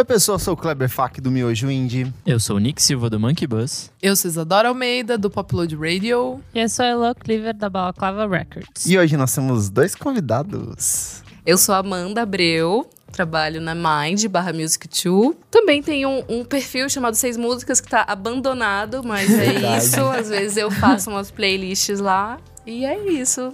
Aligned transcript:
Oi, 0.00 0.04
pessoal, 0.04 0.36
eu 0.36 0.38
sou 0.38 0.54
o 0.54 0.56
Kleber 0.56 0.88
Fak 0.88 1.20
do 1.20 1.30
Miojo 1.30 1.70
Indie. 1.70 2.10
Eu 2.24 2.40
sou 2.40 2.56
o 2.56 2.58
Nick 2.58 2.82
Silva 2.82 3.10
do 3.10 3.20
Monkey 3.20 3.46
Bus. 3.46 3.90
Eu 4.00 4.16
sou 4.16 4.30
Isadora 4.30 4.68
Almeida, 4.68 5.18
do 5.18 5.28
Popload 5.28 5.76
Radio. 5.76 6.40
E 6.54 6.60
eu 6.60 6.68
sou 6.70 6.84
a 6.84 6.88
Elo 6.88 7.14
Cleaver, 7.14 7.54
da 7.54 7.68
Balaclava 7.68 8.26
Records. 8.26 8.86
E 8.86 8.96
hoje 8.96 9.16
nós 9.16 9.34
temos 9.34 9.68
dois 9.68 9.94
convidados. 9.94 11.22
Eu 11.44 11.58
sou 11.58 11.74
Amanda 11.74 12.22
Abreu, 12.22 12.88
trabalho 13.10 13.60
na 13.60 13.74
Mind 13.74 14.24
barra 14.26 14.52
Music 14.52 14.88
2. 14.88 15.36
Também 15.50 15.82
tenho 15.82 16.08
um, 16.08 16.24
um 16.40 16.44
perfil 16.44 16.88
chamado 16.88 17.14
Seis 17.14 17.36
Músicas 17.36 17.80
que 17.80 17.88
tá 17.88 18.04
abandonado, 18.06 19.02
mas 19.04 19.30
é 19.30 19.52
Verdade. 19.52 19.84
isso. 19.84 20.00
Às 20.00 20.28
vezes 20.28 20.56
eu 20.56 20.70
faço 20.70 21.10
umas 21.10 21.30
playlists 21.30 22.00
lá. 22.00 22.38
E 22.66 22.84
é 22.84 22.98
isso. 23.10 23.52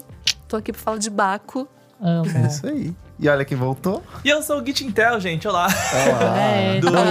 Tô 0.49 0.57
aqui 0.57 0.73
pra 0.73 0.81
falar 0.81 0.99
de 0.99 1.11
Baco. 1.11 1.67
Amo. 2.01 2.31
É 2.37 2.47
isso 2.47 2.67
aí. 2.67 2.95
E 3.19 3.29
olha 3.29 3.45
quem 3.45 3.57
voltou. 3.57 4.03
E 4.25 4.29
eu 4.29 4.43
sou 4.43 4.61
o 4.61 4.67
Git 4.67 4.85
Intel, 4.85 5.19
gente. 5.21 5.49
Olá. 5.49 5.69
Olá. 5.69 6.39
É, 6.39 6.81
Do... 6.81 6.93
tá. 6.93 7.05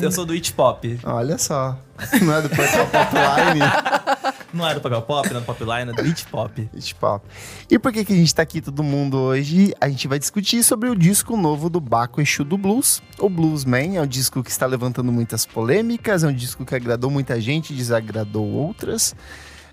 Eu 0.00 0.12
sou 0.12 0.26
do 0.26 0.34
It 0.34 0.52
Pop. 0.52 1.00
Olha 1.04 1.38
só. 1.38 1.78
Não 2.20 2.34
é 2.34 2.42
do 2.42 2.50
Portal 2.50 2.86
Popline? 2.86 3.62
Não 4.52 4.68
é 4.68 4.74
do 4.74 4.82
Papel 4.82 5.00
Pop, 5.00 5.30
não 5.30 5.38
é 5.38 5.40
do 5.40 5.46
Popline, 5.46 5.90
é 5.90 5.94
do 5.94 6.02
It 6.02 6.26
Pop. 6.26 6.68
Tipo, 6.78 7.22
E 7.70 7.78
por 7.78 7.90
que, 7.90 8.04
que 8.04 8.12
a 8.12 8.16
gente 8.16 8.34
tá 8.34 8.42
aqui 8.42 8.60
todo 8.60 8.82
mundo 8.82 9.16
hoje? 9.18 9.72
A 9.80 9.88
gente 9.88 10.06
vai 10.06 10.18
discutir 10.18 10.62
sobre 10.62 10.90
o 10.90 10.94
disco 10.94 11.38
novo 11.38 11.70
do 11.70 11.80
Baco 11.80 12.20
Exu 12.20 12.44
do 12.44 12.58
Blues. 12.58 13.02
O 13.18 13.30
Bluesman 13.30 13.96
é 13.96 14.02
um 14.02 14.06
disco 14.06 14.42
que 14.42 14.50
está 14.50 14.66
levantando 14.66 15.10
muitas 15.10 15.46
polêmicas, 15.46 16.22
é 16.22 16.28
um 16.28 16.34
disco 16.34 16.66
que 16.66 16.74
agradou 16.74 17.10
muita 17.10 17.40
gente, 17.40 17.72
desagradou 17.72 18.46
outras. 18.46 19.14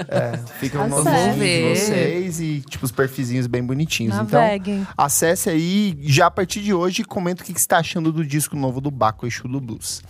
É, 0.08 0.38
fica 0.60 0.80
o 0.80 0.88
Tá 1.02 1.10
certo. 1.10 1.38
de 1.40 1.74
vocês 1.74 2.40
e, 2.40 2.60
tipo, 2.68 2.84
os 2.84 2.92
perfilzinhos 2.92 3.48
bem 3.48 3.64
bonitinhos. 3.64 4.14
Então, 4.14 4.40
Naveguem. 4.40 4.86
acesse 4.96 5.50
aí 5.50 5.98
já 6.02 6.26
a 6.26 6.30
partir 6.30 6.60
de 6.60 6.72
hoje 6.72 7.02
e 7.02 7.04
comenta 7.04 7.42
o 7.42 7.44
que 7.44 7.52
que 7.52 7.60
você 7.60 7.64
está 7.64 7.78
achando 7.78 8.12
do 8.12 8.24
disco 8.24 8.54
novo 8.56 8.80
do 8.80 8.90
Baco 8.92 9.26
Exu 9.26 9.48
do 9.48 9.60
Blues. 9.60 10.02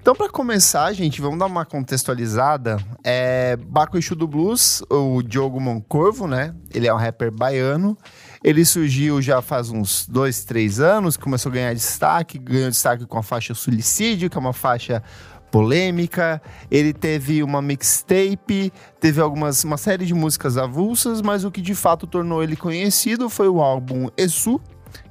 Então, 0.00 0.14
para 0.14 0.30
começar, 0.30 0.90
gente, 0.94 1.20
vamos 1.20 1.38
dar 1.38 1.44
uma 1.46 1.66
contextualizada. 1.66 2.78
É, 3.04 3.56
Baco 3.56 3.98
Exu 3.98 4.14
do 4.14 4.26
Blues, 4.26 4.82
o 4.88 5.22
Diogo 5.22 5.60
Moncorvo, 5.60 6.26
né? 6.26 6.54
Ele 6.72 6.86
é 6.86 6.94
um 6.94 6.96
rapper 6.96 7.30
baiano. 7.30 7.98
Ele 8.42 8.64
surgiu 8.64 9.20
já 9.20 9.42
faz 9.42 9.70
uns 9.70 10.06
dois, 10.08 10.44
três 10.44 10.78
anos, 10.80 11.16
começou 11.16 11.50
a 11.50 11.54
ganhar 11.54 11.74
destaque, 11.74 12.38
ganhou 12.38 12.70
destaque 12.70 13.04
com 13.06 13.18
a 13.18 13.22
faixa 13.22 13.54
Suicídio, 13.54 14.30
que 14.30 14.36
é 14.36 14.40
uma 14.40 14.52
faixa 14.52 15.02
polêmica. 15.50 16.40
Ele 16.70 16.92
teve 16.92 17.42
uma 17.42 17.60
mixtape, 17.60 18.72
teve 19.00 19.20
algumas 19.20 19.64
uma 19.64 19.76
série 19.76 20.06
de 20.06 20.14
músicas 20.14 20.56
avulsas, 20.56 21.20
mas 21.22 21.44
o 21.44 21.50
que 21.50 21.60
de 21.60 21.74
fato 21.74 22.06
tornou 22.06 22.42
ele 22.42 22.54
conhecido 22.56 23.28
foi 23.28 23.48
o 23.48 23.60
álbum 23.60 24.08
Esu, 24.16 24.60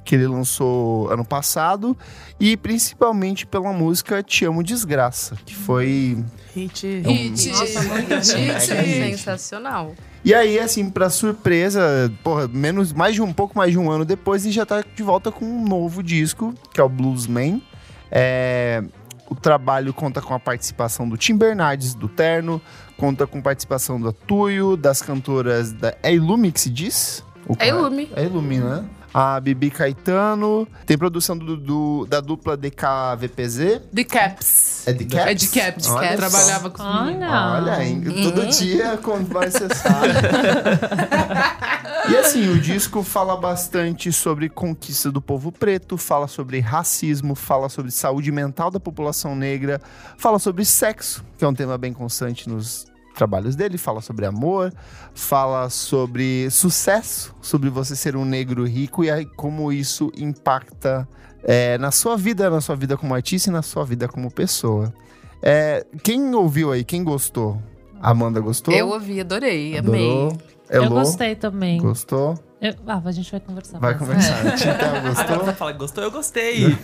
que 0.04 0.14
ele 0.14 0.26
lançou 0.26 1.10
ano 1.10 1.24
passado, 1.24 1.96
e 2.40 2.56
principalmente 2.56 3.46
pela 3.46 3.72
música 3.72 4.22
Te 4.22 4.44
Amo 4.46 4.62
Desgraça, 4.62 5.36
que 5.44 5.54
foi 5.54 6.24
Hit. 6.54 6.86
um- 7.04 7.10
Hit. 7.12 7.50
Nossa, 7.50 7.82
muito 7.82 8.14
Hit. 8.14 8.24
sensacional. 8.66 9.94
E 10.24 10.34
aí, 10.34 10.58
assim, 10.58 10.90
pra 10.90 11.08
surpresa, 11.10 12.12
porra, 12.22 12.48
menos, 12.48 12.92
mais 12.92 13.14
de 13.14 13.22
um 13.22 13.32
pouco 13.32 13.56
mais 13.56 13.72
de 13.72 13.78
um 13.78 13.90
ano 13.90 14.04
depois, 14.04 14.44
ele 14.44 14.52
já 14.52 14.66
tá 14.66 14.82
de 14.94 15.02
volta 15.02 15.30
com 15.30 15.44
um 15.44 15.64
novo 15.64 16.02
disco, 16.02 16.54
que 16.72 16.80
é 16.80 16.84
o 16.84 16.88
Bluesman. 16.88 17.62
É, 18.10 18.82
o 19.30 19.34
trabalho 19.34 19.92
conta 19.94 20.20
com 20.20 20.34
a 20.34 20.40
participação 20.40 21.08
do 21.08 21.16
Tim 21.16 21.36
Bernardes, 21.36 21.94
do 21.94 22.08
Terno, 22.08 22.60
conta 22.96 23.26
com 23.26 23.40
participação 23.40 24.00
do 24.00 24.08
Atuio, 24.08 24.76
das 24.76 25.00
cantoras 25.00 25.72
da... 25.72 25.94
É 26.02 26.12
Ilume 26.12 26.50
que 26.50 26.60
se 26.60 26.70
diz? 26.70 27.24
O 27.46 27.54
É 27.58 27.68
Ilume. 27.68 28.10
É 28.16 28.24
Ilume, 28.24 28.58
né? 28.58 28.84
A 29.12 29.40
Bibi 29.40 29.70
Caetano, 29.70 30.68
tem 30.86 30.96
produção 30.98 31.36
do, 31.36 31.56
do- 31.56 32.06
da 32.06 32.20
dupla 32.20 32.56
DKVPZ. 32.56 33.80
The 33.94 34.04
Caps. 34.04 34.86
É 34.86 34.92
de 34.92 35.04
Caps? 35.06 35.26
É 35.26 35.34
de 35.34 35.48
Caps. 35.48 35.86
Olha 35.88 36.08
que 36.08 36.14
só. 36.14 36.16
trabalhava 36.28 36.70
com. 36.70 36.82
Olha. 36.82 37.52
Olha, 37.54 37.84
hein? 37.84 38.02
todo 38.22 38.46
dia 38.46 38.96
como 38.98 39.24
vai 39.24 39.50
ser 39.50 39.68
e 42.10 42.16
assim, 42.16 42.48
o 42.48 42.58
disco 42.60 43.02
fala 43.02 43.36
bastante 43.36 44.12
sobre 44.12 44.48
conquista 44.48 45.10
do 45.10 45.20
povo 45.20 45.50
preto, 45.52 45.96
fala 45.96 46.26
sobre 46.28 46.60
racismo, 46.60 47.34
fala 47.34 47.68
sobre 47.68 47.90
saúde 47.90 48.30
mental 48.32 48.70
da 48.70 48.80
população 48.80 49.34
negra, 49.34 49.80
fala 50.16 50.38
sobre 50.38 50.64
sexo, 50.64 51.24
que 51.36 51.44
é 51.44 51.48
um 51.48 51.54
tema 51.54 51.76
bem 51.76 51.92
constante 51.92 52.48
nos 52.48 52.86
trabalhos 53.18 53.56
dele, 53.56 53.76
fala 53.76 54.00
sobre 54.00 54.24
amor, 54.24 54.72
fala 55.14 55.68
sobre 55.68 56.48
sucesso, 56.50 57.34
sobre 57.42 57.68
você 57.68 57.94
ser 57.94 58.16
um 58.16 58.24
negro 58.24 58.64
rico 58.64 59.04
e 59.04 59.10
aí 59.10 59.26
como 59.26 59.72
isso 59.72 60.10
impacta 60.16 61.06
é, 61.42 61.76
na 61.78 61.90
sua 61.90 62.16
vida, 62.16 62.48
na 62.48 62.60
sua 62.60 62.76
vida 62.76 62.96
como 62.96 63.14
artista 63.14 63.50
e 63.50 63.52
na 63.52 63.62
sua 63.62 63.84
vida 63.84 64.08
como 64.08 64.30
pessoa. 64.30 64.94
É, 65.42 65.84
quem 66.02 66.34
ouviu 66.34 66.72
aí? 66.72 66.84
Quem 66.84 67.04
gostou? 67.04 67.60
Amanda 68.00 68.40
gostou? 68.40 68.72
Eu 68.72 68.88
ouvi, 68.88 69.20
adorei, 69.20 69.76
Adorou? 69.76 70.28
amei. 70.30 70.38
Eu 70.70 70.84
Elô? 70.84 70.96
gostei 70.96 71.34
também. 71.34 71.78
Gostou? 71.80 72.38
Eu- 72.60 72.74
Ah, 72.86 73.00
a 73.04 73.12
gente 73.12 73.30
vai 73.30 73.40
conversar. 73.40 73.78
Vai 73.78 73.94
mais. 73.94 73.98
conversar. 74.02 74.42
Tita, 74.56 74.70
Agora 74.86 75.00
gostou? 75.00 75.38
você 75.38 75.52
fala 75.52 75.72
que 75.72 75.78
gostou, 75.78 76.04
eu 76.04 76.10
gostei. 76.10 76.76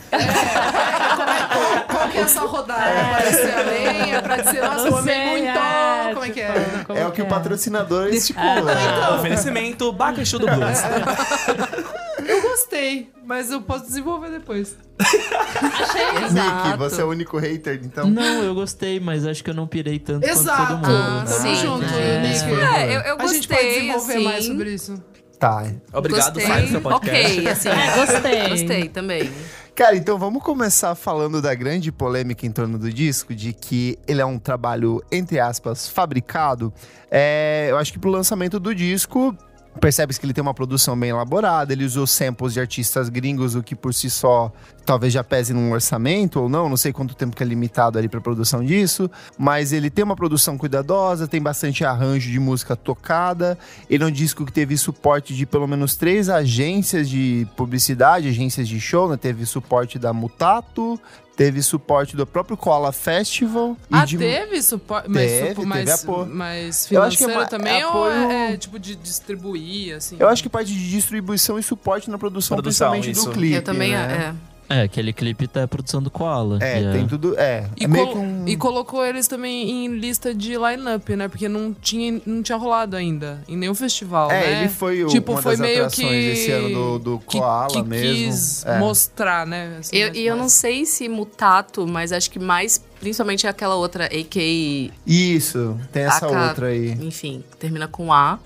Qual 1.91 2.09
que 2.09 2.19
é 2.19 2.21
essa 2.23 2.41
rodada? 2.43 2.81
Pra 3.11 3.31
dizer 3.31 3.55
amém? 3.61 4.15
É 4.15 4.21
pra 4.23 4.37
dizer, 4.39 4.63
nossa, 4.63 4.89
eu 4.89 4.97
amei 4.99 5.15
Sei, 5.15 5.31
muito. 5.43 5.59
é, 5.59 6.11
Como 6.15 6.25
é 6.25 6.29
que 6.31 6.41
tipo, 6.47 6.53
é? 6.59 6.85
como 6.87 6.99
É 6.99 7.07
o 7.07 7.13
que 7.13 7.23
o 7.23 7.27
é? 7.27 7.29
patrocínador 7.29 8.07
estipula. 8.09 8.73
Então, 8.73 9.17
oferecimento 9.19 9.93
Bacaxu 9.93 10.39
do 10.39 10.47
Blues. 10.47 10.79
Eu 12.55 12.59
gostei, 12.59 13.11
mas 13.27 13.51
eu 13.51 13.61
posso 13.61 13.85
desenvolver 13.87 14.31
depois. 14.31 14.77
Achei. 15.01 16.05
Nick, 16.31 16.79
você 16.79 17.03
é 17.03 17.05
o 17.05 17.09
único 17.09 17.37
hater, 17.37 17.81
então? 17.83 18.09
Não, 18.09 18.45
eu 18.45 18.55
gostei, 18.55 19.01
mas 19.01 19.27
acho 19.27 19.43
que 19.43 19.51
eu 19.51 19.55
não 19.55 19.67
pirei 19.67 19.99
tanto 19.99 20.25
Exato. 20.25 20.75
quanto 20.75 20.83
todo 20.83 20.93
mundo. 20.93 21.03
Ah, 21.03 21.25
né? 21.25 21.33
Tamo 21.33 21.41
sim. 21.41 21.55
junto, 21.57 21.85
É, 21.85 22.23
Nick. 22.23 22.45
É, 22.45 22.97
eu, 22.97 23.01
eu 23.01 23.15
A 23.15 23.17
gostei, 23.17 23.35
gente 23.35 23.49
pode 23.49 23.69
desenvolver 23.69 24.13
assim, 24.15 24.25
mais 24.25 24.45
sobre 24.45 24.73
isso. 24.73 25.03
Tá. 25.37 25.65
Obrigado, 25.93 26.33
gostei. 26.35 26.47
sai 26.47 26.63
do 26.63 26.69
seu 26.69 26.81
podcast. 26.81 27.39
Ok, 27.39 27.49
assim. 27.51 27.69
É, 27.71 27.97
gostei. 27.97 28.49
Gostei 28.51 28.89
também. 28.89 29.33
Cara, 29.75 29.97
então 29.97 30.17
vamos 30.17 30.41
começar 30.41 30.95
falando 30.95 31.43
da 31.43 31.53
grande 31.57 31.91
polêmica 31.91 32.47
em 32.47 32.53
torno 32.53 32.79
do 32.79 32.93
disco, 32.93 33.35
de 33.35 33.53
que 33.53 33.99
ele 34.07 34.21
é 34.21 34.25
um 34.25 34.39
trabalho, 34.39 35.03
entre 35.11 35.41
aspas, 35.41 35.89
fabricado. 35.89 36.73
É, 37.11 37.67
eu 37.69 37.77
acho 37.79 37.93
que 37.93 37.99
pro 37.99 38.11
lançamento 38.11 38.61
do 38.61 38.73
disco, 38.73 39.37
percebe-se 39.81 40.19
que 40.19 40.27
ele 40.27 40.33
tem 40.33 40.43
uma 40.43 40.55
produção 40.55 40.99
bem 40.99 41.11
elaborada, 41.11 41.73
ele 41.73 41.85
usou 41.85 42.07
samples 42.07 42.53
de 42.53 42.61
artistas 42.61 43.09
gringos, 43.09 43.55
o 43.55 43.63
que 43.63 43.75
por 43.75 43.93
si 43.93 44.09
só 44.09 44.53
talvez 44.85 45.13
já 45.13 45.25
pese 45.25 45.53
num 45.53 45.73
orçamento 45.73 46.41
ou 46.41 46.49
não, 46.49 46.69
não 46.69 46.77
sei 46.77 46.93
quanto 46.93 47.15
tempo 47.15 47.35
que 47.35 47.43
é 47.43 47.47
limitado 47.47 47.99
ali 47.99 48.09
pra 48.09 48.21
produção 48.21 48.63
disso, 48.65 49.11
mas 49.39 49.73
ele 49.73 49.91
tem 49.91 50.05
uma 50.05 50.15
produção 50.15 50.59
cuidadosa, 50.59 51.27
tem 51.27 51.41
bastante 51.41 51.85
arranjo 51.85 52.31
de 52.31 52.39
música 52.39 52.77
tocada, 52.77 53.59
ele 53.89 54.05
é 54.05 54.07
um 54.07 54.11
disco 54.11 54.45
que 54.45 54.53
teve 54.53 54.77
suporte 54.77 55.35
de 55.35 55.47
pelo 55.47 55.67
menos 55.67 55.97
três 55.97 56.29
agências 56.29 57.09
de 57.09 57.47
publicidade, 57.57 58.29
agências 58.29 58.69
de 58.69 58.79
show, 58.81 59.09
né? 59.09 59.17
Teve 59.17 59.47
suporte 59.47 59.99
da 59.99 60.13
Mutato, 60.13 61.01
teve 61.37 61.63
suporte 61.63 62.17
do 62.17 62.27
próprio 62.27 62.57
Koala 62.57 62.93
Festival. 62.93 63.77
e 63.91 63.95
Ah, 63.95 64.05
de... 64.05 64.17
teve 64.19 64.63
suporte? 64.63 65.09
Mas, 65.09 65.31
Teve, 65.31 65.49
supo- 65.49 65.55
teve 65.55 65.67
mas, 65.67 66.05
apoio. 66.05 66.27
mas 66.27 66.93
Eu 66.93 67.03
acho 67.03 67.17
que 67.19 67.25
é 67.25 67.27
financeiro 67.27 67.51
também 67.51 67.81
é 67.81 67.87
ou 67.87 67.93
apoio- 67.93 68.31
é, 68.31 68.53
é 68.53 68.57
tipo 68.57 68.79
de 68.79 68.95
distribuir, 68.97 69.97
assim? 69.97 70.17
Eu 70.19 70.29
acho 70.29 70.43
que 70.43 70.49
parte 70.49 70.73
de 70.73 70.91
distribuição 70.91 71.59
e 71.59 71.63
suporte 71.63 72.11
na 72.11 72.19
produção, 72.19 72.57
Produção, 72.57 72.91
principalmente 72.93 73.11
isso. 73.19 73.29
do 73.31 73.33
clipe. 73.35 73.55
eu 73.55 73.63
também, 73.63 73.93
né? 73.93 74.35
é. 74.51 74.54
É, 74.69 74.83
aquele 74.83 75.13
clipe 75.13 75.47
tá 75.47 75.63
a 75.65 75.69
produção 75.69 76.03
do 76.03 76.11
Koala. 76.11 76.59
É, 76.63 76.81
que 76.83 76.93
tem 76.93 77.07
tudo. 77.07 77.39
É, 77.39 77.69
E, 77.77 77.85
é 77.85 77.87
meio 77.89 78.05
col- 78.07 78.15
que 78.15 78.19
um. 78.21 78.45
e 78.49 78.57
colocou 78.57 79.05
eles 79.05 79.29
também 79.29 79.71
em 79.85 79.89
lista 79.99 80.35
de 80.35 80.55
line-up, 80.57 81.15
né? 81.17 81.29
Porque 81.29 81.49
não 81.49 81.73
tinha, 81.75 82.21
não 82.25 82.43
tinha 82.43 82.57
rolado 82.57 82.97
ainda 82.97 83.43
em 83.47 83.57
nenhum 83.57 83.75
festival, 83.75 84.31
É, 84.31 84.41
né? 84.41 84.61
ele 84.61 84.69
foi 84.71 85.05
o, 85.05 85.09
tipo, 85.09 85.33
uma 85.33 85.43
foi 85.43 85.53
das 85.53 85.61
meio 85.61 85.89
que 85.91 86.05
esse 86.05 86.51
ano 86.51 86.71
do, 86.71 86.99
do 86.99 87.19
que, 87.19 87.39
Koala 87.39 87.69
que 87.69 87.83
mesmo. 87.83 88.33
quis 88.33 88.65
É. 88.65 88.79
mostrar, 88.79 89.47
né? 89.47 89.77
assim, 89.81 89.97
Eu- 89.97 90.07
mais- 90.09 90.19
e 90.19 90.23
eu 90.27 90.37
não 90.37 90.49
sei 90.49 90.87
se 90.87 91.09
mutato, 91.09 91.87
mas 91.87 92.11
acho 92.13 92.31
que 92.31 92.39
mais, 92.39 92.83
principalmente 93.01 93.47
aquela 93.47 93.75
outra, 93.77 94.07
AK, 94.07 94.91
Isso, 95.07 95.79
tem 95.93 96.05
essa 96.05 96.27
AK, 96.27 96.49
outra 96.49 96.67
aí 96.69 96.93
enfim, 96.93 97.45
termina 97.59 97.87
com 97.87 98.13
A. 98.13 98.39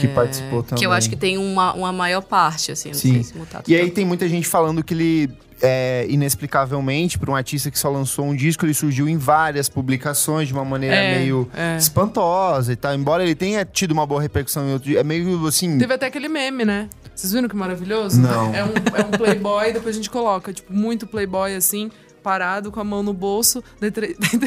que 0.00 0.08
participou 0.08 0.62
também. 0.62 0.78
Que 0.78 0.86
eu 0.86 0.92
acho 0.92 1.08
que 1.08 1.16
tem 1.16 1.38
uma, 1.38 1.72
uma 1.74 1.92
maior 1.92 2.20
parte, 2.22 2.72
assim, 2.72 2.88
não 2.88 2.94
Sim. 2.94 3.22
sei 3.22 3.22
se. 3.22 3.34
E 3.66 3.74
aí 3.74 3.90
tem 3.90 4.04
muita 4.04 4.28
gente 4.28 4.46
falando 4.46 4.84
que 4.84 4.92
ele, 4.92 5.30
é, 5.62 6.06
inexplicavelmente, 6.08 7.18
para 7.18 7.30
um 7.30 7.34
artista 7.34 7.70
que 7.70 7.78
só 7.78 7.88
lançou 7.88 8.26
um 8.26 8.34
disco, 8.34 8.64
ele 8.64 8.74
surgiu 8.74 9.08
em 9.08 9.16
várias 9.16 9.68
publicações 9.68 10.48
de 10.48 10.54
uma 10.54 10.64
maneira 10.64 10.96
É, 10.96 11.18
meio 11.18 11.48
é. 11.54 11.76
espantosa 11.76 12.72
e 12.72 12.76
tal. 12.76 12.94
Embora 12.94 13.22
ele 13.22 13.34
tenha 13.34 13.64
tido 13.64 13.92
uma 13.92 14.06
boa 14.06 14.20
repercussão 14.20 14.68
em 14.68 14.72
outro... 14.72 14.96
É 14.96 15.02
meio 15.02 15.46
assim... 15.46 15.78
Teve 15.78 15.94
até 15.94 16.06
aquele 16.06 16.28
meme, 16.28 16.64
né? 16.64 16.88
Vocês 17.14 17.32
viram 17.32 17.48
que 17.48 17.56
maravilhoso? 17.56 18.18
Não. 18.20 18.54
É 18.54 18.64
um, 18.64 18.68
é 18.68 19.04
um 19.04 19.10
playboy, 19.10 19.72
depois 19.72 19.94
a 19.94 19.98
gente 19.98 20.08
coloca, 20.08 20.52
tipo, 20.54 20.72
muito 20.72 21.06
playboy, 21.06 21.54
assim, 21.54 21.90
parado, 22.20 22.70
com 22.70 22.80
a 22.80 22.84
mão 22.84 23.02
no 23.02 23.12
bolso, 23.12 23.62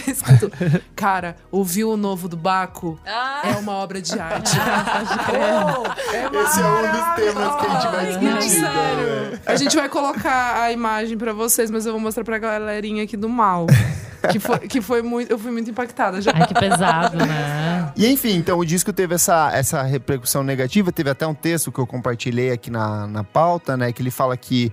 escrito, 0.08 0.52
cara, 0.96 1.36
ouviu 1.52 1.92
o 1.92 1.98
novo 1.98 2.28
do 2.30 2.38
Baco? 2.38 3.00
Ah, 3.06 3.42
É 3.44 3.52
uma 3.58 3.74
obra 3.74 4.02
de 4.02 4.18
arte. 4.20 4.52
Esse 6.44 6.60
é 6.62 6.66
um 6.66 6.92
dos 6.92 7.16
temas 7.16 7.56
que 7.56 7.66
a 7.66 7.80
gente 7.80 7.92
vai 7.92 8.06
discutir. 8.08 8.50
sério. 8.60 9.40
A 9.46 9.56
gente 9.56 9.76
vai 9.76 9.90
colocar 9.90 10.62
a 10.62 10.72
imagem 10.72 11.18
pra 11.18 11.34
vocês, 11.34 11.70
mas 11.72 11.86
eu 11.86 11.92
vou 11.94 12.02
mostrar 12.02 12.24
pra 12.24 12.38
galerinha 12.38 13.04
aqui 13.04 13.18
do 13.18 13.30
mal. 13.30 13.68
Que 14.32 14.40
foi, 14.40 14.60
que 14.60 14.80
foi 14.82 15.02
muito. 15.02 15.30
Eu 15.30 15.38
fui 15.38 15.52
muito 15.52 15.70
impactada 15.70 16.22
já. 16.22 16.32
Ai, 16.34 16.48
que 16.48 16.54
pesado, 16.54 17.18
né? 17.18 17.92
E 17.94 18.08
enfim, 18.08 18.38
então 18.38 18.58
o 18.58 18.66
disco 18.66 18.94
teve 18.94 19.16
essa, 19.16 19.52
essa 19.54 19.84
repercussão 19.84 20.44
negativa. 20.44 20.94
Teve 20.94 21.10
até 21.10 21.28
um 21.28 21.34
texto 21.34 21.74
que 21.74 21.80
eu 21.80 21.86
compartilhei 21.86 22.50
aqui 22.52 22.72
na, 22.72 23.06
na 23.06 23.24
pauta, 23.26 23.76
né? 23.76 23.92
Que 23.92 24.02
ele 24.02 24.12
fala 24.12 24.38
que 24.38 24.72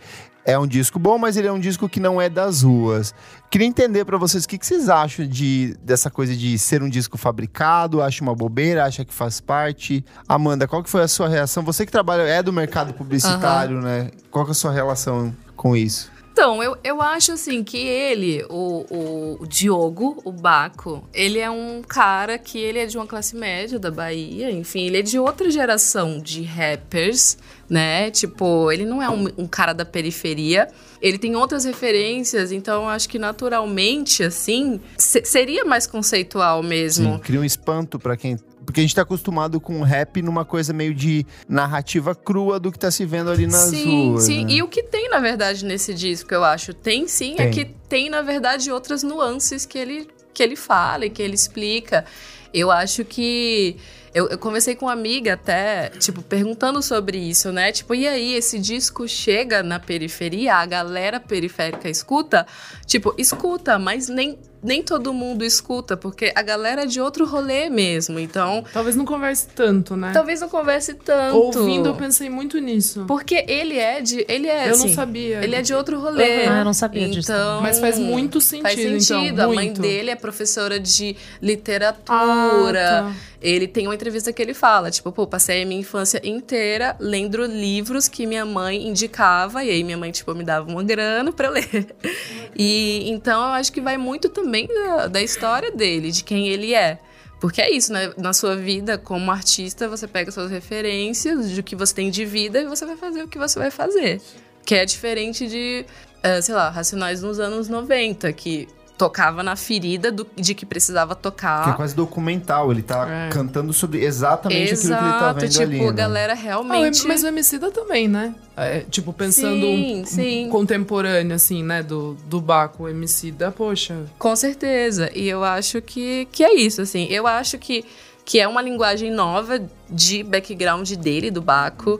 é 0.51 0.59
um 0.59 0.67
disco 0.67 0.99
bom, 0.99 1.19
mas 1.19 1.37
ele 1.37 1.49
é 1.49 1.53
um 1.53 1.59
disco 1.59 1.89
que 1.89 2.01
não 2.01 2.21
é 2.21 2.29
das 2.29 2.63
ruas. 2.63 3.15
Queria 3.51 3.67
entender 3.67 4.05
pra 4.05 4.19
vocês 4.19 4.45
o 4.45 4.49
que, 4.49 4.59
que 4.59 4.67
vocês 4.67 4.89
acham 4.89 5.27
de, 5.27 5.77
dessa 5.83 6.11
coisa 6.11 6.35
de 6.37 6.59
ser 6.59 6.83
um 6.83 6.89
disco 6.89 7.17
fabricado. 7.17 8.03
Acha 8.03 8.23
uma 8.23 8.35
bobeira? 8.35 8.85
Acha 8.85 9.05
que 9.05 9.13
faz 9.13 9.41
parte? 9.41 10.05
Amanda, 10.29 10.67
qual 10.69 10.83
que 10.83 10.91
foi 10.91 11.03
a 11.03 11.09
sua 11.09 11.29
reação? 11.29 11.63
Você 11.65 11.87
que 11.87 11.93
trabalha, 11.93 12.23
é 12.23 12.43
do 12.43 12.53
mercado 12.53 12.93
publicitário, 12.93 13.81
né? 13.81 14.11
Qual 14.31 14.45
que 14.45 14.51
é 14.51 14.53
a 14.53 14.55
sua 14.55 14.73
relação 14.73 15.35
com 15.57 15.77
isso? 15.77 16.11
Então, 16.33 16.63
eu, 16.63 16.75
eu 16.83 17.03
acho 17.03 17.33
assim 17.33 17.63
que 17.63 17.77
ele, 17.77 18.43
o, 18.49 18.87
o, 18.89 19.43
o 19.43 19.47
Diogo, 19.47 20.23
o 20.25 20.33
Baco, 20.33 21.07
ele 21.13 21.39
é 21.39 21.51
um 21.51 21.83
cara 21.87 22.39
que 22.39 22.59
ele 22.59 22.79
é 22.79 22.87
de 22.87 22.97
uma 22.97 23.07
classe 23.07 23.37
média 23.37 23.79
da 23.79 23.91
Bahia, 23.91 24.51
enfim, 24.51 24.87
ele 24.87 25.01
é 25.01 25.03
de 25.03 25.19
outra 25.19 25.51
geração 25.51 26.19
de 26.19 26.43
rappers, 26.43 27.37
né? 27.71 28.11
Tipo, 28.11 28.71
ele 28.73 28.85
não 28.85 29.01
é 29.01 29.09
um, 29.09 29.29
um 29.39 29.47
cara 29.47 29.73
da 29.73 29.85
periferia. 29.85 30.69
Ele 31.01 31.17
tem 31.17 31.37
outras 31.37 31.65
referências, 31.65 32.51
então 32.53 32.83
eu 32.83 32.89
acho 32.89 33.09
que 33.09 33.19
naturalmente, 33.19 34.23
assim, 34.25 34.81
se- 34.99 35.25
seria 35.25 35.65
mais 35.65 35.87
conceitual 35.87 36.63
mesmo. 36.63 37.13
Sim, 37.15 37.19
cria 37.21 37.41
um 37.41 37.45
espanto 37.45 37.99
pra 37.99 38.17
quem. 38.17 38.37
Porque 38.67 38.81
a 38.81 38.83
gente 38.83 38.95
tá 38.95 39.03
acostumado 39.03 39.61
com 39.61 39.83
rap 39.83 40.21
numa 40.21 40.45
coisa 40.45 40.73
meio 40.73 40.93
de 40.95 41.25
narrativa 41.49 42.15
crua 42.15 42.61
do 42.61 42.71
que 42.71 42.79
tá 42.79 42.91
se 42.91 43.05
vendo 43.07 43.31
ali 43.31 43.47
nas 43.47 43.71
sim, 43.71 44.11
ruas. 44.11 44.25
sim. 44.25 44.45
né? 44.45 44.53
E 44.53 44.63
o 44.63 44.69
que 44.69 44.83
tem, 44.83 45.09
na 45.09 45.19
verdade, 45.19 45.65
nesse 45.65 45.95
disco, 45.95 46.33
eu 46.35 46.45
acho, 46.45 46.75
tem 46.75 47.09
sim, 47.09 47.35
é 47.39 47.49
Tem. 47.49 47.51
que 47.51 47.65
tem, 47.89 48.11
na 48.11 48.21
verdade, 48.23 48.71
outras 48.71 49.03
nuances 49.03 49.65
que 49.65 49.79
ele, 49.79 50.09
que 50.35 50.43
ele 50.43 50.57
fala 50.57 51.07
e 51.07 51.11
que 51.11 51.23
ele 51.23 51.35
explica. 51.35 52.05
Eu 52.53 52.71
acho 52.71 53.05
que. 53.05 53.77
Eu, 54.13 54.29
eu 54.29 54.39
conversei 54.39 54.75
com 54.75 54.87
uma 54.87 54.93
amiga 54.93 55.35
até, 55.35 55.89
tipo, 55.91 56.21
perguntando 56.21 56.83
sobre 56.83 57.17
isso, 57.17 57.53
né? 57.53 57.71
Tipo, 57.71 57.95
e 57.95 58.09
aí, 58.09 58.35
esse 58.35 58.59
disco 58.59 59.07
chega 59.07 59.63
na 59.63 59.79
periferia, 59.79 60.57
a 60.57 60.67
galera 60.67 61.21
periférica 61.21 61.89
escuta? 61.89 62.45
Tipo, 62.87 63.15
escuta, 63.17 63.79
mas 63.79 64.09
nem, 64.09 64.37
nem 64.63 64.83
todo 64.83 65.13
mundo 65.13 65.45
escuta, 65.45 65.97
porque 65.97 66.33
a 66.35 66.43
galera 66.43 66.83
é 66.83 66.87
de 66.87 67.01
outro 67.01 67.27
rolê 67.27 67.71
mesmo. 67.71 68.19
Então, 68.19 68.65
Talvez 68.73 68.95
não 68.97 69.05
converse 69.05 69.49
tanto, 69.55 69.97
né? 69.97 70.11
talvez 70.13 70.41
não 70.41 70.49
converse 70.49 70.95
tanto. 70.95 71.37
Ouvindo, 71.37 71.89
eu 71.89 71.95
pensei 71.95 72.29
muito 72.29 72.59
nisso. 72.59 73.05
Porque 73.07 73.45
ele 73.49 73.79
é 73.79 74.01
de. 74.01 74.25
Ele 74.29 74.47
é. 74.49 74.69
eu 74.69 74.73
assim, 74.75 74.89
não 74.89 74.95
sabia. 74.95 75.43
ele 75.43 75.55
é 75.55 75.63
de 75.63 75.73
outro 75.75 75.99
rolê. 76.01 76.47
Ah, 76.47 76.59
eu 76.59 76.65
não 76.65 76.75
sabia 76.75 77.09
disso 77.09 77.31
Então, 77.33 77.61
Mas 77.63 77.79
faz 77.79 77.99
muito 77.99 78.41
sentido, 78.41 78.63
Faz 78.63 78.79
sentido. 78.81 79.33
então. 79.33 79.51
a 79.51 79.55
mãe 79.55 79.67
muito. 79.67 79.81
dele 79.81 80.11
é 80.11 80.17
professora 80.17 80.79
de 80.79 81.17
literatura. 81.41 82.99
Ah, 83.01 83.03
tá. 83.11 83.15
Ele 83.43 83.67
tem 83.67 83.87
uma 83.87 83.95
entrevista 83.95 84.31
que 84.35 84.43
ele 84.43 84.53
fala, 84.53 84.91
tipo, 84.91 85.11
pô, 85.13 85.27
passei 85.27 85.63
a 85.63 85.67
minha 85.67 85.81
infância 85.81 86.21
inteira 86.23 86.95
lendo 87.01 87.43
livros 87.47 88.07
que 88.07 88.27
minha 88.27 88.45
mãe 88.45 88.87
indicava, 88.87 89.65
e 89.65 89.71
aí 89.71 89.83
minha 89.83 89.97
mãe, 89.97 90.11
tipo, 90.11 90.35
me 90.35 90.45
dava 90.45 90.71
uma 90.71 90.83
grana 90.83 91.33
pra 91.33 91.49
eu 91.49 91.53
ler. 91.53 91.87
E 92.63 93.09
então 93.11 93.41
eu 93.41 93.53
acho 93.53 93.73
que 93.73 93.81
vai 93.81 93.97
muito 93.97 94.29
também 94.29 94.50
da, 94.51 95.07
da 95.07 95.23
história 95.23 95.71
dele, 95.71 96.11
de 96.11 96.25
quem 96.25 96.49
ele 96.49 96.75
é. 96.75 96.99
Porque 97.41 97.63
é 97.63 97.71
isso, 97.71 97.93
né? 97.93 98.13
Na 98.19 98.35
sua 98.35 98.55
vida, 98.55 98.99
como 98.99 99.31
artista, 99.31 99.89
você 99.89 100.07
pega 100.07 100.31
suas 100.31 100.51
referências 100.51 101.51
do 101.53 101.63
que 101.63 101.75
você 101.75 101.95
tem 101.95 102.11
de 102.11 102.25
vida 102.25 102.61
e 102.61 102.67
você 102.67 102.85
vai 102.85 102.97
fazer 102.97 103.23
o 103.23 103.29
que 103.29 103.39
você 103.39 103.59
vai 103.59 103.71
fazer. 103.71 104.21
Que 104.65 104.75
é 104.75 104.85
diferente 104.85 105.49
de, 105.49 105.87
eh, 106.23 106.43
sei 106.43 106.55
lá, 106.55 106.69
Racionais 106.69 107.23
nos 107.23 107.41
anos 107.41 107.67
90, 107.69 108.31
que 108.35 108.69
tocava 109.01 109.43
na 109.43 109.57
ferida 109.57 110.13
do- 110.13 110.27
de 110.37 110.55
que 110.55 110.67
precisava 110.67 111.15
Que 111.15 111.21
é 111.21 111.23
tocar. 111.23 111.75
quase 111.75 111.95
documental, 111.97 112.71
ele 112.71 112.83
tá 112.83 113.09
É. 113.09 113.29
cantando 113.31 113.73
sobre 113.73 114.05
exatamente 114.05 114.75
aquilo 114.75 114.81
que 114.81 114.87
ele 114.89 114.95
tá 114.95 115.17
Exato, 115.17 115.41
vendo 115.41 115.51
tipo, 115.53 115.63
ali. 115.63 115.81
né? 115.87 115.93
galera 115.93 116.33
Ah, 116.35 116.37
realmente. 116.37 117.07
mas 117.07 117.23
o 117.25 117.27
Emicida 117.27 117.71
também, 117.71 118.07
né? 118.09 118.35
É, 118.55 118.81
tipo, 118.91 119.11
pensando 119.15 119.63
Sim, 119.65 120.03
um- 120.03 120.05
sim. 120.05 120.47
um 120.47 120.51
contemporâneo, 120.51 121.35
assim, 121.35 121.63
né? 121.65 121.83
Do, 121.83 122.13
do 122.27 122.43
Baco, 122.43 122.83
o 122.83 122.89
Emicida, 122.91 123.51
poxa. 123.51 124.05
Com 124.19 124.37
certeza. 124.37 125.11
E 125.15 125.27
eu 125.27 125.43
acho 125.43 125.81
que, 125.81 126.29
que 126.31 126.45
é 126.45 126.55
isso, 126.55 126.83
assim. 126.83 127.07
Eu 127.09 127.27
acho 127.27 127.57
que, 127.57 127.83
que 128.23 128.39
é 128.39 128.47
uma 128.47 128.61
linguagem 128.61 129.11
nova 129.11 129.63
de 129.89 130.23
background 130.23 130.91
dele, 130.97 131.31
do 131.31 131.41
Baco. 131.41 131.99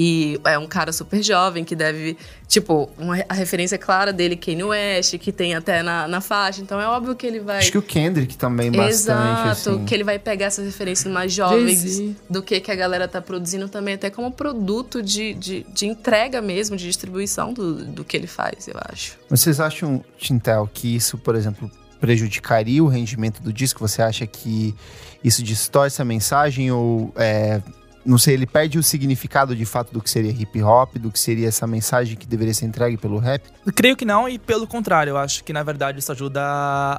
E 0.00 0.40
é 0.44 0.56
um 0.56 0.68
cara 0.68 0.92
super 0.92 1.20
jovem 1.20 1.64
que 1.64 1.74
deve. 1.74 2.16
Tipo, 2.46 2.88
uma, 2.96 3.16
a 3.28 3.34
referência 3.34 3.76
clara 3.76 4.12
dele, 4.12 4.36
Kanye 4.36 4.62
West, 4.62 5.18
que 5.18 5.32
tem 5.32 5.56
até 5.56 5.82
na, 5.82 6.06
na 6.06 6.20
faixa. 6.20 6.62
Então 6.62 6.80
é 6.80 6.86
óbvio 6.86 7.16
que 7.16 7.26
ele 7.26 7.40
vai. 7.40 7.58
Acho 7.58 7.72
que 7.72 7.78
o 7.78 7.82
Kendrick 7.82 8.38
também 8.38 8.70
bastante, 8.70 9.50
Exato, 9.50 9.50
assim. 9.50 9.84
que 9.84 9.92
ele 9.92 10.04
vai 10.04 10.16
pegar 10.20 10.46
essas 10.46 10.64
referências 10.64 11.12
mais 11.12 11.32
jovens 11.32 12.14
do 12.30 12.40
que, 12.40 12.60
que 12.60 12.70
a 12.70 12.76
galera 12.76 13.08
tá 13.08 13.20
produzindo 13.20 13.68
também, 13.68 13.94
até 13.94 14.08
como 14.08 14.30
produto 14.30 15.02
de, 15.02 15.34
de, 15.34 15.66
de 15.74 15.86
entrega 15.86 16.40
mesmo, 16.40 16.76
de 16.76 16.86
distribuição 16.86 17.52
do, 17.52 17.84
do 17.84 18.04
que 18.04 18.16
ele 18.16 18.28
faz, 18.28 18.68
eu 18.68 18.76
acho. 18.92 19.18
Vocês 19.28 19.58
acham, 19.58 20.04
Tintel, 20.16 20.70
que 20.72 20.94
isso, 20.94 21.18
por 21.18 21.34
exemplo, 21.34 21.68
prejudicaria 22.00 22.84
o 22.84 22.86
rendimento 22.86 23.42
do 23.42 23.52
disco? 23.52 23.80
Você 23.80 24.00
acha 24.00 24.24
que 24.28 24.76
isso 25.24 25.42
distorce 25.42 26.00
a 26.00 26.04
mensagem 26.04 26.70
ou... 26.70 27.12
é, 27.16 27.60
não 28.04 28.16
sei, 28.16 28.34
ele 28.34 28.46
perde 28.46 28.78
o 28.78 28.82
significado 28.82 29.54
de 29.54 29.64
fato 29.66 29.92
do 29.92 30.00
que 30.00 30.08
seria 30.08 30.30
hip 30.30 30.62
hop, 30.62 30.96
do 30.96 31.10
que 31.10 31.18
seria 31.18 31.48
essa 31.48 31.66
mensagem 31.66 32.16
que 32.16 32.26
deveria 32.26 32.54
ser 32.54 32.64
entregue 32.66 32.96
pelo 32.96 33.18
rap? 33.18 33.42
Creio 33.74 33.96
que 33.96 34.04
não, 34.04 34.28
e 34.28 34.38
pelo 34.38 34.66
contrário, 34.66 35.10
eu 35.10 35.16
acho 35.18 35.44
que 35.44 35.52
na 35.52 35.62
verdade 35.62 35.98
isso 35.98 36.10
ajuda 36.12 36.40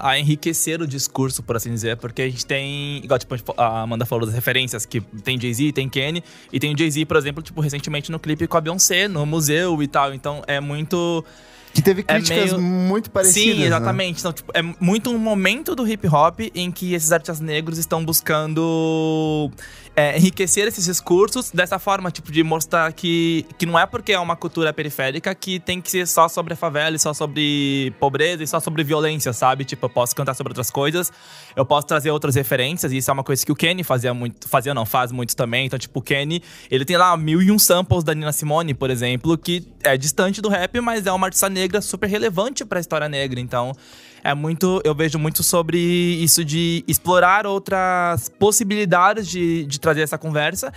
a 0.01 0.19
enriquecer 0.19 0.81
o 0.81 0.87
discurso, 0.87 1.41
por 1.41 1.55
assim 1.55 1.71
dizer, 1.73 1.97
porque 1.97 2.21
a 2.21 2.29
gente 2.29 2.45
tem, 2.45 2.97
igual 3.03 3.17
tipo, 3.17 3.35
a 3.57 3.81
Amanda 3.81 4.05
falou 4.05 4.25
das 4.25 4.35
referências, 4.35 4.85
que 4.85 5.01
tem 5.01 5.39
Jay-Z, 5.39 5.71
tem 5.73 5.89
Kenny, 5.89 6.23
e 6.53 6.59
tem 6.59 6.73
o 6.73 6.77
Jay-Z, 6.77 7.05
por 7.05 7.17
exemplo, 7.17 7.41
tipo, 7.41 7.59
recentemente 7.61 8.11
no 8.11 8.19
clipe 8.19 8.45
com 8.47 8.57
a 8.57 8.61
Beyoncé, 8.61 9.07
no 9.07 9.25
museu 9.25 9.81
e 9.81 9.87
tal, 9.87 10.13
então 10.13 10.43
é 10.47 10.59
muito. 10.59 11.23
Que 11.71 11.83
teve 11.83 12.01
É 12.07 12.15
críticas 12.15 12.51
meio- 12.53 12.59
muito 12.63 13.11
parecidas, 13.11 13.53
Sim, 13.55 13.59
né? 13.59 13.67
exatamente. 13.67 14.19
Então, 14.19 14.33
tipo, 14.33 14.51
é 14.55 14.61
muito 14.79 15.11
um 15.11 15.19
momento 15.19 15.75
do 15.75 15.87
hip 15.87 16.07
hop 16.07 16.39
em 16.55 16.71
que 16.71 16.95
esses 16.95 17.11
artistas 17.11 17.39
negros 17.39 17.77
estão 17.77 18.03
buscando 18.03 19.51
é, 19.95 20.17
enriquecer 20.17 20.67
esses 20.67 20.85
discursos 20.85 21.51
dessa 21.51 21.77
forma, 21.77 22.09
tipo, 22.11 22.31
de 22.31 22.43
mostrar 22.43 22.91
que, 22.93 23.45
que 23.57 23.65
não 23.65 23.77
é 23.77 23.85
porque 23.85 24.13
é 24.13 24.19
uma 24.19 24.35
cultura 24.35 24.71
periférica 24.71 25.33
que 25.35 25.59
tem 25.59 25.81
que 25.81 25.91
ser 25.91 26.07
só 26.07 26.27
sobre 26.27 26.53
a 26.53 26.55
favela 26.55 26.95
e 26.95 26.99
só 26.99 27.13
sobre 27.13 27.93
pobreza 27.99 28.43
e 28.43 28.47
só 28.47 28.59
sobre 28.59 28.83
violência, 28.83 29.33
sabe? 29.33 29.65
Tipo, 29.65 29.85
eu 29.85 29.89
posso 29.89 30.15
cantar 30.15 30.33
sobre 30.33 30.51
outras 30.51 30.69
coisas, 30.69 31.11
eu 31.55 31.65
posso 31.65 31.85
trazer 31.87 32.11
outras 32.11 32.35
referências, 32.35 32.91
e 32.91 32.97
isso 32.97 33.11
é 33.11 33.13
uma 33.13 33.23
coisa 33.23 33.45
que 33.45 33.51
o 33.51 33.55
Kenny 33.55 33.83
fazia 33.83 34.13
muito, 34.13 34.47
fazia 34.47 34.73
não, 34.73 34.85
faz 34.85 35.11
muito 35.11 35.35
também. 35.35 35.65
Então, 35.65 35.77
tipo, 35.77 35.99
o 35.99 36.01
Kenny, 36.01 36.41
ele 36.71 36.85
tem 36.85 36.97
lá 36.97 37.15
mil 37.17 37.41
e 37.41 37.51
um 37.51 37.59
samples 37.59 38.03
da 38.03 38.13
Nina 38.13 38.31
Simone, 38.31 38.73
por 38.73 38.89
exemplo, 38.89 39.37
que 39.37 39.67
é 39.83 39.97
distante 39.97 40.41
do 40.41 40.49
rap, 40.49 40.79
mas 40.79 41.05
é 41.05 41.11
uma 41.11 41.27
artista 41.27 41.49
negra 41.49 41.81
super 41.81 42.07
relevante 42.07 42.63
pra 42.63 42.79
história 42.79 43.09
negra. 43.09 43.39
Então, 43.39 43.73
é 44.23 44.33
muito. 44.33 44.81
Eu 44.83 44.93
vejo 44.95 45.17
muito 45.17 45.43
sobre 45.43 45.77
isso 45.77 46.43
de 46.43 46.83
explorar 46.87 47.45
outras 47.45 48.29
possibilidades 48.29 49.27
de, 49.27 49.65
de 49.65 49.79
trazer 49.79 50.01
essa 50.01 50.17
conversa. 50.17 50.71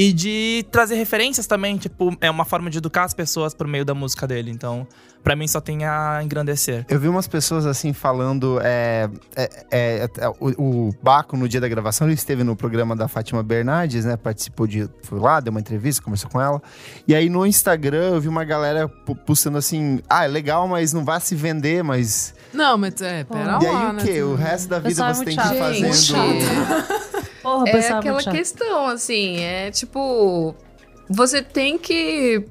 E 0.00 0.12
de 0.12 0.64
trazer 0.70 0.94
referências 0.94 1.44
também, 1.48 1.76
tipo, 1.76 2.16
é 2.20 2.30
uma 2.30 2.44
forma 2.44 2.70
de 2.70 2.78
educar 2.78 3.02
as 3.02 3.12
pessoas 3.12 3.52
por 3.52 3.66
meio 3.66 3.84
da 3.84 3.94
música 3.94 4.28
dele. 4.28 4.48
Então, 4.48 4.86
pra 5.24 5.34
mim 5.34 5.48
só 5.48 5.60
tem 5.60 5.84
a 5.84 6.20
engrandecer. 6.22 6.86
Eu 6.88 7.00
vi 7.00 7.08
umas 7.08 7.26
pessoas 7.26 7.66
assim 7.66 7.92
falando. 7.92 8.60
É, 8.62 9.10
é, 9.34 9.50
é, 9.72 10.08
é, 10.18 10.28
o, 10.38 10.88
o 10.88 10.94
Baco, 11.02 11.36
no 11.36 11.48
dia 11.48 11.60
da 11.60 11.66
gravação, 11.66 12.06
ele 12.06 12.14
esteve 12.14 12.44
no 12.44 12.54
programa 12.54 12.94
da 12.94 13.08
Fátima 13.08 13.42
Bernardes, 13.42 14.04
né? 14.04 14.16
Participou 14.16 14.68
de. 14.68 14.88
Foi 15.02 15.18
lá, 15.18 15.40
deu 15.40 15.50
uma 15.50 15.58
entrevista, 15.58 16.00
conversou 16.00 16.30
com 16.30 16.40
ela. 16.40 16.62
E 17.08 17.12
aí 17.12 17.28
no 17.28 17.44
Instagram 17.44 18.10
eu 18.14 18.20
vi 18.20 18.28
uma 18.28 18.44
galera 18.44 18.86
postando 19.26 19.58
assim: 19.58 19.98
ah, 20.08 20.24
é 20.24 20.28
legal, 20.28 20.68
mas 20.68 20.92
não 20.92 21.04
vai 21.04 21.20
se 21.20 21.34
vender, 21.34 21.82
mas. 21.82 22.34
Não, 22.52 22.78
mas 22.78 23.00
é, 23.02 23.24
pera 23.24 23.58
e 23.62 23.66
aí 23.66 23.72
lá, 23.74 23.90
o 23.90 23.92
né? 23.92 24.02
quê? 24.04 24.22
O 24.22 24.34
resto 24.34 24.68
da 24.68 24.78
vida 24.78 24.88
Pessoal 24.88 25.10
é 25.10 25.14
você 25.14 25.24
tem 25.24 25.36
que 25.36 25.42
ir 25.42 25.94
chato. 25.94 26.18
fazendo. 26.18 27.08
Porra, 27.42 27.68
É 27.68 27.72
pessoal 27.72 27.98
aquela 27.98 28.14
muito 28.14 28.24
chato. 28.24 28.34
questão, 28.36 28.86
assim, 28.88 29.40
é 29.40 29.70
tipo. 29.70 30.54
Você 31.10 31.42
tem 31.42 31.78
que 31.78 32.44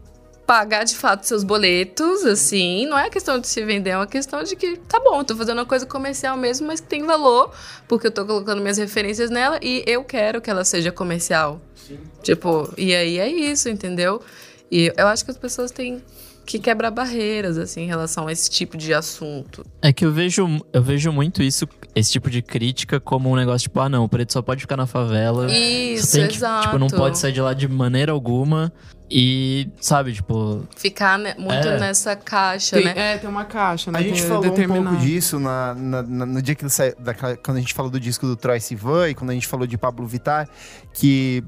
pagar 0.45 0.83
de 0.85 0.95
fato 0.95 1.25
seus 1.25 1.43
boletos, 1.43 2.23
assim. 2.25 2.85
Não 2.87 2.97
é 2.97 3.09
questão 3.09 3.37
de 3.37 3.47
se 3.47 3.63
vender, 3.65 3.89
é 3.91 3.97
uma 3.97 4.07
questão 4.07 4.41
de 4.43 4.55
que, 4.55 4.77
tá 4.77 4.99
bom, 4.99 5.23
tô 5.23 5.35
fazendo 5.35 5.57
uma 5.59 5.65
coisa 5.65 5.85
comercial 5.85 6.37
mesmo, 6.37 6.65
mas 6.67 6.79
que 6.79 6.87
tem 6.87 7.03
valor, 7.03 7.51
porque 7.87 8.07
eu 8.07 8.11
tô 8.11 8.25
colocando 8.25 8.61
minhas 8.61 8.77
referências 8.77 9.29
nela 9.29 9.59
e 9.61 9.83
eu 9.85 10.03
quero 10.03 10.39
que 10.41 10.49
ela 10.49 10.63
seja 10.63 10.91
comercial. 10.91 11.59
Tipo, 12.23 12.73
e 12.77 12.95
aí 12.95 13.19
é 13.19 13.27
isso, 13.29 13.67
entendeu? 13.69 14.21
E 14.71 14.91
eu 14.97 15.07
acho 15.07 15.23
que 15.25 15.31
as 15.31 15.37
pessoas 15.37 15.69
têm 15.71 16.01
que 16.47 16.57
quebrar 16.59 16.89
barreiras, 16.89 17.57
assim, 17.57 17.81
em 17.81 17.87
relação 17.87 18.25
a 18.27 18.31
esse 18.31 18.49
tipo 18.49 18.77
de 18.77 18.93
assunto. 18.93 19.65
É 19.81 19.91
que 19.91 20.05
eu 20.05 20.11
vejo, 20.11 20.47
eu 20.71 20.81
vejo 20.81 21.11
muito 21.11 21.43
isso, 21.43 21.67
esse 21.93 22.11
tipo 22.11 22.29
de 22.29 22.41
crítica, 22.41 22.99
como 22.99 23.29
um 23.29 23.35
negócio 23.35 23.63
tipo, 23.63 23.79
ah, 23.81 23.89
não, 23.89 24.05
o 24.05 24.09
preto 24.09 24.31
só 24.33 24.41
pode 24.41 24.61
ficar 24.61 24.77
na 24.77 24.87
favela. 24.87 25.51
Isso, 25.51 26.13
tem 26.13 26.27
que, 26.27 26.35
exato. 26.37 26.63
Tipo, 26.67 26.79
não 26.79 26.87
pode 26.87 27.19
sair 27.19 27.33
de 27.33 27.41
lá 27.41 27.53
de 27.53 27.67
maneira 27.67 28.11
alguma. 28.13 28.71
E, 29.09 29.69
sabe, 29.79 30.11
tipo, 30.13 30.65
Ficar 30.75 31.17
né, 31.17 31.33
muito 31.37 31.65
É. 31.67 31.79
nessa 31.79 32.13
caixa, 32.15 32.75
Tem, 32.75 32.85
né? 32.85 32.93
É, 32.95 33.17
tem 33.17 33.29
uma 33.29 33.45
caixa, 33.45 33.89
né? 33.91 33.99
A 33.99 34.01
gente 34.01 34.21
que 34.21 34.27
falou 34.27 34.43
um 34.43 34.49
determinada. 34.49 34.89
pouco 34.89 35.01
disso 35.05 35.39
na, 35.39 35.73
na- 35.73 36.03
na- 36.03 36.25
no 36.25 36.41
dia 36.41 36.55
que 36.55 36.63
ele 36.63 36.69
saiu, 36.69 36.93
quando 37.43 37.57
a 37.57 37.59
gente 37.61 37.73
falou 37.73 37.89
do 37.91 37.99
disco 38.01 38.25
do 38.25 38.35
Troy 38.35 38.59
Sivan 38.59 39.09
e 39.09 39.13
quando 39.15 39.29
a 39.29 39.33
gente 39.33 39.47
falou 39.47 39.65
de 39.65 39.77
Pablo 39.77 40.05
Vittar, 40.05 40.49
que 40.93 41.41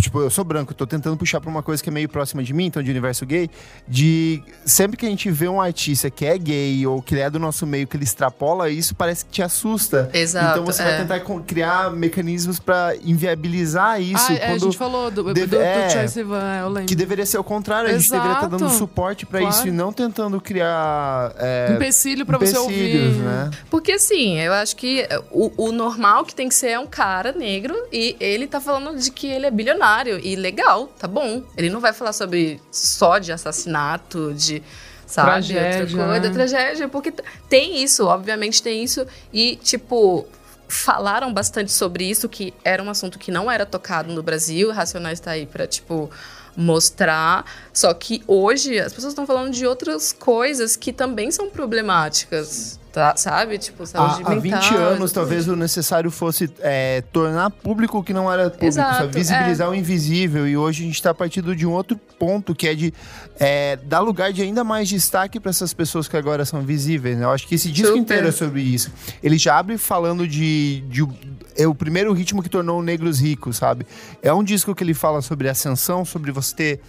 tipo, 0.00 0.20
eu 0.20 0.30
sou 0.30 0.44
branco, 0.44 0.72
tô 0.74 0.86
tentando 0.86 1.16
puxar 1.16 1.40
pra 1.40 1.50
uma 1.50 1.62
coisa 1.62 1.82
que 1.82 1.88
é 1.88 1.92
meio 1.92 2.08
próxima 2.08 2.42
de 2.42 2.52
mim, 2.52 2.66
então 2.66 2.82
de 2.82 2.90
universo 2.90 3.24
gay, 3.26 3.50
de 3.86 4.42
sempre 4.64 4.96
que 4.96 5.06
a 5.06 5.08
gente 5.08 5.30
vê 5.30 5.48
um 5.48 5.60
artista 5.60 6.10
que 6.10 6.24
é 6.24 6.36
gay 6.38 6.86
ou 6.86 7.00
que 7.02 7.18
é 7.18 7.28
do 7.30 7.38
nosso 7.38 7.66
meio, 7.66 7.86
que 7.86 7.96
ele 7.96 8.04
extrapola 8.04 8.68
isso, 8.70 8.94
parece 8.94 9.24
que 9.24 9.30
te 9.32 9.42
assusta. 9.42 10.10
Exato. 10.12 10.52
então 10.60 10.64
você 10.64 10.82
vai 10.82 10.94
é. 10.94 10.98
tentar 10.98 11.20
co- 11.20 11.40
criar 11.46 11.90
mecanismos 11.92 12.58
pra 12.58 12.94
inviabilizar 13.04 14.00
isso 14.00 14.32
Ah, 14.32 14.34
é, 14.34 14.52
a 14.52 14.58
gente 14.58 14.76
falou 14.76 15.10
do, 15.10 15.22
do, 15.24 15.34
deve- 15.34 15.46
do, 15.56 15.60
é, 15.60 15.88
Troye 15.88 16.08
Sivan, 16.08 16.42
é, 16.42 16.60
eu 16.62 16.68
lembro. 16.68 16.86
que 16.88 16.94
deveria 16.94 17.26
ser 17.26 17.38
o 17.38 17.44
contrário, 17.44 17.90
a 17.90 17.98
gente 17.98 18.10
deveria 18.10 18.32
estar 18.34 18.46
dando 18.48 18.64
Exato. 18.64 18.78
suporte 18.78 19.26
pra 19.26 19.40
Claro. 19.40 19.54
isso 19.54 19.68
e 19.68 19.70
não 19.70 19.92
tentando 19.92 20.40
criar 20.40 21.32
é, 21.38 21.72
Empecilho 21.74 22.24
pra 22.24 22.38
você 22.38 22.56
ouvir. 22.56 23.10
né? 23.16 23.50
Porque 23.70 23.92
assim, 23.92 24.38
eu 24.38 24.52
acho 24.52 24.76
que 24.76 25.06
o, 25.30 25.52
o 25.68 25.72
normal 25.72 26.24
que 26.24 26.34
tem 26.34 26.48
que 26.48 26.54
ser 26.54 26.68
é 26.70 26.78
um 26.78 26.86
cara 26.86 27.32
negro 27.32 27.74
e 27.92 28.16
ele 28.20 28.46
tá 28.46 28.60
falando 28.60 28.98
de 28.98 29.10
que 29.10 29.26
ele 29.26 29.46
é 29.46 29.50
bilionário. 29.66 30.20
E 30.22 30.36
legal, 30.36 30.86
tá 30.86 31.08
bom. 31.08 31.42
Ele 31.56 31.68
não 31.68 31.80
vai 31.80 31.92
falar 31.92 32.12
sobre 32.12 32.60
só 32.70 33.18
de 33.18 33.32
assassinato, 33.32 34.32
de. 34.32 34.62
Sabe, 35.06 35.30
Tragédia, 35.30 35.82
outra 35.82 36.06
coisa, 36.06 36.28
né? 36.28 36.30
tragédia, 36.30 36.88
porque 36.88 37.12
tem 37.48 37.80
isso, 37.80 38.06
obviamente 38.06 38.60
tem 38.60 38.82
isso. 38.82 39.06
E, 39.32 39.54
tipo, 39.54 40.26
falaram 40.66 41.32
bastante 41.32 41.70
sobre 41.70 42.04
isso, 42.10 42.28
que 42.28 42.52
era 42.64 42.82
um 42.82 42.90
assunto 42.90 43.16
que 43.16 43.30
não 43.30 43.48
era 43.48 43.64
tocado 43.64 44.12
no 44.12 44.20
Brasil. 44.20 44.72
Racionais 44.72 45.20
tá 45.20 45.30
aí 45.30 45.46
pra, 45.46 45.64
tipo, 45.64 46.10
mostrar. 46.56 47.44
Só 47.72 47.94
que 47.94 48.20
hoje 48.26 48.80
as 48.80 48.92
pessoas 48.92 49.12
estão 49.12 49.24
falando 49.24 49.52
de 49.52 49.64
outras 49.64 50.12
coisas 50.12 50.74
que 50.74 50.92
também 50.92 51.30
são 51.30 51.48
problemáticas. 51.50 52.80
Tá, 52.96 53.14
sabe? 53.14 53.58
Tipo, 53.58 53.84
saúde 53.84 54.22
Há, 54.24 54.32
há 54.32 54.34
mental. 54.36 54.62
20 54.62 54.74
anos, 54.74 55.12
talvez 55.12 55.46
o 55.46 55.54
necessário 55.54 56.10
fosse 56.10 56.50
é, 56.60 57.02
tornar 57.12 57.50
público 57.50 57.98
o 57.98 58.02
que 58.02 58.14
não 58.14 58.32
era 58.32 58.44
público, 58.44 58.64
Exato, 58.64 58.96
sabe? 59.00 59.18
visibilizar 59.18 59.68
o 59.68 59.74
invisível. 59.74 60.48
E 60.48 60.56
hoje 60.56 60.82
a 60.82 60.86
gente 60.86 60.94
está 60.94 61.12
partindo 61.12 61.54
de 61.54 61.66
um 61.66 61.72
outro 61.72 62.00
ponto, 62.18 62.54
que 62.54 62.66
é 62.66 62.74
de 62.74 62.94
é, 63.38 63.76
dar 63.84 64.00
lugar 64.00 64.32
de 64.32 64.40
ainda 64.40 64.64
mais 64.64 64.88
destaque 64.88 65.38
para 65.38 65.50
essas 65.50 65.74
pessoas 65.74 66.08
que 66.08 66.16
agora 66.16 66.46
são 66.46 66.62
visíveis. 66.62 67.18
né? 67.18 67.26
Eu 67.26 67.30
acho 67.32 67.46
que 67.46 67.56
esse 67.56 67.70
disco 67.70 67.88
Super. 67.88 68.00
inteiro 68.00 68.28
é 68.28 68.32
sobre 68.32 68.62
isso. 68.62 68.90
Ele 69.22 69.36
já 69.36 69.58
abre 69.58 69.76
falando 69.76 70.26
de. 70.26 70.82
de 70.88 71.06
é 71.54 71.66
o 71.66 71.74
primeiro 71.74 72.10
ritmo 72.14 72.42
que 72.42 72.48
tornou 72.48 72.82
negros 72.82 73.20
ricos, 73.20 73.58
sabe? 73.58 73.86
É 74.22 74.32
um 74.32 74.42
disco 74.42 74.74
que 74.74 74.82
ele 74.82 74.94
fala 74.94 75.20
sobre 75.20 75.50
ascensão, 75.50 76.02
sobre 76.02 76.32
você 76.32 76.54
ter 76.54 76.80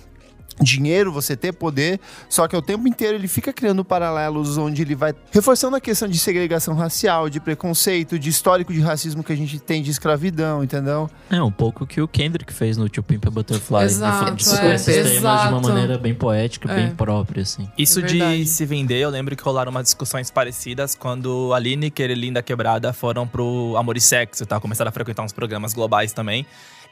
dinheiro, 0.62 1.12
você 1.12 1.36
ter 1.36 1.52
poder, 1.54 2.00
só 2.30 2.48
que 2.48 2.56
ao 2.56 2.62
tempo 2.62 2.88
inteiro 2.88 3.16
ele 3.16 3.28
fica 3.28 3.54
criando 3.54 3.84
paralelos 3.86 4.58
onde 4.58 4.82
ele 4.82 4.96
vai 4.96 5.14
reforçando 5.32 5.76
a 5.76 5.82
questão 5.82 6.08
de 6.08 6.18
segregação 6.18 6.74
racial, 6.76 7.30
de 7.30 7.40
preconceito, 7.40 8.18
de 8.18 8.30
histórico 8.30 8.74
de 8.74 8.80
racismo 8.82 9.24
que 9.24 9.32
a 9.32 9.36
gente 9.36 9.60
tem 9.60 9.82
de 9.82 9.92
escravidão, 9.92 10.64
entendeu? 10.64 11.10
é 11.30 11.42
um 11.42 11.52
pouco 11.52 11.84
o 11.84 11.88
que 11.88 12.02
o 12.02 12.08
Kendrick 12.08 12.52
fez 12.54 12.78
no 12.78 12.88
Tio 12.90 13.04
Pimp 13.04 13.26
a 13.28 13.30
Butterfly. 13.30 13.84
Exato, 13.86 14.26
de, 14.26 14.32
é, 14.32 14.36
discutir 14.36 14.66
esses 14.74 15.14
temas 15.14 15.42
de 15.42 15.48
uma 15.50 15.62
maneira 15.62 15.98
bem 15.98 16.14
poética, 16.16 16.72
É. 16.72 16.76
bem 16.76 16.96
própria, 16.96 17.44
assim. 17.44 17.70
Isso 17.78 18.00
É 18.00 18.04
de 18.04 18.46
se 18.46 18.66
vender, 18.66 19.00
eu 19.00 19.10
lembro 19.10 19.36
que 19.36 19.44
rolaram 19.44 19.70
umas 19.72 19.84
discussões 19.84 20.32
parecidas 20.32 20.96
quando 20.96 21.54
a 21.54 21.60
Lineker 21.60 22.10
e 22.10 22.16
Linda 22.16 22.42
Quebrada 22.42 22.94
foram 22.94 23.28
pro 23.28 23.76
Amor 23.78 23.98
e 23.98 24.02
Sexo 24.02 24.46
tal, 24.46 24.60
começaram 24.62 24.90
a 24.90 24.92
frequentar 24.92 25.24
uns 25.24 25.34
programas 25.34 25.74
globais 25.74 26.14
também. 26.14 26.46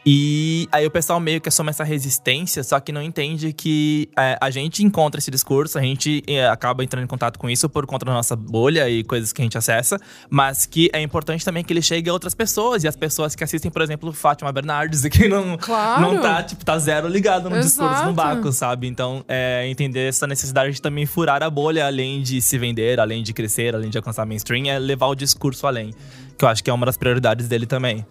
E 0.08 0.68
aí 0.72 0.86
o 0.86 0.92
pessoal 0.92 1.20
meio 1.20 1.42
que 1.42 1.50
assume 1.50 1.72
essa 1.72 1.84
resistência, 1.84 2.64
só 2.64 2.80
que 2.80 2.92
não 2.92 3.02
entende 3.02 3.52
que 3.52 4.08
é, 4.16 4.38
a 4.40 4.52
gente 4.52 4.84
encontra 4.84 5.18
esse 5.18 5.32
discurso, 5.32 5.80
a 5.80 5.82
gente 5.82 6.22
é, 6.28 6.48
acaba 6.48 6.84
entrando 6.84 7.04
em 7.04 7.08
contato 7.08 7.40
com 7.40 7.50
isso 7.50 7.68
por 7.68 7.88
conta 7.88 8.06
da 8.06 8.14
nossa 8.14 8.36
bolha 8.36 8.88
e 8.88 9.04
coisas 9.04 9.34
que 9.34 9.42
a 9.42 9.44
gente 9.46 9.58
acessa, 9.58 10.00
mas 10.30 10.68
que 10.68 10.92
é 10.94 11.02
importante 11.02 11.44
também 11.44 11.64
que 11.64 11.74
ele 11.74 11.82
chegue 11.82 12.08
a 12.08 12.14
outras 12.14 12.36
pessoas, 12.36 12.84
e 12.84 12.88
as 12.88 12.96
pessoas 12.96 13.34
que 13.34 13.44
assistem, 13.44 13.72
por 13.72 13.82
exemplo, 13.82 14.14
Fátima 14.14 14.52
Bernardes, 14.52 15.04
e 15.06 15.10
que 15.12 15.28
não, 15.28 15.58
Claro. 15.58 16.02
não 16.02 16.22
tá, 16.22 16.44
tipo, 16.44 16.64
tá 16.64 16.78
zero 16.78 17.08
ligado 17.08 17.50
no 17.50 17.60
discurso, 17.60 17.92
Exato. 17.92 18.08
no 18.08 18.14
Baco, 18.14 18.52
sabe? 18.52 18.88
Então, 18.88 19.26
é, 19.28 19.68
entender 19.68 20.08
essa 20.10 20.28
necessidade 20.28 20.72
de 20.74 20.82
também 20.84 21.08
furar 21.08 21.42
a 21.42 21.50
bolha, 21.50 21.84
além 21.88 22.22
de 22.22 22.42
se 22.44 22.60
vender, 22.60 23.00
além 23.00 23.24
de 23.24 23.34
crescer, 23.34 23.74
além 23.74 23.90
de 23.90 23.98
alcançar 23.98 24.24
mainstream, 24.28 24.68
é 24.68 24.78
levar 24.78 25.08
o 25.08 25.16
discurso 25.16 25.66
além. 25.66 25.92
Que 26.38 26.46
eu 26.46 26.50
acho 26.50 26.64
que 26.64 26.70
é 26.70 26.74
uma 26.74 26.86
das 26.86 26.96
prioridades 26.96 27.48
dele 27.48 27.66
também. 27.66 28.06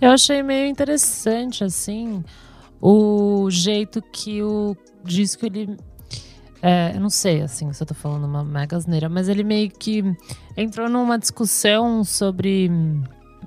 Eu 0.00 0.10
achei 0.10 0.42
meio 0.42 0.66
interessante, 0.66 1.62
assim, 1.62 2.24
o 2.80 3.50
jeito 3.50 4.00
que 4.00 4.42
o 4.42 4.74
disco, 5.04 5.44
ele... 5.44 5.76
É, 6.62 6.92
eu 6.94 7.00
não 7.00 7.10
sei, 7.10 7.42
assim, 7.42 7.70
se 7.72 7.82
eu 7.82 7.86
tô 7.86 7.94
falando 7.94 8.24
uma 8.24 8.42
mega 8.42 8.76
asneira, 8.76 9.08
mas 9.08 9.28
ele 9.28 9.44
meio 9.44 9.70
que 9.70 10.02
entrou 10.56 10.88
numa 10.88 11.18
discussão 11.18 12.02
sobre 12.02 12.70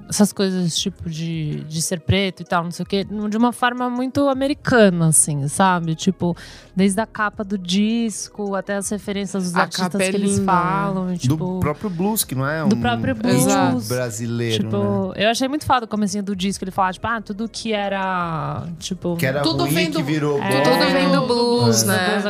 essas 0.09 0.31
coisas, 0.33 0.77
tipo, 0.77 1.09
de, 1.09 1.63
de 1.63 1.81
ser 1.81 1.99
preto 2.01 2.41
e 2.41 2.45
tal, 2.45 2.63
não 2.63 2.71
sei 2.71 2.83
o 2.83 2.85
quê, 2.87 3.03
de 3.03 3.37
uma 3.37 3.51
forma 3.51 3.89
muito 3.89 4.27
americana, 4.29 5.07
assim, 5.07 5.47
sabe? 5.47 5.95
Tipo, 5.95 6.35
desde 6.75 6.99
a 7.01 7.05
capa 7.05 7.43
do 7.43 7.57
disco 7.57 8.55
até 8.55 8.75
as 8.75 8.89
referências 8.89 9.43
dos 9.43 9.55
A 9.55 9.61
artistas 9.61 9.87
capa 9.91 10.03
é 10.03 10.09
que 10.09 10.15
eles 10.17 10.37
linda, 10.37 10.41
né? 10.41 10.45
falam, 10.59 11.13
e, 11.13 11.17
tipo... 11.17 11.35
Do 11.35 11.59
próprio 11.59 11.89
blues, 11.89 12.23
que 12.23 12.35
não 12.35 12.47
é 12.47 12.63
um 12.63 12.69
do 12.69 12.77
próprio 12.77 13.15
blues. 13.15 13.45
ritmo 13.45 13.81
brasileiro, 13.87 14.63
Tipo, 14.63 15.07
né? 15.15 15.25
eu 15.25 15.29
achei 15.29 15.47
muito 15.47 15.65
foda 15.65 15.85
o 15.85 15.87
comecinho 15.87 16.23
do 16.23 16.35
disco. 16.35 16.63
Ele 16.63 16.71
falava, 16.71 16.93
tipo, 16.93 17.07
ah, 17.07 17.21
tudo 17.21 17.47
que 17.49 17.73
era. 17.73 18.67
Tipo. 18.79 19.15
Que 19.17 19.25
era 19.25 19.41
Tudo 19.41 19.63
ruim, 19.63 19.73
vem 19.73 19.91
que 19.91 19.97
do- 19.99 20.03
virou 20.03 20.41
É. 20.41 20.49
bom. 20.49 20.63
Tudo 20.63 20.91
vem 20.91 21.11
do 21.11 21.27
blues, 21.27 21.83
É. 21.83 21.85
né? 21.87 22.21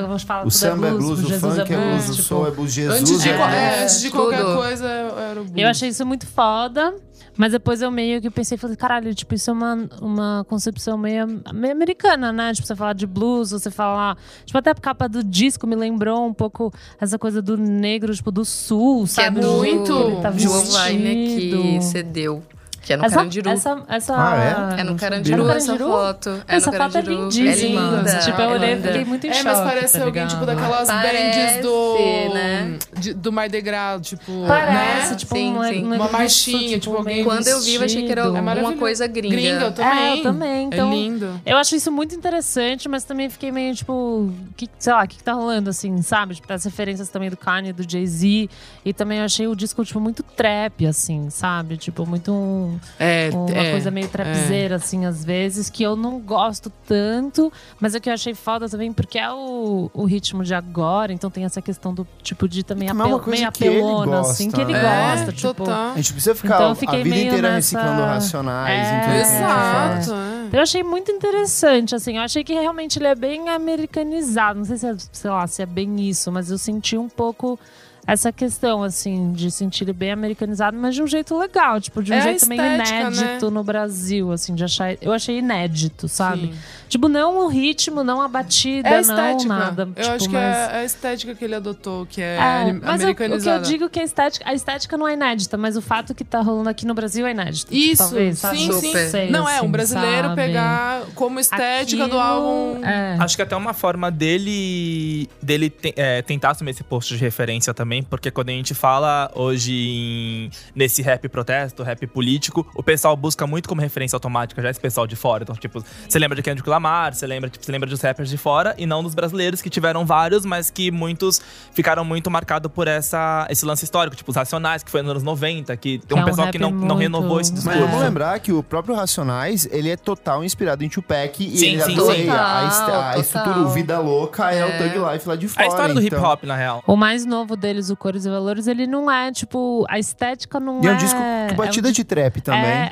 O 0.45 0.49
samba 0.51 0.87
é 0.87 0.91
blues, 0.91 1.19
o 1.23 1.39
funk 1.39 1.59
é 1.73 1.75
blues, 1.77 2.09
o 2.09 2.13
soul 2.23 2.47
é 2.47 2.51
blues, 2.51 2.71
Jesus 2.73 2.99
Antes 3.01 3.21
de, 3.21 3.29
é 3.29 3.33
é, 3.33 3.83
antes 3.83 4.01
de 4.01 4.09
qualquer 4.11 4.41
tudo. 4.41 4.55
coisa, 4.57 4.85
era 4.87 5.41
o 5.41 5.43
blues. 5.43 5.57
Eu 5.57 5.67
achei 5.67 5.89
isso 5.89 6.05
muito 6.05 6.25
foda. 6.27 6.93
Mas 7.35 7.51
depois 7.51 7.81
eu 7.81 7.89
meio 7.89 8.21
que 8.21 8.29
pensei, 8.29 8.57
falei, 8.57 8.75
caralho, 8.75 9.13
tipo, 9.15 9.33
isso 9.33 9.49
é 9.49 9.53
uma, 9.53 9.89
uma 10.01 10.45
concepção 10.47 10.97
meio, 10.97 11.41
meio 11.53 11.73
americana, 11.73 12.31
né? 12.31 12.53
Tipo, 12.53 12.67
você 12.67 12.75
falar 12.75 12.93
de 12.93 13.07
blues, 13.07 13.51
você 13.51 13.71
falar. 13.71 14.17
Tipo, 14.45 14.59
até 14.59 14.69
a 14.69 14.75
capa 14.75 15.09
do 15.09 15.23
disco 15.23 15.65
me 15.65 15.75
lembrou 15.75 16.25
um 16.27 16.33
pouco 16.33 16.71
essa 17.01 17.17
coisa 17.17 17.41
do 17.41 17.57
negro, 17.57 18.13
tipo, 18.15 18.31
do 18.31 18.45
sul, 18.45 19.05
Que 19.05 19.21
é 19.21 19.23
sabe? 19.25 19.39
do 19.39 19.51
muito. 19.53 19.91
Ele 19.93 20.21
tá 20.21 20.31
João 20.31 20.61
que 20.61 20.67
vestido. 20.69 21.81
cedeu. 21.81 22.43
Que 22.83 22.91
é 22.93 22.97
no 22.97 23.05
Essa, 23.05 23.15
Carandiru. 23.15 23.49
essa, 23.49 23.83
essa... 23.87 24.13
Ah, 24.13 24.75
É 24.77 24.83
no 24.83 24.91
É 24.93 24.97
Carandiru 24.97 25.37
no 25.45 25.49
essa 25.51 25.67
Carandiru? 25.67 25.89
foto. 25.89 26.43
É 26.45 26.55
Essa 26.57 26.69
no 26.71 26.77
foto 26.77 26.97
é 26.97 27.01
lindíssima. 27.01 27.81
É 27.81 27.95
linda. 27.97 28.19
Tipo, 28.19 28.41
eu 28.41 28.49
olhei 28.49 28.73
e 28.73 28.81
fiquei 28.81 29.05
muito 29.05 29.25
em 29.25 29.29
É, 29.29 29.33
choque, 29.35 29.45
mas 29.47 29.59
parece 29.59 29.97
tá 29.97 30.03
alguém, 30.03 30.23
ligado? 30.23 30.29
tipo, 30.33 30.45
daquelas 30.45 30.87
Parece, 30.89 31.33
bands 31.53 31.61
do. 31.63 32.33
né? 32.33 32.77
de- 32.99 33.13
do 33.13 33.31
Mar 33.31 33.47
de 33.49 33.61
Grau, 33.61 34.01
tipo. 34.01 34.31
Parece, 34.47 35.09
né? 35.11 35.15
tipo, 35.15 35.33
Sim, 35.35 35.57
um, 35.57 35.63
sim. 35.63 35.83
um 35.85 35.93
Uma 35.95 36.09
marchinha, 36.09 36.77
tipo, 36.77 36.95
alguém 36.97 37.13
meio 37.15 37.25
Quando 37.25 37.47
eu 37.47 37.61
vi, 37.61 37.75
eu 37.75 37.83
achei 37.83 38.05
que 38.05 38.11
era 38.11 38.23
vestido. 38.29 38.47
É 38.49 38.51
alguma 38.51 38.73
coisa 38.77 39.07
gringa. 39.07 39.35
Gringa, 39.35 39.63
eu 39.65 39.71
também. 39.71 39.97
É, 40.03 40.17
eu 40.19 40.23
também, 40.23 40.65
então- 40.67 40.91
É 40.91 40.95
lindo. 40.95 41.41
Eu 41.45 41.55
acho 41.57 41.75
isso 41.77 41.89
muito 41.91 42.13
interessante, 42.13 42.89
mas 42.89 43.05
também 43.05 43.29
fiquei 43.29 43.49
meio 43.51 43.73
tipo, 43.73 44.29
que, 44.57 44.69
sei 44.77 44.91
lá, 44.91 45.03
o 45.03 45.07
que, 45.07 45.15
que 45.17 45.23
tá 45.23 45.31
rolando, 45.31 45.69
assim, 45.69 46.01
sabe? 46.01 46.35
Tipo, 46.35 46.51
as 46.51 46.65
referências 46.65 47.07
também 47.07 47.29
do 47.29 47.37
Kanye, 47.37 47.71
do 47.71 47.89
Jay-Z. 47.89 48.49
E 48.83 48.91
também 48.93 49.19
eu 49.19 49.25
achei 49.25 49.47
o 49.47 49.55
disco, 49.55 49.85
tipo, 49.85 50.01
muito 50.01 50.21
trap, 50.21 50.85
assim, 50.85 51.29
sabe? 51.29 51.77
Tipo, 51.77 52.05
muito. 52.05 52.29
um, 52.33 52.72
É, 52.99 53.29
uma 53.33 53.49
é, 53.49 53.71
coisa 53.71 53.91
meio 53.91 54.07
trapzeira, 54.07 54.75
assim, 54.75 55.05
às 55.05 55.23
vezes, 55.23 55.69
que 55.69 55.83
eu 55.83 55.95
não 55.95 56.19
gosto 56.19 56.71
tanto, 56.87 57.51
mas 57.79 57.95
é 57.95 57.99
que 57.99 58.09
eu 58.09 58.13
achei 58.13 58.33
foda 58.33 58.67
também, 58.69 58.91
porque 58.93 59.17
é 59.19 59.31
o, 59.31 59.89
o 59.93 60.05
ritmo 60.05 60.43
de 60.43 60.53
agora, 60.53 61.13
então 61.13 61.29
tem 61.29 61.45
essa 61.45 61.61
questão 61.61 61.93
do 61.93 62.07
tipo 62.21 62.47
de 62.47 62.63
também 62.63 62.89
é 62.89 62.93
uma 62.93 63.05
apel, 63.05 63.21
meio 63.27 63.51
que 63.51 63.63
ele 63.65 63.77
apelona, 63.77 64.19
assim, 64.21 64.45
gosta, 64.45 64.57
que 64.57 64.71
ele 64.71 64.73
né? 64.73 64.79
É, 64.79 65.15
gosta, 65.15 65.31
tipo. 65.31 65.53
total. 65.53 65.91
A 65.91 65.95
gente 65.95 66.13
precisa 66.13 66.35
ficar 66.35 66.55
Então 66.55 66.69
eu 66.69 66.89
a 66.89 67.03
vida 67.03 67.15
inteira 67.15 67.51
nessa- 67.51 67.77
reciclando 67.77 68.01
racionais 68.01 68.87
É. 68.87 69.21
Exato, 69.21 70.13
é. 70.13 70.57
Eu 70.57 70.61
achei 70.61 70.83
muito 70.83 71.11
interessante, 71.11 71.95
assim, 71.95 72.17
eu 72.17 72.23
achei 72.23 72.43
que 72.43 72.53
realmente 72.53 72.99
ele 72.99 73.07
é 73.07 73.15
bem 73.15 73.49
americanizado. 73.49 74.59
Não 74.59 74.65
sei 74.65 74.77
se 74.77 74.87
é, 74.87 74.95
sei 75.11 75.31
lá, 75.31 75.47
se 75.47 75.61
é 75.61 75.65
bem 75.65 76.07
isso, 76.07 76.31
mas 76.31 76.51
eu 76.51 76.57
senti 76.59 76.97
um 76.97 77.09
pouco 77.09 77.59
essa 78.05 78.31
questão, 78.31 78.83
assim, 78.83 79.31
de 79.33 79.49
sentir 79.51 79.83
ele 79.85 79.93
bem 79.93 80.11
americanizado, 80.11 80.77
mas 80.77 80.93
de 80.95 81.01
um 81.01 81.07
jeito 81.07 81.37
legal, 81.37 81.79
tipo, 81.79 82.01
de 82.03 82.11
um 82.11 82.15
É 82.15 82.19
a 82.19 82.21
jeito 82.21 82.47
meio 82.47 82.61
estética, 82.61 82.99
inédito 83.11 83.51
no 83.51 83.63
Brasil, 83.63 84.31
assim, 84.31 84.53
de 84.55 84.63
achar. 84.63 84.95
Eu 85.01 85.13
achei 85.13 85.39
inédito, 85.39 86.07
sabe? 86.07 86.47
Sim. 86.47 86.53
Tipo, 86.89 87.07
não 87.07 87.37
o 87.45 87.47
ritmo, 87.47 88.03
não 88.03 88.21
a 88.21 88.27
batida, 88.27 88.87
É 88.87 88.97
a 88.99 89.01
não 89.01 89.15
estética. 89.31 89.47
nada. 89.53 89.83
Eu 89.83 90.03
tipo, 90.03 90.09
acho 90.15 90.27
que 90.29 90.33
mas... 90.35 90.55
é 90.57 90.77
a 90.77 90.83
estética 90.83 91.33
que 91.35 91.43
ele 91.45 91.55
adotou, 91.55 92.05
que 92.05 92.21
é, 92.21 92.35
É, 92.35 92.39
anim- 92.39 92.79
mas 92.83 93.01
eu- 93.01 93.09
o 93.09 93.15
que 93.15 93.23
eu 93.23 93.25
americanizada. 93.25 93.65
digo 93.65 93.89
que 93.89 93.99
a 93.99 94.03
estética, 94.03 94.47
a 94.49 94.53
estética 94.53 94.97
não 94.97 95.07
é 95.07 95.13
inédita, 95.13 95.57
mas 95.57 95.75
o 95.75 95.81
fato 95.81 96.13
que 96.13 96.23
tá 96.23 96.41
rolando 96.41 96.69
aqui 96.69 96.85
no 96.85 96.93
Brasil 96.93 97.25
é 97.25 97.31
inédito. 97.31 97.73
Isso, 97.73 98.03
talvez, 98.03 98.37
sabe? 98.39 98.57
sim, 98.57 98.67
Não 98.67 98.79
sim. 98.79 98.93
sei, 99.09 99.29
Não, 99.31 99.49
é 99.49 99.57
assim, 99.57 99.65
um 99.65 99.71
brasileiro 99.71 100.27
sabe? 100.29 100.35
pegar 100.35 101.01
como 101.15 101.39
estética 101.39 102.07
do 102.07 102.19
Aquilo, 102.19 102.19
álbum. 102.19 102.85
É. 102.85 103.15
Acho 103.19 103.35
que 103.35 103.41
até 103.41 103.55
uma 103.55 103.73
forma 103.73 104.11
dele, 104.11 105.29
dele 105.41 105.69
te- 105.69 105.93
é, 105.95 106.21
tentar 106.21 106.51
assumir 106.51 106.71
esse 106.71 106.83
posto 106.83 107.09
de 107.15 107.17
referência 107.19 107.73
também, 107.73 107.92
porque 108.01 108.31
quando 108.31 108.49
a 108.49 108.53
gente 108.53 108.73
fala 108.73 109.29
hoje 109.35 109.73
em- 109.73 110.49
nesse 110.75 111.01
rap 111.01 111.27
protesto, 111.29 111.83
rap 111.83 112.07
político, 112.07 112.65
o 112.75 112.81
pessoal 112.81 113.15
busca 113.15 113.45
muito 113.45 113.67
como 113.69 113.81
referência 113.81 114.15
automática 114.15 114.61
já 114.61 114.69
esse 114.69 114.79
pessoal 114.79 115.05
de 115.05 115.15
fora. 115.15 115.43
Então, 115.43 115.55
tipo, 115.55 115.83
você 116.07 116.17
lembra 116.17 116.35
de 116.35 116.41
Kendrick 116.41 116.67
Lamar, 116.69 117.13
você 117.13 117.27
lembra, 117.27 117.49
tipo, 117.49 117.63
você 117.65 117.71
lembra 117.71 117.89
dos 117.89 118.01
rappers 118.01 118.29
de 118.29 118.37
fora 118.37 118.73
e 118.77 118.85
não 118.85 119.03
dos 119.03 119.13
brasileiros, 119.13 119.61
que 119.61 119.69
tiveram 119.69 120.05
vários, 120.05 120.45
mas 120.45 120.69
que 120.69 120.89
muitos 120.91 121.41
ficaram 121.73 122.03
muito 122.05 122.31
marcados 122.31 122.71
por 122.71 122.87
essa, 122.87 123.45
esse 123.49 123.65
lance 123.65 123.83
histórico, 123.83 124.15
tipo 124.15 124.31
os 124.31 124.35
Racionais, 124.37 124.83
que 124.83 124.89
foi 124.89 125.01
nos 125.01 125.11
anos 125.11 125.23
90, 125.23 125.75
que 125.77 125.99
tem 125.99 126.17
um 126.17 126.21
é 126.21 126.23
um 126.23 126.25
pessoal 126.25 126.47
que 126.49 126.57
não, 126.59 126.71
não 126.71 126.77
muito- 126.79 126.95
renovou 126.99 127.39
esse 127.41 127.51
Mas 127.51 127.63
discurso. 127.63 127.87
vamos 127.87 128.01
lembrar 128.01 128.39
que 128.39 128.51
o 128.51 128.63
próprio 128.63 128.95
Racionais, 128.95 129.67
ele 129.71 129.89
é 129.89 129.97
total 129.97 130.43
inspirado 130.43 130.83
em 130.83 130.89
Tupac 130.89 131.43
e 131.43 131.57
Sim, 131.57 131.65
ele 131.73 131.81
sim, 131.83 131.95
sim. 131.99 132.29
a, 132.29 132.67
a 132.67 132.69
Total, 132.69 133.19
estrutura, 133.21 133.65
Vida 133.69 133.99
Louca 133.99 134.51
é, 134.51 134.63
o 134.65 134.77
Thug 134.77 135.11
Life 135.13 135.27
lá 135.27 135.35
de 135.35 135.47
fora. 135.47 135.65
A 135.65 135.67
história 135.69 135.93
do 135.93 136.01
hip 136.01 136.15
então. 136.15 136.23
hop, 136.23 136.43
na 136.43 136.55
real. 136.55 136.83
O 136.87 136.95
mais 136.95 137.25
novo 137.25 137.55
deles, 137.55 137.82
o 137.89 137.95
Cores 137.97 138.25
e 138.25 138.29
Valores, 138.29 138.67
ele 138.67 138.85
não 138.87 139.09
é, 139.11 139.31
tipo, 139.31 139.85
a 139.89 139.99
estética 139.99 140.59
não 140.59 140.81
E 140.83 140.87
é 140.87 140.89
é. 140.89 140.93
um 140.93 140.97
disco 140.97 141.19
com 141.49 141.55
batida 141.55 141.87
é 141.87 141.89
um 141.89 141.93
de 141.93 142.03
trap 142.03 142.41
também. 142.41 142.61
É, 142.61 142.91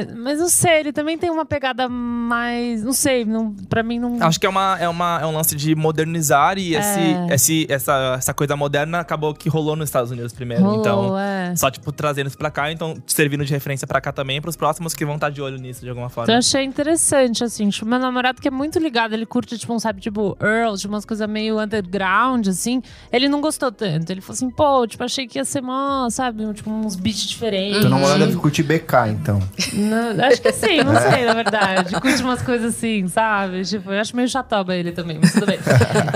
é, 0.00 0.14
mas 0.14 0.38
não 0.38 0.48
sei, 0.48 0.80
ele 0.80 0.92
também 0.92 1.18
tem 1.18 1.30
uma 1.30 1.44
pegada 1.44 1.88
mais. 1.88 2.82
Não 2.82 2.92
sei, 2.92 3.24
não, 3.24 3.52
pra 3.68 3.82
mim 3.82 3.98
não. 3.98 4.18
Acho 4.22 4.38
que 4.40 4.46
é, 4.46 4.48
uma, 4.48 4.76
é, 4.80 4.88
uma, 4.88 5.20
é 5.20 5.26
um 5.26 5.32
lance 5.32 5.54
de 5.56 5.74
modernizar 5.74 6.58
e 6.58 6.74
esse, 6.74 7.00
É. 7.00 7.34
esse, 7.34 7.66
essa, 7.68 8.14
essa 8.18 8.34
coisa 8.34 8.56
moderna 8.56 9.00
acabou 9.00 9.34
que 9.34 9.48
rolou 9.48 9.76
nos 9.76 9.88
Estados 9.88 10.10
Unidos 10.10 10.32
primeiro. 10.32 10.62
Rolou, 10.64 10.80
então, 10.80 11.18
é. 11.18 11.54
só, 11.56 11.70
tipo, 11.70 11.92
trazendo 11.92 12.28
isso 12.28 12.38
pra 12.38 12.50
cá, 12.50 12.70
então 12.72 12.94
servindo 13.06 13.44
de 13.44 13.52
referência 13.52 13.86
pra 13.86 14.00
cá 14.00 14.12
também, 14.12 14.40
pros 14.40 14.56
próximos 14.56 14.94
que 14.94 15.04
vão 15.04 15.16
estar 15.16 15.30
de 15.30 15.40
olho 15.42 15.58
nisso 15.58 15.82
de 15.82 15.88
alguma 15.88 16.08
forma. 16.08 16.24
Então 16.24 16.34
eu 16.34 16.38
achei 16.38 16.64
interessante, 16.64 17.44
assim. 17.44 17.68
Tipo, 17.68 17.86
meu 17.86 17.98
namorado 17.98 18.40
que 18.40 18.48
é 18.48 18.50
muito 18.50 18.78
ligado, 18.78 19.12
ele 19.12 19.26
curte, 19.26 19.58
tipo, 19.58 19.72
um, 19.74 19.78
sabe, 19.78 20.00
tipo, 20.00 20.36
Earl, 20.40 20.74
tipo, 20.76 20.92
umas 20.92 21.04
coisas 21.04 21.28
meio 21.28 21.60
underground, 21.60 22.46
assim. 22.48 22.82
Ele 23.12 23.28
não 23.28 23.40
gostou 23.40 23.70
tanto. 23.70 24.10
Ele 24.10 24.20
falou 24.20 24.31
assim, 24.32 24.50
pô, 24.50 24.86
tipo, 24.86 25.02
achei 25.04 25.26
que 25.26 25.38
ia 25.38 25.44
ser 25.44 25.60
mó, 25.60 26.08
sabe, 26.10 26.52
tipo, 26.54 26.70
uns 26.70 26.96
beats 26.96 27.24
diferentes. 27.26 27.80
Teu 27.80 27.90
namorado 27.90 28.20
deve 28.20 28.36
curtir 28.36 28.62
BK, 28.62 29.08
então. 29.10 29.40
Não, 29.72 30.24
acho 30.24 30.40
que 30.40 30.52
sim, 30.52 30.82
não 30.82 30.94
sei, 31.10 31.24
na 31.24 31.34
verdade. 31.34 32.00
Curte 32.00 32.22
umas 32.22 32.42
coisas 32.42 32.74
assim, 32.74 33.06
sabe? 33.08 33.64
Tipo, 33.64 33.92
eu 33.92 34.00
acho 34.00 34.14
meio 34.16 34.28
chatoba 34.28 34.74
ele 34.74 34.92
também, 34.92 35.18
mas 35.20 35.32
tudo 35.32 35.46
bem. 35.46 35.58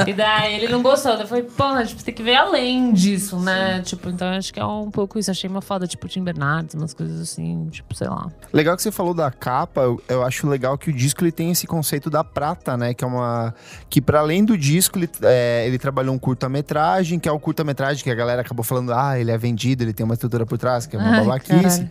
E 0.07 0.13
daí 0.13 0.55
ele 0.57 0.69
não 0.69 0.83
gostou. 0.83 1.13
Eu 1.13 1.27
falei, 1.27 1.45
porra, 1.45 1.85
tipo, 1.85 2.03
tem 2.03 2.15
que 2.15 2.23
ver 2.23 2.37
além 2.37 2.93
disso, 2.93 3.39
né? 3.39 3.81
Tipo, 3.83 4.09
então 4.09 4.29
acho 4.29 4.53
que 4.53 4.61
é 4.61 4.65
um 4.65 4.91
pouco 4.91 5.19
isso. 5.19 5.31
Achei 5.31 5.49
uma 5.49 5.61
foda, 5.61 5.87
tipo, 5.87 6.09
Tim 6.09 6.23
Bernardes, 6.23 6.75
umas 6.75 6.95
coisas 6.95 7.21
assim, 7.21 7.69
tipo, 7.71 7.95
sei 7.95 8.09
lá. 8.09 8.29
Legal 8.53 8.77
que 8.77 8.83
você 8.83 8.93
falou 8.93 9.15
da 9.15 9.31
capa, 9.31 9.83
eu, 9.83 10.03
eu 10.09 10.25
acho 10.25 10.49
legal 10.49 10.79
que 10.79 10.91
o 10.91 10.93
disco 10.93 11.23
ele 11.23 11.33
tem 11.33 11.51
esse 11.51 11.67
conceito 11.67 12.11
da 12.11 12.25
prata, 12.25 12.77
né? 12.77 12.95
Que 12.95 13.05
é 13.05 13.07
uma. 13.07 13.55
Que 13.89 14.01
para 14.01 14.21
além 14.21 14.45
do 14.45 14.57
disco, 14.57 14.99
ele, 14.99 15.09
é, 15.23 15.67
ele 15.67 15.79
trabalhou 15.79 16.15
um 16.15 16.19
curta-metragem, 16.19 17.19
que 17.19 17.29
é 17.29 17.33
o 17.33 17.39
curta-metragem 17.39 18.03
que 18.07 18.11
a 18.11 18.15
galera 18.15 18.43
acabou 18.43 18.63
falando, 18.63 18.93
ah, 18.93 19.19
ele 19.19 19.33
é 19.33 19.37
vendido, 19.37 19.83
ele 19.83 19.93
tem 19.93 20.05
uma 20.05 20.15
estrutura 20.15 20.47
por 20.47 20.57
trás, 20.57 20.87
que 20.87 20.95
é 20.95 20.99
uma 20.99 21.11
Ai, 21.11 21.21
babaquice. 21.25 21.89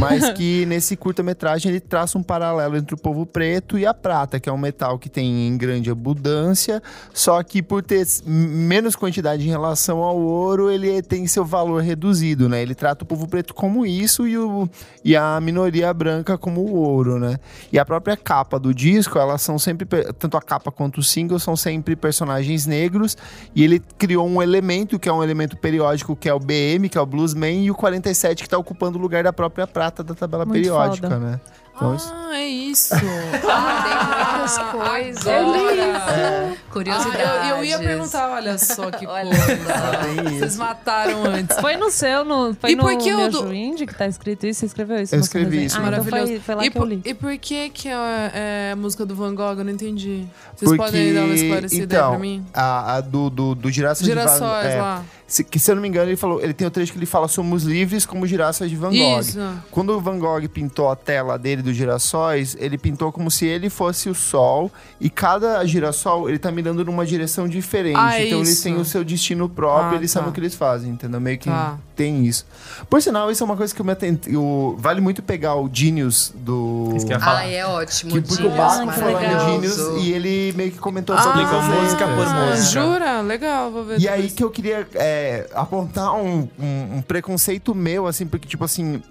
Mas 0.00 0.30
que 0.32 0.64
nesse 0.64 0.96
curta-metragem 0.96 1.70
ele 1.70 1.78
traça 1.78 2.16
um 2.16 2.22
paralelo 2.22 2.74
entre 2.74 2.94
o 2.94 2.98
povo 2.98 3.26
preto 3.26 3.78
e 3.78 3.84
a 3.84 3.92
prata, 3.92 4.40
que 4.40 4.48
é 4.48 4.52
um 4.52 4.56
metal 4.56 4.98
que 4.98 5.10
tem 5.10 5.46
em 5.46 5.58
grande 5.58 5.90
abundância, 5.90 6.82
só 7.12 7.42
que 7.42 7.62
por 7.62 7.82
ter 7.82 8.06
menos 8.24 8.96
quantidade 8.96 9.46
em 9.46 9.50
relação 9.50 9.98
ao 9.98 10.18
ouro, 10.18 10.70
ele 10.70 11.02
tem 11.02 11.26
seu 11.26 11.44
valor 11.44 11.82
reduzido, 11.82 12.48
né? 12.48 12.62
Ele 12.62 12.74
trata 12.74 13.04
o 13.04 13.06
povo 13.06 13.28
preto 13.28 13.52
como 13.52 13.84
isso 13.84 14.26
e, 14.26 14.38
o, 14.38 14.66
e 15.04 15.14
a 15.14 15.38
minoria 15.38 15.92
branca 15.92 16.38
como 16.38 16.62
o 16.62 16.76
ouro, 16.76 17.18
né? 17.18 17.38
E 17.70 17.78
a 17.78 17.84
própria 17.84 18.16
capa 18.16 18.58
do 18.58 18.72
disco, 18.72 19.18
elas 19.18 19.42
são 19.42 19.58
sempre, 19.58 19.86
tanto 20.18 20.34
a 20.38 20.40
capa 20.40 20.72
quanto 20.72 21.00
o 21.00 21.02
single, 21.02 21.38
são 21.38 21.54
sempre 21.54 21.94
personagens 21.94 22.64
negros, 22.64 23.18
e 23.54 23.62
ele 23.62 23.82
criou 23.98 24.26
um 24.26 24.40
elemento 24.40 24.98
que 24.98 25.10
é 25.10 25.12
um 25.12 25.22
elemento 25.22 25.57
periódico, 25.58 26.16
que 26.16 26.28
é 26.28 26.34
o 26.34 26.38
BM, 26.38 26.88
que 26.88 26.96
é 26.96 27.00
o 27.00 27.06
Bluesman, 27.06 27.64
e 27.64 27.70
o 27.70 27.74
47, 27.74 28.42
que 28.42 28.48
tá 28.48 28.56
ocupando 28.58 28.98
o 28.98 29.00
lugar 29.00 29.22
da 29.22 29.32
própria 29.32 29.66
prata 29.66 30.02
da 30.02 30.14
tabela 30.14 30.44
Muito 30.44 30.54
periódica, 30.60 31.08
foda. 31.08 31.18
né? 31.18 31.40
Então, 31.78 31.94
isso- 31.94 32.12
Ah, 32.14 32.36
é 32.38 32.46
isso. 32.46 32.94
Ah, 33.50 33.84
tem 33.84 33.96
muitas 34.34 34.58
coisas. 34.58 35.26
Agora. 35.26 36.56
Curiosidade. 36.70 37.22
Ah, 37.22 37.48
eu, 37.50 37.56
eu 37.58 37.64
ia 37.64 37.78
perguntar, 37.78 38.30
olha 38.30 38.58
só 38.58 38.90
que 38.90 39.06
Olha 39.08 39.30
coisa. 39.30 40.22
Isso. 40.30 40.38
Vocês 40.38 40.56
mataram 40.56 41.24
antes. 41.24 41.56
Foi 41.60 41.76
no 41.76 41.90
seu, 41.90 42.24
no, 42.24 42.54
foi 42.54 42.72
E 42.72 42.76
no 42.76 42.82
por 42.82 42.96
que 42.98 43.12
o 43.12 43.16
meu 43.16 43.30
do- 43.30 43.52
Indie 43.54 43.86
que 43.86 43.94
tá 43.94 44.06
escrito 44.06 44.46
isso? 44.46 44.60
Você 44.60 44.66
escreveu 44.66 45.00
isso? 45.00 45.14
Eu 45.14 45.20
escrevi 45.20 45.50
desenho? 45.50 45.66
isso, 45.66 45.76
Ah, 45.76 45.80
então 45.80 45.90
Maravilhoso. 45.90 46.26
foi, 46.26 46.40
foi 46.40 46.54
lá 46.54 46.66
e, 46.66 46.70
que 46.70 46.76
eu 46.78 46.82
por, 46.82 46.88
li. 46.88 47.02
e 47.04 47.14
por 47.14 47.38
que 47.38 47.70
que 47.70 47.88
é, 47.88 47.92
é 48.34 48.70
a 48.72 48.76
música 48.76 49.06
do 49.06 49.14
Van 49.14 49.34
Gogh? 49.34 49.58
Eu 49.58 49.64
não 49.64 49.72
entendi. 49.72 50.26
Vocês 50.56 50.70
Porque, 50.70 50.76
podem 50.84 51.14
dar 51.14 51.24
uma 51.24 51.34
esclarecida 51.34 51.94
aí 51.96 51.98
então, 52.00 52.10
pra 52.10 52.18
mim? 52.18 52.46
A, 52.52 52.96
a 52.96 53.00
do, 53.00 53.30
do, 53.30 53.54
do 53.54 53.70
Girassas 53.70 54.06
de 54.06 54.12
Van 54.14 54.20
é, 54.62 54.80
lá. 54.80 55.02
se, 55.26 55.44
que 55.44 55.58
se 55.58 55.70
eu 55.70 55.74
não 55.76 55.82
me 55.82 55.88
engano, 55.88 56.10
ele 56.10 56.16
falou, 56.16 56.40
ele 56.42 56.52
tem 56.52 56.66
o 56.66 56.70
trecho 56.70 56.92
que 56.92 56.98
ele 56.98 57.06
fala 57.06 57.28
somos 57.28 57.62
livres 57.62 58.04
como 58.04 58.26
girassas 58.26 58.68
de 58.68 58.76
Van 58.76 58.90
Gogh. 58.90 59.20
Isso. 59.20 59.38
Quando 59.70 59.90
o 59.96 60.00
Van 60.00 60.18
Gogh 60.18 60.46
pintou 60.48 60.90
a 60.90 60.96
tela 60.96 61.38
dele 61.38 61.62
dos 61.68 61.76
girassóis, 61.76 62.56
ele 62.58 62.76
pintou 62.78 63.12
como 63.12 63.30
se 63.30 63.46
ele 63.46 63.68
fosse 63.70 64.08
o 64.08 64.14
sol 64.14 64.70
e 65.00 65.08
cada 65.10 65.64
girassol 65.64 66.28
ele 66.28 66.38
tá 66.38 66.50
mirando 66.50 66.84
numa 66.84 67.04
direção 67.06 67.48
diferente. 67.48 67.96
Ah, 67.96 68.20
então 68.22 68.38
eles 68.38 68.50
isso. 68.50 68.62
têm 68.64 68.76
o 68.76 68.84
seu 68.84 69.04
destino 69.04 69.48
próprio, 69.48 69.92
Ah, 69.92 69.96
eles 69.96 70.12
tá. 70.12 70.20
sabem 70.20 70.30
o 70.30 70.32
que 70.32 70.40
eles 70.40 70.54
fazem, 70.54 70.90
entendeu? 70.90 71.20
Meio 71.20 71.38
que 71.38 71.48
Tá. 71.48 71.78
Tem 71.98 72.24
isso. 72.24 72.46
Por 72.88 73.02
sinal, 73.02 73.28
isso 73.30 73.42
é 73.42 73.46
uma 73.46 73.56
coisa 73.56 73.74
que 73.74 73.80
eu 73.80 73.84
me 73.84 73.90
atentei. 73.92 74.34
eu- 74.36 74.76
Vale 74.78 75.00
muito 75.00 75.20
pegar 75.22 75.56
o 75.56 75.68
Genius 75.72 76.32
do. 76.34 76.92
Isso 76.96 77.04
que 77.04 77.12
eu 77.12 77.16
ia 77.18 77.20
falar. 77.24 77.40
Ai, 77.40 77.56
é 77.56 77.66
ótimo. 77.66 78.12
Que 78.12 78.20
porque 78.20 78.46
o 78.46 78.50
Baco 78.50 78.90
falou 78.92 79.20
no 79.20 79.40
Genius 79.40 79.76
e 80.04 80.12
ele 80.12 80.52
meio 80.56 80.70
que 80.70 80.78
comentou 80.78 81.16
Ah, 81.16 81.22
sobre 81.22 81.42
as 81.42 81.64
música 81.64 82.06
por 82.06 82.26
Ah, 82.26 82.46
música. 82.46 82.80
Jura? 82.80 83.20
Legal, 83.22 83.70
vou 83.72 83.84
ver. 83.84 83.98
E 84.00 84.08
aí 84.08 84.16
depois. 84.22 84.32
que 84.34 84.44
eu 84.44 84.50
queria 84.50 84.86
é, 84.94 85.48
apontar 85.54 86.14
um, 86.14 86.48
um- 86.58 86.96
um 86.98 87.02
preconceito 87.02 87.74
meu, 87.74 88.06
assim, 88.06 88.26
porque, 88.26 88.46
tipo 88.46 88.64
assim, 88.64 89.02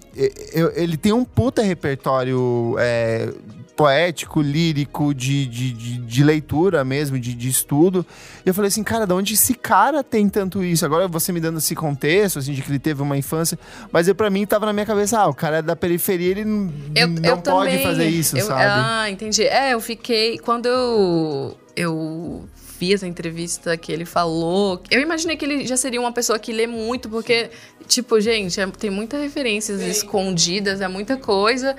eu- 0.52 0.72
ele 0.74 0.96
tem 0.96 1.12
um 1.12 1.24
puta 1.24 1.60
repertório 1.62 2.74
é, 2.78 3.28
poético, 3.78 4.42
lírico, 4.42 5.14
de, 5.14 5.46
de, 5.46 5.72
de, 5.72 5.98
de 5.98 6.24
leitura 6.24 6.84
mesmo, 6.84 7.16
de, 7.16 7.32
de 7.32 7.48
estudo. 7.48 8.04
E 8.44 8.48
eu 8.48 8.52
falei 8.52 8.66
assim, 8.66 8.82
cara, 8.82 9.06
de 9.06 9.12
onde 9.12 9.34
esse 9.34 9.54
cara 9.54 10.02
tem 10.02 10.28
tanto 10.28 10.64
isso? 10.64 10.84
Agora 10.84 11.06
você 11.06 11.30
me 11.30 11.38
dando 11.38 11.58
esse 11.58 11.76
contexto, 11.76 12.40
assim, 12.40 12.52
de 12.54 12.60
que 12.60 12.68
ele 12.72 12.80
teve 12.80 13.00
uma 13.02 13.16
infância, 13.16 13.56
mas 13.92 14.08
eu, 14.08 14.16
pra 14.16 14.28
mim 14.30 14.44
tava 14.44 14.66
na 14.66 14.72
minha 14.72 14.84
cabeça, 14.84 15.20
ah, 15.20 15.28
o 15.28 15.32
cara 15.34 15.58
é 15.58 15.62
da 15.62 15.76
periferia, 15.76 16.32
ele 16.32 16.40
Eu, 16.42 17.06
não 17.06 17.22
eu 17.22 17.36
pode 17.38 17.44
também, 17.70 17.82
fazer 17.84 18.08
isso, 18.08 18.36
eu- 18.36 18.46
sabe? 18.46 18.62
Ah, 18.66 19.08
entendi. 19.08 19.44
É, 19.44 19.74
eu 19.74 19.80
fiquei. 19.80 20.38
Quando 20.38 20.66
eu, 20.66 21.56
eu 21.76 22.48
vi 22.80 22.92
essa 22.94 23.06
entrevista 23.06 23.76
que 23.76 23.92
ele 23.92 24.04
falou, 24.04 24.82
eu 24.90 25.00
imaginei 25.00 25.36
que 25.36 25.44
ele 25.44 25.64
já 25.64 25.76
seria 25.76 26.00
uma 26.00 26.12
pessoa 26.12 26.36
que 26.36 26.52
lê 26.52 26.66
muito, 26.66 27.08
porque, 27.08 27.48
tipo, 27.86 28.20
gente, 28.20 28.60
é- 28.60 28.66
tem 28.66 28.90
muitas 28.90 29.20
referências 29.22 29.80
escondidas, 29.82 30.80
é 30.80 30.88
muita 30.88 31.16
coisa. 31.16 31.76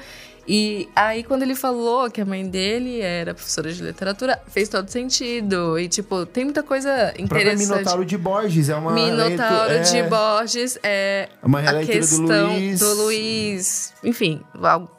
E 0.51 0.89
aí, 0.95 1.23
quando 1.23 1.43
ele 1.43 1.53
falou 1.53 2.09
que 2.09 2.19
a 2.19 2.25
mãe 2.25 2.43
dele 2.43 3.01
era 3.01 3.35
professora 3.35 3.71
de 3.71 3.83
literatura, 3.83 4.41
fez 4.47 4.67
todo 4.67 4.89
sentido. 4.89 5.77
E, 5.77 5.87
tipo, 5.87 6.25
tem 6.25 6.43
muita 6.43 6.63
coisa 6.63 7.13
O 7.15 7.21
interessante. 7.21 7.69
Minotauro 7.69 8.03
de 8.03 8.17
Borges 8.17 8.67
é 8.67 8.75
uma. 8.75 8.91
Minotauro 8.91 9.69
leitura- 9.69 9.79
de 9.83 9.97
é, 9.97 10.03
Borges 10.07 10.79
é 10.81 11.29
Uma 11.43 11.59
a 11.59 11.61
releitura 11.61 11.97
do 11.99 11.99
questão 11.99 12.47
Luiz. 12.47 12.79
do 12.79 12.93
Luiz. 12.95 13.93
Enfim, 14.03 14.41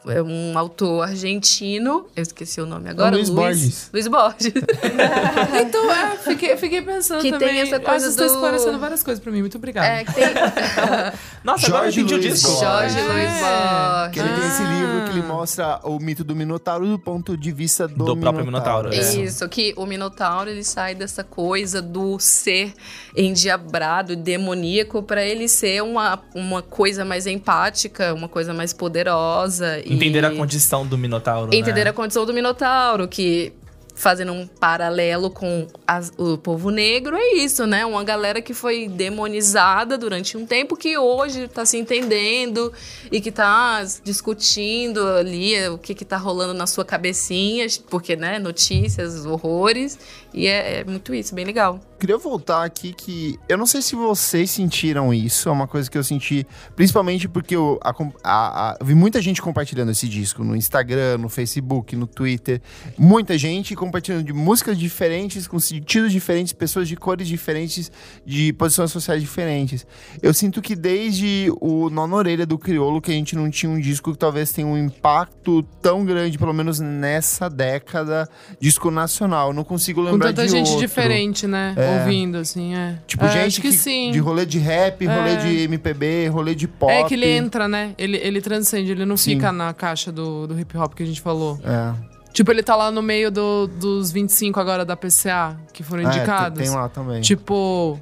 é 0.07 0.21
um 0.21 0.57
autor 0.57 1.01
argentino. 1.03 2.05
Eu 2.15 2.23
esqueci 2.23 2.61
o 2.61 2.65
nome 2.65 2.89
agora. 2.89 3.13
Luiz 3.17 3.29
Borges. 3.29 3.89
Luiz 3.91 4.07
Borges. 4.07 4.53
Então, 5.61 5.91
é, 5.91 6.17
fiquei, 6.17 6.55
fiquei 6.57 6.81
pensando 6.81 7.21
Que 7.21 7.29
tem 7.31 7.39
também. 7.39 7.59
essa 7.61 7.79
coisa 7.79 8.07
Ah, 8.07 8.09
Você 8.11 8.17
tá 8.17 8.25
do- 8.25 8.33
esclarecendo 8.33 8.79
várias 8.79 9.03
coisas 9.03 9.21
pra 9.23 9.31
mim. 9.31 9.41
Muito 9.41 9.57
obrigada. 9.57 9.87
é, 9.87 10.03
que 10.05 10.13
tem 10.13 10.23
Nossa, 11.43 11.67
agora 11.67 11.87
eu 11.87 11.91
Jorge 11.91 11.99
entendi 12.01 12.13
o 12.13 12.17
Luiz 12.17 12.33
disco. 12.33 12.47
Borges. 12.51 12.93
Jorge 12.93 12.99
É. 12.99 13.01
Luiz 13.01 13.31
Borges. 13.41 14.11
Que 14.13 14.19
ele 14.19 14.29
tem 14.29 14.47
esse 14.47 14.61
Ah. 14.63 14.73
livro 14.73 15.03
que 15.05 15.09
ele 15.19 15.27
mostra 15.27 15.40
o 15.83 15.99
mito 15.99 16.23
do 16.23 16.35
Minotauro 16.35 16.85
do 16.87 16.99
ponto 16.99 17.35
de 17.37 17.51
vista 17.51 17.87
do, 17.87 18.05
Do 18.05 18.17
próprio 18.17 18.45
Minotauro, 18.45 18.93
É. 18.93 18.97
Isso, 18.99 19.47
que 19.49 19.73
o 19.77 19.85
Minotauro 19.85 20.49
ele 20.49 20.63
sai 20.63 20.95
dessa 20.95 21.23
coisa 21.23 21.81
do 21.81 22.17
ser 22.19 22.73
endiabrado, 23.15 24.15
demoníaco, 24.15 25.01
pra 25.03 25.23
ele 25.25 25.47
ser 25.47 25.81
uma, 25.83 26.19
uma 26.35 26.61
coisa 26.61 27.05
mais 27.05 27.25
empática, 27.27 28.13
uma 28.13 28.27
coisa 28.27 28.53
mais 28.53 28.73
poderosa. 28.73 29.79
e- 29.85 29.93
Entender 29.93 30.25
a 30.25 30.31
condição 30.35 30.85
do 30.85 30.97
Minotauro. 30.97 31.53
Entender 31.53 31.83
né? 31.85 31.89
a 31.89 31.93
condição 31.93 32.25
do 32.25 32.33
Minotauro, 32.33 33.07
que 33.07 33.53
fazendo 34.01 34.33
um 34.33 34.47
paralelo 34.47 35.29
com 35.29 35.67
as- 35.85 36.11
o 36.17 36.37
povo 36.37 36.71
negro, 36.71 37.15
é 37.15 37.33
isso, 37.35 37.67
né? 37.67 37.85
Uma 37.85 38.03
galera 38.03 38.41
que 38.41 38.53
foi 38.53 38.87
demonizada 38.87 39.97
durante 39.97 40.35
um 40.35 40.45
tempo 40.45 40.75
que 40.75 40.97
hoje 40.97 41.47
tá 41.47 41.65
se 41.65 41.77
entendendo 41.77 42.73
e 43.11 43.21
que 43.21 43.31
tá 43.31 43.83
discutindo 44.03 45.05
ali 45.07 45.67
o 45.69 45.77
que 45.77 45.93
que 45.93 46.03
tá 46.03 46.17
rolando 46.17 46.53
na 46.53 46.65
sua 46.65 46.83
cabecinha, 46.83 47.67
porque, 47.89 48.15
né, 48.15 48.39
notícias, 48.39 49.25
horrores, 49.25 49.99
e 50.33 50.47
é, 50.47 50.79
é 50.79 50.83
muito 50.83 51.13
isso, 51.13 51.35
bem 51.35 51.45
legal. 51.45 51.79
Queria 52.01 52.17
voltar 52.17 52.63
aqui 52.63 52.93
que 52.93 53.37
eu 53.47 53.55
não 53.59 53.67
sei 53.67 53.79
se 53.79 53.95
vocês 53.95 54.49
sentiram 54.49 55.13
isso, 55.13 55.47
é 55.47 55.51
uma 55.51 55.67
coisa 55.67 55.87
que 55.87 55.95
eu 55.95 56.03
senti, 56.03 56.47
principalmente 56.75 57.29
porque 57.29 57.55
eu 57.55 57.79
a- 57.83 57.93
a- 58.23 58.71
a- 58.71 58.77
vi 58.83 58.95
muita 58.95 59.21
gente 59.21 59.39
compartilhando 59.39 59.91
esse 59.91 60.09
disco 60.09 60.43
no 60.43 60.55
Instagram, 60.55 61.19
no 61.19 61.29
Facebook, 61.29 61.95
no 61.95 62.07
Twitter, 62.07 62.59
muita 62.97 63.37
gente 63.37 63.75
compartilhando 63.75 64.23
de 64.23 64.33
músicas 64.33 64.79
diferentes, 64.79 65.47
com 65.47 65.59
sentidos 65.59 66.11
diferentes, 66.11 66.53
pessoas 66.53 66.87
de 66.87 66.95
cores 66.95 67.27
diferentes, 67.27 67.91
de 68.25 68.51
posições 68.53 68.89
sociais 68.91 69.21
diferentes. 69.21 69.85
Eu 70.23 70.33
sinto 70.33 70.59
que 70.59 70.75
desde 70.75 71.53
o 71.61 71.87
Nono 71.91 72.15
Orelha 72.15 72.47
do 72.47 72.57
Criolo 72.57 72.99
que 72.99 73.11
a 73.11 73.13
gente 73.13 73.35
não 73.35 73.47
tinha 73.47 73.71
um 73.71 73.79
disco 73.79 74.11
que 74.11 74.17
talvez 74.17 74.51
tenha 74.51 74.65
um 74.65 74.75
impacto 74.75 75.61
tão 75.79 76.03
grande, 76.03 76.35
pelo 76.39 76.51
menos 76.51 76.79
nessa 76.79 77.47
década, 77.47 78.27
disco 78.59 78.89
nacional. 78.89 79.49
Eu 79.49 79.53
não 79.53 79.63
consigo 79.63 80.03
Com 80.03 80.09
lembrar 80.09 80.29
tanta 80.29 80.47
de 80.47 80.51
gente 80.51 80.71
outro. 80.71 80.81
diferente, 80.87 81.45
né? 81.45 81.75
Ouvindo, 81.99 82.37
assim, 82.37 82.73
é. 82.75 82.97
Tipo, 83.07 83.25
É, 83.25 83.29
gente 83.31 83.47
acho 83.47 83.61
que, 83.61 83.71
sim. 83.71 84.11
de 84.11 84.19
rolê 84.19 84.45
de 84.45 84.57
rap, 84.59 85.05
rolê 85.05 85.31
É. 85.31 85.35
de 85.37 85.57
MPB, 85.63 86.27
rolê 86.27 86.55
de 86.55 86.67
pop. 86.67 86.91
É 86.91 87.03
que 87.03 87.13
ele 87.13 87.27
entra, 87.29 87.67
né? 87.67 87.93
Ele, 87.97 88.17
ele 88.17 88.41
transcende, 88.41 88.91
ele 88.91 89.05
não 89.05 89.17
Sim. 89.17 89.35
fica 89.35 89.51
na 89.51 89.73
caixa 89.73 90.11
do, 90.11 90.47
do 90.47 90.59
hip 90.59 90.77
hop 90.77 90.93
que 90.93 91.03
a 91.03 91.05
gente 91.05 91.21
falou. 91.21 91.59
É. 91.63 91.93
Tipo, 92.33 92.49
ele 92.51 92.63
tá 92.63 92.75
lá 92.75 92.89
no 92.91 93.01
meio 93.01 93.29
do- 93.29 93.67
dos 93.67 94.09
25 94.11 94.59
agora 94.59 94.85
da 94.85 94.95
PCA, 94.95 95.57
que 95.73 95.83
foram 95.83 96.03
É, 96.03 96.05
indicados. 96.15 96.57
tem 96.65 96.69
lá 96.73 96.87
também. 96.87 97.19
Tipo, 97.21 97.99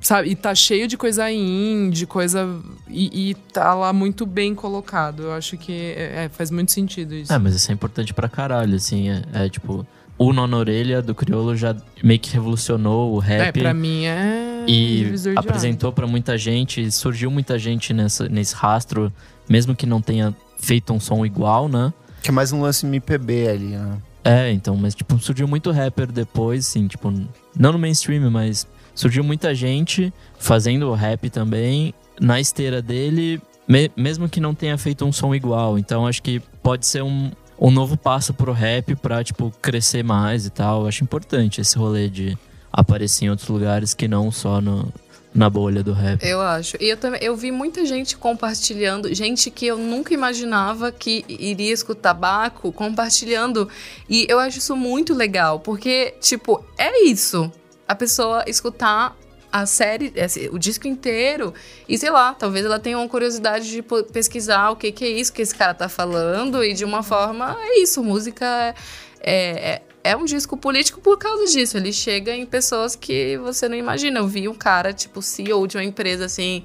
sabe? 0.00 0.30
E 0.30 0.34
tá 0.34 0.52
cheio 0.52 0.88
de 0.88 0.96
coisa 0.96 1.30
indie, 1.30 2.04
coisa. 2.04 2.48
E, 2.88 3.30
e 3.30 3.34
tá 3.52 3.74
lá 3.74 3.92
muito 3.92 4.26
bem 4.26 4.52
colocado. 4.52 5.22
Eu 5.24 5.32
acho 5.32 5.56
que 5.56 5.72
é, 5.96 6.24
é, 6.24 6.28
faz 6.28 6.50
muito 6.50 6.72
sentido 6.72 7.14
isso. 7.14 7.32
É, 7.32 7.38
mas 7.38 7.54
isso 7.54 7.70
é 7.70 7.74
importante 7.74 8.12
pra 8.12 8.28
caralho, 8.28 8.74
assim. 8.74 9.10
É, 9.10 9.22
é, 9.32 9.48
tipo, 9.48 9.86
o 10.18 10.32
Nono 10.32 10.56
Orelha 10.56 11.00
do 11.00 11.14
Criolo 11.14 11.56
já 11.56 11.76
meio 12.02 12.18
que 12.18 12.32
revolucionou 12.32 13.16
o 13.16 13.22
É, 13.22 13.44
rap. 13.44 13.60
pra 13.60 13.72
mim 13.72 14.04
é. 14.06 14.64
e 14.66 15.12
apresentou 15.36 15.92
pra 15.92 16.06
muita 16.06 16.36
gente, 16.36 16.90
surgiu 16.90 17.30
muita 17.30 17.58
gente 17.58 17.94
nessa, 17.94 18.28
nesse 18.28 18.54
rastro, 18.54 19.12
mesmo 19.48 19.74
que 19.76 19.86
não 19.86 20.00
tenha 20.02 20.34
feito 20.58 20.92
um 20.92 20.98
som 21.00 21.24
igual, 21.24 21.68
né? 21.68 21.92
Que 22.22 22.30
é 22.30 22.32
mais 22.32 22.52
um 22.52 22.60
lance 22.60 22.84
MPB 22.84 23.48
ali, 23.48 23.66
né? 23.76 23.98
É, 24.24 24.50
então, 24.52 24.76
mas 24.76 24.94
tipo, 24.94 25.18
surgiu 25.20 25.46
muito 25.46 25.70
rapper 25.70 26.10
depois, 26.10 26.66
assim, 26.66 26.86
tipo, 26.88 27.10
não 27.56 27.72
no 27.72 27.78
mainstream, 27.78 28.28
mas 28.30 28.66
surgiu 28.94 29.22
muita 29.22 29.54
gente 29.54 30.12
fazendo 30.38 30.92
rap 30.92 31.30
também 31.30 31.94
na 32.20 32.40
esteira 32.40 32.82
dele, 32.82 33.40
me- 33.66 33.90
mesmo 33.96 34.28
que 34.28 34.40
não 34.40 34.52
tenha 34.54 34.76
feito 34.76 35.04
um 35.04 35.12
som 35.12 35.32
igual. 35.34 35.78
Então, 35.78 36.06
acho 36.06 36.20
que 36.22 36.40
pode 36.62 36.84
ser 36.84 37.02
um, 37.04 37.30
um 37.60 37.70
novo 37.70 37.96
passo 37.96 38.32
pro 38.32 38.52
rap 38.52 38.94
pra, 38.96 39.22
tipo, 39.24 39.52
crescer 39.60 40.02
mais 40.04 40.46
e 40.46 40.50
tal. 40.50 40.86
Acho 40.86 41.02
importante 41.04 41.60
esse 41.60 41.76
rolê 41.76 42.08
de 42.08 42.38
aparecer 42.72 43.24
em 43.24 43.30
outros 43.30 43.48
lugares 43.48 43.94
que 43.94 44.06
não 44.06 44.30
só 44.30 44.60
no, 44.60 44.92
na 45.34 45.50
bolha 45.50 45.82
do 45.82 45.92
rap. 45.92 46.24
Eu 46.24 46.40
acho. 46.40 46.76
E 46.80 46.88
eu 46.88 46.96
também 46.96 47.20
eu 47.22 47.36
vi 47.36 47.50
muita 47.50 47.84
gente 47.84 48.16
compartilhando, 48.16 49.12
gente 49.12 49.50
que 49.50 49.66
eu 49.66 49.78
nunca 49.78 50.14
imaginava 50.14 50.92
que 50.92 51.24
iria 51.28 51.72
escutar 51.72 52.14
Baco 52.14 52.72
compartilhando. 52.72 53.68
E 54.08 54.26
eu 54.28 54.38
acho 54.38 54.58
isso 54.58 54.76
muito 54.76 55.14
legal, 55.14 55.60
porque, 55.60 56.14
tipo, 56.20 56.64
é 56.76 57.04
isso. 57.04 57.50
A 57.86 57.94
pessoa 57.94 58.44
escutar 58.46 59.16
a 59.50 59.64
série, 59.66 60.12
esse- 60.14 60.48
o 60.52 60.58
disco 60.58 60.86
inteiro, 60.86 61.54
e 61.88 61.96
sei 61.96 62.10
lá, 62.10 62.34
talvez 62.34 62.64
ela 62.66 62.78
tenha 62.78 62.98
uma 62.98 63.08
curiosidade 63.08 63.70
de 63.70 63.82
pesquisar 64.12 64.70
o 64.70 64.76
que, 64.76 64.92
que 64.92 65.04
é 65.04 65.08
isso 65.08 65.32
que 65.32 65.40
esse 65.42 65.54
cara 65.54 65.72
tá 65.74 65.88
falando, 65.88 66.62
e 66.62 66.74
de 66.74 66.84
uma 66.84 67.02
forma, 67.02 67.56
é 67.60 67.80
isso, 67.80 68.02
música 68.02 68.74
é, 69.20 69.32
é, 69.32 69.82
é 70.12 70.16
um 70.16 70.24
disco 70.24 70.56
político 70.56 71.00
por 71.00 71.18
causa 71.18 71.46
disso. 71.46 71.76
Ele 71.76 71.92
chega 71.92 72.34
em 72.34 72.46
pessoas 72.46 72.94
que 72.94 73.36
você 73.38 73.68
não 73.68 73.76
imagina. 73.76 74.20
Eu 74.20 74.28
vi 74.28 74.48
um 74.48 74.54
cara, 74.54 74.92
tipo, 74.92 75.20
CEO 75.20 75.66
de 75.66 75.76
uma 75.76 75.84
empresa, 75.84 76.24
assim, 76.26 76.62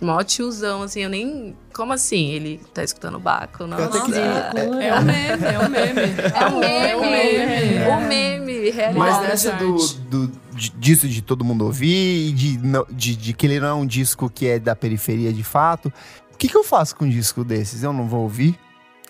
mó 0.00 0.22
tiozão, 0.22 0.82
assim, 0.82 1.00
eu 1.02 1.08
nem. 1.10 1.56
Como 1.74 1.92
assim? 1.92 2.28
Ele 2.30 2.60
tá 2.74 2.82
escutando 2.82 3.18
Baco? 3.18 3.66
Não, 3.66 3.78
Eu 3.78 3.84
até 3.86 3.98
não, 3.98 4.06
queria- 4.06 4.52
é- 4.54 4.86
É 4.88 4.94
o 4.98 5.02
meme, 5.02 5.44
é 5.44 5.58
o 5.58 5.70
meme. 5.70 6.00
é 6.34 6.46
um 6.46 6.58
meme, 6.58 6.86
É 6.90 6.96
um 6.96 7.00
meme. 7.10 8.04
o 8.04 8.08
meme, 8.08 8.70
realidade. 8.70 8.98
Mas 8.98 9.16
Verdade. 9.18 9.28
nessa 9.28 9.52
do, 9.52 10.26
do, 10.26 10.32
disso 10.78 11.08
de 11.08 11.22
todo 11.22 11.44
mundo 11.44 11.64
ouvir 11.64 12.32
de, 12.32 12.58
não- 12.58 12.86
de, 12.90 13.14
de 13.16 13.32
que 13.32 13.46
ele 13.46 13.60
não 13.60 13.68
é 13.68 13.74
um 13.74 13.86
disco 13.86 14.28
que 14.30 14.46
é 14.46 14.58
da 14.58 14.74
periferia 14.74 15.32
de 15.32 15.42
fato, 15.44 15.92
o 16.32 16.36
que, 16.36 16.48
que 16.48 16.56
eu 16.56 16.64
faço 16.64 16.94
com 16.96 17.04
um 17.04 17.08
disco 17.10 17.44
desses? 17.44 17.82
Eu 17.82 17.92
não 17.92 18.06
vou 18.08 18.22
ouvir? 18.22 18.58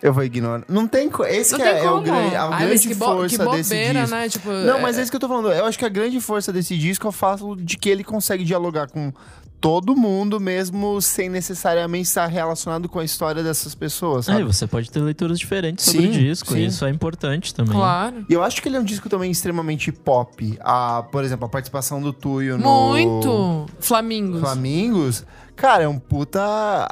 Eu 0.01 0.13
vou 0.13 0.23
ignorar. 0.23 0.63
Não 0.69 0.87
tem. 0.87 1.11
Esse 1.29 1.53
Não 1.53 1.59
que 1.59 1.65
tem 1.65 1.75
é, 1.75 1.85
é 1.85 1.91
o 1.91 2.01
grande, 2.01 2.37
a 2.37 2.43
Ai, 2.45 2.49
mas 2.51 2.61
grande 2.67 2.89
que, 2.89 2.95
bo 2.95 3.05
força 3.05 3.37
que 3.45 3.51
desse 3.51 3.69
bobeira, 3.75 4.01
disco. 4.03 4.17
né? 4.17 4.29
Tipo, 4.29 4.51
Não, 4.53 4.81
mas 4.81 4.97
é 4.97 5.03
isso 5.03 5.11
que 5.11 5.17
eu 5.17 5.21
tô 5.21 5.27
falando. 5.27 5.51
Eu 5.53 5.65
acho 5.67 5.77
que 5.77 5.85
a 5.85 5.89
grande 5.89 6.21
força 6.21 6.53
desse 6.53 6.79
disco 6.79 7.05
é 7.07 7.11
o 7.11 7.13
fato 7.13 7.57
de 7.57 7.77
que 7.77 7.89
ele 7.91 8.05
consegue 8.05 8.45
dialogar 8.45 8.87
com 8.89 9.13
todo 9.61 9.97
mundo, 9.97 10.39
mesmo 10.39 11.01
sem 11.03 11.29
necessariamente 11.29 12.09
estar 12.09 12.27
relacionado 12.27 12.89
com 12.89 12.99
a 12.99 13.05
história 13.05 13.43
dessas 13.43 13.75
pessoas, 13.75 14.29
Aí 14.29 14.37
sabe? 14.37 14.47
você 14.47 14.67
pode 14.67 14.91
ter 14.91 15.01
leituras 15.01 15.39
diferentes 15.39 15.85
sobre 15.85 16.03
Sim, 16.03 16.09
o 16.09 16.13
disco, 16.13 16.53
sim. 16.53 16.59
e 16.59 16.67
isso 16.67 16.85
é 16.85 16.91
importante 16.91 17.55
também. 17.55 17.75
Claro. 17.75 18.25
E 18.29 18.33
eu 18.33 18.43
acho 18.43 18.63
que 18.63 18.69
ele 18.69 18.77
é 18.77 18.81
um 18.81 18.85
disco 18.85 19.09
também 19.09 19.31
extremamente 19.31 19.91
pop. 19.91 20.57
A, 20.61 21.03
por 21.11 21.25
exemplo, 21.25 21.47
a 21.47 21.49
participação 21.49 22.01
do 22.01 22.13
Tuyo 22.13 22.57
no 22.59 22.65
Muito. 22.91 23.67
Flamingos. 23.81 24.41
Flamingos. 24.41 25.25
Cara, 25.59 25.83
é 25.83 25.89
um 25.89 25.99
puta 25.99 26.41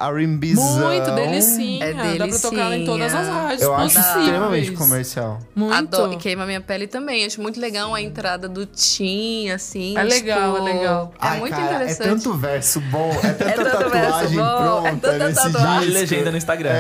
R&Bzão. 0.01 0.89
Muito 0.89 1.11
delicinha. 1.13 1.85
É 1.85 2.17
Dá 2.19 2.27
pra 2.27 2.39
tocar 2.39 2.73
em 2.73 2.85
todas 2.85 3.07
as 3.07 3.13
delicinha. 3.13 3.43
rádios 3.43 3.63
Eu 3.63 3.75
acho 3.75 3.95
possíveis. 3.95 4.25
extremamente 4.25 4.73
comercial. 4.73 5.39
Muito. 5.55 5.75
Adoro, 5.75 6.13
e 6.15 6.17
queima 6.17 6.45
minha 6.47 6.61
pele 6.61 6.87
também. 6.89 7.25
Acho 7.25 7.41
muito 7.41 7.61
legal 7.61 7.95
a 7.95 8.01
entrada 8.03 8.49
do 8.49 8.67
Tim, 8.67 9.51
assim. 9.51 9.97
É 9.97 10.03
legal, 10.03 10.55
tipo, 10.57 10.69
é 10.69 10.73
legal. 10.75 11.13
É 11.15 11.27
Ai, 11.29 11.39
muito 11.39 11.55
cara, 11.57 11.75
interessante. 11.77 12.09
É 12.09 12.11
tanto 12.11 12.35
verso 12.35 12.81
bom, 12.81 13.11
é 13.23 13.33
tanta 13.33 13.55
tanto 13.55 13.91
verso 13.91 14.11
tatuagem 14.11 14.39
bom, 14.39 14.45
é 14.45 14.91
pronta 14.91 15.11
tanta 15.13 15.29
nesse 15.29 15.43
tatuagem. 15.53 15.81
Disco. 15.87 15.99
legenda 16.01 16.31
no 16.33 16.37
Instagram. 16.37 16.73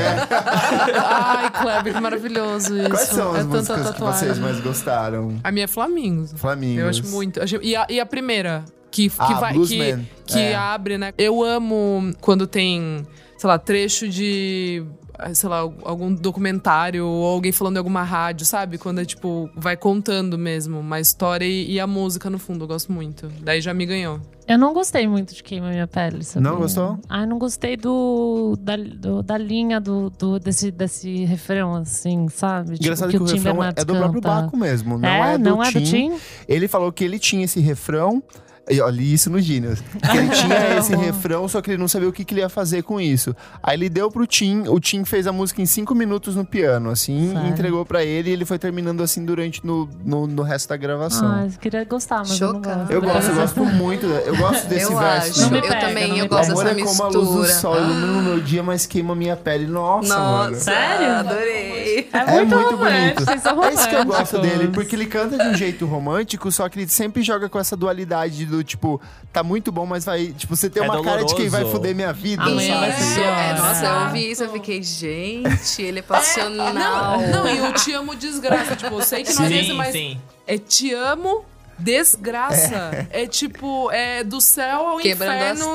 Ai, 0.94 1.50
Kleber, 1.50 1.94
que 1.94 2.00
maravilhoso 2.00 2.76
isso. 2.78 2.90
Quais 2.90 3.08
são 3.08 3.30
as 3.30 3.36
é 3.36 3.42
tanta 3.42 3.56
músicas 3.56 3.78
que 3.78 3.84
tatuagem. 3.92 4.18
vocês 4.20 4.38
mais 4.38 4.60
gostaram? 4.60 5.36
A 5.44 5.52
minha 5.52 5.64
é 5.64 5.68
Flamingos. 5.68 6.32
Flamingos. 6.34 6.82
Eu 6.82 6.88
acho 6.88 7.06
muito. 7.08 7.40
E 7.62 7.76
a, 7.76 7.86
e 7.88 8.00
a 8.00 8.06
primeira, 8.06 8.64
que, 8.90 9.08
que 9.08 9.14
Ah, 9.18 9.34
vai. 9.40 9.52
Que, 9.58 9.98
que 10.26 10.38
É. 10.38 10.54
abre, 10.54 10.96
né? 10.98 11.12
Eu 11.18 11.42
amo 11.44 12.12
quando 12.20 12.46
tem, 12.46 13.06
sei 13.38 13.48
lá, 13.48 13.58
trecho 13.58 14.08
de. 14.08 14.84
Sei 15.32 15.48
lá, 15.48 15.60
algum 15.60 16.14
documentário 16.14 17.06
ou 17.06 17.24
alguém 17.24 17.50
falando 17.50 17.76
em 17.76 17.78
alguma 17.78 18.02
rádio, 18.02 18.44
sabe? 18.44 18.76
Quando 18.76 19.00
é 19.00 19.04
tipo, 19.06 19.48
vai 19.56 19.74
contando 19.74 20.36
mesmo 20.36 20.78
uma 20.78 21.00
história 21.00 21.46
e, 21.46 21.72
e 21.72 21.80
a 21.80 21.86
música 21.86 22.28
no 22.28 22.38
fundo. 22.38 22.64
Eu 22.64 22.68
gosto 22.68 22.92
muito. 22.92 23.26
Daí 23.40 23.62
já 23.62 23.72
me 23.72 23.86
ganhou. 23.86 24.20
Eu 24.46 24.58
não 24.58 24.74
gostei 24.74 25.08
muito 25.08 25.34
de 25.34 25.42
Queima 25.42 25.70
Minha 25.70 25.86
Pele, 25.86 26.22
sabia? 26.22 26.50
Não 26.50 26.58
gostou? 26.58 26.98
Ai, 27.08 27.24
não 27.24 27.38
gostei 27.38 27.78
do, 27.78 28.56
da, 28.60 28.76
do- 28.76 29.22
da 29.22 29.38
linha 29.38 29.80
do, 29.80 30.10
do- 30.10 30.38
desse, 30.38 30.70
desse 30.70 31.24
refrão, 31.24 31.74
assim, 31.76 32.28
sabe? 32.28 32.72
Tipo, 32.72 32.84
Engraçado 32.84 33.08
que, 33.10 33.16
o 33.16 33.20
refrão 33.24 33.36
Timberlake 33.38 33.80
é 33.80 33.84
do 33.86 33.94
próprio. 33.96 34.20
Baco 34.20 34.54
mesmo, 34.56 34.98
não 34.98 35.08
é, 35.08 35.32
é, 35.34 35.38
do 35.38 35.44
não 35.44 35.62
é 35.64 35.72
Tim. 35.72 35.78
do 35.80 35.84
Tim? 35.86 36.12
Ele 36.46 36.68
falou 36.68 36.92
que 36.92 37.02
ele 37.02 37.18
tinha 37.18 37.44
esse 37.46 37.58
refrão 37.58 38.22
Eu 38.68 38.88
li 38.88 39.12
isso 39.12 39.30
no 39.30 39.40
Genius. 39.40 39.80
Que 39.80 40.16
ele 40.18 40.28
tinha 40.34 40.78
esse 40.78 40.94
refrão, 40.96 41.46
só 41.48 41.62
que 41.62 41.70
ele 41.70 41.78
não 41.78 41.86
sabia 41.88 42.08
o 42.08 42.12
que, 42.12 42.24
que 42.24 42.34
ele 42.34 42.40
ia 42.40 42.48
fazer 42.48 42.82
com 42.82 43.00
isso. 43.00 43.34
Aí 43.62 43.76
ele 43.76 43.88
deu 43.88 44.10
pro 44.10 44.26
Tim, 44.26 44.64
o 44.68 44.80
Tim 44.80 45.04
fez 45.04 45.26
a 45.26 45.32
música 45.32 45.62
em 45.62 45.66
cinco 45.66 45.94
minutos 45.94 46.34
no 46.34 46.44
piano, 46.44 46.90
assim, 46.90 47.32
Sério? 47.32 47.46
e 47.46 47.50
entregou 47.50 47.84
pra 47.86 48.04
ele 48.04 48.30
e 48.30 48.32
ele 48.32 48.44
foi 48.44 48.58
terminando 48.58 49.02
assim 49.02 49.24
durante 49.24 49.64
no, 49.64 49.88
no, 50.04 50.26
no 50.26 50.42
resto 50.42 50.68
da 50.68 50.76
gravação. 50.76 51.28
Ah, 51.28 51.46
eu 51.46 51.58
queria 51.60 51.84
gostar, 51.84 52.18
mas 52.18 52.36
Chocada. 52.36 52.86
eu 52.92 52.96
eu 52.96 53.02
não 53.02 53.08
gosto. 53.12 53.26
gosto, 53.26 53.30
eu 53.30 53.64
gosto 53.64 53.64
muito. 53.76 54.06
Eu 54.06 54.36
gosto 54.36 54.66
desse 54.66 54.92
eu 54.92 54.98
verso. 54.98 55.30
acho. 55.30 55.40
Não 55.42 55.50
me 55.50 55.58
eu 55.58 55.62
pega, 55.62 55.80
também, 55.80 56.18
eu 56.18 56.28
gosto 56.28 56.48
o 56.48 56.52
amor 56.52 56.64
dessa 56.64 56.80
é 56.80 56.84
como 56.84 57.02
a 57.02 57.08
luz 57.08 57.28
do 57.28 57.38
mistura. 57.38 57.48
sol, 57.60 57.76
ilumina 57.78 58.18
o 58.18 58.22
meu 58.22 58.40
dia, 58.40 58.62
mas 58.62 58.86
queima 58.86 59.12
a 59.12 59.16
minha 59.16 59.36
pele. 59.36 59.66
Nossa, 59.66 60.18
mano. 60.18 60.50
Nossa, 60.50 60.60
Sério? 60.64 61.06
adorei. 61.12 62.08
É 62.12 62.18
É 62.18 62.44
muito, 62.44 62.56
muito 62.56 62.70
romântico, 62.76 63.24
bonito. 63.24 63.30
É 63.64 63.72
isso 63.74 63.88
que 63.88 63.94
eu 63.94 64.04
gosto 64.04 64.38
dele, 64.40 64.68
porque 64.68 64.96
ele 64.96 65.06
canta 65.06 65.38
de 65.38 65.48
um 65.48 65.54
jeito 65.54 65.86
romântico, 65.86 66.50
só 66.50 66.68
que 66.68 66.80
ele 66.80 66.88
sempre 66.88 67.22
joga 67.22 67.48
com 67.48 67.58
essa 67.58 67.76
dualidade 67.76 68.44
do 68.46 68.55
tipo, 68.64 69.00
tá 69.32 69.42
muito 69.42 69.70
bom, 69.72 69.86
mas 69.86 70.04
vai. 70.04 70.28
Tipo, 70.28 70.56
você 70.56 70.68
tem 70.70 70.82
É 70.82 70.86
uma 70.88 71.02
cara 71.02 71.24
de 71.24 71.34
quem 71.34 71.48
vai 71.48 71.60
doloroso. 71.62 71.72
foder 71.82 71.94
minha 71.94 72.12
vida. 72.12 72.42
Amanhã 72.42 72.80
vai 72.80 72.90
sabe? 72.92 73.02
ser 73.02 73.10
Isso, 73.12 73.20
é, 73.20 73.54
pior. 73.54 73.66
nossa, 73.66 73.84
eu 73.86 74.00
ouvi 74.06 74.30
isso, 74.30 74.44
eu 74.44 74.52
fiquei, 74.52 74.82
gente, 74.82 75.82
ele 75.82 75.98
é 75.98 76.02
passional. 76.02 76.72
Não, 76.74 77.28
não, 77.44 77.48
e 77.48 77.58
eu 77.58 77.72
te 77.72 77.92
amo 77.92 78.14
desgraça. 78.14 78.76
Tipo, 78.76 78.94
eu 78.94 79.02
sei 79.02 79.22
que 79.24 79.32
não 79.34 79.44
é 79.44 79.48
Sim, 79.48 79.72
mas 79.74 79.92
sim. 79.92 80.20
é 80.46 80.58
te 80.58 80.92
amo 80.94 81.44
desgraça. 81.78 83.06
É, 83.10 83.26
tipo, 83.26 83.90
é 83.90 84.24
do 84.24 84.40
céu 84.40 84.86
ao 84.88 84.98
Quebrando 84.98 85.32
inferno 85.34 85.74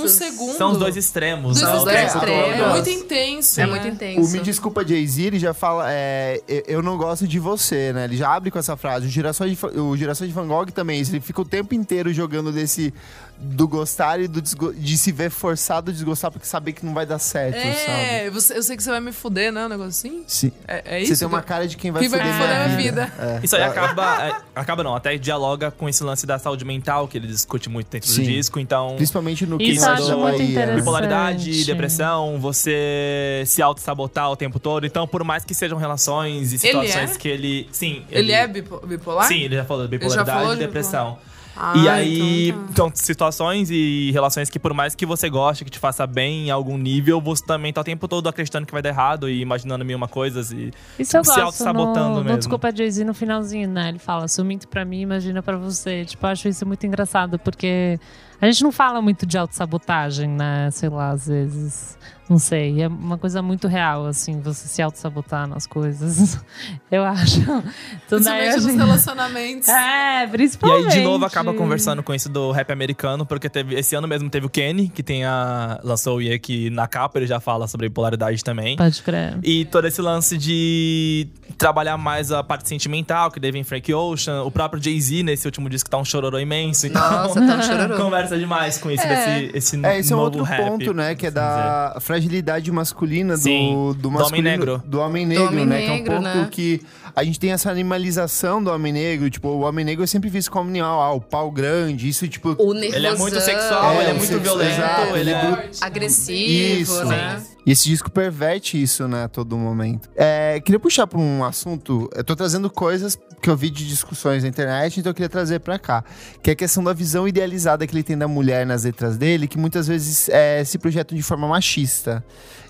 em 0.00 0.04
um 0.04 0.08
segundo. 0.08 0.56
São 0.56 0.72
os 0.72 0.78
dois 0.78 0.96
extremos, 0.96 1.54
Dos 1.54 1.62
né? 1.62 1.68
São 1.68 1.76
O 1.76 1.78
os 1.78 1.84
dois 1.84 1.96
tempo 1.96 2.18
extremos. 2.18 2.60
É 2.60 2.68
muito 2.70 2.90
intenso. 2.90 3.60
É 3.60 3.66
né? 3.66 3.70
muito 3.70 3.84
O 3.84 3.88
intenso. 3.88 4.32
Me 4.32 4.40
Desculpa 4.40 4.86
Jay-Z, 4.86 5.22
ele 5.22 5.38
já 5.38 5.52
fala, 5.54 5.84
é, 5.90 6.42
"Eu- 6.48 6.62
não 6.82 6.96
gosto 6.96 7.26
de 7.26 7.38
você, 7.38 7.92
né? 7.92 8.04
Ele 8.04 8.16
já 8.16 8.32
abre 8.34 8.50
com 8.50 8.58
essa 8.58 8.76
frase. 8.76 9.06
O 9.06 9.08
Girassol 9.08 9.48
de, 9.48 9.58
o 9.78 9.96
Girassol 9.96 10.26
de 10.26 10.32
Van 10.32 10.46
Gogh 10.46 10.66
também, 10.72 11.00
ele 11.00 11.20
fica 11.20 11.40
o 11.40 11.44
tempo 11.44 11.74
inteiro 11.74 12.12
jogando 12.12 12.52
desse 12.52 12.92
do 13.40 13.68
gostar 13.68 14.20
e 14.20 14.26
do 14.26 14.42
de 14.42 14.98
se 14.98 15.12
ver 15.12 15.30
forçado 15.30 15.90
a 15.90 15.94
desgostar 15.94 16.30
porque 16.32 16.46
saber 16.46 16.72
que 16.72 16.84
não 16.84 16.92
vai 16.92 17.06
dar 17.06 17.18
certo, 17.20 17.56
sabe? 17.56 17.68
É, 17.78 18.30
você- 18.30 18.56
eu 18.58 18.62
sei 18.62 18.76
que 18.76 18.82
você 18.82 18.90
vai 18.90 19.00
me 19.00 19.12
fuder, 19.12 19.52
né? 19.52 19.64
Um 19.66 19.68
negócio 19.68 19.90
assim. 19.90 20.24
Sim. 20.26 20.50
É, 20.66 20.96
é 20.96 21.02
isso? 21.02 21.14
Você 21.14 21.20
tem 21.20 21.28
uma 21.28 21.40
cara 21.42 21.66
de 21.68 21.76
quem 21.76 21.90
vai 21.92 22.00
Quem 22.02 22.08
vai 22.08 22.18
foder 22.18 22.34
me 22.34 22.40
foder 22.40 22.56
minha 22.66 22.76
vida. 22.76 23.06
vida. 23.06 23.12
É. 23.18 23.40
Isso 23.44 23.54
aí 23.54 23.62
acaba. 23.62 24.26
é, 24.26 24.36
acaba 24.56 24.82
não, 24.82 24.94
até 24.94 25.16
dialoga 25.16 25.70
com 25.70 25.88
esse 25.88 26.02
lance 26.02 26.26
da 26.26 26.38
saúde 26.38 26.64
mental 26.64 27.06
que 27.06 27.16
ele 27.16 27.26
discute 27.28 27.68
muito 27.68 27.88
dentro 27.90 28.08
Sim. 28.10 28.22
do 28.22 28.26
disco. 28.28 28.58
Então, 28.58 28.94
Principalmente 28.96 29.46
no 29.46 29.56
Sabe 29.78 30.02
muito 30.14 30.38
Bahia. 30.38 30.66
né? 30.66 30.74
bipolaridade, 30.76 31.64
depressão, 31.64 32.38
você 32.40 33.42
se 33.46 33.62
auto-sabotar 33.62 34.30
o 34.30 34.36
tempo 34.36 34.58
todo. 34.58 34.84
Então, 34.86 35.06
por 35.06 35.22
mais 35.24 35.44
que 35.44 35.54
sejam 35.54 35.78
relações 35.78 36.52
e 36.52 36.58
situações 36.58 37.12
é? 37.14 37.18
que 37.18 37.28
ele. 37.28 37.68
Sim. 37.72 38.02
Ele 38.10 38.32
é 38.32 38.46
bipo- 38.46 38.84
bipolar? 38.86 39.26
Sim, 39.28 39.42
ele 39.42 39.54
já 39.56 39.64
falou 39.64 39.86
de 39.86 39.92
já 39.92 39.98
bipolaridade 39.98 40.50
e 40.52 40.54
de 40.54 40.60
depressão. 40.66 41.18
Ah, 41.60 41.74
e 41.76 41.88
aí, 41.88 42.48
então 42.50 42.58
tá. 42.58 42.70
então, 42.70 42.92
situações 42.94 43.68
e 43.70 44.10
relações 44.12 44.48
que 44.48 44.60
por 44.60 44.72
mais 44.72 44.94
que 44.94 45.04
você 45.04 45.28
goste, 45.28 45.64
que 45.64 45.70
te 45.70 45.78
faça 45.78 46.06
bem 46.06 46.46
em 46.46 46.50
algum 46.50 46.78
nível, 46.78 47.20
você 47.20 47.44
também 47.44 47.72
tá 47.72 47.80
o 47.80 47.84
tempo 47.84 48.06
todo 48.06 48.28
acreditando 48.28 48.64
que 48.64 48.72
vai 48.72 48.80
dar 48.80 48.90
errado 48.90 49.28
e 49.28 49.40
imaginando 49.40 49.84
mil 49.84 49.96
uma 49.96 50.06
coisas 50.06 50.52
e 50.52 50.70
Isso 50.98 51.16
eu 51.16 51.24
se 51.24 51.40
auto-sabotando 51.40 52.10
no, 52.10 52.14
no 52.16 52.24
mesmo. 52.24 52.38
Desculpa 52.38 52.74
Jay-Z 52.74 53.04
no 53.04 53.12
finalzinho, 53.12 53.68
né? 53.68 53.88
Ele 53.88 53.98
fala, 53.98 54.26
minto 54.44 54.68
pra 54.68 54.84
mim, 54.84 55.00
imagina 55.00 55.42
pra 55.42 55.56
você. 55.56 56.04
Tipo, 56.04 56.26
eu 56.26 56.30
acho 56.30 56.48
isso 56.48 56.64
muito 56.64 56.86
engraçado, 56.86 57.38
porque 57.40 57.98
a 58.40 58.46
gente 58.46 58.62
não 58.62 58.70
fala 58.70 59.02
muito 59.02 59.26
de 59.26 59.36
autossabotagem, 59.36 60.28
né? 60.28 60.70
Sei 60.70 60.88
lá, 60.88 61.10
às 61.10 61.26
vezes. 61.26 61.98
Não 62.28 62.38
sei. 62.38 62.82
É 62.82 62.88
uma 62.88 63.16
coisa 63.16 63.40
muito 63.40 63.66
real, 63.68 64.06
assim, 64.06 64.40
você 64.40 64.68
se 64.68 64.82
auto-sabotar 64.82 65.46
nas 65.46 65.66
coisas. 65.66 66.38
Eu 66.90 67.04
acho. 67.04 67.40
Então, 67.40 67.62
Principalmente 68.08 68.54
nos 68.56 68.64
gente- 68.64 68.76
relacionamentos. 68.76 69.68
É, 69.78 70.24
E 70.24 70.28
principalmente. 70.28 70.86
aí, 70.92 70.98
de 70.98 71.04
novo, 71.04 71.24
acaba 71.24 71.54
conversando 71.54 72.02
com 72.02 72.12
isso 72.14 72.28
do 72.28 72.50
rap 72.50 72.70
americano, 72.72 73.24
porque 73.24 73.48
teve, 73.48 73.74
esse 73.76 73.94
ano 73.94 74.06
mesmo 74.08 74.28
teve 74.28 74.46
o 74.46 74.48
Kenny, 74.50 74.88
que 74.88 75.02
tem 75.02 75.24
a, 75.24 75.80
lançou 75.82 76.18
o 76.18 76.38
que 76.40 76.68
na 76.70 76.86
capa 76.86 77.18
ele 77.18 77.26
já 77.26 77.40
fala 77.40 77.66
sobre 77.68 77.88
bipolaridade 77.88 78.42
também. 78.44 78.76
Pode 78.76 79.02
crer. 79.02 79.38
E 79.42 79.64
todo 79.66 79.86
esse 79.86 80.00
lance 80.02 80.36
de 80.36 81.28
trabalhar 81.56 81.96
mais 81.96 82.30
a 82.32 82.42
parte 82.42 82.68
sentimental, 82.68 83.30
que 83.30 83.40
deve 83.40 83.58
em 83.58 83.64
Frank 83.64 83.92
Ocean. 83.92 84.42
O 84.42 84.50
próprio 84.50 84.82
Jay-Z, 84.82 85.22
nesse 85.22 85.46
último 85.46 85.68
disco, 85.68 85.88
tá 85.88 85.96
um 85.98 86.04
chororô 86.04 86.38
imenso. 86.38 86.86
Então, 86.86 87.00
Nossa, 87.00 87.40
tá 87.40 87.54
um 87.56 87.62
chororô. 87.62 87.96
conversa 88.02 88.38
demais 88.38 88.78
com 88.78 88.90
isso, 88.90 89.02
É. 89.04 89.40
desse, 89.40 89.56
esse 89.56 89.86
É, 89.86 89.98
esse 89.98 90.12
é 90.12 90.16
novo 90.16 90.24
outro 90.26 90.42
rap, 90.42 90.58
ponto, 90.62 90.92
né? 90.92 91.14
Que 91.14 91.26
é 91.26 91.30
vamos 91.30 91.48
dizer. 91.94 92.00
Da 92.18 92.22
fragilidade 92.22 92.72
masculina 92.72 93.34
do, 93.36 93.40
Sim, 93.42 93.74
do 93.74 93.94
do 93.94 94.08
homem 94.08 94.20
masculino. 94.20 94.48
negro. 94.50 94.82
Do 94.84 95.00
homem 95.00 95.24
negro, 95.26 95.46
homem 95.46 95.66
né? 95.66 95.78
que 95.82 95.86
é 95.88 95.90
um 95.92 95.94
negro, 95.96 96.12
pouco 96.12 96.22
né? 96.22 96.48
que 96.50 96.82
a 97.14 97.24
gente 97.24 97.38
tem 97.38 97.52
essa 97.52 97.70
animalização 97.70 98.62
do 98.62 98.70
homem 98.70 98.92
negro. 98.92 99.30
Tipo, 99.30 99.48
o 99.48 99.60
homem 99.60 99.84
negro 99.84 100.02
é 100.04 100.06
sempre 100.06 100.28
visto 100.28 100.50
como 100.50 100.68
animal, 100.68 101.00
ah, 101.00 101.12
o 101.12 101.20
pau 101.20 101.50
grande. 101.50 102.08
Isso, 102.08 102.26
tipo. 102.28 102.54
O 102.58 102.72
nervosão, 102.74 102.96
Ele 102.98 103.06
é 103.06 103.14
muito 103.16 103.40
sexual, 103.40 103.92
É, 103.92 104.00
ele 104.00 104.10
é 104.10 104.12
muito 104.14 104.26
sexo- 104.26 104.42
violento, 104.42 104.70
exato, 104.72 105.16
ele 105.16 105.30
é... 105.30 105.44
ele 105.44 105.70
agressivo, 105.80 106.82
Isso. 106.82 107.04
né? 107.06 107.42
E 107.66 107.72
esse 107.72 107.86
disco 107.86 108.10
perverte 108.10 108.80
isso, 108.82 109.06
né, 109.06 109.24
a 109.24 109.28
todo 109.28 109.54
momento. 109.58 110.08
É, 110.16 110.58
queria 110.64 110.80
puxar 110.80 111.06
pra 111.06 111.18
um 111.18 111.44
assunto. 111.44 112.08
Eu 112.14 112.24
tô 112.24 112.34
trazendo 112.34 112.70
coisas 112.70 113.18
que 113.42 113.50
eu 113.50 113.54
vi 113.54 113.68
de 113.68 113.86
discussões 113.86 114.42
na 114.42 114.48
internet, 114.48 114.98
então 114.98 115.10
eu 115.10 115.14
queria 115.14 115.28
trazer 115.28 115.60
pra 115.60 115.78
cá. 115.78 116.02
Que 116.42 116.48
é 116.48 116.52
a 116.54 116.56
questão 116.56 116.82
da 116.82 116.94
visão 116.94 117.28
idealizada 117.28 117.86
que 117.86 117.94
ele 117.94 118.02
tem 118.02 118.16
da 118.16 118.26
mulher 118.26 118.64
nas 118.64 118.84
letras 118.84 119.18
dele, 119.18 119.46
que 119.46 119.58
muitas 119.58 119.86
vezes 119.86 120.30
é, 120.30 120.64
se 120.64 120.78
projetam 120.78 121.14
de 121.14 121.22
forma 121.22 121.46
machista. 121.46 122.07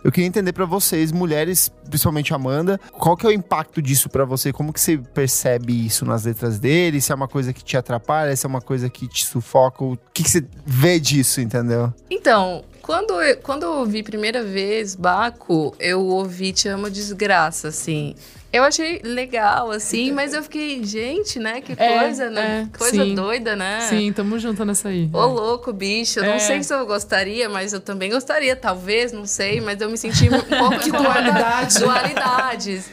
Eu 0.05 0.13
queria 0.13 0.29
entender 0.29 0.53
pra 0.53 0.65
vocês, 0.65 1.11
mulheres, 1.11 1.71
principalmente 1.89 2.33
Amanda, 2.33 2.81
qual 2.93 3.17
que 3.17 3.27
é 3.27 3.29
o 3.29 3.33
impacto 3.33 3.83
disso 3.83 4.09
pra 4.09 4.25
você? 4.25 4.53
Como 4.53 4.73
que 4.73 4.81
você 4.81 4.97
percebe 4.99 5.87
isso 5.87 6.05
nas 6.05 6.25
letras 6.25 6.59
dele? 6.59 7.01
Se 7.01 7.11
é 7.11 7.15
uma 7.15 7.29
coisa 7.29 7.53
que 7.53 7.65
te 7.65 7.77
atrapalha, 7.77 8.35
se 8.37 8.47
é 8.47 8.49
uma 8.49 8.61
coisa 8.61 8.89
que 8.89 9.09
te 9.09 9.27
sufoca? 9.27 9.85
O 9.85 9.99
que, 10.13 10.23
que 10.23 10.31
você 10.31 10.45
vê 10.65 11.01
disso, 11.01 11.41
entendeu? 11.41 11.93
Então, 12.11 12.65
quando 12.81 13.21
eu, 13.21 13.37
quando 13.39 13.65
eu 13.65 13.73
ouvi 13.81 14.03
primeira 14.03 14.43
vez 14.43 14.95
Baco, 14.95 15.75
eu 15.79 16.01
ouvi 16.07 16.53
Te 16.53 16.69
Amo 16.69 16.89
Desgraça, 16.89 17.69
assim. 17.69 18.15
Eu 18.51 18.65
achei 18.65 19.01
legal, 19.05 19.71
assim, 19.71 20.11
mas 20.11 20.33
eu 20.33 20.43
fiquei, 20.43 20.83
gente, 20.83 21.39
né? 21.39 21.61
Que 21.61 21.73
É, 21.77 21.99
coisa, 21.99 22.31
né? 22.31 22.67
é, 22.75 22.79
coisa 22.79 23.05
sim. 23.05 23.15
doida, 23.15 23.55
né? 23.55 23.81
Sim, 23.91 24.11
tamo 24.11 24.39
junto 24.39 24.65
nessa 24.65 24.89
aí. 24.89 25.11
Ô, 25.13 25.27
louco, 25.27 25.71
bicho. 25.71 26.21
Eu 26.21 26.25
É. 26.25 26.33
não 26.33 26.39
sei 26.41 26.63
se 26.63 26.73
eu 26.73 26.87
gostaria, 26.87 27.47
mas 27.51 27.75
eu 27.75 27.81
também 27.81 28.11
gostaria, 28.11 28.57
talvez, 28.57 29.13
não 29.13 29.27
sei. 29.27 29.61
Mas 29.61 29.79
eu 29.83 29.91
me 29.91 29.99
senti 29.99 30.29
um 30.31 30.41
pouco 30.41 30.75
incomodada. 30.89 31.21
dualidade. 31.31 31.79
Dualidades. 31.81 32.91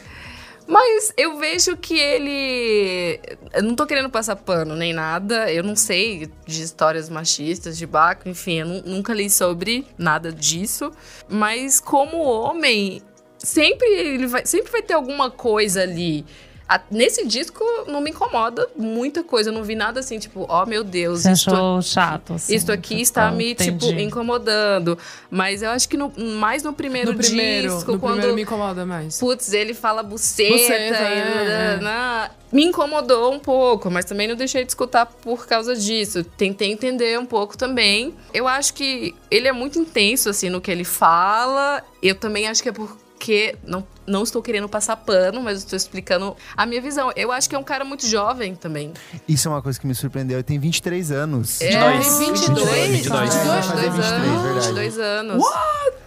Mas 0.68 1.14
eu 1.16 1.38
vejo 1.38 1.78
que 1.78 1.98
ele. 1.98 3.20
Eu 3.54 3.64
não 3.64 3.76
tô 3.76 3.86
querendo 3.86 4.10
passar 4.10 4.36
pano 4.36 4.76
nem 4.76 4.94
nada. 4.94 5.50
Eu 5.52 5.64
não 5.64 5.76
sei 5.76 6.28
de 6.46 6.64
histórias 6.64 7.08
machistas, 7.08 7.78
de 7.78 7.86
Baco, 7.86 8.28
enfim, 8.28 8.60
eu 8.62 8.66
nu- 8.66 8.82
nunca 8.86 9.14
li 9.14 9.30
sobre 9.30 9.86
nada 9.98 10.32
disso. 10.34 10.92
Mas 11.30 11.80
como 11.80 12.18
homem, 12.24 13.00
sempre 13.38 13.88
ele 13.88 14.28
vai, 14.28 14.46
sempre 14.46 14.72
vai 14.72 14.82
ter 14.82 14.94
alguma 14.94 15.30
coisa 15.30 15.82
ali. 15.82 16.26
A- 16.68 16.82
nesse 16.90 17.28
disco 17.28 17.64
não 17.86 18.02
me 18.02 18.10
incomoda 18.10 18.68
muita 18.76 19.24
coisa. 19.24 19.52
Eu 19.52 19.54
não 19.54 19.64
vi 19.64 19.76
nada 19.76 20.00
assim, 20.00 20.18
tipo, 20.18 20.48
ó 20.50 20.66
meu 20.66 20.84
Deus, 20.84 21.20
Você 21.22 21.32
isto 21.34 21.52
achou 21.54 21.80
chato, 21.84 22.34
assim. 22.34 22.56
isso 22.56 22.72
aqui 22.72 22.96
você 22.96 23.02
está 23.04 23.30
me, 23.30 23.54
tipo, 23.54 23.86
entendi. 23.86 24.02
incomodando. 24.02 24.98
Mas 25.30 25.62
eu 25.62 25.70
acho 25.70 25.88
que 25.88 25.96
no- 25.96 26.12
mais 26.18 26.64
no 26.64 26.74
primeiro, 26.74 27.12
No 27.12 27.20
primeiro, 27.20 27.72
disco, 27.72 27.92
no 27.92 28.00
quando. 28.00 28.14
primeiro 28.14 28.36
me 28.36 28.42
incomoda 28.42 28.84
mais. 28.84 29.20
Putz, 29.20 29.54
ele 29.54 29.76
fala 29.76 30.02
buceta, 30.02 30.54
Buceta, 30.54 30.74
e 30.76 31.04
é, 31.04 31.80
é. 31.84 32.32
me 32.52 32.66
incomodou 32.66 33.32
um 33.32 33.38
pouco, 33.40 33.92
mas 33.92 34.04
também 34.06 34.28
não 34.28 34.36
deixei 34.36 34.64
de 34.64 34.72
escutar 34.72 35.06
por 35.06 35.46
causa 35.46 35.76
disso. 35.76 36.24
Tentei 36.24 36.72
entender 36.72 37.20
um 37.20 37.28
pouco 37.28 37.56
também. 37.56 38.16
Eu 38.34 38.48
acho 38.48 38.74
que 38.74 39.14
ele 39.30 39.48
é 39.48 39.52
muito 39.52 39.78
intenso, 39.78 40.30
assim, 40.32 40.50
no 40.50 40.60
que 40.60 40.72
ele 40.72 40.84
fala. 40.84 41.84
Eu 42.02 42.16
também 42.16 42.48
acho 42.48 42.64
que 42.64 42.70
é 42.70 42.74
porque. 43.26 43.56
Não, 43.66 43.84
não 44.06 44.22
estou 44.22 44.40
querendo 44.40 44.70
passar 44.70 44.96
pano, 44.98 45.42
mas 45.42 45.60
estou 45.60 45.76
explicando 45.76 46.36
a 46.56 46.64
minha 46.66 46.80
visão. 46.80 47.12
Eu 47.16 47.32
acho 47.32 47.50
que 47.50 47.56
é 47.56 47.58
um 47.60 47.64
cara 47.64 47.84
muito 47.84 48.06
jovem 48.06 48.54
também. 48.54 48.94
Isso 49.28 49.48
é 49.48 49.52
uma 49.52 49.64
coisa 49.64 49.80
que 49.80 49.88
me 49.88 49.96
surpreendeu. 49.96 50.38
Ele 50.38 50.44
tem 50.44 50.60
23 50.60 51.12
anos. 51.12 51.60
É, 51.60 51.72
22. 51.72 52.20
22, 52.20 52.40
22, 52.40 52.90
22, 52.92 53.34
22, 53.34 53.48
Vai 53.48 53.64
fazer 53.64 53.90
23, 53.90 54.12
anos. 54.12 54.42
verdade. 54.44 54.68
22 54.68 55.00
anos. 55.00 55.44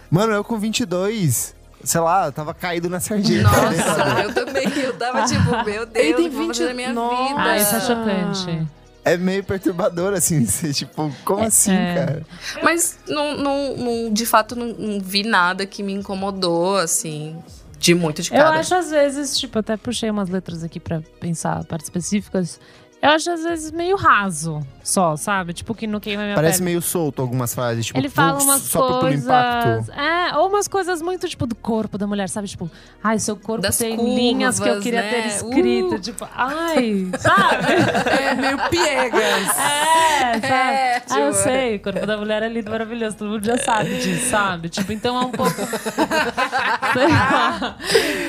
Mano, 0.09 0.33
eu 0.33 0.43
com 0.45 0.57
22, 0.57 1.53
sei 1.83 2.01
lá, 2.01 2.27
eu 2.27 2.31
tava 2.31 2.53
caído 2.53 2.89
na 2.89 2.99
sarjeta. 3.01 3.43
Nossa, 3.43 4.21
eu 4.23 4.33
também. 4.33 4.69
Eu 4.79 4.93
tava 4.97 5.25
tipo, 5.25 5.51
meu 5.65 5.85
Deus, 5.85 6.05
Ele 6.05 6.13
tem 6.13 6.27
o 6.27 6.29
que 6.29 6.35
eu 6.35 6.41
vou 6.41 6.47
fazer 6.47 6.63
20 6.63 6.67
da 6.69 6.73
minha 6.73 6.93
Nossa. 6.93 7.27
vida. 7.27 7.41
Ah, 7.41 7.57
isso 7.57 7.75
é 7.75 7.79
chocante. 7.81 8.67
É 9.13 9.17
meio 9.17 9.43
perturbador, 9.43 10.13
assim, 10.13 10.45
ser 10.47 10.73
tipo, 10.73 11.11
como 11.25 11.43
assim, 11.43 11.73
é. 11.73 11.95
cara? 11.95 12.23
Mas 12.63 12.99
não, 13.07 13.37
não, 13.37 13.77
não- 13.77 14.13
de 14.13 14.25
fato 14.25 14.55
não, 14.55 14.67
não 14.67 14.99
vi 14.99 15.23
nada 15.23 15.65
que 15.65 15.81
me 15.83 15.93
incomodou, 15.93 16.77
assim, 16.77 17.37
de 17.77 17.93
muito 17.95 18.21
de 18.21 18.31
Eu 18.33 18.37
cara. 18.37 18.59
acho 18.59 18.75
às 18.75 18.89
vezes, 18.91 19.37
tipo, 19.37 19.57
até 19.59 19.77
puxei 19.77 20.09
umas 20.09 20.29
letras 20.29 20.63
aqui 20.63 20.79
pra 20.79 21.01
pensar 21.19 21.63
partes 21.65 21.85
específicas. 21.87 22.59
Eu 23.01 23.11
acho 23.11 23.31
às 23.31 23.43
vezes 23.43 23.71
meio 23.71 23.95
raso, 23.95 24.59
só, 24.89 25.15
sabe? 25.15 25.53
Tipo, 25.53 25.73
que 25.75 25.85
não 25.87 25.99
queima 25.99 26.23
minha 26.23 26.35
Parece 26.35 26.57
pele. 26.59 26.65
meio 26.71 26.81
solto 26.81 27.21
algumas 27.21 27.53
frases, 27.53 27.85
tipo, 27.85 27.97
Ele 27.99 28.09
fala 28.09 28.41
umas 28.41 28.61
só 28.61 28.87
pelo 28.87 28.99
coisas. 29.01 29.23
impacto. 29.23 29.91
É, 29.91 30.35
ou 30.37 30.47
umas 30.49 30.67
coisas 30.67 31.01
muito, 31.01 31.27
tipo, 31.27 31.45
do 31.45 31.55
corpo 31.55 31.97
da 31.97 32.07
mulher, 32.07 32.27
sabe? 32.29 32.47
Tipo, 32.47 32.69
ai, 33.03 33.19
seu 33.19 33.35
corpo 33.35 33.61
Das 33.61 33.77
tem 33.77 33.95
curvas, 33.95 34.15
linhas 34.15 34.59
que 34.59 34.67
eu 34.67 34.79
queria 34.81 35.01
né? 35.01 35.09
ter 35.09 35.27
escrito. 35.27 35.95
Uh. 35.95 35.99
Tipo, 35.99 36.27
ai, 36.33 37.07
sabe? 37.19 37.65
É 38.19 38.33
meio 38.35 38.57
piegas. 38.69 39.21
É, 39.21 40.33
sabe? 40.33 40.47
É, 40.47 41.01
ah, 41.09 41.19
eu 41.19 41.31
tipo- 41.31 41.43
sei, 41.43 41.75
o 41.75 41.79
corpo 41.81 42.05
da 42.05 42.17
mulher 42.17 42.43
é 42.43 42.49
lindo, 42.49 42.69
maravilhoso, 42.71 43.17
todo 43.17 43.29
mundo 43.29 43.45
já 43.45 43.57
sabe 43.57 43.97
disso, 43.99 44.29
sabe? 44.29 44.69
Tipo, 44.69 44.91
então 44.91 45.15
é 45.17 45.25
um 45.25 45.31
pouco. 45.31 45.53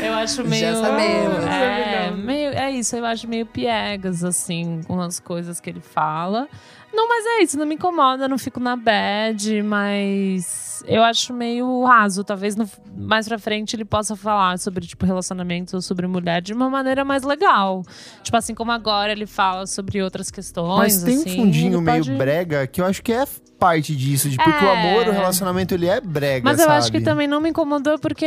eu 0.02 0.14
acho 0.14 0.44
meio. 0.44 0.76
sabemos. 0.76 1.44
É, 1.44 2.10
meio, 2.10 2.50
é 2.50 2.70
isso, 2.70 2.96
eu 2.96 3.04
acho 3.04 3.26
meio 3.28 3.46
piegas, 3.46 4.22
assim, 4.24 4.80
com 4.86 5.00
as 5.00 5.18
coisas 5.20 5.60
que 5.60 5.70
ele 5.70 5.80
fala. 5.80 6.48
Não, 6.92 7.08
mas 7.08 7.24
é 7.24 7.42
isso, 7.44 7.56
não 7.58 7.66
me 7.66 7.76
incomoda, 7.76 8.26
não 8.26 8.36
fico 8.36 8.58
na 8.58 8.74
bad, 8.74 9.62
mas 9.62 10.82
eu 10.88 11.02
acho 11.02 11.32
meio 11.32 11.84
raso. 11.84 12.24
Talvez 12.24 12.56
no- 12.56 12.68
mais 12.96 13.28
pra 13.28 13.38
frente 13.38 13.76
ele 13.76 13.84
possa 13.84 14.16
falar 14.16 14.58
sobre, 14.58 14.86
tipo, 14.86 15.06
relacionamentos 15.06 15.72
ou 15.74 15.80
sobre 15.80 16.06
mulher 16.08 16.42
de 16.42 16.52
uma 16.52 16.68
maneira 16.68 17.04
mais 17.04 17.22
legal. 17.22 17.82
Tipo, 18.22 18.36
assim 18.36 18.54
como 18.54 18.72
agora 18.72 19.12
ele 19.12 19.26
fala 19.26 19.66
sobre 19.66 20.02
outras 20.02 20.30
questões. 20.30 20.78
Mas 20.78 21.02
tem 21.02 21.16
assim, 21.16 21.40
um 21.40 21.44
fundinho 21.44 21.80
meio 21.80 22.04
pode- 22.04 22.16
brega 22.16 22.66
que 22.66 22.80
eu 22.80 22.86
acho 22.86 23.02
que 23.02 23.12
é 23.12 23.24
parte 23.60 23.94
disso, 23.94 24.28
de, 24.30 24.36
porque 24.38 24.64
o 24.64 24.68
É. 24.68 24.88
amor, 24.90 25.08
o 25.08 25.12
relacionamento, 25.12 25.74
ele 25.74 25.86
é 25.86 26.00
brega, 26.00 26.42
Mas 26.44 26.58
eu 26.58 26.64
sabe? 26.64 26.78
acho 26.78 26.90
que 26.90 27.00
também 27.00 27.28
não 27.28 27.40
me 27.40 27.50
incomodou 27.50 27.98
porque 27.98 28.26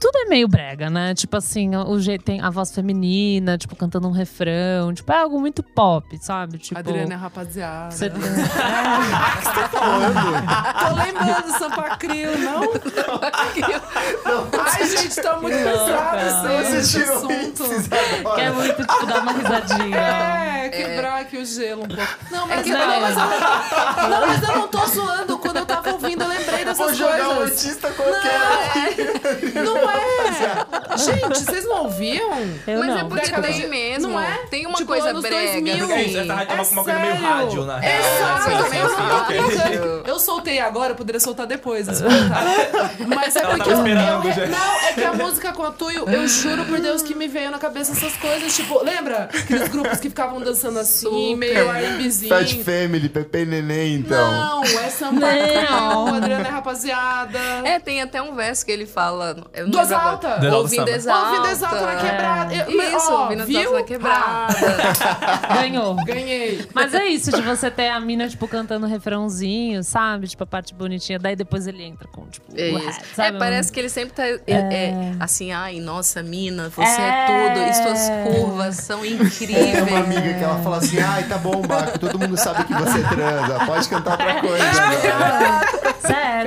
tudo 0.00 0.16
é 0.16 0.24
meio 0.24 0.48
brega, 0.48 0.88
né? 0.88 1.14
Tipo 1.14 1.36
assim, 1.36 1.76
o 1.76 2.00
jeito 2.00 2.24
tem 2.24 2.40
a 2.40 2.48
voz 2.50 2.74
feminina, 2.74 3.58
tipo 3.58 3.76
cantando 3.76 4.08
um 4.08 4.12
refrão, 4.12 4.92
tipo 4.94 5.12
é 5.12 5.18
algo 5.18 5.38
muito 5.38 5.62
pop, 5.62 6.16
sabe? 6.20 6.56
Tipo 6.58 6.78
Adriana 6.78 7.12
é 7.12 7.16
rapaziada. 7.16 7.90
você- 7.90 8.10
Tô 9.74 10.94
lembrando 10.94 11.42
do 11.46 11.58
Sampa 11.58 11.96
Crio, 11.96 12.38
não? 12.38 12.62
Ai, 14.64 14.86
gente, 14.86 15.20
tá 15.20 15.36
muito 15.36 15.56
pesado 15.56 16.64
Você 16.64 16.98
tirou 16.98 17.16
assunto. 17.16 17.64
Quer 18.34 18.52
muito, 18.52 18.74
tipo, 18.76 19.06
dar 19.06 19.20
uma 19.22 19.32
risadinha. 19.32 19.96
É, 19.98 20.68
quebrar 20.68 21.20
aqui 21.20 21.36
o 21.36 21.44
gelo 21.44 21.84
um 21.84 21.88
pouco. 21.88 22.02
Não, 22.30 22.46
mas, 22.48 22.62
que 22.62 22.70
não, 22.72 22.78
não. 22.80 23.00
mas, 23.00 23.16
eu, 23.16 24.10
não, 24.10 24.26
mas 24.26 24.42
eu 24.48 24.53
não 24.54 24.68
tô 24.68 24.86
zoando. 24.86 25.38
Quando 25.38 25.56
eu 25.58 25.66
tava 25.66 25.92
ouvindo, 25.92 26.22
eu 26.22 26.28
lembrei 26.28 26.53
dessas 26.78 26.98
Vou 26.98 27.10
jogar 27.10 27.28
um 27.30 27.36
coisas. 27.36 27.58
artista 27.66 27.90
qualquer. 27.90 29.62
Não 29.64 29.76
é. 29.90 30.96
Gente, 30.98 31.38
vocês 31.44 31.64
não 31.64 31.84
ouviam? 31.84 32.30
Eu 32.66 32.78
Mas 32.80 32.88
não. 32.88 32.98
é 32.98 33.04
porque 33.04 33.30
tem 33.40 33.68
mesmo. 33.68 34.08
não 34.12 34.20
é? 34.20 34.38
Tem 34.50 34.66
uma 34.66 34.76
Tipo, 34.76 34.88
coisa 34.88 35.08
anos 35.10 35.22
brega. 35.22 35.60
2000. 35.60 35.90
É 35.94 36.02
isso, 36.02 36.18
essa 36.18 36.34
rádio 36.34 36.50
é 36.50 36.54
uma, 36.54 36.62
uma 36.64 36.84
coisa 36.84 36.98
meio 36.98 37.12
sério? 37.12 37.26
rádio, 37.28 37.64
na 37.64 37.78
real. 37.78 38.00
Exato, 38.00 38.50
É, 38.50 38.54
eu, 38.54 38.64
sim, 38.70 38.76
eu 38.78 38.88
sim, 38.88 38.96
não 38.96 39.08
tô 39.08 39.16
ok. 39.16 39.40
brincando. 39.42 40.02
Eu 40.06 40.18
soltei 40.18 40.58
agora, 40.60 40.92
eu 40.92 40.96
poderia 40.96 41.20
soltar 41.20 41.46
depois. 41.46 41.86
comentário. 41.86 42.50
Mas 43.06 43.36
é 43.36 43.40
Ela 43.40 43.54
porque 43.56 43.70
eu, 43.70 43.76
eu-. 43.78 43.84
Não, 44.48 44.74
é 44.88 44.92
que 44.94 45.04
a 45.04 45.12
música 45.12 45.52
com 45.52 45.64
a 45.64 45.70
Tuyo, 45.70 46.08
eu 46.08 46.26
juro 46.28 46.64
por 46.64 46.78
Deus 46.80 47.02
que 47.02 47.14
me 47.14 47.26
veio 47.28 47.50
na 47.50 47.58
cabeça 47.58 47.92
essas 47.92 48.14
coisas. 48.16 48.54
Tipo, 48.54 48.82
lembra? 48.84 49.28
Aqueles 49.32 49.68
grupos 49.68 49.98
que 50.00 50.08
ficavam 50.08 50.40
dançando 50.40 50.78
assim, 50.78 51.06
Super. 51.08 51.36
meio 51.36 51.70
R&Bzinho. 51.70 52.28
Fat 52.28 52.62
Family, 52.64 53.08
Pepe 53.08 53.38
e 53.38 53.44
Neném, 53.46 53.94
então. 53.96 54.32
Não, 54.32 54.62
é 54.64 54.90
Samba 54.90 55.20
Não. 55.20 56.04
Crew, 56.06 56.14
Adriana 56.16 56.48
é 56.48 56.50
rapaziada. 56.68 57.38
É, 57.64 57.78
tem 57.78 58.00
até 58.00 58.20
um 58.22 58.34
verso 58.34 58.64
que 58.64 58.72
ele 58.72 58.86
fala. 58.86 59.36
Eu 59.52 59.64
não 59.64 59.70
Do. 59.70 59.80
Exalta. 59.80 60.28
Do 60.38 60.46
Exalta 60.46 60.56
Ouvindo 60.56 60.88
exalta. 60.88 61.28
Ouvindo 61.30 61.46
exalta 61.48 61.80
na 61.86 61.96
quebrada. 61.96 62.54
Eu- 62.54 62.76
mas, 62.76 62.94
Isso, 62.94 63.12
ó, 63.12 63.22
ouvindo 63.24 63.44
viu? 63.44 63.60
exalta 63.60 63.78
na 63.78 63.84
quebrada. 63.84 64.54
Ganhou. 65.60 65.94
Ganhei. 66.04 66.66
Mas 66.74 66.94
é 66.94 67.06
isso, 67.06 67.30
de 67.32 67.42
você 67.42 67.70
ter 67.70 67.88
a 67.90 68.00
mina, 68.00 68.28
tipo, 68.28 68.48
cantando 68.48 68.86
refrãozinho, 68.86 69.82
sabe? 69.84 70.26
Tipo, 70.28 70.44
a 70.44 70.46
parte 70.46 70.74
bonitinha. 70.74 71.18
Daí 71.18 71.36
depois 71.36 71.66
ele 71.66 71.82
entra 71.84 72.08
com, 72.08 72.26
tipo, 72.26 72.46
É 72.56 72.70
o 72.72 72.78
isso. 72.78 72.86
rap, 72.86 73.02
É, 73.02 73.14
sabe? 73.14 73.38
parece 73.38 73.70
que 73.72 73.80
ele 73.80 73.88
sempre 73.88 74.12
tá 74.14 74.26
é, 74.26 74.40
é, 74.46 74.94
assim, 75.20 75.52
ai, 75.52 75.78
nossa, 75.80 76.22
mina, 76.22 76.70
você 76.74 77.00
é, 77.00 77.04
É. 77.04 77.26
tudo, 77.26 77.64
e 77.64 77.74
suas 77.74 78.10
curvas 78.38 78.76
são 78.76 79.00
Tem 79.00 79.12
incríveis. 79.14 79.82
uma 79.88 79.98
amiga 80.00 80.34
que 80.34 80.44
ela 80.44 80.58
fala 80.62 80.76
assim, 80.78 80.98
ai, 81.00 81.24
tá 81.24 81.36
bom, 81.38 81.60
Baco, 81.66 81.98
todo 81.98 82.18
mundo 82.18 82.36
sabe 82.36 82.64
que 82.64 82.72
você 82.74 83.02
transa, 83.02 83.64
pode 83.66 83.88
cantar 83.88 84.12
outra 84.12 84.40
coisa. 84.40 84.64
agora." 84.82 85.60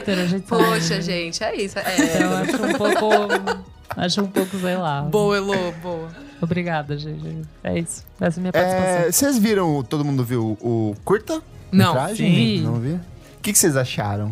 Hétero, 0.08 0.22
a 0.22 0.26
gente 0.26 0.48
Poxa, 0.48 1.02
gente, 1.02 1.44
é 1.44 1.56
isso. 1.56 1.78
É. 1.80 2.24
Eu 2.24 2.36
acho 2.38 2.64
um 2.64 2.74
pouco. 2.74 3.64
Acho 3.96 4.22
um 4.22 4.28
pouco, 4.28 4.58
sei 4.60 4.78
lá. 4.78 5.02
Boa, 5.02 5.36
Elô, 5.36 5.72
boa. 5.82 6.08
Obrigada, 6.42 6.98
gente. 6.98 7.42
É 7.64 7.78
isso. 7.78 8.06
Essa 8.22 8.38
é 8.38 8.40
a 8.40 8.42
minha 8.42 8.54
participação. 8.54 8.90
É, 9.08 9.12
vocês 9.12 9.38
viram, 9.38 9.84
todo 9.84 10.06
mundo 10.06 10.24
viu 10.24 10.58
o 10.62 10.96
curta? 11.04 11.42
Não. 11.72 11.94
Metragem? 11.94 12.36
Sim. 12.58 12.62
Não 12.64 12.76
vi? 12.80 12.94
O 12.94 13.02
que, 13.42 13.52
que 13.52 13.60
vocês 13.60 13.76
acharam? 13.76 14.32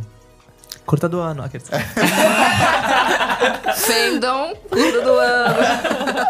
Curta 0.86 1.10
do 1.10 1.20
ano. 1.20 1.44
aqueles- 1.44 1.68
Fandom, 3.76 4.54
tudo 4.70 5.02
do 5.04 5.18
ano. 5.18 5.56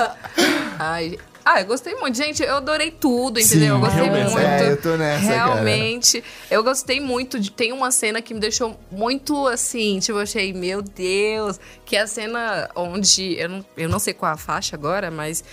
Ai, 0.79 1.17
ah, 1.45 1.61
eu 1.61 1.67
gostei 1.67 1.93
muito. 1.93 2.17
Gente, 2.17 2.41
eu 2.41 2.55
adorei 2.55 2.89
tudo, 2.89 3.39
entendeu? 3.39 3.75
eu 3.75 3.79
gostei 3.79 4.01
realmente. 4.01 4.31
muito. 4.31 4.47
É, 4.47 4.71
eu 4.71 4.81
tô 4.81 4.97
nessa, 4.97 5.27
cara. 5.27 5.53
Realmente. 5.53 6.23
Eu 6.49 6.63
gostei 6.63 6.99
muito. 6.99 7.39
De, 7.39 7.51
tem 7.51 7.71
uma 7.71 7.91
cena 7.91 8.19
que 8.19 8.33
me 8.33 8.39
deixou 8.39 8.75
muito 8.91 9.45
assim, 9.45 9.99
tipo, 9.99 10.17
eu 10.17 10.23
achei, 10.23 10.51
meu 10.51 10.81
Deus. 10.81 11.59
Que 11.85 11.97
é 11.97 12.01
a 12.01 12.07
cena 12.07 12.67
onde. 12.75 13.37
Eu 13.37 13.49
não, 13.49 13.65
eu 13.77 13.87
não 13.87 13.99
sei 13.99 14.11
qual 14.11 14.31
a 14.31 14.37
faixa 14.37 14.75
agora, 14.75 15.11
mas. 15.11 15.43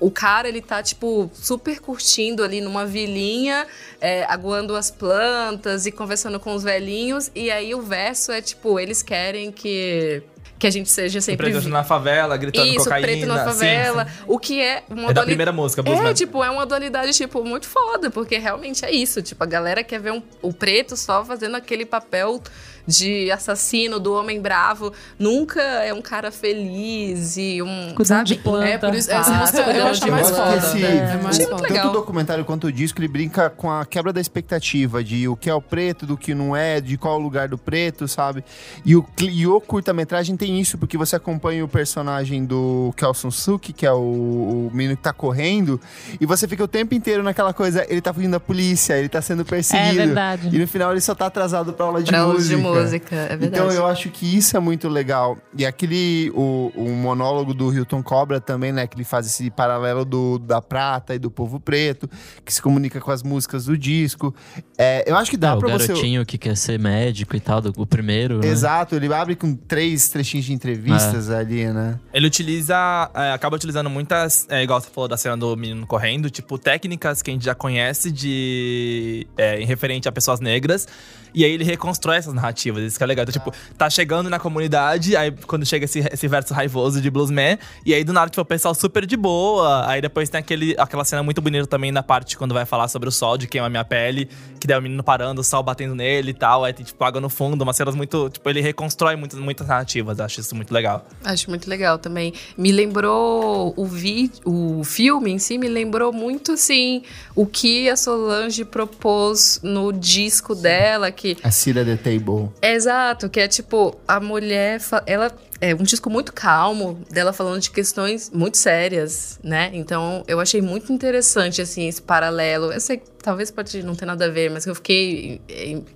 O 0.00 0.12
cara, 0.12 0.48
ele 0.48 0.60
tá, 0.60 0.80
tipo, 0.80 1.28
super 1.34 1.80
curtindo 1.80 2.44
ali 2.44 2.60
numa 2.60 2.86
vilinha, 2.86 3.66
é, 4.00 4.22
aguando 4.26 4.76
as 4.76 4.92
plantas 4.92 5.86
e 5.86 5.90
conversando 5.90 6.38
com 6.38 6.54
os 6.54 6.62
velhinhos. 6.62 7.32
E 7.34 7.50
aí 7.50 7.74
o 7.74 7.82
verso 7.82 8.30
é, 8.30 8.40
tipo, 8.40 8.78
eles 8.78 9.02
querem 9.02 9.50
que, 9.50 10.22
que 10.58 10.66
a 10.66 10.70
gente 10.70 10.90
seja 10.90 11.20
sempre... 11.20 11.50
Preto 11.50 11.64
vi- 11.64 11.70
na 11.70 11.84
favela, 11.84 12.36
gritando 12.36 12.66
Isso, 12.66 12.84
cocaína. 12.84 13.06
preto 13.06 13.26
na 13.26 13.38
sim, 13.38 13.44
favela. 13.44 14.04
sim. 14.06 14.10
O 14.26 14.38
que 14.38 14.60
é 14.60 14.82
uma 14.88 15.04
É 15.04 15.06
da 15.06 15.12
duali- 15.12 15.26
primeira 15.26 15.52
música, 15.52 15.80
É, 15.80 15.84
Bluesman. 15.84 16.14
tipo, 16.14 16.42
é 16.42 16.50
uma 16.50 16.66
dualidade, 16.66 17.12
tipo, 17.12 17.44
muito 17.44 17.66
foda, 17.68 18.10
porque 18.10 18.38
realmente 18.38 18.84
é 18.84 18.90
isso. 18.90 19.22
Tipo, 19.22 19.44
a 19.44 19.46
galera 19.46 19.84
quer 19.84 20.00
ver 20.00 20.12
um- 20.12 20.22
o 20.42 20.52
preto 20.52 20.96
só 20.96 21.24
fazendo 21.24 21.56
aquele 21.56 21.86
papel 21.86 22.42
de 22.88 23.30
assassino, 23.30 24.00
do 24.00 24.14
homem 24.14 24.40
bravo. 24.40 24.92
Nunca 25.18 25.60
é 25.60 25.92
um 25.92 26.00
cara 26.02 26.32
feliz 26.32 27.36
e 27.36 27.60
um. 27.62 27.92
Cuidando 27.94 28.06
sabe? 28.06 28.24
de 28.30 28.34
planta. 28.36 28.66
É, 28.66 28.78
por 28.78 28.94
isso, 28.94 29.10
essa 29.10 29.30
Ah, 29.30 29.40
música 29.40 29.60
eu 29.60 29.86
acho 29.86 30.04
de 30.04 30.10
mais 30.10 30.30
foda. 30.30 30.56
Esse- 30.56 30.82
É 30.84 31.16
mais 31.22 31.38
muito 31.38 31.50
Tanto 31.50 31.62
legal. 31.62 31.88
o 31.90 31.92
documentário 31.92 32.44
quanto 32.44 32.66
o 32.68 32.72
disco, 32.72 32.98
ele 33.00 33.08
brinca 33.08 33.50
com 33.50 33.70
a 33.70 33.84
quebra 33.84 34.12
da 34.12 34.20
expectativa 34.20 35.04
de 35.04 35.28
o 35.28 35.36
que 35.36 35.50
é 35.50 35.54
o 35.54 35.60
preto, 35.60 36.06
do 36.06 36.16
que 36.16 36.34
não 36.34 36.56
é, 36.56 36.80
de 36.80 36.96
qual 36.96 37.14
é 37.14 37.18
o 37.18 37.20
lugar 37.22 37.48
do 37.48 37.58
preto, 37.58 38.08
sabe? 38.08 38.42
E 38.84 38.96
o, 38.96 39.04
e 39.20 39.46
o 39.46 39.60
curta-metragem 39.60 40.36
tem 40.36 40.58
isso, 40.60 40.78
porque 40.78 40.96
você 40.96 41.14
acompanha 41.16 41.64
o 41.64 41.68
personagem 41.68 42.44
do 42.44 42.92
Kelson 42.96 43.30
Suk, 43.30 43.72
que 43.72 43.84
é 43.86 43.92
o, 43.92 43.98
o 43.98 44.70
menino 44.72 44.96
que 44.96 45.02
tá 45.02 45.12
correndo, 45.12 45.80
e 46.20 46.24
você 46.26 46.48
fica 46.48 46.64
o 46.64 46.68
tempo 46.68 46.94
inteiro 46.94 47.22
naquela 47.22 47.52
coisa, 47.52 47.84
ele 47.88 48.00
tá 48.00 48.12
fugindo 48.14 48.32
da 48.32 48.40
polícia, 48.40 48.94
ele 48.96 49.08
tá 49.08 49.20
sendo 49.20 49.44
perseguido. 49.44 50.00
É 50.00 50.06
verdade. 50.06 50.48
E 50.54 50.58
no 50.58 50.66
final 50.66 50.92
ele 50.92 51.00
só 51.00 51.14
tá 51.14 51.26
atrasado 51.26 51.72
pra 51.72 51.86
aula 51.86 52.02
de 52.02 52.10
Pra 52.10 52.20
aula 52.20 52.34
música. 52.34 52.56
de 52.56 52.62
música, 52.62 52.77
é 52.86 53.36
verdade. 53.36 53.46
Então 53.46 53.70
eu 53.70 53.86
acho 53.86 54.08
que 54.10 54.36
isso 54.36 54.56
é 54.56 54.60
muito 54.60 54.88
legal. 54.88 55.36
E 55.56 55.64
aquele, 55.66 56.30
o, 56.34 56.72
o 56.74 56.90
monólogo 56.90 57.52
do 57.54 57.72
Hilton 57.72 58.02
Cobra 58.02 58.40
também, 58.40 58.72
né? 58.72 58.86
Que 58.86 58.96
ele 58.96 59.04
faz 59.04 59.26
esse 59.26 59.50
paralelo 59.50 60.04
do, 60.04 60.38
da 60.38 60.60
prata 60.62 61.14
e 61.14 61.18
do 61.18 61.30
povo 61.30 61.58
preto, 61.60 62.08
que 62.44 62.52
se 62.52 62.60
comunica 62.62 63.00
com 63.00 63.10
as 63.10 63.22
músicas 63.22 63.64
do 63.66 63.76
disco. 63.76 64.34
É, 64.76 65.04
eu 65.10 65.16
acho 65.16 65.30
que 65.30 65.36
dá 65.36 65.50
Ah, 65.52 65.56
o 65.56 65.58
pra 65.58 65.68
você. 65.78 65.88
garotinho 65.88 66.24
que 66.26 66.36
quer 66.38 66.56
ser 66.56 66.78
médico 66.78 67.34
e 67.36 67.40
tal, 67.40 67.60
do, 67.60 67.72
o 67.76 67.86
primeiro. 67.86 68.38
né? 68.38 68.48
Exato, 68.48 68.94
ele 68.94 69.12
abre 69.12 69.34
com 69.36 69.54
três 69.54 70.08
trechinhos 70.08 70.46
de 70.46 70.52
entrevistas 70.52 71.30
É. 71.30 71.38
ali, 71.38 71.66
né? 71.72 71.98
Ele 72.12 72.26
utiliza, 72.26 72.74
é, 73.14 73.32
acaba 73.32 73.56
utilizando 73.56 73.88
muitas, 73.90 74.46
é, 74.50 74.62
igual 74.62 74.80
você 74.80 74.88
falou 74.90 75.08
da 75.08 75.16
cena 75.16 75.36
do 75.36 75.56
menino 75.56 75.86
correndo, 75.86 76.30
tipo, 76.30 76.58
técnicas 76.58 77.22
que 77.22 77.30
a 77.30 77.32
gente 77.32 77.44
já 77.44 77.54
conhece 77.54 78.10
de 78.12 79.26
é, 79.36 79.60
em 79.60 79.64
referente 79.66 80.08
a 80.08 80.12
pessoas 80.12 80.40
negras. 80.40 80.86
E 81.34 81.44
aí 81.44 81.50
ele 81.52 81.62
reconstrói 81.64 82.16
essas 82.16 82.32
narrativas, 82.32 82.67
isso 82.76 82.98
que 82.98 83.04
é 83.04 83.06
legal. 83.06 83.24
Então, 83.24 83.32
tipo, 83.32 83.52
tá 83.76 83.88
chegando 83.88 84.28
na 84.28 84.38
comunidade, 84.38 85.16
aí 85.16 85.32
quando 85.46 85.64
chega 85.64 85.84
esse, 85.84 86.00
esse 86.00 86.28
verso 86.28 86.52
raivoso 86.54 87.00
de 87.00 87.10
Bluesman, 87.10 87.58
e 87.84 87.94
aí 87.94 88.04
do 88.04 88.12
nada, 88.12 88.30
tipo, 88.30 88.40
o 88.40 88.44
pessoal 88.44 88.74
super 88.74 89.06
de 89.06 89.16
boa. 89.16 89.88
Aí 89.88 90.00
depois 90.00 90.28
tem 90.28 90.38
aquele, 90.38 90.74
aquela 90.78 91.04
cena 91.04 91.22
muito 91.22 91.40
bonita 91.40 91.66
também 91.66 91.92
na 91.92 92.02
parte 92.02 92.36
quando 92.36 92.54
vai 92.54 92.64
falar 92.64 92.88
sobre 92.88 93.08
o 93.08 93.12
sol, 93.12 93.38
de 93.38 93.46
queima 93.46 93.66
a 93.66 93.70
minha 93.70 93.84
pele, 93.84 94.28
que 94.60 94.66
daí 94.66 94.78
o 94.78 94.82
menino 94.82 95.02
parando, 95.02 95.40
o 95.40 95.44
sol 95.44 95.62
batendo 95.62 95.94
nele 95.94 96.30
e 96.30 96.34
tal. 96.34 96.64
Aí 96.64 96.72
tem, 96.72 96.84
tipo, 96.84 97.02
água 97.04 97.20
no 97.20 97.28
fundo, 97.28 97.62
umas 97.62 97.76
cenas 97.76 97.94
muito. 97.94 98.30
Tipo, 98.30 98.48
ele 98.50 98.60
reconstrói 98.60 99.16
muitas, 99.16 99.38
muitas 99.38 99.66
narrativas, 99.66 100.20
acho 100.20 100.40
isso 100.40 100.54
muito 100.54 100.72
legal. 100.72 101.06
Acho 101.24 101.48
muito 101.48 101.68
legal 101.68 101.98
também. 101.98 102.32
Me 102.56 102.72
lembrou 102.72 103.72
o 103.76 103.86
vi, 103.86 104.30
o 104.44 104.82
filme 104.84 105.30
em 105.30 105.38
si 105.38 105.58
me 105.58 105.68
lembrou 105.68 106.12
muito 106.12 106.52
assim 106.52 107.02
o 107.34 107.46
que 107.46 107.88
a 107.88 107.96
Solange 107.96 108.64
propôs 108.64 109.60
no 109.62 109.92
disco 109.92 110.54
dela, 110.54 111.10
que 111.10 111.36
A 111.42 111.50
Cira 111.50 111.84
the 111.84 111.96
Table. 111.96 112.47
Exato, 112.62 113.28
que 113.28 113.40
é 113.40 113.48
tipo 113.48 113.96
a 114.06 114.20
mulher, 114.20 114.80
ela 115.06 115.30
é 115.60 115.74
um 115.74 115.82
disco 115.82 116.08
muito 116.08 116.32
calmo 116.32 117.00
dela 117.10 117.32
falando 117.32 117.60
de 117.60 117.70
questões 117.70 118.30
muito 118.32 118.56
sérias, 118.56 119.40
né? 119.42 119.70
Então 119.72 120.22
eu 120.28 120.38
achei 120.38 120.62
muito 120.62 120.92
interessante 120.92 121.60
assim 121.60 121.88
esse 121.88 122.00
paralelo. 122.00 122.72
Eu 122.72 122.80
sei 122.80 122.98
que 122.98 123.06
talvez 123.20 123.50
pode 123.50 123.82
não 123.82 123.94
ter 123.94 124.06
nada 124.06 124.26
a 124.26 124.28
ver, 124.30 124.50
mas 124.50 124.66
eu 124.66 124.74
fiquei 124.74 125.40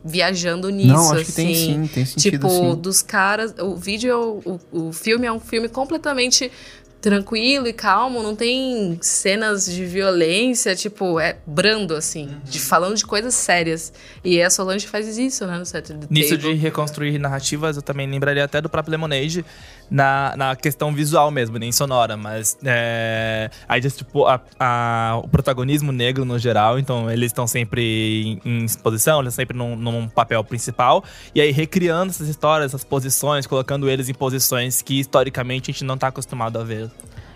viajando 0.05 0.69
nisso 0.69 0.89
Não, 0.93 1.13
acho 1.13 1.25
que 1.27 1.31
assim. 1.31 1.45
tem 1.47 1.55
sim, 1.55 1.87
tem 1.87 2.05
sentido 2.05 2.33
Tipo, 2.33 2.49
sim. 2.49 2.75
dos 2.75 3.03
caras. 3.03 3.55
O 3.61 3.77
vídeo, 3.77 4.11
é 4.11 4.17
o, 4.17 4.61
o 4.73 4.93
filme 4.93 5.27
é 5.27 5.33
um 5.33 5.41
filme 5.41 5.69
completamente 5.69 6.51
tranquilo 7.03 7.67
e 7.67 7.73
calmo, 7.73 8.23
não 8.23 8.35
tem 8.37 8.97
cenas 9.03 9.67
de 9.67 9.85
violência, 9.85 10.75
tipo, 10.77 11.19
é 11.19 11.37
brando, 11.45 11.95
assim, 11.97 12.31
de 12.45 12.61
falando 12.61 12.97
de 12.97 13.05
coisas 13.05 13.35
sérias. 13.35 13.93
E 14.25 14.41
a 14.41 14.49
Solange 14.49 14.87
faz 14.87 15.19
isso, 15.19 15.45
né, 15.47 15.59
no 15.59 15.67
Saturday 15.67 16.07
Nisso 16.09 16.39
Table. 16.39 16.55
de 16.55 16.61
reconstruir 16.61 17.19
narrativas, 17.19 17.75
eu 17.77 17.83
também 17.83 18.09
lembraria 18.09 18.45
até 18.45 18.61
do 18.61 18.69
próprio 18.69 18.93
Lemonade 18.93 19.45
na, 19.91 20.33
na 20.37 20.57
questão 20.57 20.95
visual 20.95 21.31
mesmo, 21.31 21.59
nem 21.59 21.73
sonora, 21.73 22.17
mas 22.17 22.57
é, 22.65 23.51
aí 23.69 23.81
tipo, 23.91 24.25
a- 24.27 24.41
a- 24.59 25.21
o 25.23 25.29
protagonismo 25.29 25.91
negro 25.93 26.25
no 26.25 26.39
geral, 26.39 26.79
então 26.79 27.11
eles 27.11 27.27
estão 27.33 27.47
sempre 27.49 28.41
em, 28.45 28.61
em 28.63 28.65
exposição, 28.65 29.21
eles 29.21 29.33
estão 29.35 29.43
sempre 29.43 29.57
num, 29.59 29.75
num 29.75 30.09
papel 30.09 30.43
principal, 30.45 31.03
e 31.35 31.41
aí 31.41 31.51
recriando 31.51 32.11
essas 32.11 32.29
histórias, 32.29 32.71
essas 32.71 32.85
posições, 32.85 33.45
colocando 33.47 33.91
eles 33.91 34.09
em 34.09 34.15
posições 34.15 34.81
que 34.81 35.01
historicamente 35.01 35.71
a 35.71 35.73
gente 35.75 35.85
não 35.85 35.99
tá 35.99 36.07
acostumado 36.07 36.59
a 36.61 36.63
ver. 36.65 36.92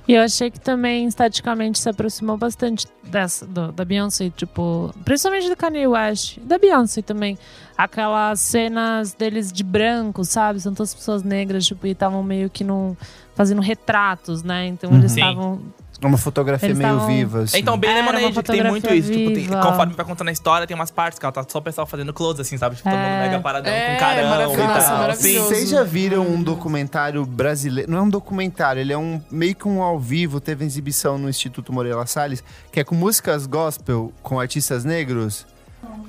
E 0.08 0.14
eu 0.14 0.22
achei 0.22 0.50
que 0.50 0.60
também, 0.60 1.06
esteticamente, 1.06 1.78
se 1.80 1.88
aproximou 1.88 2.36
bastante 2.36 2.86
dessa, 3.02 3.44
do- 3.44 3.72
da 3.72 3.84
Beyoncé, 3.84 4.30
tipo, 4.36 4.94
principalmente 5.04 5.48
do 5.48 5.56
Kanye 5.56 5.86
West, 5.88 6.38
da 6.40 6.58
Beyoncé 6.58 7.02
também. 7.02 7.36
Aquelas 7.76 8.40
cenas 8.40 9.12
deles 9.14 9.52
de 9.52 9.64
branco, 9.64 10.24
sabe? 10.24 10.60
São 10.60 10.72
todas 10.72 10.94
pessoas 10.94 11.22
negras, 11.24 11.66
tipo, 11.66 11.86
e 11.86 11.90
estavam 11.90 12.22
meio 12.22 12.48
que 12.48 12.62
num, 12.62 12.96
fazendo 13.34 13.60
retratos, 13.60 14.42
né? 14.42 14.66
Então 14.68 14.94
eles 14.94 15.12
Sim. 15.12 15.20
estavam. 15.20 15.60
Uma 16.02 16.18
fotografia 16.18 16.66
Eles 16.68 16.78
meio 16.78 16.90
tavam- 16.90 17.06
viva, 17.06 17.42
assim. 17.42 17.58
Então, 17.58 17.76
bem 17.78 17.90
Era 17.90 18.30
que 18.30 18.42
tem 18.42 18.62
muito 18.64 18.92
isso. 18.92 19.10
Tipo, 19.10 19.24
tem- 19.32 19.34
viva. 19.34 19.60
conforme 19.62 19.94
vai 19.94 20.04
contando 20.04 20.28
a 20.28 20.32
história, 20.32 20.66
tem 20.66 20.74
umas 20.74 20.90
partes 20.90 21.18
que 21.18 21.24
ela 21.24 21.32
tá 21.32 21.44
só 21.48 21.58
o 21.58 21.62
pessoal 21.62 21.86
fazendo 21.86 22.12
close, 22.12 22.40
assim, 22.40 22.58
sabe? 22.58 22.76
Tipo, 22.76 22.90
todo 22.90 22.98
mundo 22.98 23.06
É. 23.08 23.20
mega 23.28 23.40
paradão 23.40 23.72
É, 23.72 23.94
com 23.94 24.00
carão 24.00 24.22
e 24.22 24.28
maravilhoso, 24.28 24.86
tal. 24.88 24.98
maravilhoso. 24.98 25.48
Vocês 25.48 25.68
já 25.70 25.82
viram 25.82 26.26
um 26.26 26.42
documentário 26.42 27.24
brasileiro? 27.24 27.90
Não 27.90 27.98
é 27.98 28.02
um 28.02 28.10
documentário, 28.10 28.80
ele 28.80 28.92
é 28.92 28.98
um 28.98 29.20
meio 29.30 29.54
que 29.54 29.66
um 29.66 29.80
ao 29.82 29.98
vivo. 29.98 30.40
Teve 30.40 30.64
exibição 30.64 31.16
no 31.16 31.28
Instituto 31.28 31.72
Moreira 31.72 32.04
Salles, 32.06 32.44
que 32.70 32.78
é 32.80 32.84
com 32.84 32.94
músicas 32.94 33.46
gospel 33.46 34.12
com 34.22 34.38
artistas 34.38 34.84
negros. 34.84 35.46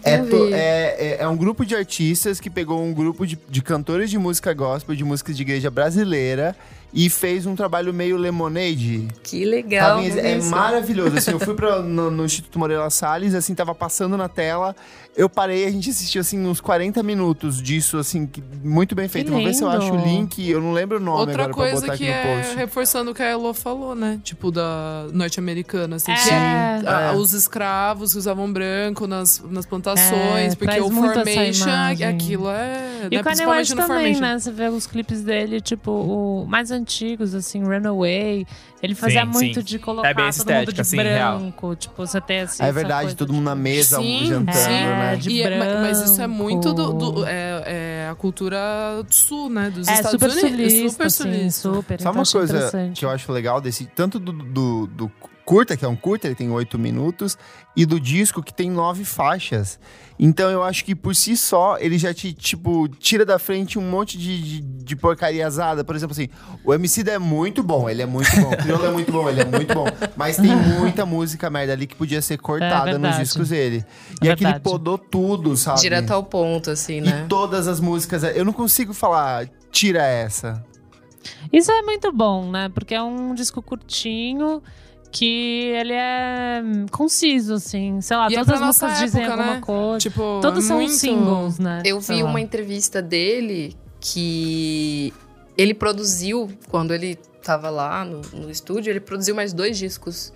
É, 0.04 0.18
to- 0.20 0.48
vi. 0.48 0.54
é, 0.54 0.96
é- 1.00 1.18
é 1.22 1.28
um 1.28 1.36
grupo 1.38 1.66
de 1.66 1.76
artistas 1.76 2.40
que 2.40 2.50
pegou 2.50 2.84
um 2.84 2.94
grupo 2.94 3.26
de, 3.26 3.38
de 3.50 3.62
cantores 3.62 4.10
de 4.10 4.18
música 4.18 4.54
gospel, 4.54 4.96
de 4.96 5.04
músicas 5.04 5.36
de 5.36 5.42
igreja 5.44 5.70
brasileira, 5.72 6.56
e 6.94 7.10
fez 7.10 7.46
um 7.46 7.56
trabalho 7.56 7.94
meio 7.94 8.18
lemonade. 8.18 9.08
Que 9.24 9.44
legal. 9.46 9.98
Tava 9.98 10.20
é 10.20 10.38
isso. 10.38 10.50
maravilhoso. 10.50 11.18
Assim, 11.18 11.32
eu 11.32 11.40
fui 11.40 11.54
pra, 11.54 11.82
no, 11.84 12.10
no 12.10 12.26
Instituto 12.26 12.58
Moreira 12.58 12.90
Salles, 12.90 13.34
assim, 13.36 13.54
tava 13.54 13.76
passando 13.76 14.16
na 14.18 14.28
tela. 14.30 14.76
Eu 15.16 15.28
parei, 15.28 15.66
a 15.66 15.72
gente 15.72 15.90
assistiu, 15.90 16.22
assim, 16.22 16.40
uns 16.46 16.62
40 16.62 17.02
minutos 17.02 17.60
disso, 17.60 17.98
assim, 17.98 18.28
que- 18.28 18.44
muito 18.64 18.94
bem 18.94 19.08
feito. 19.08 19.32
Vou 19.32 19.44
ver 19.44 19.52
se 19.56 19.64
eu 19.64 19.70
acho 19.70 19.92
o 19.92 19.98
link. 19.98 20.48
Eu 20.48 20.62
não 20.62 20.72
lembro 20.74 20.98
o 20.98 21.00
nome 21.00 21.22
Outra 21.22 21.46
agora 21.46 21.48
pra 21.48 21.54
coisa 21.56 21.82
botar 21.82 21.98
que 21.98 22.08
aqui 22.08 22.28
no 22.28 22.32
é 22.32 22.36
post. 22.42 22.56
reforçando 22.56 23.12
o 23.12 23.16
que 23.16 23.24
a 23.24 23.26
Elo 23.26 23.52
falou, 23.52 23.96
né? 23.96 24.20
Tipo, 24.24 24.52
da 24.52 25.08
norte-americana, 25.12 25.96
assim. 25.96 26.12
É. 26.12 26.16
que 26.16 26.22
é, 26.22 26.80
Sim, 26.82 26.88
a- 26.88 27.02
é. 27.02 27.16
os 27.16 27.34
escravos 27.34 28.12
que 28.14 28.20
usavam 28.20 28.52
branco 28.54 29.08
nas, 29.08 29.44
nas 29.50 29.66
plantações, 29.66 30.54
É, 30.54 30.56
porque 30.56 30.80
o 30.82 30.92
formation, 30.92 31.66
aquilo 32.08 32.50
é. 32.52 33.08
E 33.12 33.16
né, 33.16 33.22
o 33.22 33.24
Kanye 33.24 33.46
West 33.48 33.72
também, 33.72 33.88
formation. 33.88 34.22
né? 34.22 34.40
Você 34.40 34.52
vê 34.52 34.70
os 34.70 34.86
clipes 34.86 35.24
dele, 35.24 35.60
tipo, 35.62 35.90
o 35.92 36.46
mais 36.48 36.70
antigos, 36.78 37.34
assim, 37.36 37.64
Runaway. 37.64 38.46
Ele 38.82 38.94
fazia 38.94 39.26
Sim, 39.26 39.32
muito 39.32 39.60
sim. 39.60 39.66
de 39.66 39.80
colocar 39.80 40.10
É 40.10 40.14
todo 40.14 40.24
mundo 40.24 40.34
estética, 40.34 40.74
de 40.74 40.82
assim, 40.82 40.98
real. 40.98 41.40
branco. 41.40 41.76
Tipo, 41.76 41.96
você 42.06 42.22
tem 42.22 42.42
assim. 42.42 42.64
É 42.64 42.72
verdade, 42.72 43.16
todo 43.16 43.34
mundo 43.34 43.44
na 43.46 43.56
mesa, 43.56 43.98
Sim, 43.98 44.26
jantando, 44.28 44.58
sim. 44.58 44.70
né? 44.70 45.16
de 45.16 45.30
E 45.32 45.42
é- 45.42 45.58
ma- 45.58 45.82
mas 45.82 46.00
isso 46.02 46.22
é 46.22 46.28
muito 46.28 46.74
do, 46.74 46.94
branco. 46.94 47.12
do- 47.12 47.26
é, 47.26 47.64
é 48.06 48.10
a 48.12 48.16
cultura 48.16 48.58
do 49.08 49.14
sul, 49.14 49.50
né? 49.50 49.70
Dos 49.72 49.88
É 49.88 49.94
Estados 49.94 50.12
super 50.12 50.30
Unidos. 50.30 50.50
sulista, 50.52 50.90
super 50.90 51.06
assim, 51.08 51.24
sulista. 51.24 51.62
super. 51.62 51.82
Sabe 51.82 52.02
então 52.02 52.12
uma 52.14 52.26
coisa 52.26 52.92
que 52.94 53.04
eu 53.06 53.10
acho 53.10 53.32
legal 53.32 53.60
desse, 53.60 53.86
tanto 53.88 54.20
do, 54.20 54.32
do, 54.32 54.88
do 54.88 55.12
curta, 55.48 55.78
que 55.78 55.86
é 55.86 55.88
um 55.88 55.96
curta, 55.96 56.28
ele 56.28 56.36
tem 56.36 56.52
oito 56.52 56.78
minutos, 56.78 57.38
e 57.74 57.86
do 57.86 58.02
disco, 58.02 58.44
que 58.44 58.54
tem 58.54 58.70
nove 58.70 59.06
faixas. 59.06 59.80
Então 60.20 60.50
eu 60.50 60.62
acho 60.62 60.84
que 60.84 60.94
por 60.94 61.16
si 61.16 61.38
só, 61.38 61.78
ele 61.80 61.98
já 61.98 62.14
te, 62.14 62.34
tipo, 62.34 62.90
tira 62.90 63.24
da 63.26 63.40
frente 63.40 63.80
um 63.80 63.90
monte 63.90 64.18
de, 64.18 64.42
de, 64.42 64.62
de 64.62 64.96
porcariazada. 64.98 65.86
Por 65.86 65.96
exemplo, 65.96 66.12
assim, 66.12 66.28
o 66.66 66.74
MC 66.74 67.02
é 67.10 67.18
muito 67.18 67.64
bom, 67.64 67.90
ele 67.90 68.02
é 68.02 68.06
muito 68.06 68.30
bom. 68.42 68.50
O 68.52 68.58
Criolo 68.58 68.86
é 68.88 68.92
muito 68.92 69.10
bom, 69.10 69.30
ele 69.30 69.40
é 69.40 69.46
muito 69.46 69.74
bom. 69.74 69.86
Mas 70.18 70.36
tem 70.36 70.54
muita 70.54 71.06
música 71.06 71.50
merda 71.50 71.72
ali 71.72 71.88
que 71.88 71.96
podia 71.96 72.22
ser 72.22 72.38
cortada 72.40 72.94
nos 72.94 73.02
verdade. 73.02 73.24
discos 73.24 73.50
dele. 73.50 73.86
E 74.22 74.28
É 74.28 74.32
aqui 74.32 74.44
ele 74.44 74.52
verdade. 74.52 74.64
podou 74.64 74.98
tudo, 74.98 75.56
sabe? 75.56 75.80
Direto 75.80 76.12
ao 76.12 76.24
ponto, 76.24 76.72
assim, 76.72 77.00
né? 77.00 77.24
E 77.24 77.30
todas 77.30 77.70
as 77.70 77.80
músicas. 77.80 78.24
Eu 78.24 78.44
não 78.44 78.52
consigo 78.54 78.94
falar, 78.94 79.48
tira 79.72 80.04
essa. 80.04 80.62
Isso 81.54 81.72
é 81.72 81.82
muito 81.84 82.12
bom, 82.12 82.52
né? 82.52 82.68
Porque 82.74 82.94
é 82.94 83.02
um 83.02 83.34
disco 83.34 83.62
curtinho 83.62 84.62
que 85.12 85.72
ele 85.74 85.94
é 85.94 86.62
conciso, 86.92 87.56
assim. 87.56 88.02
Sei 88.02 88.16
lá, 88.16 88.30
E 88.30 88.36
é 88.36 88.38
todas 88.38 88.54
as 88.54 88.58
pra 88.58 88.68
nossa 88.68 88.88
músicas 88.88 89.06
dizem 89.06 89.24
época, 89.24 89.42
alguma 89.42 89.56
né? 89.56 89.62
coisa. 89.62 89.98
Tipo, 90.00 90.40
Todos 90.42 90.66
é 90.66 90.68
são 90.68 90.78
muito... 90.78 90.94
singles, 90.94 91.60
né? 91.60 91.82
Eu 91.86 92.00
vi 92.00 92.24
uma 92.24 92.42
entrevista 92.42 93.02
dele 93.02 93.76
que 94.00 95.14
ele 95.58 95.74
produziu, 95.74 96.50
quando 96.70 96.94
ele 96.94 97.18
tava 97.44 97.70
lá 97.70 98.04
no, 98.04 98.22
no 98.34 98.52
estúdio, 98.52 98.92
ele 98.92 99.00
produziu 99.00 99.34
mais 99.34 99.54
dois 99.54 99.78
discos. 99.78 100.34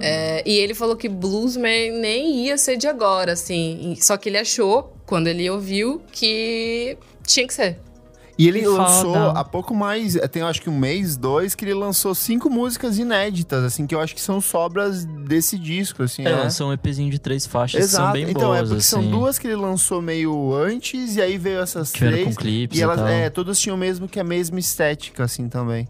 É, 0.00 0.42
e 0.46 0.56
ele 0.56 0.74
falou 0.74 0.96
que 0.96 1.08
Bluesman 1.08 1.92
nem 2.00 2.46
ia 2.46 2.56
ser 2.56 2.76
de 2.76 2.88
agora, 2.88 3.32
assim. 3.32 3.94
Só 4.00 4.16
que 4.16 4.28
ele 4.28 4.38
achou, 4.38 4.96
quando 5.04 5.26
ele 5.28 5.48
ouviu, 5.48 6.00
que 6.10 6.96
tinha 7.24 7.46
que 7.46 7.52
ser. 7.54 7.78
E 8.38 8.46
ele 8.46 8.60
Que 8.60 8.66
lançou 8.68 9.14
foda. 9.14 9.30
há 9.30 9.42
pouco 9.42 9.74
mais, 9.74 10.14
tem 10.30 10.42
acho 10.42 10.60
que 10.60 10.68
um 10.68 10.78
mês, 10.78 11.16
dois, 11.16 11.54
que 11.54 11.64
ele 11.64 11.72
lançou 11.72 12.14
cinco 12.14 12.50
músicas 12.50 12.98
inéditas, 12.98 13.64
assim, 13.64 13.86
que 13.86 13.94
eu 13.94 14.00
acho 14.00 14.14
que 14.14 14.20
são 14.20 14.42
sobras 14.42 15.06
desse 15.06 15.58
disco, 15.58 16.02
assim, 16.02 16.20
É, 16.22 16.26
né? 16.26 16.42
lançou 16.42 16.68
um 16.68 16.72
EPzinho 16.74 17.10
de 17.10 17.18
três 17.18 17.46
faixas 17.46 17.80
que 17.82 17.88
são 17.90 18.00
Exato, 18.02 18.12
bem 18.12 18.30
então 18.30 18.54
é 18.54 18.58
boas, 18.58 18.68
porque 18.68 18.82
são 18.82 19.00
assim. 19.00 19.10
duas 19.10 19.38
que 19.38 19.46
ele 19.46 19.56
lançou 19.56 20.02
meio 20.02 20.54
antes, 20.54 21.16
e 21.16 21.22
aí 21.22 21.38
veio 21.38 21.60
essas 21.60 21.90
Que 21.90 22.00
três. 22.00 22.24
com 22.24 22.34
clipes 22.34 22.76
E 22.78 22.80
e, 22.80 22.84
elas, 22.84 22.98
tal. 22.98 23.08
é, 23.08 23.30
todas 23.30 23.58
tinham 23.58 23.76
mesmo 23.76 24.06
que 24.06 24.20
a 24.20 24.24
mesma 24.24 24.60
estética, 24.60 25.24
assim, 25.24 25.48
também. 25.48 25.88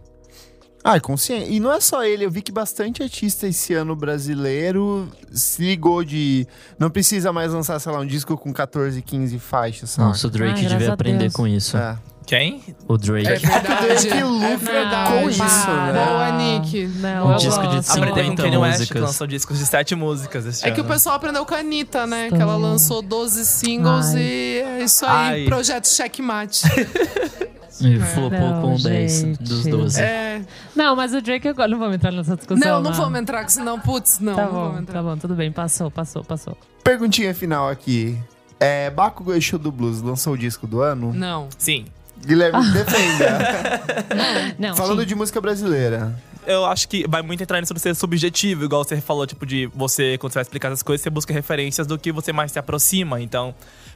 Ah, 0.85 0.95
é 0.99 1.01
consciente. 1.01 1.51
E 1.53 1.59
não 1.59 1.73
é 1.73 1.81
só 1.81 2.05
ele, 2.05 2.25
eu 2.25 2.31
vi 2.31 2.41
que 2.43 2.53
bastante 2.53 3.03
artista 3.03 3.49
esse 3.49 3.75
ano 3.75 3.97
brasileiro 3.97 5.09
se 5.33 5.61
ligou 5.65 6.05
de. 6.05 6.47
Não 6.79 6.89
precisa 6.91 7.33
mais 7.33 7.53
lançar, 7.53 7.81
sei 7.81 7.91
lá, 7.91 7.99
um 7.99 8.07
disco 8.07 8.37
com 8.37 8.53
14, 8.53 9.03
15 9.03 9.37
faixas, 9.41 9.91
sabe? 9.91 10.09
Nossa, 10.11 10.29
o 10.29 10.31
Drake 10.31 10.53
Ai, 10.53 10.61
graças 10.61 10.79
devia 10.79 10.95
aprender 10.95 11.19
Deus. 11.25 11.33
com 11.35 11.45
isso. 11.49 11.77
É. 11.77 11.99
Quem? 12.27 12.61
O 12.89 12.99
Drake. 12.99 13.29
É 13.29 13.37
verdade. 13.37 14.09
que 14.09 14.23
lucra 14.25 14.49
é 14.49 14.57
verdade. 14.57 15.13
com 15.23 15.31
isso, 15.31 15.43
né? 15.71 15.93
Boa, 16.07 16.31
Nick. 16.33 16.87
Não, 16.99 17.27
Um 17.29 17.33
eu 17.33 17.37
disco 17.39 17.61
de 17.63 17.77
gosto. 17.77 17.83
cinquenta 17.93 18.11
Aprendeu 18.11 18.31
com 18.37 18.43
Kanye 18.43 18.57
West, 18.57 18.75
que 18.75 18.81
músicas. 18.81 19.03
lançou 19.03 19.27
discos 19.29 19.59
de 19.59 19.67
sete 19.67 19.95
músicas 19.95 20.45
esse 20.47 20.67
É 20.67 20.71
que 20.73 20.81
o 20.81 20.85
ano. 20.85 20.93
pessoal 20.93 21.15
aprendeu 21.15 21.47
com 21.47 21.55
a 21.55 21.59
Anitta, 21.59 22.05
né? 22.07 22.29
Que 22.29 22.43
ela 22.43 22.57
lançou 22.57 23.01
12 23.01 23.45
singles 23.47 24.07
Ai. 24.15 24.21
e 24.21 24.59
é 24.61 24.83
isso 24.85 25.07
aí, 25.07 25.43
Ai. 25.43 25.45
projeto 25.45 25.87
checkmate. 25.87 26.63
E 27.79 28.01
flopou 28.01 28.31
Não, 28.41 28.63
com 28.63 28.77
10 28.77 29.13
gente. 29.21 29.43
dos 29.43 29.67
12. 29.67 30.01
é. 30.01 30.41
Não, 30.75 30.97
mas 30.97 31.13
o 31.13 31.21
Drake 31.21 31.47
agora 31.47 31.69
não 31.69 31.79
vamos 31.79 31.97
entrar 31.97 32.11
nessa 32.11 32.35
discussão. 32.35 32.67
Não, 32.77 32.81
não 32.83 32.93
vamos 32.95 33.21
entrar, 33.21 33.45
que 33.45 33.53
senão, 33.53 33.79
putz, 33.79 34.19
não. 34.19 34.35
Tá 34.35 34.45
não 34.47 34.51
vamos 34.53 34.73
bom, 34.73 34.79
entrar. 34.81 34.95
tá 34.95 35.03
bom, 35.03 35.17
tudo 35.19 35.35
bem, 35.35 35.53
passou, 35.53 35.91
passou, 35.91 36.25
passou. 36.25 36.57
Perguntinha 36.83 37.35
final 37.35 37.69
aqui. 37.69 38.17
É, 38.59 38.89
Bakugo 38.89 39.35
Exu 39.35 39.59
do 39.59 39.71
Blues 39.71 40.01
lançou 40.01 40.33
o 40.33 40.39
disco 40.39 40.67
do 40.67 40.81
ano? 40.81 41.13
Não. 41.13 41.51
Sim. 41.59 41.85
Guilherme, 42.25 42.73
defenda. 42.73 43.83
Não, 44.59 44.77
Falando 44.77 45.01
sim. 45.01 45.07
de 45.07 45.15
música 45.15 45.41
brasileira. 45.41 46.15
Eu 46.47 46.65
acho 46.65 46.89
que 46.89 47.05
vai 47.09 47.23
muito 47.23 47.43
entrar 47.43 47.61
nisso 47.61 47.75
de 47.75 47.81
ser 47.81 47.95
subjetivo, 47.97 48.65
igual 48.65 48.85
você 48.85 49.01
falou, 49.01 49.27
tipo, 49.27 49.45
de 49.45 49.67
você, 49.75 50.17
quando 50.17 50.33
você 50.33 50.37
vai 50.39 50.43
explicar 50.43 50.69
essas 50.69 50.83
coisas, 50.83 51.03
você 51.03 51.11
busca 51.11 51.33
referências 51.33 51.87
do 51.87 51.99
que 51.99 52.13
você 52.13 52.33
mais 52.33 52.53
se 52.53 52.59
aproxima. 52.59 53.21
Então, 53.21 53.53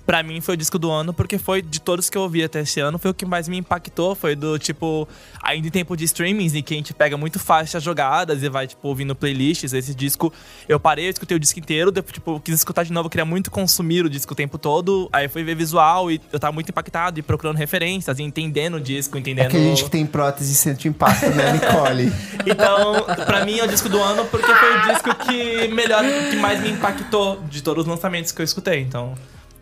pra 0.06 0.22
mim 0.22 0.40
foi 0.40 0.54
o 0.54 0.56
disco 0.56 0.78
do 0.78 0.90
ano, 0.90 1.12
porque 1.12 1.38
foi 1.38 1.62
de 1.62 1.80
todos 1.80 2.10
que 2.10 2.18
eu 2.18 2.22
ouvi 2.22 2.42
até 2.42 2.60
esse 2.60 2.80
ano, 2.80 2.98
foi 2.98 3.10
o 3.10 3.14
que 3.14 3.24
mais 3.24 3.46
me 3.48 3.56
impactou. 3.58 4.14
Foi 4.14 4.34
do 4.34 4.58
tipo, 4.58 5.06
ainda 5.42 5.68
em 5.68 5.70
tempo 5.70 5.96
de 5.96 6.04
streamings, 6.04 6.54
em 6.54 6.62
que 6.62 6.74
a 6.74 6.76
gente 6.76 6.92
pega 6.92 7.16
muito 7.16 7.38
faixas 7.38 7.82
jogadas 7.82 8.42
e 8.42 8.48
vai, 8.48 8.66
tipo, 8.66 8.86
ouvindo 8.88 9.14
playlists. 9.14 9.72
Esse 9.72 9.94
disco, 9.94 10.32
eu 10.68 10.80
parei, 10.80 11.06
eu 11.06 11.10
escutei 11.10 11.36
o 11.36 11.40
disco 11.40 11.58
inteiro, 11.58 11.90
depois, 11.90 12.12
tipo, 12.14 12.40
quis 12.40 12.54
escutar 12.54 12.84
de 12.84 12.92
novo, 12.92 13.08
queria 13.08 13.24
muito 13.24 13.50
consumir 13.50 14.04
o 14.04 14.10
disco 14.10 14.32
o 14.32 14.36
tempo 14.36 14.58
todo. 14.58 15.08
Aí 15.12 15.28
fui 15.28 15.44
ver 15.44 15.54
visual 15.54 16.10
e 16.10 16.20
eu 16.32 16.40
tava 16.40 16.52
muito 16.52 16.68
impactado 16.70 17.18
e 17.18 17.22
procurando 17.22 17.56
referências, 17.56 18.18
e 18.18 18.22
entendendo 18.22 18.74
o 18.74 18.80
disco, 18.80 19.16
É 19.16 19.20
entendendo. 19.20 19.50
que 19.50 19.56
a 19.56 19.60
gente 19.60 19.84
que 19.84 19.90
tem 19.90 20.04
prótese 20.06 20.54
sente 20.54 20.88
impacto, 20.88 21.26
né, 21.30 21.52
Nicole? 21.54 22.12
Então, 22.46 23.04
pra 23.26 23.44
mim 23.44 23.58
é 23.58 23.64
o 23.64 23.68
disco 23.68 23.88
do 23.88 24.00
ano 24.00 24.24
porque 24.26 24.52
foi 24.52 24.76
o 24.78 24.92
disco 24.92 25.14
que 25.26 25.68
melhor, 25.68 26.02
que 26.30 26.36
mais 26.36 26.60
me 26.60 26.70
impactou 26.70 27.40
de 27.48 27.62
todos 27.62 27.84
os 27.84 27.88
lançamentos 27.90 28.32
que 28.32 28.40
eu 28.40 28.44
escutei. 28.44 28.80
Então, 28.80 29.14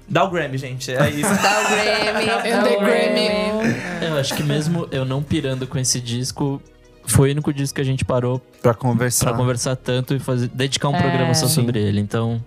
dá 0.08 0.24
o 0.24 0.30
Grammy, 0.30 0.58
gente. 0.58 0.90
É 0.92 1.10
isso. 1.10 1.22
Dá 1.42 1.60
o 1.60 1.68
Grammy. 1.70 2.26
Dá 2.26 2.62
the 2.62 2.76
o 2.76 2.80
Grammy. 2.80 4.06
Eu 4.06 4.18
acho 4.18 4.34
que 4.34 4.42
mesmo 4.42 4.88
eu 4.90 5.04
não 5.04 5.22
pirando 5.22 5.66
com 5.66 5.78
esse 5.78 6.00
disco, 6.00 6.60
foi 7.04 7.28
o 7.30 7.32
único 7.32 7.52
disco 7.52 7.76
que 7.76 7.80
a 7.80 7.84
gente 7.84 8.04
parou 8.04 8.40
Pra 8.62 8.74
conversar. 8.74 9.26
pra 9.26 9.36
conversar 9.36 9.76
tanto 9.76 10.14
e 10.14 10.18
fazer, 10.18 10.48
dedicar 10.48 10.88
um 10.88 10.96
É. 10.96 11.00
programa 11.00 11.34
só 11.34 11.46
Sim. 11.46 11.54
sobre 11.54 11.80
ele. 11.80 12.00
Então, 12.00 12.42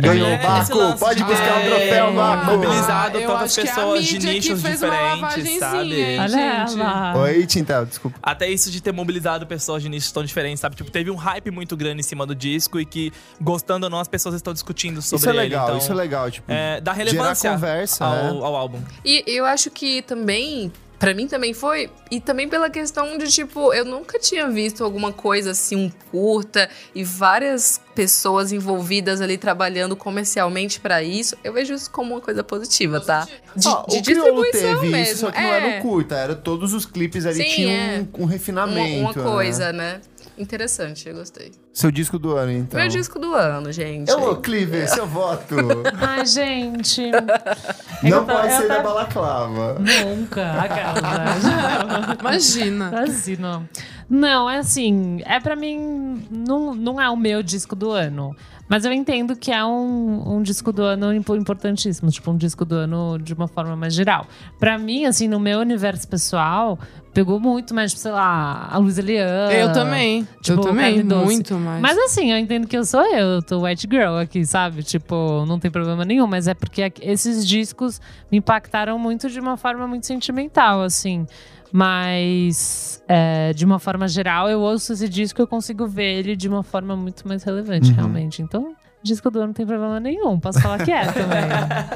Ganhou, 0.00 0.28
É, 0.28 0.38
Baco. 0.38 0.62
esse 0.62 0.72
lance 0.74 0.98
Pode 1.00 1.16
de 1.16 1.24
buscar 1.24 1.56
um 1.56 1.60
ter 1.60 1.68
troféu, 1.70 2.12
Baco. 2.14 2.46
Mobilizado 2.52 3.18
Eu 3.18 3.26
tantas 3.28 3.42
acho 3.42 3.54
que 3.54 3.60
é 3.60 3.70
a 3.70 3.74
pessoas 3.74 4.04
de 4.04 4.18
nichos 4.18 4.62
diferentes, 4.62 5.58
sabe? 5.58 6.18
Olha. 6.20 7.12
Oi, 7.16 7.46
Tintel, 7.46 7.86
desculpa. 7.86 8.18
Até 8.22 8.48
isso 8.48 8.70
de 8.70 8.80
ter 8.80 8.92
mobilizado 8.92 9.46
pessoas 9.46 9.82
de 9.82 9.88
nichos 9.88 10.12
tão 10.12 10.24
diferentes, 10.24 10.60
sabe? 10.60 10.76
Tipo, 10.76 10.90
teve 10.90 11.10
um 11.10 11.16
hype 11.16 11.50
muito 11.50 11.76
grande 11.76 12.00
em 12.00 12.02
cima 12.04 12.24
do 12.26 12.34
disco 12.34 12.78
e 12.78 12.84
que, 12.86 13.12
gostando 13.40 13.86
ou 13.86 13.90
não, 13.90 13.98
as 14.00 14.08
pessoas 14.08 14.34
estão 14.34 14.52
discutindo 14.52 15.02
sobre 15.02 15.16
Isso 15.18 15.28
é 15.28 15.32
ele. 15.32 15.38
legal, 15.40 15.64
então, 15.66 15.78
isso 15.78 15.92
é 15.92 15.94
legal. 15.94 16.30
Tipo, 16.30 16.50
é, 16.52 16.80
dá 16.80 16.92
gerar 16.94 17.04
relevância 17.04 17.50
conversa, 17.50 18.04
ao, 18.04 18.14
né? 18.14 18.28
ao 18.28 18.56
álbum. 18.56 18.80
E 19.04 19.24
eu 19.26 19.44
acho 19.44 19.70
que 19.70 20.02
também, 20.02 20.72
pra 20.98 21.14
mim 21.14 21.28
também 21.28 21.54
foi, 21.54 21.90
e 22.10 22.20
também 22.20 22.48
pela 22.48 22.68
questão 22.68 23.16
de 23.16 23.28
tipo, 23.28 23.72
eu 23.72 23.84
nunca 23.84 24.18
tinha 24.18 24.48
visto 24.48 24.82
alguma 24.82 25.12
coisa 25.12 25.52
assim, 25.52 25.76
um 25.76 25.90
curta 26.10 26.68
e 26.94 27.04
várias 27.04 27.80
pessoas 27.94 28.52
envolvidas 28.52 29.20
ali 29.20 29.38
trabalhando 29.38 29.94
comercialmente 29.96 30.80
pra 30.80 31.02
isso. 31.02 31.36
Eu 31.42 31.52
vejo 31.52 31.74
isso 31.74 31.90
como 31.90 32.14
uma 32.14 32.20
coisa 32.20 32.42
positiva, 32.42 33.00
tá? 33.00 33.26
De, 33.54 33.68
Ó, 33.68 33.84
de 33.86 34.00
distribuição 34.00 34.80
teve 34.80 34.88
mesmo. 34.88 35.12
isso, 35.12 35.20
só 35.20 35.30
que 35.30 35.40
não 35.40 35.48
é, 35.48 35.56
era 35.56 35.78
o 35.78 35.82
curta, 35.82 36.14
era 36.16 36.34
todos 36.34 36.72
os 36.72 36.84
clipes 36.84 37.26
ali 37.26 37.44
Sim, 37.44 37.54
tinham 37.54 37.70
é. 37.70 38.06
um, 38.14 38.20
um 38.20 38.22
uma, 38.24 38.30
refinamento. 38.30 39.00
uma 39.00 39.12
né? 39.12 39.30
coisa, 39.30 39.72
né? 39.72 40.00
Interessante, 40.38 41.08
eu 41.08 41.16
gostei. 41.16 41.50
Seu 41.72 41.90
disco 41.90 42.18
do 42.18 42.36
ano, 42.36 42.52
então. 42.52 42.78
Meu 42.78 42.88
disco 42.88 43.18
do 43.18 43.34
ano, 43.34 43.72
gente. 43.72 44.10
Ô, 44.12 44.36
Cliver, 44.36 44.88
seu 44.88 45.04
voto. 45.08 45.56
Ai, 46.00 46.24
gente. 46.24 47.10
não 48.02 48.24
pode 48.24 48.52
ser 48.52 48.68
da 48.68 48.80
balaclava. 48.80 49.78
Nunca. 49.80 50.52
Aquela. 50.60 52.16
Imagina. 52.20 53.02
Assim, 53.02 53.36
não. 53.36 53.68
Não, 54.08 54.48
é 54.48 54.58
assim, 54.58 55.20
é 55.26 55.38
pra 55.38 55.54
mim, 55.54 56.26
não, 56.30 56.74
não 56.74 57.00
é 57.00 57.10
o 57.10 57.16
meu 57.16 57.42
disco 57.42 57.76
do 57.76 57.90
ano. 57.90 58.34
Mas 58.68 58.84
eu 58.84 58.92
entendo 58.92 59.34
que 59.34 59.50
é 59.50 59.64
um, 59.64 60.36
um 60.36 60.42
disco 60.42 60.72
do 60.72 60.82
ano 60.82 61.12
impo- 61.14 61.34
importantíssimo, 61.36 62.10
tipo, 62.10 62.30
um 62.30 62.36
disco 62.36 62.64
do 62.64 62.74
ano 62.74 63.18
de 63.18 63.32
uma 63.32 63.48
forma 63.48 63.74
mais 63.74 63.94
geral. 63.94 64.26
Pra 64.58 64.76
mim, 64.78 65.04
assim, 65.06 65.26
no 65.26 65.40
meu 65.40 65.60
universo 65.60 66.06
pessoal, 66.06 66.78
pegou 67.14 67.40
muito 67.40 67.74
mais, 67.74 67.92
tipo, 67.92 68.02
sei 68.02 68.10
lá, 68.12 68.68
a 68.70 68.76
Luísa 68.78 69.00
Liana. 69.00 69.52
Eu 69.52 69.72
também. 69.72 70.28
tipo, 70.42 70.58
eu 70.60 70.60
também, 70.60 70.98
muito 71.24 71.54
mais. 71.54 71.80
Mas 71.80 71.96
assim, 71.98 72.30
eu 72.30 72.36
entendo 72.38 72.66
que 72.68 72.76
eu 72.76 72.84
sou 72.84 73.00
eu, 73.06 73.26
eu 73.36 73.42
tô 73.42 73.62
white 73.64 73.88
girl 73.90 74.16
aqui, 74.16 74.44
sabe? 74.44 74.82
Tipo, 74.82 75.44
não 75.46 75.58
tem 75.58 75.70
problema 75.70 76.04
nenhum, 76.04 76.26
mas 76.26 76.46
é 76.46 76.52
porque 76.54 76.92
esses 77.00 77.46
discos 77.46 78.00
me 78.30 78.38
impactaram 78.38 78.98
muito 78.98 79.30
de 79.30 79.40
uma 79.40 79.56
forma 79.56 79.86
muito 79.86 80.06
sentimental, 80.06 80.82
assim. 80.82 81.26
Mas, 81.72 83.02
é, 83.08 83.52
de 83.52 83.64
uma 83.64 83.78
forma 83.78 84.06
geral, 84.08 84.48
eu 84.48 84.60
ouço 84.60 84.92
esse 84.92 85.08
disco 85.08 85.40
e 85.40 85.42
eu 85.42 85.46
consigo 85.46 85.86
ver 85.86 86.18
ele 86.18 86.36
de 86.36 86.48
uma 86.48 86.62
forma 86.62 86.96
muito 86.96 87.26
mais 87.26 87.42
relevante, 87.42 87.90
Uhum. 87.90 87.96
realmente. 87.96 88.42
Então, 88.42 88.74
disco 89.02 89.30
do 89.30 89.38
ano 89.38 89.48
não 89.48 89.54
tem 89.54 89.66
problema 89.66 89.98
nenhum. 90.00 90.38
Posso 90.40 90.60
falar 90.60 90.84
que 90.84 90.90
é 90.90 91.04
também. 91.12 91.40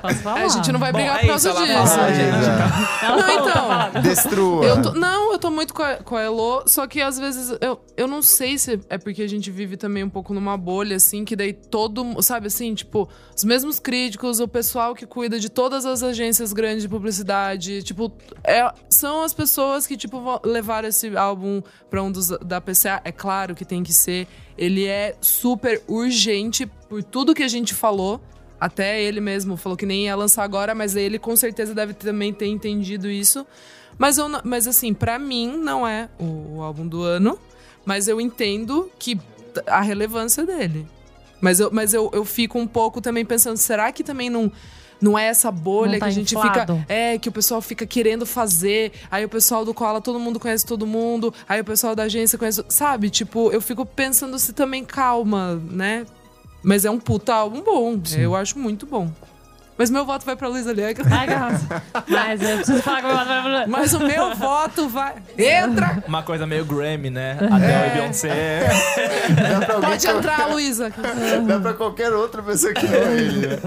Posso 0.00 0.14
falar. 0.16 0.40
É, 0.40 0.44
a 0.44 0.48
gente 0.48 0.72
não 0.72 0.78
vai 0.80 0.92
Bom, 0.92 0.98
brigar 0.98 1.16
é 1.16 1.20
por 1.20 1.26
causa 1.28 1.52
disso. 1.52 1.66
fala, 1.72 2.02
Ai, 2.04 2.14
gente. 2.14 3.04
Ela 3.04 3.16
Não, 3.16 3.30
então. 3.32 3.44
tá 3.44 3.52
falando. 3.90 4.02
Destrua. 4.02 4.64
Eu 4.64 4.82
tô- 4.82 4.92
não, 4.92 5.32
eu 5.32 5.38
tô 5.38 5.50
muito 5.50 5.74
com 5.74 5.82
a, 5.82 5.94
com 5.96 6.16
a 6.16 6.22
Elo, 6.22 6.62
só 6.66 6.86
que 6.86 7.00
às 7.00 7.18
vezes 7.18 7.56
eu, 7.60 7.80
eu 7.96 8.06
não 8.08 8.22
sei 8.22 8.56
se 8.58 8.80
é 8.88 8.98
porque 8.98 9.22
a 9.22 9.28
gente 9.28 9.50
vive 9.50 9.76
também 9.76 10.04
um 10.04 10.10
pouco 10.10 10.32
numa 10.32 10.56
bolha, 10.56 10.96
assim, 10.96 11.24
que 11.24 11.34
daí 11.36 11.52
todo. 11.52 12.20
Sabe 12.22 12.46
assim, 12.46 12.74
tipo, 12.74 13.08
os 13.36 13.44
mesmos 13.44 13.78
críticos, 13.78 14.40
o 14.40 14.46
pessoal 14.48 14.94
que 14.94 15.06
cuida 15.06 15.38
de 15.40 15.48
todas 15.48 15.84
as 15.84 16.02
agências 16.02 16.52
grandes 16.52 16.82
de 16.82 16.88
publicidade, 16.88 17.82
tipo, 17.82 18.12
é- 18.44 18.72
são 18.88 19.22
as 19.22 19.32
pessoas 19.34 19.86
que, 19.86 19.96
tipo, 19.96 20.20
vão 20.20 20.40
levar 20.44 20.84
esse 20.84 21.16
álbum 21.16 21.62
pra 21.90 22.02
um 22.02 22.10
dos 22.12 22.28
da 22.28 22.60
PCA. 22.60 23.00
É 23.04 23.12
claro 23.12 23.54
que 23.54 23.64
tem 23.64 23.82
que 23.82 23.92
ser. 23.92 24.26
Ele 24.56 24.86
é 24.86 25.16
super 25.20 25.82
urgente 25.88 26.70
por 26.92 27.02
tudo 27.02 27.34
que 27.34 27.42
a 27.42 27.48
gente 27.48 27.72
falou. 27.72 28.20
Até 28.60 29.02
ele 29.02 29.18
mesmo 29.18 29.56
falou 29.56 29.78
que 29.78 29.86
nem 29.86 30.04
ia 30.04 30.14
lançar 30.14 30.44
agora, 30.44 30.74
mas 30.74 30.94
ele 30.94 31.18
com 31.18 31.34
certeza 31.34 31.74
deve 31.74 31.94
também 31.94 32.34
ter 32.34 32.48
entendido 32.48 33.10
isso. 33.10 33.46
Mas, 33.96 34.18
eu, 34.18 34.26
mas 34.44 34.68
assim, 34.68 34.92
pra 34.92 35.18
mim 35.18 35.56
não 35.56 35.88
é 35.88 36.10
o, 36.18 36.56
o 36.56 36.62
álbum 36.62 36.86
do 36.86 37.02
ano, 37.02 37.38
mas 37.82 38.08
eu 38.08 38.20
entendo 38.20 38.90
que 38.98 39.18
a 39.66 39.80
relevância 39.80 40.44
dele. 40.44 40.86
Mas 41.40 41.60
eu, 41.60 41.70
mas 41.72 41.94
eu, 41.94 42.10
eu 42.12 42.26
fico 42.26 42.58
um 42.58 42.66
pouco 42.66 43.00
também 43.00 43.24
pensando, 43.24 43.56
será 43.56 43.90
que 43.90 44.04
também 44.04 44.28
não, 44.28 44.52
não 45.00 45.18
é 45.18 45.28
essa 45.28 45.50
bolha 45.50 45.98
tá 45.98 46.04
que 46.04 46.10
a 46.10 46.14
gente 46.14 46.34
inflado? 46.34 46.76
fica. 46.76 46.92
É, 46.92 47.18
que 47.18 47.30
o 47.30 47.32
pessoal 47.32 47.62
fica 47.62 47.86
querendo 47.86 48.26
fazer. 48.26 48.92
Aí 49.10 49.24
o 49.24 49.30
pessoal 49.30 49.64
do 49.64 49.72
Koala, 49.72 50.02
todo 50.02 50.20
mundo 50.20 50.38
conhece 50.38 50.66
todo 50.66 50.86
mundo. 50.86 51.32
Aí 51.48 51.58
o 51.58 51.64
pessoal 51.64 51.96
da 51.96 52.02
agência 52.02 52.38
conhece. 52.38 52.62
Sabe? 52.68 53.08
Tipo, 53.08 53.50
eu 53.50 53.62
fico 53.62 53.86
pensando 53.86 54.38
se 54.38 54.52
também 54.52 54.84
calma, 54.84 55.54
né? 55.54 56.04
Mas 56.62 56.84
é 56.84 56.90
um 56.90 56.98
puta 56.98 57.34
álbum 57.34 57.60
bom. 57.62 58.00
Eu 58.16 58.36
acho 58.36 58.58
muito 58.58 58.86
bom. 58.86 59.10
Mas 59.76 59.90
meu 59.90 60.04
voto 60.04 60.24
vai 60.24 60.36
pra 60.36 60.48
Luísa 60.48 60.72
Liega. 60.72 61.02
Ai. 61.10 61.26
Mas 62.06 62.42
eu 62.42 62.56
preciso 62.58 62.82
falar 62.82 63.00
que 63.00 63.06
eu 63.06 63.42
vou 63.42 63.66
Mas 63.68 63.94
o 63.94 64.00
meu 64.00 64.34
voto 64.36 64.88
vai. 64.88 65.14
Entra! 65.36 66.04
Uma 66.06 66.22
coisa 66.22 66.46
meio 66.46 66.64
Grammy, 66.64 67.10
né? 67.10 67.38
Adele 67.50 67.86
e 67.86 67.90
Beyoncé. 67.94 68.68
Pra 69.66 69.80
Pode 69.80 70.06
entrar, 70.06 70.46
Luísa. 70.50 70.92
Dá 71.46 71.58
pra 71.58 71.72
qualquer 71.72 72.12
outra 72.12 72.42
pessoa 72.42 72.72
que 72.74 72.86
não 72.86 73.12
ele. 73.12 73.46
né? 73.46 73.58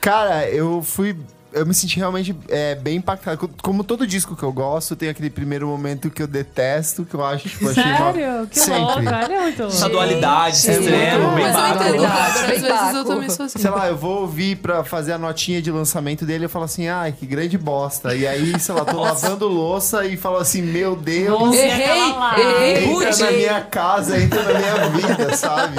Cara, 0.00 0.48
eu 0.48 0.82
fui. 0.82 1.16
Eu 1.54 1.64
me 1.64 1.72
senti 1.72 1.98
realmente 1.98 2.34
é, 2.48 2.74
bem 2.74 2.96
impactado. 2.96 3.38
Co- 3.38 3.50
Como 3.62 3.84
todo 3.84 4.04
disco 4.06 4.34
que 4.34 4.42
eu 4.42 4.52
gosto, 4.52 4.96
tem 4.96 5.08
aquele 5.08 5.30
primeiro 5.30 5.68
momento 5.68 6.10
que 6.10 6.20
eu 6.20 6.26
detesto, 6.26 7.04
que 7.04 7.14
eu 7.14 7.24
acho, 7.24 7.48
tipo, 7.48 7.68
achei 7.70 7.82
uma- 7.84 8.12
Sério? 8.12 8.46
Que 8.48 8.58
Sempre. 8.58 8.80
louco, 8.80 8.98
olha 8.98 9.40
muito 9.42 9.58
louco. 9.60 9.74
Essa 9.76 9.88
dualidade, 9.88 10.56
esse 10.56 10.70
É 10.70 10.72
extremo, 10.80 11.28
muito 11.30 11.34
bem 11.36 11.52
Robert. 11.52 12.10
Às 12.10 12.40
vezes 12.46 12.62
eu 12.64 12.68
baco. 12.70 13.04
também 13.04 13.30
sou 13.30 13.46
assim. 13.46 13.58
Sei 13.60 13.70
lá, 13.70 13.86
eu 13.88 13.96
vou 13.96 14.22
ouvir 14.22 14.56
pra 14.56 14.82
fazer 14.82 15.12
a 15.12 15.18
notinha 15.18 15.62
de 15.62 15.70
lançamento 15.70 16.26
dele 16.26 16.44
e 16.44 16.46
eu 16.46 16.50
falo 16.50 16.64
assim, 16.64 16.88
ai, 16.88 17.12
que 17.12 17.24
grande 17.24 17.56
bosta. 17.56 18.14
E 18.16 18.26
aí, 18.26 18.58
sei 18.58 18.74
lá, 18.74 18.84
tô 18.84 19.00
lavando 19.00 19.46
louça 19.46 20.04
e 20.04 20.16
falo 20.16 20.38
assim, 20.38 20.60
meu 20.60 20.96
Deus, 20.96 21.38
Você 21.50 21.66
Errei, 21.66 22.14
errei. 22.38 22.84
entra 22.94 23.16
na 23.16 23.30
minha 23.30 23.60
casa, 23.60 24.20
entra 24.20 24.42
na 24.42 24.58
minha 24.58 24.88
vida, 24.90 25.36
sabe? 25.36 25.76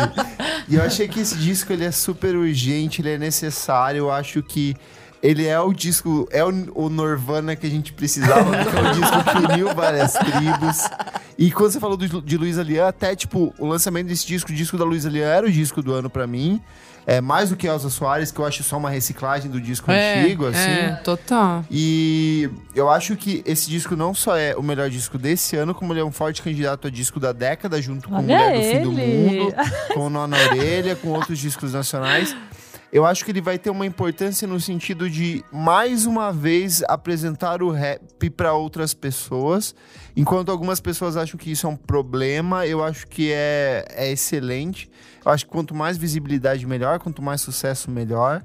E 0.70 0.76
eu 0.76 0.84
achei 0.84 1.08
que 1.08 1.20
esse 1.20 1.36
disco 1.36 1.74
ele 1.74 1.84
é 1.84 1.92
super 1.92 2.34
urgente, 2.36 3.02
ele 3.02 3.12
é 3.12 3.18
necessário. 3.18 4.00
Eu 4.00 4.12
acho 4.12 4.42
que 4.42 4.76
ele 5.24 5.46
é 5.46 5.60
o 5.60 5.74
disco, 5.74 6.28
é 6.32 6.44
o, 6.44 6.50
o 6.76 6.90
Nirvana 6.90 7.56
que 7.56 7.66
a 7.66 7.70
gente 7.70 7.92
precisava, 7.94 8.44
porque 8.64 8.78
é 8.78 8.82
um 8.82 8.92
disco 8.94 9.24
que 9.24 9.54
uniu 9.54 9.74
várias 9.76 10.14
tribos. 10.14 10.90
E 11.38 11.52
quando 11.52 11.72
você 11.72 11.80
falou 11.80 11.98
do- 11.98 12.22
de 12.22 12.38
Luísa 12.38 12.64
Lian, 12.64 12.88
até 12.88 13.16
tipo, 13.16 13.54
o 13.58 13.66
lançamento 13.66 14.08
desse 14.08 14.26
disco, 14.26 14.52
o 14.52 14.56
disco 14.56 14.78
da 14.78 14.86
Luísa 14.86 15.10
Lian 15.10 15.26
era 15.28 15.46
o 15.48 15.52
disco 15.52 15.82
do 15.82 15.94
ano 15.94 16.10
pra 16.10 16.26
mim. 16.28 16.62
É 17.08 17.22
mais 17.22 17.52
do 17.52 17.56
que 17.56 17.68
Elza 17.68 17.88
Soares, 17.92 18.32
que 18.32 18.40
eu 18.40 18.46
acho 18.48 18.64
só 18.64 18.78
uma 18.78 18.90
reciclagem 18.90 19.52
do 19.52 19.62
disco 19.62 19.92
antigo, 19.92 20.48
assim. 20.48 20.58
É, 20.58 21.00
total. 21.04 21.64
E 21.70 22.50
eu 22.74 22.90
acho 22.90 23.16
que 23.16 23.44
esse 23.46 23.70
disco 23.70 23.96
não 23.96 24.12
só 24.16 24.36
é 24.36 24.56
o 24.56 24.64
melhor 24.64 24.90
disco 24.90 25.16
desse 25.16 25.56
ano, 25.56 25.76
como 25.76 25.94
ele 25.94 26.00
é 26.00 26.04
um 26.04 26.12
forte 26.12 26.42
candidato 26.42 26.88
a 26.88 26.90
disco 26.90 27.20
da 27.20 27.32
década, 27.32 27.80
junto 27.80 28.10
com 28.10 28.16
Olha 28.16 28.24
Mulher 28.24 28.54
do 28.56 28.62
Fim 28.64 28.82
do 28.92 29.00
ele. 29.00 29.40
Mundo, 29.40 29.54
com 29.94 30.10
Nó 30.10 30.26
na 30.26 30.36
Orelha, 30.38 30.96
com 30.96 31.10
outros 31.10 31.38
discos 31.38 31.74
nacionais. 31.74 32.36
Eu 32.96 33.06
acho 33.06 33.26
que 33.26 33.32
ele 33.32 33.42
vai 33.42 33.60
ter 33.60 33.70
uma 33.70 33.86
importância 33.86 34.48
no 34.48 34.58
sentido 34.58 35.10
de, 35.10 35.44
mais 35.52 36.06
uma 36.06 36.32
vez, 36.32 36.82
apresentar 36.88 37.62
o 37.62 37.70
rap 37.70 38.30
para 38.30 38.54
outras 38.54 38.94
pessoas. 38.94 39.76
Enquanto 40.16 40.50
algumas 40.50 40.80
pessoas 40.80 41.18
acham 41.18 41.38
que 41.38 41.52
isso 41.52 41.68
é 41.68 41.70
um 41.70 41.76
problema, 41.76 42.66
eu 42.66 42.82
acho 42.82 43.06
que 43.06 43.34
é, 43.34 43.86
é 43.90 44.10
excelente. 44.10 44.90
Eu 45.26 45.30
acho 45.30 45.44
que 45.46 45.52
quanto 45.52 45.76
mais 45.76 45.98
visibilidade, 45.98 46.66
melhor. 46.66 47.00
Quanto 47.00 47.22
mais 47.22 47.42
sucesso, 47.42 47.92
melhor. 47.92 48.42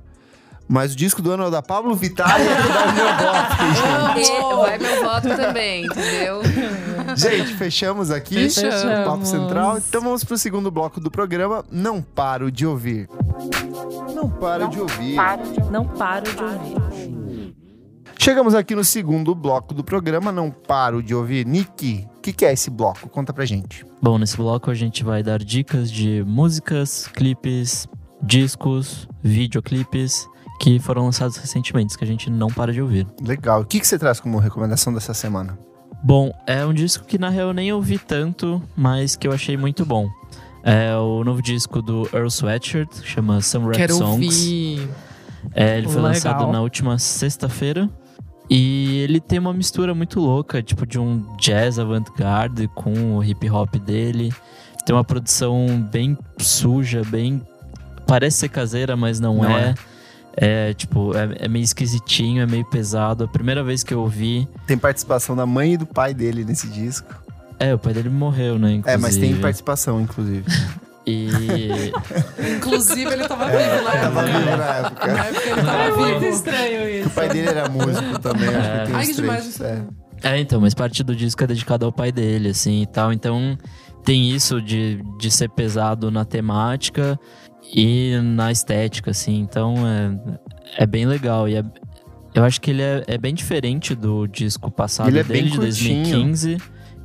Mas 0.67 0.95
o 0.95 0.97
disco 0.97 1.23
do 1.23 1.31
ano 1.31 1.45
é 1.45 1.47
o 1.47 1.51
da 1.51 1.63
Pablo 1.63 1.95
Vittar 1.95 2.41
e 2.41 2.47
eu 2.47 2.57
vou 2.57 2.73
dar 2.73 2.89
o 2.89 2.95
meu 2.95 3.07
voto, 3.17 3.63
gente. 4.27 4.55
Vai 4.57 4.79
meu 4.79 5.05
voto 5.05 5.29
também, 5.37 5.85
entendeu? 5.85 6.43
Gente, 7.17 7.55
fechamos 7.55 8.11
aqui 8.11 8.35
Fechamos. 8.51 8.83
o 8.83 9.05
Papo 9.05 9.27
Central. 9.27 9.79
Então 9.79 10.01
vamos 10.01 10.25
pro 10.25 10.39
segundo 10.39 10.71
bloco 10.71 11.01
do 11.01 11.11
programa. 11.11 11.65
Não 11.71 12.03
paro 12.03 12.51
de 12.51 12.67
ouvir. 12.67 13.09
Não 14.15 14.29
paro 14.29 14.69
de 14.69 14.81
ouvir. 14.81 15.17
Não 15.71 15.85
paro 15.85 16.25
de 16.25 16.43
ouvir. 16.43 17.55
Chegamos 18.19 18.55
aqui 18.55 18.75
no 18.75 18.85
segundo 18.85 19.35
bloco 19.35 19.73
do 19.73 19.83
programa. 19.83 20.31
Não 20.31 20.51
paro 20.51 21.03
de 21.03 21.15
ouvir. 21.15 21.47
Niki, 21.47 22.07
o 22.17 22.21
que, 22.21 22.33
que 22.33 22.45
é 22.45 22.53
esse 22.53 22.71
bloco? 22.71 23.09
Conta 23.09 23.33
pra 23.33 23.47
gente. 23.47 23.85
Bom, 24.03 24.19
nesse 24.19 24.37
bloco 24.37 24.71
a 24.71 24.75
gente 24.75 25.03
vai 25.03 25.23
dar 25.23 25.39
dicas 25.39 25.91
de 25.91 26.23
músicas, 26.27 27.09
clipes, 27.15 27.89
discos, 28.23 29.09
videoclipes 29.23 30.29
que 30.61 30.79
foram 30.79 31.07
lançados 31.07 31.39
recentemente, 31.39 31.97
que 31.97 32.05
a 32.05 32.07
gente 32.07 32.29
não 32.31 32.49
para 32.49 32.73
de 32.73 32.83
ouvir. 32.83 33.07
Legal. 33.23 33.63
O 33.63 33.65
que, 33.65 33.81
que 33.81 33.87
você 33.87 33.99
traz 33.99 34.21
como 34.21 34.39
recomendação 34.39 34.93
dessa 34.93 35.15
semana? 35.15 35.59
Bom, 36.03 36.33
é 36.47 36.65
um 36.65 36.73
disco 36.73 37.05
que 37.05 37.19
na 37.19 37.29
real 37.29 37.49
eu 37.49 37.55
nem 37.55 37.73
ouvi 37.73 37.99
tanto, 37.99 38.63
mas 38.77 39.17
que 39.17 39.29
eu 39.29 39.33
achei 39.33 39.57
muito 39.57 39.85
bom. 39.85 40.09
É 40.63 40.95
o 40.97 41.25
novo 41.25 41.41
disco 41.43 41.81
do 41.81 42.09
Earl 42.13 42.29
Sweatshirt, 42.29 43.03
chama 43.05 43.41
Some 43.41 43.67
Rap 43.67 43.77
Quero 43.77 43.95
Songs. 43.95 44.37
ouvir. 44.41 44.89
É, 45.55 45.79
ele 45.79 45.87
foi 45.87 45.97
Legal. 45.97 46.11
lançado 46.11 46.53
na 46.53 46.61
última 46.61 46.99
sexta-feira. 46.99 47.89
E 48.49 48.99
ele 48.99 49.21
tem 49.21 49.39
uma 49.39 49.53
mistura 49.53 49.95
muito 49.95 50.19
louca, 50.21 50.61
tipo 50.61 50.85
de 50.85 50.99
um 50.99 51.25
jazz 51.37 51.79
avant-garde 51.79 52.67
com 52.75 53.17
o 53.17 53.23
hip 53.25 53.49
hop 53.49 53.77
dele. 53.77 54.35
Tem 54.85 54.95
uma 54.95 55.05
produção 55.05 55.67
bem 55.91 56.19
suja, 56.39 57.03
bem 57.07 57.41
parece 58.07 58.39
ser 58.39 58.49
caseira, 58.49 58.97
mas 58.97 59.21
não, 59.21 59.37
Não 59.37 59.57
é. 59.57 59.71
É, 59.71 59.75
tipo, 60.77 61.17
é, 61.17 61.45
é 61.45 61.49
meio 61.49 61.63
esquisitinho, 61.65 62.43
é 62.43 62.47
meio 62.47 62.65
pesado. 62.65 63.25
A 63.25 63.29
primeira 63.29 63.63
vez 63.65 63.83
que 63.83 63.93
eu 63.93 64.01
ouvi. 64.01 64.49
Tem 64.67 64.79
participação 64.79 65.35
da 65.37 65.45
mãe 65.47 65.75
e 65.75 65.77
do 65.77 65.87
pai 65.87 66.15
dele 66.15 66.45
nesse 66.45 66.69
disco. 66.69 67.07
É, 67.59 67.75
o 67.75 67.79
pai 67.79 67.93
dele 67.93 68.09
morreu, 68.09 68.59
né? 68.59 68.73
Inclusive. 68.73 68.91
É, 68.95 68.97
mas 68.97 69.17
tem 69.17 69.37
participação, 69.37 70.01
inclusive. 70.01 70.45
E. 71.07 71.29
Inclusive, 72.57 73.11
ele 73.13 73.27
tava 73.27 73.47
vivo 73.47 73.83
na 73.85 73.91
Tava 73.91 74.21
época. 74.23 74.39
vivo 74.39 74.57
na 74.57 74.75
época. 74.75 75.07
Na 75.13 75.25
época 75.25 75.49
ele 75.51 75.63
tava 75.63 76.07
vivo. 76.19 76.25
estranho 76.27 76.83
O 76.83 76.89
isso. 76.89 77.11
pai 77.11 77.29
dele 77.29 77.49
era 77.49 77.69
músico 77.69 78.19
também, 78.19 78.49
acho 78.49 78.71
que 78.81 78.87
tem 78.87 78.95
Ai, 78.95 79.07
que 79.07 79.13
demais. 79.15 79.61
É. 79.61 79.83
É, 80.23 80.39
então, 80.39 80.61
mas 80.61 80.75
parte 80.75 81.03
do 81.03 81.17
disco 81.17 81.43
é 81.43 81.47
dedicado 81.47 81.87
ao 81.87 81.93
pai 81.93 82.13
dele, 82.13 82.51
assim 82.51 82.83
e 82.83 82.87
tal. 82.87 83.13
Então 83.13 83.57
tem 84.05 84.31
isso 84.31 84.61
de, 84.61 85.03
de 85.19 85.31
ser 85.31 85.49
pesado 85.51 86.11
na 86.11 86.25
temática 86.25 87.19
e 87.75 88.19
na 88.23 88.51
estética, 88.51 89.11
assim. 89.11 89.39
Então 89.41 89.75
é, 89.87 90.83
é 90.83 90.87
bem 90.87 91.07
legal. 91.07 91.49
E 91.49 91.57
é- 91.57 91.65
eu 92.35 92.45
acho 92.45 92.61
que 92.61 92.71
ele 92.71 92.83
é, 92.83 93.05
é 93.07 93.19
bem 93.19 93.35
diferente 93.35 93.95
do 93.95 94.27
disco 94.27 94.71
passado 94.71 95.09
Ele 95.09 95.19
é 95.19 95.25
dele, 95.25 95.43
bem 95.43 95.51
de 95.51 95.59
curtinho. 95.59 96.03
2015, 96.05 96.59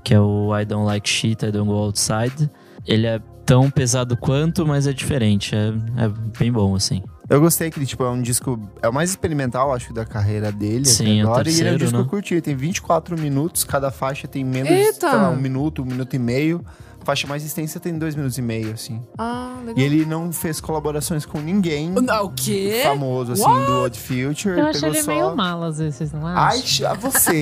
que 0.03 0.13
é 0.13 0.19
o 0.19 0.57
I 0.57 0.65
Don't 0.65 0.85
Like 0.85 1.09
Shit, 1.09 1.45
I 1.45 1.51
Don't 1.51 1.67
Go 1.67 1.75
Outside. 1.75 2.49
Ele 2.85 3.07
é 3.07 3.19
tão 3.45 3.69
pesado 3.69 4.15
quanto, 4.17 4.65
mas 4.65 4.85
é 4.87 4.93
diferente. 4.93 5.55
É, 5.55 5.69
é 6.05 6.09
bem 6.37 6.51
bom, 6.51 6.75
assim. 6.75 7.01
Eu 7.27 7.41
gostei 7.41 7.71
que 7.71 7.79
ele, 7.79 7.87
tipo, 7.87 8.03
é 8.03 8.09
um 8.09 8.21
disco... 8.21 8.59
É 8.83 8.87
o 8.87 8.93
mais 8.93 9.09
experimental, 9.09 9.73
acho, 9.73 9.91
da 9.91 10.05
carreira 10.05 10.51
dele 10.51 10.85
Sim, 10.85 11.23
o 11.23 11.27
agora. 11.31 11.49
e 11.49 11.53
ele 11.53 11.61
é 11.61 11.63
um 11.63 11.65
terceiro, 11.65 11.77
disco 11.79 11.97
né? 11.97 12.07
curtinho. 12.07 12.35
Ele 12.35 12.41
tem 12.43 12.55
24 12.55 13.19
minutos. 13.19 13.63
Cada 13.63 13.89
faixa 13.89 14.27
tem 14.27 14.43
menos, 14.43 14.69
Eita! 14.69 15.09
sei 15.09 15.19
lá, 15.19 15.29
um 15.31 15.35
minuto, 15.35 15.81
um 15.81 15.85
minuto 15.85 16.15
e 16.15 16.19
meio. 16.19 16.63
Faixa 17.05 17.27
mais 17.27 17.45
extensa 17.45 17.79
tem 17.79 17.97
dois 17.97 18.15
minutos 18.15 18.37
e 18.37 18.41
meio, 18.41 18.73
assim. 18.73 19.01
Ah, 19.17 19.53
legal. 19.59 19.75
E 19.77 19.83
ele 19.83 20.05
não 20.05 20.31
fez 20.33 20.59
colaborações 20.59 21.25
com 21.25 21.39
ninguém 21.39 21.89
Não, 21.91 22.25
o 22.25 22.29
quê? 22.31 22.81
famoso, 22.83 23.33
assim, 23.33 23.43
do 23.43 23.83
Odd 23.83 23.99
Future. 23.99 24.49
Eu 24.49 24.57
ele 24.57 24.61
acho 24.69 24.79
pegou 24.79 24.95
ele 24.95 25.03
só... 25.03 25.11
meio 25.11 25.35
mal 25.35 25.63
às 25.63 25.77
vezes, 25.77 26.11
não 26.11 26.25
Ai, 26.25 26.57
acha? 26.57 26.65
ch- 26.65 26.99
você, 26.99 27.41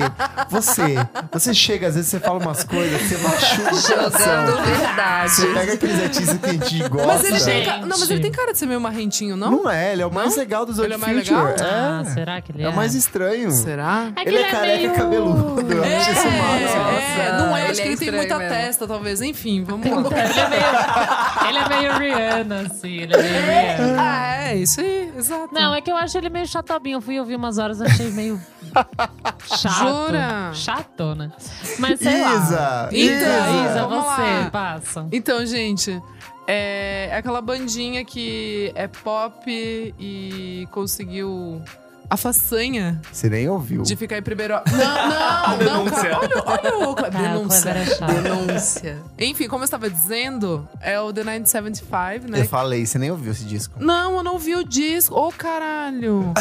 você, 0.50 0.94
você 1.32 1.54
chega, 1.54 1.88
às 1.88 1.94
vezes 1.94 2.10
você 2.10 2.20
fala 2.20 2.38
umas 2.38 2.62
coisas, 2.62 3.00
você 3.02 3.16
machuca 3.18 3.74
o 3.74 3.82
coração. 3.82 4.64
verdade. 4.64 5.30
Você 5.32 5.46
pega 5.54 5.72
aqueles 5.72 6.02
artistas 6.02 6.38
que 6.38 6.46
a 6.46 6.52
gente 6.52 6.88
gosta. 6.88 7.06
Mas 7.06 7.24
ele 7.24 7.40
tem. 7.40 7.64
Ca- 7.64 7.78
Não, 7.78 7.98
mas 7.98 8.10
ele 8.10 8.20
tem 8.20 8.30
cara 8.32 8.52
de 8.52 8.58
ser 8.58 8.66
meio 8.66 8.80
marrentinho, 8.80 9.36
não? 9.36 9.50
Não 9.50 9.70
é, 9.70 9.92
ele 9.92 10.02
é 10.02 10.06
o 10.06 10.12
mais 10.12 10.30
Não? 10.32 10.38
legal 10.42 10.66
dos 10.66 10.78
Ele 10.78 10.92
Odd 10.92 10.94
é 10.94 10.98
mais 10.98 11.18
Future. 11.26 11.40
legal? 11.40 11.54
Ah, 11.60 12.02
É, 12.06 12.10
será 12.10 12.40
que 12.42 12.52
ele 12.52 12.62
é? 12.62 12.66
é 12.66 12.68
o 12.68 12.76
mais 12.76 12.94
estranho. 12.94 13.50
Será? 13.50 14.12
É 14.16 14.22
que 14.22 14.28
Ele 14.28 14.38
é 14.38 14.50
careca 14.50 14.76
e 14.76 14.86
meio- 14.88 14.94
cabeludo. 14.94 15.72
Eu 15.72 15.84
É, 15.84 15.96
acho 15.96 16.10
isso 16.12 16.24
massa. 16.26 16.78
é, 17.22 17.38
não 17.38 17.56
é, 17.56 17.60
Ele 17.62 17.70
acho 17.70 17.80
que 17.82 17.88
é 17.88 17.90
ele 17.92 17.96
tem 17.96 18.10
muita 18.12 18.38
mesmo. 18.38 18.54
testa, 18.54 18.86
talvez. 18.86 19.20
Enfim, 19.22 19.53
vamos 19.62 19.86
Ele 19.86 19.94
lá. 19.94 20.10
é 20.10 20.48
meio, 20.48 21.48
ele 21.48 21.58
é 21.58 21.68
meio 21.68 21.98
Rihanna, 21.98 22.60
assim. 22.62 22.96
Ele 22.98 23.14
é 23.14 23.22
meio 23.22 23.42
Rihanna. 23.42 24.02
Ah, 24.02 24.48
é, 24.48 24.56
isso 24.56 24.80
aí, 24.80 25.12
exato. 25.16 25.52
Não, 25.54 25.74
é 25.74 25.80
que 25.80 25.90
eu 25.90 25.96
acho 25.96 26.16
ele 26.18 26.28
meio 26.30 26.46
chatobinho. 26.46 26.96
Eu 26.96 27.00
fui 27.00 27.18
ouvir 27.20 27.36
umas 27.36 27.58
horas, 27.58 27.80
achei 27.80 28.10
meio 28.10 28.40
chato. 29.46 29.78
Jura? 29.78 30.50
Chato, 30.52 31.14
né? 31.14 31.30
Mas 31.78 32.00
sei 32.00 32.12
Isa, 32.14 32.24
lá. 32.60 32.88
Então, 32.90 32.96
Isa, 32.96 33.70
Isa, 33.70 33.86
vamos 33.86 34.04
você, 34.04 34.22
lá. 34.22 34.50
passa. 34.50 35.06
Então, 35.12 35.44
gente, 35.46 36.02
é 36.46 37.08
é 37.10 37.16
aquela 37.16 37.40
bandinha 37.40 38.04
que 38.04 38.70
é 38.74 38.86
pop 38.88 39.42
e 39.46 40.68
conseguiu 40.70 41.62
a 42.08 42.16
façanha 42.16 43.00
Você 43.12 43.28
nem 43.30 43.48
ouviu. 43.48 43.82
de 43.82 43.96
ficar 43.96 44.18
em 44.18 44.22
primeiro. 44.22 44.54
Não, 44.70 45.58
não, 45.58 45.84
não, 45.84 45.90
cara. 45.90 46.18
Olha, 46.18 46.42
olha 46.46 46.78
o. 46.78 46.92
O 46.92 47.10
Denúncia. 47.10 47.70
É. 47.70 48.22
Denúncia. 48.22 48.98
Enfim, 49.18 49.48
como 49.48 49.62
eu 49.62 49.64
estava 49.64 49.90
dizendo, 49.90 50.68
é 50.80 50.98
o 51.00 51.12
The 51.12 51.24
975, 51.24 52.30
né? 52.30 52.40
Eu 52.40 52.44
falei, 52.46 52.86
você 52.86 52.98
nem 52.98 53.10
ouviu 53.10 53.32
esse 53.32 53.44
disco. 53.44 53.74
Não, 53.78 54.16
eu 54.16 54.22
não 54.22 54.38
vi 54.38 54.54
o 54.54 54.64
disco. 54.64 55.14
Ô, 55.14 55.30
caralho! 55.32 56.32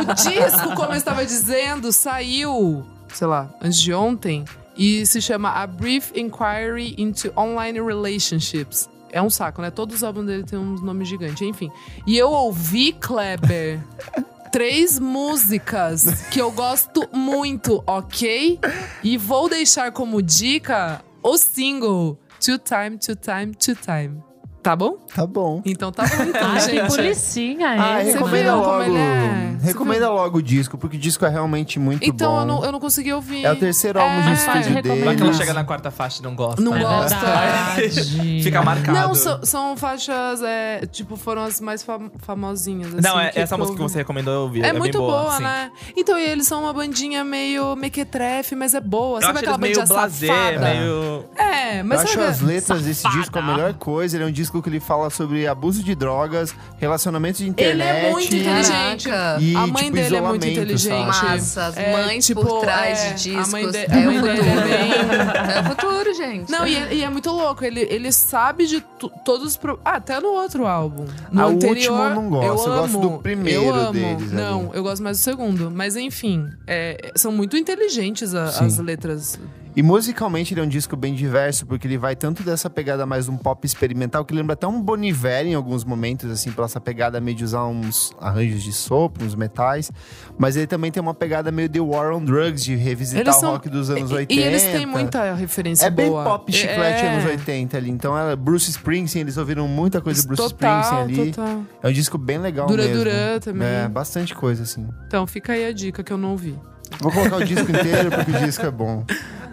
o 0.00 0.14
disco, 0.14 0.74
como 0.76 0.92
eu 0.92 0.96
estava 0.96 1.24
dizendo, 1.24 1.92
saiu, 1.92 2.84
sei 3.12 3.26
lá, 3.26 3.48
antes 3.60 3.78
de 3.80 3.92
ontem. 3.92 4.44
E 4.76 5.04
se 5.06 5.20
chama 5.20 5.50
A 5.50 5.66
Brief 5.66 6.12
Inquiry 6.14 6.94
into 6.98 7.32
Online 7.36 7.80
Relationships. 7.80 8.88
É 9.10 9.22
um 9.22 9.30
saco, 9.30 9.62
né? 9.62 9.70
Todos 9.70 9.96
os 9.96 10.04
álbuns 10.04 10.26
dele 10.26 10.44
têm 10.44 10.58
uns 10.58 10.80
nomes 10.80 11.08
gigantes, 11.08 11.42
enfim. 11.42 11.70
E 12.06 12.16
eu 12.16 12.30
ouvi, 12.30 12.92
Kleber, 12.92 13.80
três 14.52 14.98
músicas 14.98 16.26
que 16.30 16.40
eu 16.40 16.50
gosto 16.50 17.08
muito, 17.12 17.82
ok? 17.86 18.58
E 19.02 19.16
vou 19.16 19.48
deixar 19.48 19.92
como 19.92 20.22
dica 20.22 21.02
o 21.22 21.36
single 21.36 22.18
Two 22.40 22.58
Time, 22.58 22.98
Two 22.98 23.16
Time, 23.16 23.54
Two 23.54 23.74
Time. 23.74 24.27
Tá 24.68 24.76
bom? 24.76 24.98
Tá 25.14 25.26
bom. 25.26 25.62
Então 25.64 25.90
tá 25.90 26.02
bom, 26.06 26.24
então, 26.24 26.42
Ai, 26.52 26.60
que 26.60 26.76
gente. 26.76 26.94
policinha 26.94 27.68
Ah, 27.70 28.02
esse. 28.04 28.12
recomenda 28.12 28.54
logo. 28.54 28.82
é? 28.82 29.56
Recomenda 29.62 30.10
logo 30.10 30.38
o 30.38 30.42
disco, 30.42 30.76
porque 30.76 30.98
o 30.98 31.00
disco 31.00 31.24
é 31.24 31.28
realmente 31.30 31.78
muito 31.78 32.04
Então 32.04 32.32
bom. 32.32 32.40
eu 32.40 32.46
não, 32.46 32.64
eu 32.66 32.72
não 32.72 32.78
consegui 32.78 33.10
ouvir. 33.14 33.46
É 33.46 33.50
o 33.52 33.56
terceiro 33.56 33.98
álbum 33.98 34.20
de 34.20 34.28
É, 34.28 34.32
estúdio 34.34 34.60
recomendo. 34.74 34.82
dele. 34.82 35.04
Vai 35.06 35.16
que 35.16 35.22
ela 35.22 35.32
chega 35.32 35.54
na 35.54 35.64
quarta 35.64 35.90
faixa 35.90 36.20
e 36.20 36.22
não 36.22 36.34
gosta. 36.34 36.60
Não 36.60 36.72
né? 36.72 36.80
gosta. 36.82 37.16
Fica 38.42 38.62
marcado. 38.62 38.98
Não, 38.98 39.14
são, 39.14 39.40
são 39.44 39.76
faixas, 39.76 40.42
é, 40.42 40.82
tipo, 40.92 41.16
foram 41.16 41.44
as 41.44 41.60
mais 41.62 41.82
fam- 41.82 42.10
famosinhas. 42.18 42.92
Assim, 42.94 43.02
Não, 43.02 43.18
é, 43.18 43.30
que 43.30 43.38
essa 43.40 43.56
música 43.56 43.76
que 43.76 43.82
você 43.82 43.98
recomendou 43.98 44.34
eu 44.34 44.40
ouvi. 44.42 44.60
É, 44.62 44.70
bem 44.70 44.78
muito 44.78 44.98
boa, 44.98 45.36
sim. 45.36 45.42
né? 45.42 45.70
Então, 45.96 46.18
e 46.18 46.22
eles 46.24 46.46
são 46.46 46.62
uma 46.64 46.72
bandinha 46.74 47.24
meio 47.24 47.74
mequetrefe, 47.74 48.54
mas 48.54 48.74
é 48.74 48.80
boa. 48.80 49.16
Eu 49.18 49.22
Sabe 49.22 49.32
acho 49.32 49.38
aquela 49.40 49.58
bandinha 49.58 49.86
blasé, 49.86 50.26
safada? 50.26 50.58
meio... 50.74 51.24
É, 51.36 51.82
mas 51.82 52.00
eu 52.00 52.06
acho 52.06 52.20
as 52.20 52.40
letras 52.40 52.82
desse 52.82 53.08
disco 53.10 53.38
a 53.38 53.42
melhor 53.42 53.74
coisa. 53.74 54.16
Ele 54.16 54.24
é 54.24 54.26
um 54.26 54.32
disco 54.32 54.57
que 54.62 54.68
ele 54.68 54.80
fala 54.80 55.10
sobre 55.10 55.46
abuso 55.46 55.82
de 55.82 55.94
drogas, 55.94 56.54
relacionamentos 56.78 57.38
de 57.38 57.44
Ele 57.46 57.50
internet. 57.52 58.06
é 58.06 58.10
muito 58.10 58.34
inteligente. 58.36 59.08
Caraca. 59.08 59.42
E, 59.42 59.56
a 59.56 59.66
mãe 59.66 59.84
tipo, 59.84 59.96
dele 59.96 60.16
é 60.16 60.20
muito 60.20 60.46
inteligente. 60.46 61.06
Massa, 61.06 61.66
as 61.66 61.74
mães 61.76 62.30
por 62.30 62.60
trás 62.60 63.02
de 63.02 63.14
discos. 63.32 63.48
A 63.48 63.50
mãe, 63.52 63.70
de- 63.70 63.76
É 63.78 63.92
a 63.92 63.96
mãe 64.00 64.18
o 64.18 64.22
dele 64.22 64.36
futuro. 64.36 64.58
é 64.60 64.64
bem... 64.64 65.56
É 65.56 65.60
o 65.60 65.64
futuro, 65.64 66.14
gente. 66.14 66.50
Não, 66.50 66.66
e 66.66 66.76
é, 66.76 66.94
e 66.94 67.02
é 67.04 67.10
muito 67.10 67.30
louco. 67.30 67.64
Ele, 67.64 67.80
ele 67.90 68.12
sabe 68.12 68.66
de 68.66 68.80
todos 69.24 69.46
os. 69.46 69.56
Pro... 69.56 69.78
Ah, 69.84 69.96
até 69.96 70.20
no 70.20 70.28
outro 70.28 70.66
álbum. 70.66 71.06
No 71.32 71.42
Ah, 71.42 71.46
o 71.46 71.50
anterior, 71.50 71.76
último 71.76 71.96
eu 72.02 72.10
não 72.14 72.28
gosto, 72.30 72.46
eu 72.46 72.54
gosto 72.56 72.70
amo, 72.96 73.00
do 73.00 73.18
primeiro 73.18 73.62
eu 73.64 73.74
amo. 73.74 73.92
deles 73.92 74.22
ali. 74.32 74.32
Não, 74.42 74.70
eu 74.74 74.82
gosto 74.82 75.02
mais 75.02 75.18
do 75.18 75.22
segundo. 75.22 75.70
Mas 75.70 75.96
enfim, 75.96 76.48
é, 76.66 77.12
são 77.16 77.32
muito 77.32 77.56
inteligentes 77.56 78.34
a- 78.34 78.44
as 78.44 78.78
letras. 78.78 79.38
E 79.78 79.82
musicalmente 79.82 80.52
ele 80.52 80.60
é 80.60 80.64
um 80.64 80.68
disco 80.68 80.96
bem 80.96 81.14
diverso, 81.14 81.64
porque 81.64 81.86
ele 81.86 81.96
vai 81.96 82.16
tanto 82.16 82.42
dessa 82.42 82.68
pegada 82.68 83.06
mais 83.06 83.28
um 83.28 83.36
pop 83.36 83.64
experimental, 83.64 84.24
que 84.24 84.34
lembra 84.34 84.54
até 84.54 84.66
um 84.66 84.82
Bon 84.82 84.96
Iver 85.00 85.46
em 85.46 85.54
alguns 85.54 85.84
momentos, 85.84 86.28
assim, 86.32 86.50
pela 86.50 86.64
essa 86.64 86.80
pegada 86.80 87.20
meio 87.20 87.36
de 87.36 87.44
usar 87.44 87.64
uns 87.64 88.12
arranjos 88.20 88.64
de 88.64 88.72
sopro, 88.72 89.24
uns 89.24 89.36
metais. 89.36 89.92
Mas 90.36 90.56
ele 90.56 90.66
também 90.66 90.90
tem 90.90 91.00
uma 91.00 91.14
pegada 91.14 91.52
meio 91.52 91.68
The 91.68 91.78
War 91.78 92.12
on 92.12 92.24
Drugs, 92.24 92.64
de 92.64 92.74
revisitar 92.74 93.20
Eles 93.22 93.36
o 93.36 93.38
são- 93.38 93.52
rock 93.52 93.68
dos 93.68 93.88
anos 93.88 94.10
E- 94.10 94.14
80. 94.14 94.34
E 94.42 94.44
eles 94.44 94.64
têm 94.64 94.84
muita 94.84 95.32
referência 95.34 95.86
É 95.86 95.90
bem 95.90 96.08
boa. 96.08 96.24
pop 96.24 96.50
chiclete 96.52 97.04
é. 97.04 97.12
anos 97.12 97.24
80 97.30 97.76
ali. 97.76 97.88
Então, 97.90 98.18
é 98.18 98.34
Bruce 98.34 98.68
Springsteen, 98.70 99.20
eles 99.22 99.36
ouviram 99.36 99.68
muita 99.68 100.00
coisa 100.00 100.20
do 100.22 100.26
Bruce 100.26 100.42
total, 100.42 100.80
Springsteen 100.82 101.20
ali. 101.22 101.30
Total. 101.32 101.62
É 101.84 101.88
um 101.88 101.92
disco 101.92 102.18
bem 102.18 102.38
legal 102.38 102.66
Dura 102.66 102.82
mesmo. 102.82 102.96
Dura 102.98 103.38
também. 103.40 103.68
É, 103.68 103.86
bastante 103.88 104.34
coisa, 104.34 104.64
assim. 104.64 104.88
Então 105.06 105.24
fica 105.24 105.52
aí 105.52 105.64
a 105.64 105.72
dica 105.72 106.02
que 106.02 106.12
eu 106.12 106.18
não 106.18 106.32
ouvi. 106.32 106.58
Vou 107.00 107.12
colocar 107.12 107.36
o 107.36 107.44
disco 107.44 107.70
inteiro, 107.70 108.10
porque 108.10 108.30
o 108.30 108.40
disco 108.44 108.64
é 108.66 108.70
bom. 108.70 109.04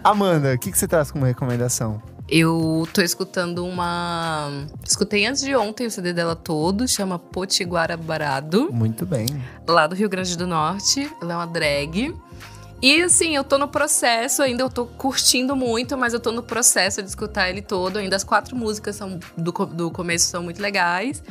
Amanda, 0.02 0.54
o 0.54 0.58
que, 0.58 0.70
que 0.70 0.78
você 0.78 0.86
traz 0.86 1.10
como 1.10 1.24
recomendação? 1.24 2.00
Eu 2.28 2.88
tô 2.92 3.02
escutando 3.02 3.64
uma. 3.64 4.50
Escutei 4.84 5.26
antes 5.26 5.42
de 5.42 5.54
ontem 5.54 5.86
o 5.86 5.90
CD 5.90 6.12
dela 6.12 6.34
todo, 6.34 6.88
chama 6.88 7.18
Potiguara 7.20 7.96
Barado, 7.96 8.68
Muito 8.72 9.06
bem. 9.06 9.26
lá 9.68 9.86
do 9.86 9.94
Rio 9.94 10.08
Grande 10.08 10.36
do 10.36 10.46
Norte. 10.46 11.08
Ela 11.22 11.34
é 11.34 11.36
uma 11.36 11.46
drag. 11.46 12.14
E 12.82 13.02
assim, 13.02 13.34
eu 13.34 13.42
tô 13.42 13.56
no 13.56 13.68
processo 13.68 14.42
ainda, 14.42 14.62
eu 14.62 14.68
tô 14.68 14.84
curtindo 14.84 15.56
muito, 15.56 15.96
mas 15.96 16.12
eu 16.12 16.20
tô 16.20 16.30
no 16.30 16.42
processo 16.42 17.02
de 17.02 17.08
escutar 17.08 17.48
ele 17.48 17.62
todo. 17.62 17.98
Ainda 17.98 18.16
as 18.16 18.22
quatro 18.22 18.54
músicas 18.54 18.96
são, 18.96 19.18
do, 19.36 19.52
do 19.52 19.90
começo 19.90 20.26
são 20.26 20.42
muito 20.42 20.60
legais. 20.60 21.22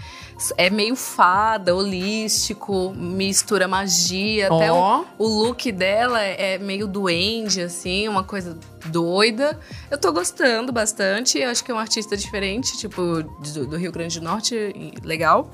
É 0.58 0.70
meio 0.70 0.96
fada, 0.96 1.74
holístico, 1.76 2.94
mistura 2.96 3.68
magia. 3.68 4.48
Até 4.48 4.72
o, 4.72 5.06
o 5.20 5.28
look 5.28 5.72
dela 5.72 6.22
é 6.22 6.58
meio 6.58 6.88
duende, 6.88 7.62
assim, 7.62 8.08
uma 8.08 8.24
coisa 8.24 8.58
doida. 8.88 9.60
Eu 9.90 10.00
tô 10.00 10.12
gostando 10.12 10.74
bastante. 10.74 11.38
Eu 11.38 11.50
acho 11.50 11.64
que 11.64 11.72
é 11.72 11.76
um 11.76 11.80
artista 11.80 12.18
diferente, 12.18 12.76
tipo, 12.78 13.24
do, 13.24 13.68
do 13.68 13.78
Rio 13.78 13.92
Grande 13.92 14.20
do 14.20 14.26
Norte, 14.26 14.74
legal. 15.04 15.54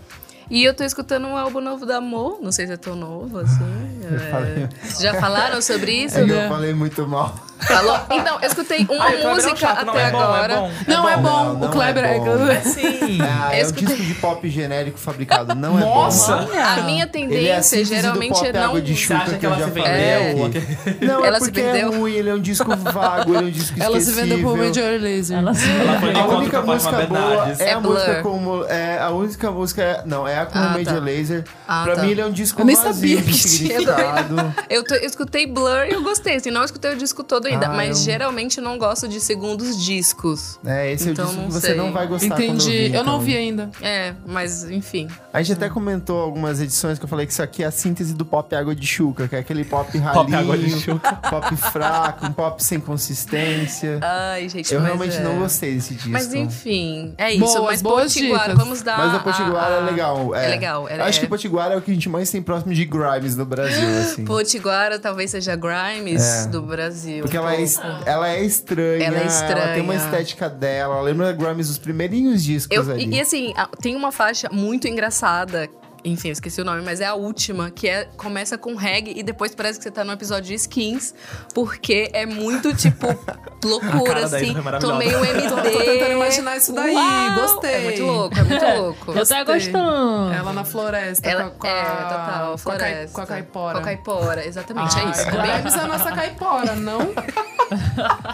E 0.52 0.66
eu 0.66 0.74
tô 0.74 0.84
escutando 0.84 1.26
um 1.28 1.38
álbum 1.38 1.62
novo 1.62 1.86
da 1.86 1.98
Amor, 1.98 2.40
não 2.42 2.52
sei 2.52 2.68
se 2.68 2.74
é 2.74 2.78
tão 2.78 2.94
novo, 2.96 3.40
assim. 3.40 3.64
é. 4.14 4.30
falei- 4.30 4.70
Já 5.00 5.14
falaram 5.20 5.62
sobre 5.62 5.92
isso? 5.94 6.18
É 6.20 6.26
que 6.26 6.30
eu 6.32 6.50
falei 6.50 6.74
muito 6.74 7.08
mal. 7.08 7.34
Falou? 7.62 7.96
Então, 8.10 8.40
eu 8.42 8.48
escutei 8.48 8.86
uma 8.90 9.06
Ai, 9.06 9.22
é 9.22 9.28
um 9.28 9.36
música 9.36 9.56
chato, 9.56 9.88
até 9.88 10.08
é 10.08 10.12
bom, 10.12 10.18
é 10.20 10.24
agora. 10.24 10.56
bom. 10.62 10.72
Não, 10.88 11.08
é 11.08 11.16
bom. 11.16 11.22
Não, 11.22 11.54
não 11.60 11.68
o 11.68 11.72
Kleber 11.72 12.04
é 12.04 12.16
é. 12.16 12.20
bom. 12.20 12.26
Sim. 12.64 13.20
Ah, 13.22 13.50
é 13.56 13.60
Eu 13.62 13.66
um 13.66 13.68
escutei- 13.68 13.88
disco 13.96 14.04
de 14.04 14.14
pop 14.16 14.50
genérico 14.50 14.98
fabricado, 14.98 15.54
não 15.54 15.78
é 15.78 15.82
Nossa! 15.82 16.38
bom. 16.38 16.50
A 16.60 16.82
minha 16.82 17.04
é 17.04 17.08
tendência 17.08 17.62
síntese 17.62 17.96
do 17.96 18.02
geralmente 18.02 18.34
pop 18.34 18.48
é 18.48 18.52
não. 18.54 18.64
água 18.64 18.82
de 18.82 18.94
Você 18.96 19.00
chuca 19.02 19.16
acha 19.20 19.32
que 19.34 19.38
que 19.38 19.46
eu 19.46 19.52
ela 19.52 19.60
já 19.60 19.66
se 19.72 19.80
falei 19.80 19.94
vendeu? 19.94 20.46
aqui. 20.48 21.06
Não, 21.06 21.24
Ela 21.26 21.38
é 21.38 21.40
se 21.40 21.46
porque 21.46 21.62
vendeu? 21.62 21.94
é 21.94 21.96
ruim, 21.96 22.14
ele 22.14 22.30
é 22.30 22.34
um 22.34 22.42
disco 22.42 22.76
vago, 22.76 23.36
ele 23.36 23.44
é 23.44 23.48
um 23.48 23.52
disco 23.52 23.80
Ela 23.80 24.00
se 24.02 24.12
vendeu 24.12 24.38
esquecível. 24.40 24.58
Major 24.58 25.00
Laser. 25.02 25.38
Ela 25.38 25.54
se 25.54 25.70
Ela 25.70 26.00
foi 26.00 26.14
de 26.14 26.20
A 26.20 26.26
única 26.26 26.62
música 26.64 27.02
boa 27.06 27.52
é, 27.60 27.64
É 27.64 27.74
a 27.74 27.80
música 27.80 28.22
como. 28.24 28.66
É, 28.66 29.00
a 29.00 29.10
única 29.12 29.52
música 29.52 29.82
é. 29.84 30.02
Não, 30.04 30.28
é 30.28 30.40
a 30.42 30.46
com 30.46 30.58
o 30.58 30.62
Ah, 30.62 30.70
Major 30.70 30.86
tá. 30.96 31.00
Laser. 31.00 31.44
Ah, 31.68 31.84
pra 31.84 31.96
tá. 31.96 32.04
mim 32.04 32.12
ele 32.12 32.22
é 32.22 32.26
um 32.26 32.32
disco 32.32 32.62
Eu 32.62 32.66
nem 32.66 32.76
vazio 32.76 32.94
sabia 32.94 33.22
que 33.22 33.34
tinha. 33.34 33.78
Eu, 34.70 34.84
tô- 34.84 34.96
eu 34.96 35.06
escutei 35.06 35.46
Blur 35.48 35.86
e 35.90 35.92
eu 35.94 36.04
gostei. 36.04 36.36
Assim, 36.36 36.52
não 36.52 36.64
escutei 36.64 36.94
o 36.94 36.98
disco 36.98 37.24
todo 37.24 37.46
ainda, 37.48 37.68
Ah, 37.68 37.74
mas 37.74 38.00
eu- 38.00 38.06
geralmente 38.06 38.60
não 38.62 38.78
gosto 38.78 39.08
de 39.08 39.20
segundos 39.20 39.82
discos. 39.84 40.60
É, 40.66 40.92
esse 40.92 41.10
Então, 41.10 41.26
é 41.26 41.28
o 41.28 41.30
disco 41.30 41.42
não 41.42 41.48
que 41.48 41.54
você 41.54 41.68
sei. 41.68 41.76
não 41.76 41.92
vai 41.92 42.08
gostar 42.08 42.26
Entendi. 42.36 42.66
ouvir, 42.68 42.86
Eu 42.96 43.04
não 43.04 43.14
então. 43.16 43.20
vi 43.22 43.38
ainda. 43.38 43.70
É, 43.82 44.14
mas 44.26 44.64
enfim. 44.70 45.08
A 45.34 45.42
gente 45.42 45.54
até 45.58 45.70
comentou 45.70 46.20
algumas 46.22 46.60
edições 46.62 46.98
que 47.00 47.06
eu 47.06 47.10
falei 47.10 47.26
que 47.26 47.32
isso 47.34 47.42
aqui 47.44 47.64
é 47.64 47.68
a 47.68 47.72
síntese 47.72 48.14
do 48.14 48.26
pop 48.26 48.54
água 48.56 48.76
de 48.76 48.86
chuca, 48.88 49.28
que 49.28 49.36
é 49.36 49.40
aquele 49.40 49.64
pop 49.64 49.98
ralinho, 49.98 50.14
Pop 50.26 50.36
água 50.36 50.58
de 50.58 50.70
chuca. 50.80 51.14
pop 51.30 51.56
fraco, 51.56 52.26
um 52.28 52.32
pop 52.34 52.64
sem 52.64 52.80
consistência. 52.80 54.00
Ai, 54.02 54.48
gente, 54.50 54.74
Eu 54.74 54.80
mas 54.80 54.88
realmente 54.90 55.18
é. 55.18 55.24
não 55.24 55.40
gostei 55.40 55.76
desse 55.76 55.94
disco. 55.96 56.10
Mas 56.10 56.34
enfim, 56.34 57.14
é 57.18 57.32
isso. 57.34 57.40
Boas, 57.40 57.62
mas 57.66 57.82
boas 57.82 58.14
Potiguara, 58.14 58.44
dicas. 58.52 58.58
vamos 58.64 58.82
dar. 58.82 58.98
Mas 58.98 59.14
o 59.14 59.16
a- 59.18 59.20
Potiguara 59.20 59.76
a- 59.76 59.78
é 59.78 59.82
legal. 59.92 60.31
É, 60.36 60.46
É 60.46 60.50
legal. 60.50 60.88
é- 60.90 61.00
Acho 61.02 61.18
é- 61.18 61.20
que 61.22 61.26
o 61.26 61.30
Potiguara 61.30 61.74
é 61.74 61.78
o 61.78 61.82
que 61.82 61.92
a 61.92 61.94
gente 61.94 62.10
mais 62.10 62.30
tem 62.32 62.42
próximo 62.42 62.74
de 62.74 62.86
Grimes 62.86 63.36
no 63.36 63.46
Brasil, 63.46 63.88
assim. 64.02 64.26
Potiguara 64.26 65.00
talvez 65.00 65.32
seja 65.32 65.56
Grimes 65.56 66.22
É. 66.22 66.48
do 66.48 66.62
Brasil. 66.62 67.22
Porque 67.24 67.38
ela 67.38 67.54
é, 67.56 67.64
ela 68.06 68.30
é 68.30 68.44
estranha. 68.44 69.04
Ela 69.06 69.20
é 69.20 69.26
estranha. 69.26 69.74
tem 69.74 69.82
uma 69.84 69.96
estética 69.96 70.50
dela. 70.50 70.96
Ela 70.96 71.04
lembra 71.04 71.32
Grimes 71.32 71.68
dos 71.68 71.78
primeirinhos 71.78 72.44
discos 72.44 72.76
Eu- 72.76 72.94
ali. 72.94 73.06
e, 73.06 73.16
e 73.16 73.22
assim, 73.22 73.54
tem 73.82 73.96
uma 73.96 74.12
faixa 74.12 74.50
muito 74.52 74.88
engraçada. 74.88 75.70
Enfim, 76.04 76.30
eu 76.30 76.34
esqueci 76.34 76.60
o 76.62 76.66
nome, 76.66 76.82
mas 76.82 77.00
é 77.00 77.06
a 77.06 77.14
última, 77.14 77.70
que 77.70 77.88
é 77.88 78.06
começa 78.18 78.58
com 78.58 78.76
reggae 78.76 79.14
e 79.16 79.24
depois 79.24 79.54
parece 79.54 79.78
que 79.78 79.84
você 79.84 79.92
tá 79.92 80.04
no 80.04 80.12
episódio 80.14 80.48
de 80.48 80.56
skins, 80.56 81.14
porque 81.54 82.10
é 82.14 82.26
muito, 82.26 82.74
tipo, 82.76 83.08
loucura, 83.64 84.04
cara 84.04 84.28
da 84.28 84.38
assim. 84.38 84.56
É. 84.58 84.80
Tomei 84.80 85.16
um 85.16 85.24
MD. 85.24 85.48
Tô, 85.50 85.56
tô 85.58 85.80
tentando 85.84 86.12
imaginar 86.14 86.58
isso 86.58 86.74
daí. 86.74 86.96
Uau! 86.96 87.36
Gostei. 87.42 87.72
É 87.74 87.80
muito 87.84 88.04
louco, 88.04 88.38
é 88.40 88.44
muito 88.44 88.66
louco. 88.66 89.12
Eu 89.12 89.26
tô 89.28 89.46
gostando. 89.54 90.34
Ela 90.34 90.54
na 90.54 90.64
floresta. 90.64 91.30
Ela, 91.30 91.52
com 91.52 91.68
a, 91.68 91.70
é, 91.70 91.84
total, 91.84 92.56
com 92.64 92.72
a, 92.72 92.76
cai- 92.76 92.90
floresta. 92.92 93.14
com 93.16 93.22
a 93.22 93.26
caipora. 93.28 93.74
Com 93.74 93.80
a 93.80 93.84
caipora, 93.84 94.46
exatamente, 94.48 94.98
é 94.98 95.02
Ah, 95.04 95.10
isso. 95.12 95.26
Grimes 95.26 95.76
é 95.76 95.80
a 95.80 95.88
nossa 95.88 96.12
caipora, 96.12 96.76
não? 96.76 97.00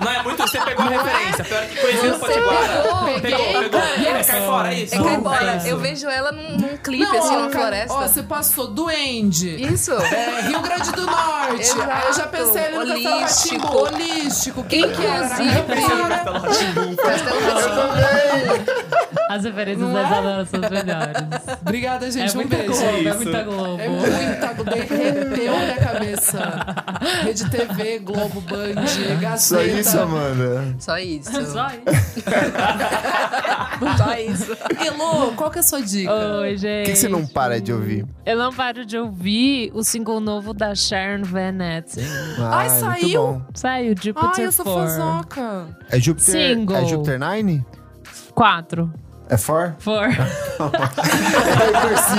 Não, 0.01 0.11
é 0.11 0.23
muito. 0.23 0.41
Você 0.41 0.59
pegou 0.59 0.83
a 0.85 0.89
referência. 0.89 1.43
Pior 1.43 1.65
que 1.67 1.75
conhecendo 1.79 2.15
o 2.15 2.19
Potiguara. 2.19 2.67
pegou, 2.81 3.21
Pegou, 3.21 3.61
pegou. 3.69 3.79
É, 3.79 4.23
cai 4.23 4.41
fora, 4.41 4.73
é 4.73 4.79
isso. 4.79 4.95
É 4.95 5.03
caipora. 5.03 5.55
isso. 5.57 5.67
Eu 5.67 5.77
vejo 5.77 6.07
ela 6.09 6.31
num, 6.31 6.57
num 6.57 6.77
clipe, 6.77 7.03
não, 7.05 7.19
assim, 7.19 7.49
ca- 7.51 7.56
floresta. 7.57 7.93
Ó, 7.93 8.07
você 8.07 8.23
passou 8.23 8.67
duende. 8.67 9.49
Isso. 9.73 9.91
É, 9.91 10.41
Rio 10.47 10.61
Grande 10.61 10.91
do 10.91 11.05
Norte. 11.05 11.61
Exato. 11.61 11.91
Aí 11.91 12.07
eu 12.07 12.13
já 12.13 12.27
pensei 12.27 12.65
ali 12.65 13.03
no 13.03 13.19
Castelo 13.19 13.77
Holístico. 13.77 13.77
Holístico. 13.77 14.63
Quem 14.63 14.91
que 14.91 15.05
era? 15.05 15.43
Inclusive-. 15.43 16.95
Castelo 16.95 17.39
Rá-Tim-Bum. 17.41 19.06
As 19.29 19.43
referências 19.43 19.81
Não 19.87 19.93
da 19.93 20.01
é? 20.01 20.05
Isadora 20.05 20.45
são 20.45 20.59
as 20.63 20.69
melhores. 20.71 21.59
Obrigada, 21.61 22.11
gente. 22.11 22.29
É 22.29 22.31
um 22.31 22.35
muita 22.35 22.55
beijo. 22.57 22.73
Globo, 22.73 23.07
é 23.07 23.13
muita 23.13 23.43
Globo. 23.43 23.81
É 23.81 23.89
muita 23.89 24.53
Globo. 24.53 24.71
Derreteu 24.71 25.57
minha 25.57 25.75
cabeça. 25.77 26.59
Rede 27.23 27.49
TV, 27.49 27.99
Globo, 27.99 28.41
Band, 28.41 28.73
Gazeta. 29.19 29.37
Só 29.37 29.61
isso, 29.61 29.99
Amanda. 29.99 30.75
Só 30.79 30.97
isso. 30.97 31.31
Só 31.51 31.67
isso. 31.67 31.77
Só 33.97 34.13
isso. 34.17 34.57
Elô, 34.85 35.31
qual 35.33 35.51
que 35.51 35.57
é 35.57 35.61
a 35.61 35.63
sua 35.63 35.81
dica? 35.81 36.11
Oi, 36.39 36.53
O 36.53 36.57
gente. 36.57 36.85
que, 36.85 36.91
que 36.91 36.97
você 36.97 37.07
não 37.09 37.25
para 37.25 37.59
de 37.61 37.71
ouvir? 37.73 38.05
Eu 38.25 38.37
não 38.37 38.53
paro 38.53 38.85
de 38.85 38.97
ouvir 38.97 39.71
o 39.73 39.83
single 39.83 40.19
novo 40.19 40.53
da 40.53 40.73
Sharon 40.73 41.23
Van 41.23 41.57
Etten. 41.63 42.03
Ai, 42.39 42.39
Ah, 42.39 42.65
é 42.65 42.69
muito 42.69 42.79
saiu? 43.01 43.41
Saiu, 43.53 43.95
Jupiter 44.01 44.31
Ai, 44.37 44.45
eu 44.45 44.51
sou 44.51 44.65
4. 44.65 44.81
fãzoca. 44.81 45.67
É 45.89 45.99
Single. 46.17 46.75
é 46.77 46.85
Júpiter 46.85 47.19
9? 47.19 47.65
4. 48.33 48.93
É 49.29 49.35
4? 49.37 49.75
4. 49.83 50.03
É 50.03 50.15
por 51.81 51.97
5. 51.97 52.17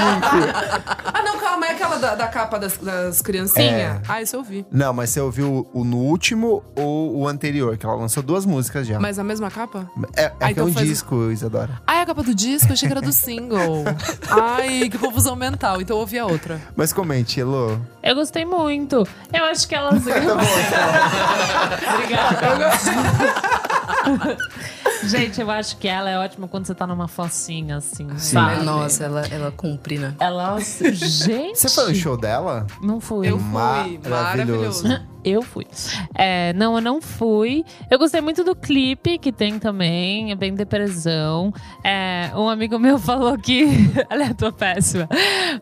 Ah, 1.15 1.23
não, 1.23 1.39
calma. 1.39 1.67
É 1.67 1.73
aquela 1.73 1.97
da, 1.97 2.15
da 2.15 2.29
capa 2.29 2.59
das, 2.59 2.77
das 2.79 3.21
criancinhas? 3.23 3.97
É. 3.97 4.01
Ah, 4.09 4.23
isso 4.23 4.37
eu 4.37 4.43
vi. 4.43 4.65
Não, 4.71 4.93
mas 4.93 5.11
você 5.11 5.21
ouviu 5.21 5.69
o 5.73 5.85
no 5.85 5.97
último 5.99 6.63
ou 6.77 7.17
o 7.19 7.29
anterior? 7.29 7.77
Que 7.77 7.85
ela 7.87 7.95
lançou 7.97 8.23
duas 8.23 8.45
músicas 8.47 8.87
já. 8.87 8.99
Mas 9.01 9.19
a 9.19 9.25
mesma 9.25 9.51
capa? 9.51 9.91
É, 10.17 10.25
é 10.25 10.27
Ah, 10.27 10.31
que 10.39 10.45
é 10.45 10.51
então 10.53 10.67
um 10.67 10.73
faz- 10.73 10.87
disco, 10.87 11.31
Isadora. 11.31 11.81
Ah, 11.87 11.97
é 11.97 12.03
a 12.03 12.07
capa 12.07 12.23
do 12.23 12.35
disco? 12.35 12.69
Eu 12.69 12.73
achei 12.75 12.87
que 12.89 12.93
era 12.93 13.03
do 13.03 13.13
single. 13.13 13.85
Ai, 14.29 14.89
que 14.91 14.99
confusão 14.99 15.35
mental. 15.37 15.81
Então 15.81 15.97
eu 15.97 16.01
ouvi 16.01 16.19
a 16.19 16.27
outra. 16.27 16.61
Mas 16.77 16.93
comente, 16.93 17.41
Elô. 17.41 17.77
Eu 18.03 18.15
gostei 18.15 18.45
muito. 18.45 19.07
Eu 19.33 19.45
acho 19.47 19.67
que 19.69 19.75
elas. 19.75 20.03
Tá 20.09 20.21
bom, 20.35 21.95
Obrigada. 21.95 22.71
Gente, 25.05 25.41
eu 25.41 25.51
acho 25.51 25.77
que 25.77 25.89
ela 25.89 26.11
é 26.11 26.19
ótima 26.19 26.49
quando 26.49 26.67
você 26.67 26.75
tá 26.75 26.87
numa 26.87 27.09
focinha, 27.09 27.77
assim, 27.77 28.09
sabe? 28.19 28.65
Nossa, 28.65 29.05
ela, 29.05 29.27
ela 29.27 29.51
cumpre, 29.53 29.99
né? 29.99 30.15
Ela. 30.19 30.59
Gente. 30.61 31.59
Você 31.59 31.69
foi 31.69 31.89
no 31.89 31.95
show 31.95 32.17
dela? 32.17 32.67
Não 32.83 33.01
fui. 33.01 33.29
Eu 33.29 33.39
fui. 33.39 33.49
Maravilhoso. 33.49 34.09
Maravilhoso. 34.09 35.19
Eu 35.25 35.43
fui. 35.43 35.67
É, 36.15 36.53
não, 36.55 36.77
eu 36.77 36.81
não 36.81 37.03
fui. 37.03 37.65
Eu 37.91 37.99
gostei 37.99 38.21
muito 38.21 38.45
do 38.45 38.55
clipe 38.55 39.19
que 39.19 39.33
tem 39.33 39.59
também, 39.59 40.31
é 40.31 40.35
bem 40.35 40.55
depressão. 40.55 41.53
É, 41.85 42.31
um 42.35 42.49
amigo 42.49 42.79
meu 42.79 42.99
falou 43.01 43.37
que. 43.37 43.67
Aliás, 44.09 44.35
tô 44.37 44.53
péssima. 44.53 45.09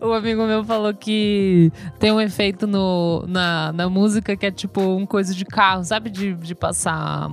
Um 0.01 0.13
amigo 0.13 0.45
meu 0.45 0.65
falou 0.65 0.95
que 0.95 1.73
tem 1.99 2.13
um 2.13 2.21
efeito 2.21 2.67
no, 2.67 3.25
na, 3.27 3.73
na 3.73 3.89
música 3.89 4.37
que 4.37 4.47
é 4.47 4.51
tipo 4.51 4.81
um 4.81 5.07
coisa 5.07 5.35
de 5.35 5.45
carro, 5.45 5.85
sabe? 5.85 6.11
De, 6.11 6.35
de 6.35 6.55
passar. 6.55 7.31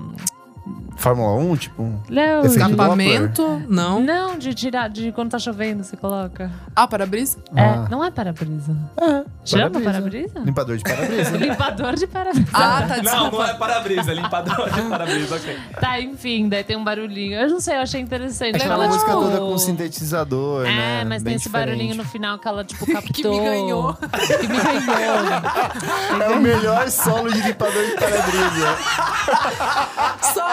Fórmula 0.95 1.33
1, 1.33 1.55
tipo. 1.57 1.83
Não, 2.09 2.45
Escapamento? 2.45 3.61
Não. 3.67 3.99
não, 3.99 4.37
de 4.37 4.53
tirar, 4.53 4.87
de 4.89 5.11
quando 5.11 5.31
tá 5.31 5.39
chovendo, 5.39 5.83
você 5.83 5.97
coloca. 5.97 6.49
Ah, 6.73 6.87
para-brisa? 6.87 7.37
Ah. 7.53 7.61
É, 7.61 7.89
não 7.89 8.01
é 8.03 8.09
para-brisa. 8.09 8.73
É, 8.95 9.23
Chama 9.43 9.69
para-brisa. 9.81 9.91
para-brisa? 9.91 10.39
Limpador 10.39 10.77
de 10.77 10.83
para-brisa. 10.83 11.35
Limpador 11.37 11.95
de 11.95 12.07
para-brisa. 12.07 12.47
Ah, 12.53 12.85
tá, 12.87 12.95
Não, 12.97 13.01
desculpa. 13.03 13.37
não 13.37 13.45
é 13.45 13.53
para-brisa, 13.55 14.11
é 14.11 14.13
limpador 14.13 14.69
de 14.71 14.81
para-brisa, 14.83 15.35
ok. 15.35 15.57
Tá, 15.81 15.99
enfim, 15.99 16.47
daí 16.47 16.63
tem 16.63 16.77
um 16.77 16.83
barulhinho. 16.83 17.37
Eu 17.39 17.49
não 17.49 17.59
sei, 17.59 17.75
eu 17.75 17.81
achei 17.81 17.99
interessante. 17.99 18.61
É 18.61 18.65
a 18.65 18.73
Ela, 18.73 18.87
música 18.87 19.05
tipo, 19.11 19.21
toda 19.21 19.37
com 19.39 19.57
sintetizador, 19.57 20.63
né? 20.63 21.01
É, 21.01 21.05
mas 21.05 21.21
Bem 21.23 21.31
tem 21.31 21.35
esse 21.37 21.45
diferente. 21.49 21.67
barulhinho 21.67 21.95
no 21.95 22.05
final 22.05 22.39
que 22.39 22.47
ela, 22.47 22.63
tipo, 22.63 22.85
captou. 22.85 23.11
Que 23.13 23.27
me 23.29 23.39
ganhou. 23.41 23.93
Que 23.93 24.47
me 24.47 24.57
ganhou. 24.57 26.21
É 26.21 26.29
o 26.37 26.39
melhor 26.41 26.89
solo 26.89 27.31
de 27.31 27.41
limpador 27.41 27.83
de 27.85 27.91
para-brisa. 27.95 28.77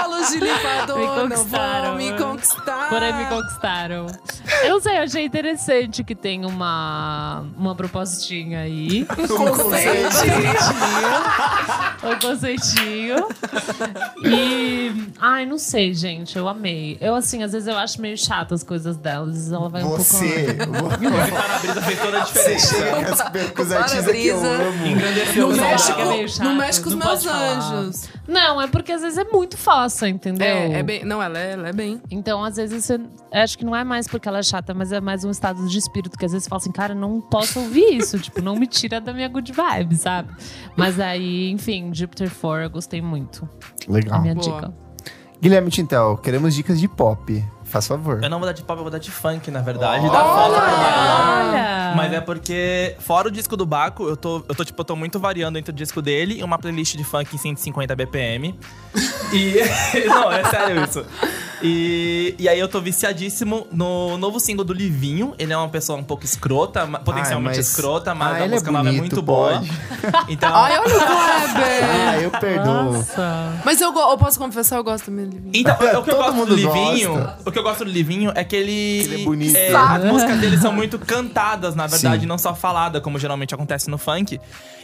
Solos 0.02 0.28
de 0.30 0.38
limpador 0.40 0.98
Me 0.98 1.06
conquistaram, 1.06 1.84
vão 1.88 1.96
me 1.96 2.10
né? 2.10 2.18
conquistar. 2.18 2.88
Porém, 2.88 3.12
me 3.14 3.26
conquistaram. 3.26 4.06
Eu 4.62 4.70
não 4.74 4.80
sei, 4.80 4.98
eu 4.98 5.02
achei 5.02 5.24
interessante 5.24 6.02
que 6.04 6.14
tem 6.14 6.44
uma, 6.44 7.44
uma 7.56 7.74
propostinha 7.74 8.60
aí. 8.60 9.06
Um 9.18 9.26
conceito. 9.56 10.16
um 12.02 12.18
conceitinho. 12.18 13.26
E. 14.24 15.10
Ai, 15.20 15.46
não 15.46 15.58
sei, 15.58 15.94
gente. 15.94 16.36
Eu 16.36 16.48
amei. 16.48 16.96
Eu, 17.00 17.14
assim, 17.14 17.42
às 17.42 17.52
vezes 17.52 17.68
eu 17.68 17.76
acho 17.76 18.00
meio 18.00 18.16
chato 18.16 18.54
as 18.54 18.62
coisas 18.62 18.96
dela. 18.96 19.26
Às 19.28 19.34
vezes 19.34 19.52
ela 19.52 19.68
vai 19.68 19.82
um 19.82 19.88
Você. 19.90 20.56
pouco. 20.64 20.94
Esse 21.20 21.32
para-brisa 21.32 21.82
fez 21.82 22.00
toda 22.00 22.18
a 22.18 22.24
Você 22.24 22.54
diferença. 22.56 22.74
chega 23.30 23.50
com, 23.50 23.62
os 23.62 23.72
artistas 23.72 24.12
que 24.16 24.26
eu 24.26 24.38
amo. 24.38 24.86
Engrandeceu 24.86 25.48
Não 25.48 25.54
o 25.54 25.60
mexe, 25.60 25.92
é 25.92 26.04
meio 26.04 26.22
com, 26.22 26.28
chato, 26.28 26.44
não 26.46 26.54
mexe 26.56 26.80
com 26.80 26.88
os 26.88 26.94
meus 26.94 27.26
anjos. 27.26 28.08
Não, 28.30 28.62
é 28.62 28.68
porque 28.68 28.92
às 28.92 29.02
vezes 29.02 29.18
é 29.18 29.24
muito 29.24 29.58
fossa, 29.58 30.08
entendeu? 30.08 30.46
É, 30.46 30.74
é 30.74 30.82
bem. 30.84 31.04
Não, 31.04 31.20
ela 31.20 31.36
é, 31.36 31.52
ela 31.52 31.68
é 31.68 31.72
bem. 31.72 32.00
Então, 32.08 32.44
às 32.44 32.56
vezes, 32.56 32.84
você, 32.84 33.00
acho 33.32 33.58
que 33.58 33.64
não 33.64 33.74
é 33.74 33.82
mais 33.82 34.06
porque 34.06 34.28
ela 34.28 34.38
é 34.38 34.42
chata, 34.42 34.72
mas 34.72 34.92
é 34.92 35.00
mais 35.00 35.24
um 35.24 35.30
estado 35.30 35.66
de 35.66 35.76
espírito, 35.76 36.16
que 36.16 36.24
às 36.24 36.30
vezes 36.30 36.44
você 36.44 36.48
fala 36.48 36.60
assim, 36.60 36.70
cara, 36.70 36.94
não 36.94 37.20
posso 37.20 37.58
ouvir 37.58 37.96
isso, 37.96 38.16
tipo, 38.22 38.40
não 38.40 38.54
me 38.54 38.68
tira 38.68 39.00
da 39.00 39.12
minha 39.12 39.28
good 39.28 39.50
vibe, 39.52 39.96
sabe? 39.96 40.32
Mas 40.76 41.00
aí, 41.00 41.50
enfim, 41.50 41.90
Jupiter 41.92 42.30
4 42.30 42.62
eu 42.62 42.70
gostei 42.70 43.02
muito. 43.02 43.48
É 43.88 43.90
a 43.90 43.92
Legal. 43.92 44.22
minha 44.22 44.34
Boa. 44.36 44.60
dica. 44.60 44.74
Guilherme 45.42 45.70
Tintel, 45.70 46.16
queremos 46.18 46.54
dicas 46.54 46.78
de 46.78 46.86
pop. 46.86 47.44
Faz 47.70 47.86
favor. 47.86 48.20
Eu 48.22 48.28
não 48.28 48.38
vou 48.38 48.46
dar 48.46 48.52
de 48.52 48.62
pop, 48.62 48.76
eu 48.78 48.82
vou 48.82 48.90
dar 48.90 48.98
de 48.98 49.10
funk, 49.10 49.50
na 49.50 49.60
verdade. 49.60 50.04
Oh. 50.06 50.10
Da 50.10 50.20
foto 50.24 50.54
pra 50.54 50.70
ela. 50.70 51.48
Olha! 51.48 51.92
Mas 51.96 52.12
é 52.12 52.20
porque, 52.20 52.96
fora 53.00 53.28
o 53.28 53.30
disco 53.30 53.56
do 53.56 53.64
Baco, 53.66 54.08
eu 54.08 54.16
tô, 54.16 54.42
eu 54.48 54.54
tô, 54.54 54.64
tipo, 54.64 54.80
eu 54.80 54.84
tô 54.84 54.96
muito 54.96 55.18
variando 55.18 55.58
entre 55.58 55.70
o 55.70 55.74
disco 55.74 56.00
dele 56.02 56.38
e 56.40 56.42
uma 56.44 56.58
playlist 56.58 56.96
de 56.96 57.04
funk 57.04 57.34
em 57.34 57.38
150 57.38 57.94
BPM. 57.96 58.58
e. 59.32 59.54
não, 60.06 60.30
é 60.32 60.44
sério 60.44 60.84
isso. 60.84 61.04
E, 61.62 62.34
e 62.38 62.48
aí 62.48 62.58
eu 62.58 62.68
tô 62.68 62.80
viciadíssimo 62.80 63.66
no 63.70 64.16
novo 64.16 64.40
single 64.40 64.64
do 64.64 64.72
Livinho. 64.72 65.34
Ele 65.38 65.52
é 65.52 65.56
uma 65.56 65.68
pessoa 65.68 65.98
um 65.98 66.02
pouco 66.02 66.24
escrota, 66.24 66.86
potencialmente 67.04 67.58
mas- 67.58 67.68
escrota, 67.68 68.14
mas 68.14 68.28
Ah, 68.28 68.34
a 68.36 68.38
ele 68.38 68.44
é 68.44 68.48
música 68.54 68.72
nova 68.72 68.88
é 68.88 68.92
bonito, 68.92 69.00
muito 69.16 69.22
pode. 69.22 69.68
boa. 69.68 69.80
Então. 70.28 70.50
Ai, 70.54 70.78
olha 70.78 70.86
o 70.88 71.00
Kleber! 71.00 71.84
Ah, 72.08 72.18
eu 72.20 72.30
perdoo. 72.30 72.92
Nossa. 72.92 73.52
Mas 73.64 73.80
eu, 73.80 73.92
go- 73.92 74.10
eu 74.10 74.16
posso 74.18 74.38
confessar, 74.38 74.76
eu 74.76 74.84
gosto 74.84 75.04
também 75.06 75.26
dele. 75.28 75.50
Então, 75.52 75.74
o 75.76 75.78
que 75.78 75.84
eu 75.86 76.02
Todo 76.02 76.16
gosto 76.16 76.34
mundo 76.34 76.48
do 76.48 76.54
Livinho, 76.56 77.12
gosta. 77.14 77.38
o 77.44 77.52
que 77.52 77.58
eu 77.60 77.64
gosto 77.64 77.84
do 77.84 77.90
Livinho 77.90 78.32
é 78.34 78.42
que 78.44 78.56
ele, 78.56 78.72
Ele 78.72 79.22
é 79.22 79.24
bonito. 79.24 79.56
é, 79.56 79.74
as 79.74 80.04
músicas 80.04 80.38
dele 80.40 80.58
são 80.58 80.72
muito 80.72 80.98
cantadas, 80.98 81.74
na 81.74 81.86
verdade, 81.86 82.22
Sim. 82.22 82.26
não 82.26 82.36
só 82.38 82.54
faladas, 82.54 83.02
como 83.02 83.18
geralmente 83.18 83.54
acontece 83.54 83.88
no 83.88 83.96
funk. 83.98 84.40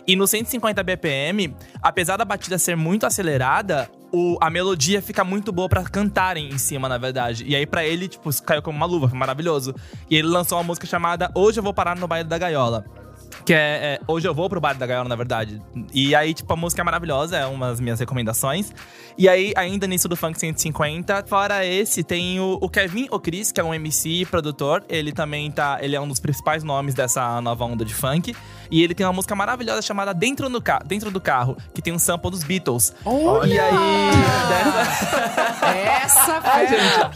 E 0.07 0.15
no 0.15 0.27
150 0.27 0.83
BPM, 0.85 1.55
apesar 1.83 2.17
da 2.17 2.25
batida 2.25 2.59
ser 2.59 2.77
muito 2.77 3.05
acelerada, 3.07 3.91
o- 4.13 4.39
a 4.41 4.49
melodia 4.49 5.03
fica 5.03 5.25
muito 5.25 5.51
boa 5.51 5.69
pra 5.69 5.83
cantarem 5.83 6.49
em 6.49 6.59
cima, 6.59 6.89
na 6.89 6.97
verdade. 6.97 7.45
E 7.47 7.57
aí 7.57 7.67
pra 7.67 7.85
ele, 7.85 8.07
tipo, 8.07 8.31
caiu 8.45 8.63
como 8.63 8.77
uma 8.77 8.87
luva, 8.87 9.09
foi 9.09 9.19
maravilhoso. 9.19 9.75
E 10.09 10.17
ele 10.17 10.29
lançou 10.29 10.59
uma 10.59 10.65
música 10.65 10.87
chamada 10.87 11.31
Hoje 11.35 11.59
Eu 11.59 11.65
Vou 11.65 11.75
Parar 11.75 11.97
no 11.97 12.07
Baile 12.07 12.29
da 12.29 12.39
Gaiola. 12.39 12.85
Que 13.47 13.55
é, 13.55 13.57
é, 13.57 14.01
Hoje 14.09 14.27
eu 14.27 14.35
vou 14.35 14.49
pro 14.51 14.61
Baile 14.61 14.77
da 14.79 14.87
Gaiola, 14.87 15.09
na 15.09 15.15
verdade. 15.15 15.63
E 15.95 16.17
aí, 16.17 16.35
tipo, 16.35 16.53
a 16.53 16.57
música 16.57 16.83
é 16.83 16.85
maravilhosa, 16.85 17.37
é 17.37 17.47
uma 17.47 17.69
das 17.69 17.79
minhas 17.81 18.01
recomendações. 18.01 18.73
E 19.17 19.29
aí, 19.29 19.53
ainda 19.57 19.87
nisso 19.87 20.09
do 20.09 20.17
Funk 20.17 20.39
150, 20.39 21.25
fora 21.29 21.65
esse, 21.65 22.03
tem 22.03 22.41
o, 22.41 22.59
o 22.61 22.69
Kevin 22.69 23.07
O'Chris, 23.11 23.53
que 23.53 23.61
é 23.61 23.65
um 23.65 23.73
MC 23.73 24.09
e 24.23 24.27
produtor. 24.27 24.85
Ele 24.89 25.13
também 25.13 25.49
tá. 25.51 25.79
Ele 25.81 25.95
é 25.95 26.01
um 26.01 26.09
dos 26.09 26.19
principais 26.19 26.65
nomes 26.65 26.93
dessa 26.93 27.41
nova 27.41 27.65
onda 27.65 27.85
de 27.85 27.95
funk. 27.95 28.35
E 28.69 28.83
ele 28.83 28.95
tem 28.97 29.07
uma 29.07 29.13
música 29.13 29.35
maravilhosa 29.37 29.81
chamada 29.81 30.13
Dentro, 30.13 30.49
no 30.49 30.61
Ca 30.61 30.81
Dentro 30.85 31.11
do 31.13 31.21
Carro, 31.21 31.57
que 31.73 31.81
tem 31.81 31.93
um 31.93 32.01
sample 32.01 32.31
dos 32.33 32.43
Beatles. 32.43 32.93
E 33.47 33.59
aí. 33.61 34.11
dessa- 34.49 35.47
Essa 35.77 36.41
fera! 36.43 37.11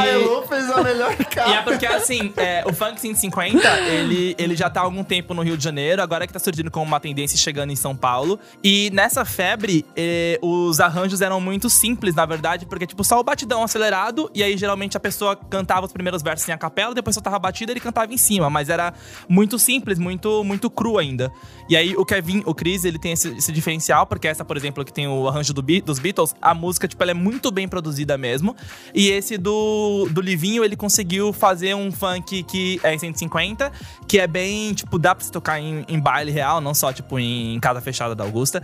A 0.00 0.06
Elo 0.06 0.42
fez 0.46 0.70
a 0.70 0.82
melhor 0.82 1.14
E 1.46 1.52
é 1.52 1.62
porque, 1.62 1.86
assim, 1.86 2.32
é, 2.36 2.64
o 2.66 2.72
Funk 2.72 3.00
150, 3.00 3.66
ele, 3.80 4.34
ele 4.38 4.54
já 4.54 4.68
tá 4.68 4.80
há 4.80 4.84
algum 4.84 5.02
tempo 5.02 5.32
no 5.34 5.42
Rio 5.42 5.53
de 5.56 5.64
Janeiro, 5.64 6.00
agora 6.00 6.26
que 6.26 6.32
tá 6.32 6.38
surgindo 6.38 6.70
como 6.70 6.86
uma 6.86 7.00
tendência 7.00 7.36
chegando 7.36 7.72
em 7.72 7.76
São 7.76 7.96
Paulo. 7.96 8.38
E 8.62 8.90
nessa 8.92 9.24
febre, 9.24 9.84
eh, 9.96 10.38
os 10.40 10.80
arranjos 10.80 11.20
eram 11.20 11.40
muito 11.40 11.68
simples, 11.68 12.14
na 12.14 12.24
verdade, 12.24 12.66
porque, 12.66 12.86
tipo, 12.86 13.02
só 13.02 13.18
o 13.18 13.24
batidão 13.24 13.62
acelerado, 13.62 14.30
e 14.34 14.42
aí 14.42 14.56
geralmente 14.56 14.96
a 14.96 15.00
pessoa 15.00 15.36
cantava 15.36 15.86
os 15.86 15.92
primeiros 15.92 16.22
versos 16.22 16.48
em 16.48 16.52
a 16.52 16.58
capela, 16.58 16.94
depois 16.94 17.14
soltava 17.14 17.36
a 17.36 17.38
batida 17.38 17.72
ele 17.72 17.80
cantava 17.80 18.12
em 18.12 18.16
cima, 18.16 18.48
mas 18.48 18.68
era 18.68 18.94
muito 19.28 19.58
simples, 19.58 19.98
muito, 19.98 20.44
muito 20.44 20.70
cru 20.70 20.98
ainda. 20.98 21.32
E 21.68 21.76
aí 21.76 21.96
o 21.96 22.04
Kevin, 22.04 22.42
o 22.46 22.54
Chris, 22.54 22.84
ele 22.84 22.98
tem 22.98 23.12
esse, 23.12 23.28
esse 23.36 23.50
diferencial, 23.50 24.06
porque 24.06 24.28
essa, 24.28 24.44
por 24.44 24.56
exemplo, 24.56 24.84
que 24.84 24.92
tem 24.92 25.08
o 25.08 25.28
arranjo 25.28 25.52
do 25.52 25.64
dos 25.84 25.98
Beatles, 25.98 26.34
a 26.40 26.54
música, 26.54 26.86
tipo, 26.86 27.02
ela 27.02 27.12
é 27.12 27.14
muito 27.14 27.50
bem 27.50 27.66
produzida 27.66 28.18
mesmo. 28.18 28.54
E 28.94 29.08
esse 29.08 29.38
do, 29.38 30.06
do 30.10 30.20
Livinho, 30.20 30.64
ele 30.64 30.76
conseguiu 30.76 31.32
fazer 31.32 31.74
um 31.74 31.90
funk 31.90 32.42
que 32.44 32.80
é 32.82 32.94
em 32.94 32.98
150, 32.98 33.72
que 34.06 34.18
é 34.18 34.26
bem, 34.26 34.74
tipo, 34.74 34.98
dá 34.98 35.14
pra 35.14 35.24
se 35.24 35.32
tocar 35.32 35.43
em, 35.60 35.84
em 35.88 35.98
baile 35.98 36.30
real, 36.30 36.60
não 36.60 36.74
só, 36.74 36.92
tipo, 36.92 37.18
em 37.18 37.58
casa 37.60 37.80
fechada 37.80 38.14
da 38.14 38.24
Augusta. 38.24 38.62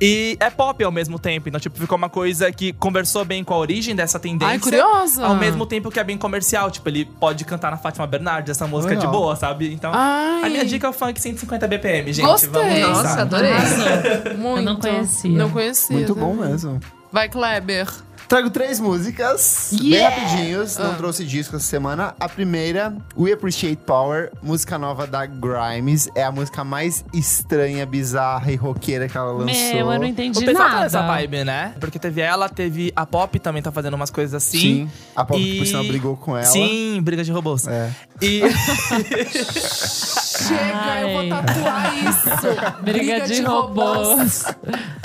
E 0.00 0.36
é 0.40 0.48
pop 0.48 0.82
ao 0.82 0.90
mesmo 0.90 1.18
tempo, 1.18 1.48
então, 1.48 1.60
tipo, 1.60 1.78
ficou 1.78 1.98
uma 1.98 2.08
coisa 2.08 2.50
que 2.50 2.72
conversou 2.72 3.24
bem 3.24 3.44
com 3.44 3.52
a 3.52 3.58
origem 3.58 3.94
dessa 3.94 4.18
tendência. 4.18 4.52
Ai, 4.52 4.58
curiosa! 4.58 5.26
Ao 5.26 5.34
mesmo 5.34 5.66
tempo 5.66 5.90
que 5.90 6.00
é 6.00 6.04
bem 6.04 6.16
comercial, 6.16 6.70
tipo, 6.70 6.88
ele 6.88 7.04
pode 7.04 7.44
cantar 7.44 7.70
na 7.70 7.76
Fátima 7.76 8.06
Bernardes 8.06 8.50
essa 8.50 8.66
música 8.66 8.94
de 8.94 9.00
Legal. 9.04 9.12
boa, 9.12 9.36
sabe? 9.36 9.72
Então, 9.72 9.92
Ai. 9.94 10.44
a 10.44 10.48
minha 10.48 10.64
dica 10.64 10.86
é 10.86 10.90
o 10.90 10.92
funk 10.92 11.20
150 11.20 11.68
BPM, 11.68 12.12
gente. 12.12 12.24
Gostei. 12.26 12.50
Vamos. 12.50 12.98
Nossa, 12.98 13.20
adorei. 13.22 13.52
Muito. 14.38 14.58
Eu 14.58 14.62
não 14.62 14.76
conhecia. 14.76 15.38
Não 15.38 15.50
conhecia. 15.50 15.96
Muito 15.96 16.14
bom 16.14 16.34
também. 16.36 16.50
mesmo. 16.50 16.80
Vai, 17.12 17.28
Kleber. 17.28 17.88
Trago 18.30 18.48
três 18.48 18.78
músicas, 18.78 19.70
bem 19.76 19.88
Yeah! 19.94 20.14
rapidinhos, 20.16 20.76
não 20.78 20.92
Ah. 20.92 20.94
trouxe 20.94 21.24
disco 21.24 21.56
essa 21.56 21.64
semana. 21.66 22.14
A 22.20 22.28
primeira, 22.28 22.94
We 23.18 23.32
Appreciate 23.32 23.78
Power, 23.84 24.30
música 24.40 24.78
nova 24.78 25.04
da 25.04 25.26
Grimes. 25.26 26.08
É 26.14 26.22
a 26.22 26.30
música 26.30 26.62
mais 26.62 27.04
estranha, 27.12 27.84
bizarra 27.84 28.52
e 28.52 28.54
roqueira 28.54 29.08
que 29.08 29.16
ela 29.16 29.32
lançou. 29.32 29.46
Meu, 29.74 29.90
eu 29.90 29.98
não 29.98 30.02
O 30.02 30.04
entendi 30.06 30.44
tá 30.44 30.52
nada. 30.52 30.80
nessa 30.82 31.02
vibe, 31.08 31.42
né? 31.42 31.74
Porque 31.80 31.98
teve 31.98 32.20
ela, 32.20 32.48
teve 32.48 32.92
a 32.94 33.04
Pop 33.04 33.36
também 33.40 33.60
tá 33.62 33.72
fazendo 33.72 33.94
umas 33.94 34.10
coisas 34.10 34.32
assim. 34.32 34.58
Sim, 34.60 34.90
a 35.16 35.24
Pop, 35.24 35.40
E- 35.42 35.58
por 35.58 35.66
sinal, 35.66 35.82
brigou 35.82 36.16
com 36.16 36.36
ela. 36.36 36.46
Sim, 36.46 37.00
briga 37.02 37.24
de 37.24 37.32
robôs. 37.32 37.66
É. 37.66 37.90
E 38.22 38.42
Chega, 40.40 41.00
eu 41.02 41.08
vou 41.18 41.28
tatuar 41.28 41.92
isso. 41.98 42.30
Briga, 42.82 43.20
de, 43.26 43.42
robôs. 43.42 44.44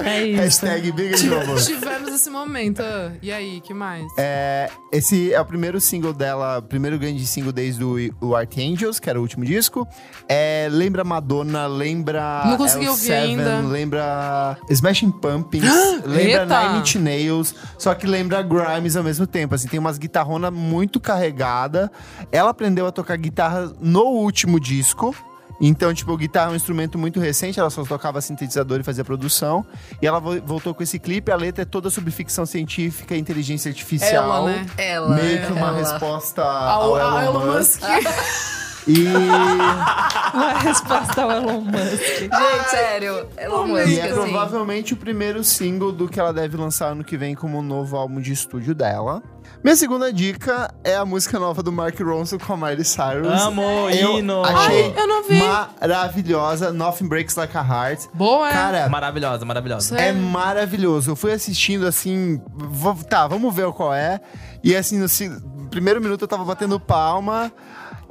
É 0.03 0.27
isso. 0.27 0.41
Hashtag 0.41 0.91
briga 0.91 1.15
de 1.17 1.27
robôs. 1.29 1.65
Tivemos 1.65 2.09
esse 2.13 2.29
momento. 2.29 2.83
E 3.21 3.31
aí, 3.31 3.61
que 3.61 3.73
mais? 3.73 4.05
É, 4.17 4.69
esse 4.91 5.33
é 5.33 5.39
o 5.39 5.45
primeiro 5.45 5.79
single 5.79 6.13
dela, 6.13 6.61
primeiro 6.61 6.97
grande 6.97 7.25
single 7.25 7.51
desde 7.51 7.83
o, 7.83 7.95
o 8.21 8.35
Archangels, 8.35 8.99
que 8.99 9.09
era 9.09 9.19
o 9.19 9.21
último 9.21 9.45
disco. 9.45 9.87
É, 10.27 10.67
lembra 10.71 11.03
Madonna, 11.03 11.67
lembra. 11.67 12.43
Não 12.45 12.57
consegui 12.57 12.87
ouvir 12.87 13.11
L7, 13.11 13.23
ainda. 13.23 13.59
Lembra 13.61 14.57
Smashing 14.69 15.11
Pumpkins, 15.11 15.65
lembra 16.05 16.43
Eita! 16.43 16.67
Nine 16.67 16.79
Inch 16.79 16.95
Nails, 16.95 17.55
só 17.77 17.93
que 17.93 18.07
lembra 18.07 18.41
Grimes 18.41 18.95
ao 18.95 19.03
mesmo 19.03 19.27
tempo. 19.27 19.55
Assim, 19.55 19.67
tem 19.67 19.79
umas 19.79 19.97
guitarronas 19.97 20.53
muito 20.53 20.99
carregada. 20.99 21.91
Ela 22.31 22.49
aprendeu 22.49 22.87
a 22.87 22.91
tocar 22.91 23.17
guitarra 23.17 23.71
no 23.79 24.03
último 24.03 24.59
disco. 24.59 25.15
Então, 25.59 25.93
tipo, 25.93 26.15
guitarra 26.17 26.49
é 26.49 26.53
um 26.53 26.55
instrumento 26.55 26.97
muito 26.97 27.19
recente, 27.19 27.59
ela 27.59 27.69
só 27.69 27.83
tocava 27.83 28.19
sintetizador 28.21 28.79
e 28.79 28.83
fazia 28.83 29.03
produção. 29.05 29.65
E 30.01 30.05
ela 30.07 30.19
vo- 30.19 30.41
voltou 30.45 30.73
com 30.73 30.83
esse 30.83 30.99
clipe, 30.99 31.31
a 31.31 31.35
letra 31.35 31.61
é 31.61 31.65
toda 31.65 31.89
sobre 31.89 32.11
ficção 32.11 32.45
científica 32.45 33.15
e 33.15 33.19
inteligência 33.19 33.69
artificial. 33.69 34.23
Ela, 34.23 34.45
né? 34.51 34.65
Ela. 34.77 35.15
Meio 35.15 35.45
que 35.45 35.53
uma 35.53 35.67
ela. 35.69 35.77
resposta 35.77 36.41
Ao, 36.43 36.95
ao, 36.95 36.95
ao 36.95 37.21
Elon, 37.21 37.41
Elon 37.41 37.53
Musk. 37.57 37.81
Musk. 37.81 38.64
E, 38.87 39.05
Uma 40.33 40.53
resposta 40.59 41.21
ao 41.23 41.31
Elon 41.31 41.61
Musk. 41.61 42.19
Gente, 42.19 42.69
sério. 42.69 43.27
Elon 43.37 43.67
Musk, 43.67 43.87
e 43.87 43.99
é 43.99 44.03
assim. 44.03 44.13
provavelmente 44.15 44.93
o 44.93 44.97
primeiro 44.97 45.43
single 45.43 45.91
do 45.91 46.07
que 46.07 46.19
ela 46.19 46.33
deve 46.33 46.57
lançar 46.57 46.87
ano 46.91 47.03
que 47.03 47.17
vem 47.17 47.33
como 47.35 47.61
novo 47.61 47.95
álbum 47.95 48.19
de 48.19 48.31
estúdio 48.33 48.75
dela. 48.75 49.23
Minha 49.63 49.75
segunda 49.75 50.11
dica 50.13 50.71
é 50.83 50.95
a 50.95 51.05
música 51.05 51.39
nova 51.39 51.63
do 51.63 51.71
Mark 51.71 51.99
Ronson 51.99 52.37
com 52.37 52.53
a 52.53 52.57
Miley 52.57 52.83
Cyrus. 52.83 53.41
Amo, 53.41 53.89
Eu 53.89 54.19
hino. 54.19 54.43
achei 54.43 54.93
eu 54.95 55.07
não 55.07 55.23
vi. 55.23 55.39
maravilhosa. 55.81 56.71
Nothing 56.71 57.07
Breaks 57.07 57.35
Like 57.35 57.57
a 57.57 57.61
Heart. 57.61 58.01
Boa, 58.13 58.49
é? 58.49 58.51
Cara, 58.51 58.89
Maravilhosa, 58.89 59.45
maravilhosa. 59.45 59.97
É 59.97 60.11
maravilhoso. 60.11 61.11
Eu 61.11 61.15
fui 61.15 61.31
assistindo 61.31 61.87
assim. 61.87 62.39
tá, 63.09 63.25
vamos 63.27 63.55
ver 63.55 63.71
qual 63.71 63.93
é. 63.93 64.19
E 64.63 64.75
assim, 64.75 64.99
no 64.99 65.69
primeiro 65.69 65.99
minuto 66.01 66.21
eu 66.21 66.27
tava 66.27 66.43
batendo 66.43 66.79
palma. 66.79 67.51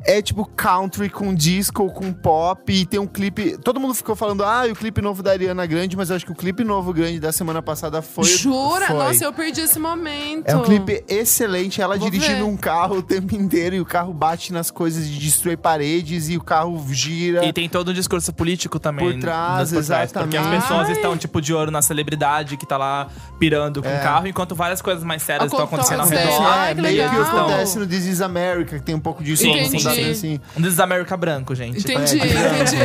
É 0.07 0.21
tipo 0.21 0.45
country 0.45 1.09
com 1.09 1.35
disco, 1.35 1.91
com 1.93 2.13
pop. 2.13 2.73
E 2.73 2.85
tem 2.85 3.01
um 3.01 3.07
clipe. 3.07 3.57
Todo 3.59 3.81
mundo 3.81 3.95
ficou 3.95 4.15
falando, 4.15 4.45
ah, 4.45 4.67
e 4.67 4.73
o 4.73 4.77
clipe 4.77 5.01
novo 5.01 5.23
da 5.23 5.31
Ariana 5.31 5.65
Grande, 5.67 5.97
mas 5.97 6.11
eu 6.11 6.17
acho 6.17 6.27
que 6.27 6.33
o 6.33 6.35
clipe 6.35 6.63
novo 6.63 6.93
grande 6.93 7.19
da 7.19 7.33
semana 7.33 7.63
passada 7.63 8.03
foi. 8.03 8.25
Jura? 8.25 8.87
foi. 8.87 8.97
Nossa, 8.97 9.25
eu 9.25 9.33
perdi 9.33 9.63
esse 9.63 9.79
momento. 9.79 10.49
É 10.49 10.57
um 10.57 10.63
clipe 10.63 11.05
excelente, 11.09 11.81
ela 11.81 11.97
Vou 11.97 12.11
dirigindo 12.11 12.45
ver. 12.45 12.51
um 12.51 12.57
carro 12.57 12.99
o 12.99 13.03
tempo 13.03 13.35
inteiro 13.35 13.77
e 13.77 13.81
o 13.81 13.85
carro 13.85 14.13
bate 14.13 14.53
nas 14.53 14.71
coisas 14.71 15.09
de 15.09 15.19
destruir 15.19 15.57
paredes 15.57 16.29
e 16.29 16.37
o 16.37 16.43
carro 16.43 16.85
gira. 16.91 17.45
E 17.45 17.53
tem 17.53 17.69
todo 17.69 17.91
um 17.91 17.95
discurso 17.95 18.33
político 18.33 18.79
também. 18.79 19.13
Por 19.13 19.21
trás, 19.21 19.73
por 19.73 19.85
trás, 19.85 20.13
Porque 20.13 20.37
as 20.37 20.45
exatamente. 20.45 20.63
pessoas 20.63 20.89
estão, 20.91 21.17
tipo, 21.17 21.41
de 21.41 21.55
olho 21.55 21.71
na 21.71 21.83
celebridade 21.83 22.57
que 22.57 22.67
tá 22.67 22.77
lá 22.77 23.09
pirando 23.39 23.83
com 23.83 23.89
o 23.89 24.03
carro, 24.03 24.27
enquanto 24.27 24.55
várias 24.55 24.83
coisas 24.83 25.03
mais 25.03 25.23
sérias 25.23 25.51
estão 25.51 25.65
acontecendo 25.65 26.01
ao 26.01 26.07
redor. 26.07 26.43
Ai, 26.43 26.75
que 26.75 26.81
meio 26.83 27.11
que 27.11 27.17
acontece 27.17 27.79
no 27.79 27.87
This 27.87 28.07
is 28.07 28.21
America, 28.21 28.79
que 28.79 28.85
tem 28.85 28.95
um 28.95 29.01
pouco 29.01 29.23
disso 29.23 29.43
Sim, 29.43 29.65
sim, 29.67 29.79
sim. 29.95 30.11
assim. 30.11 30.41
Um 30.57 31.17
branco, 31.17 31.55
gente. 31.55 31.79
Entendi, 31.79 32.21
É, 32.21 32.27
entendi. 32.27 32.77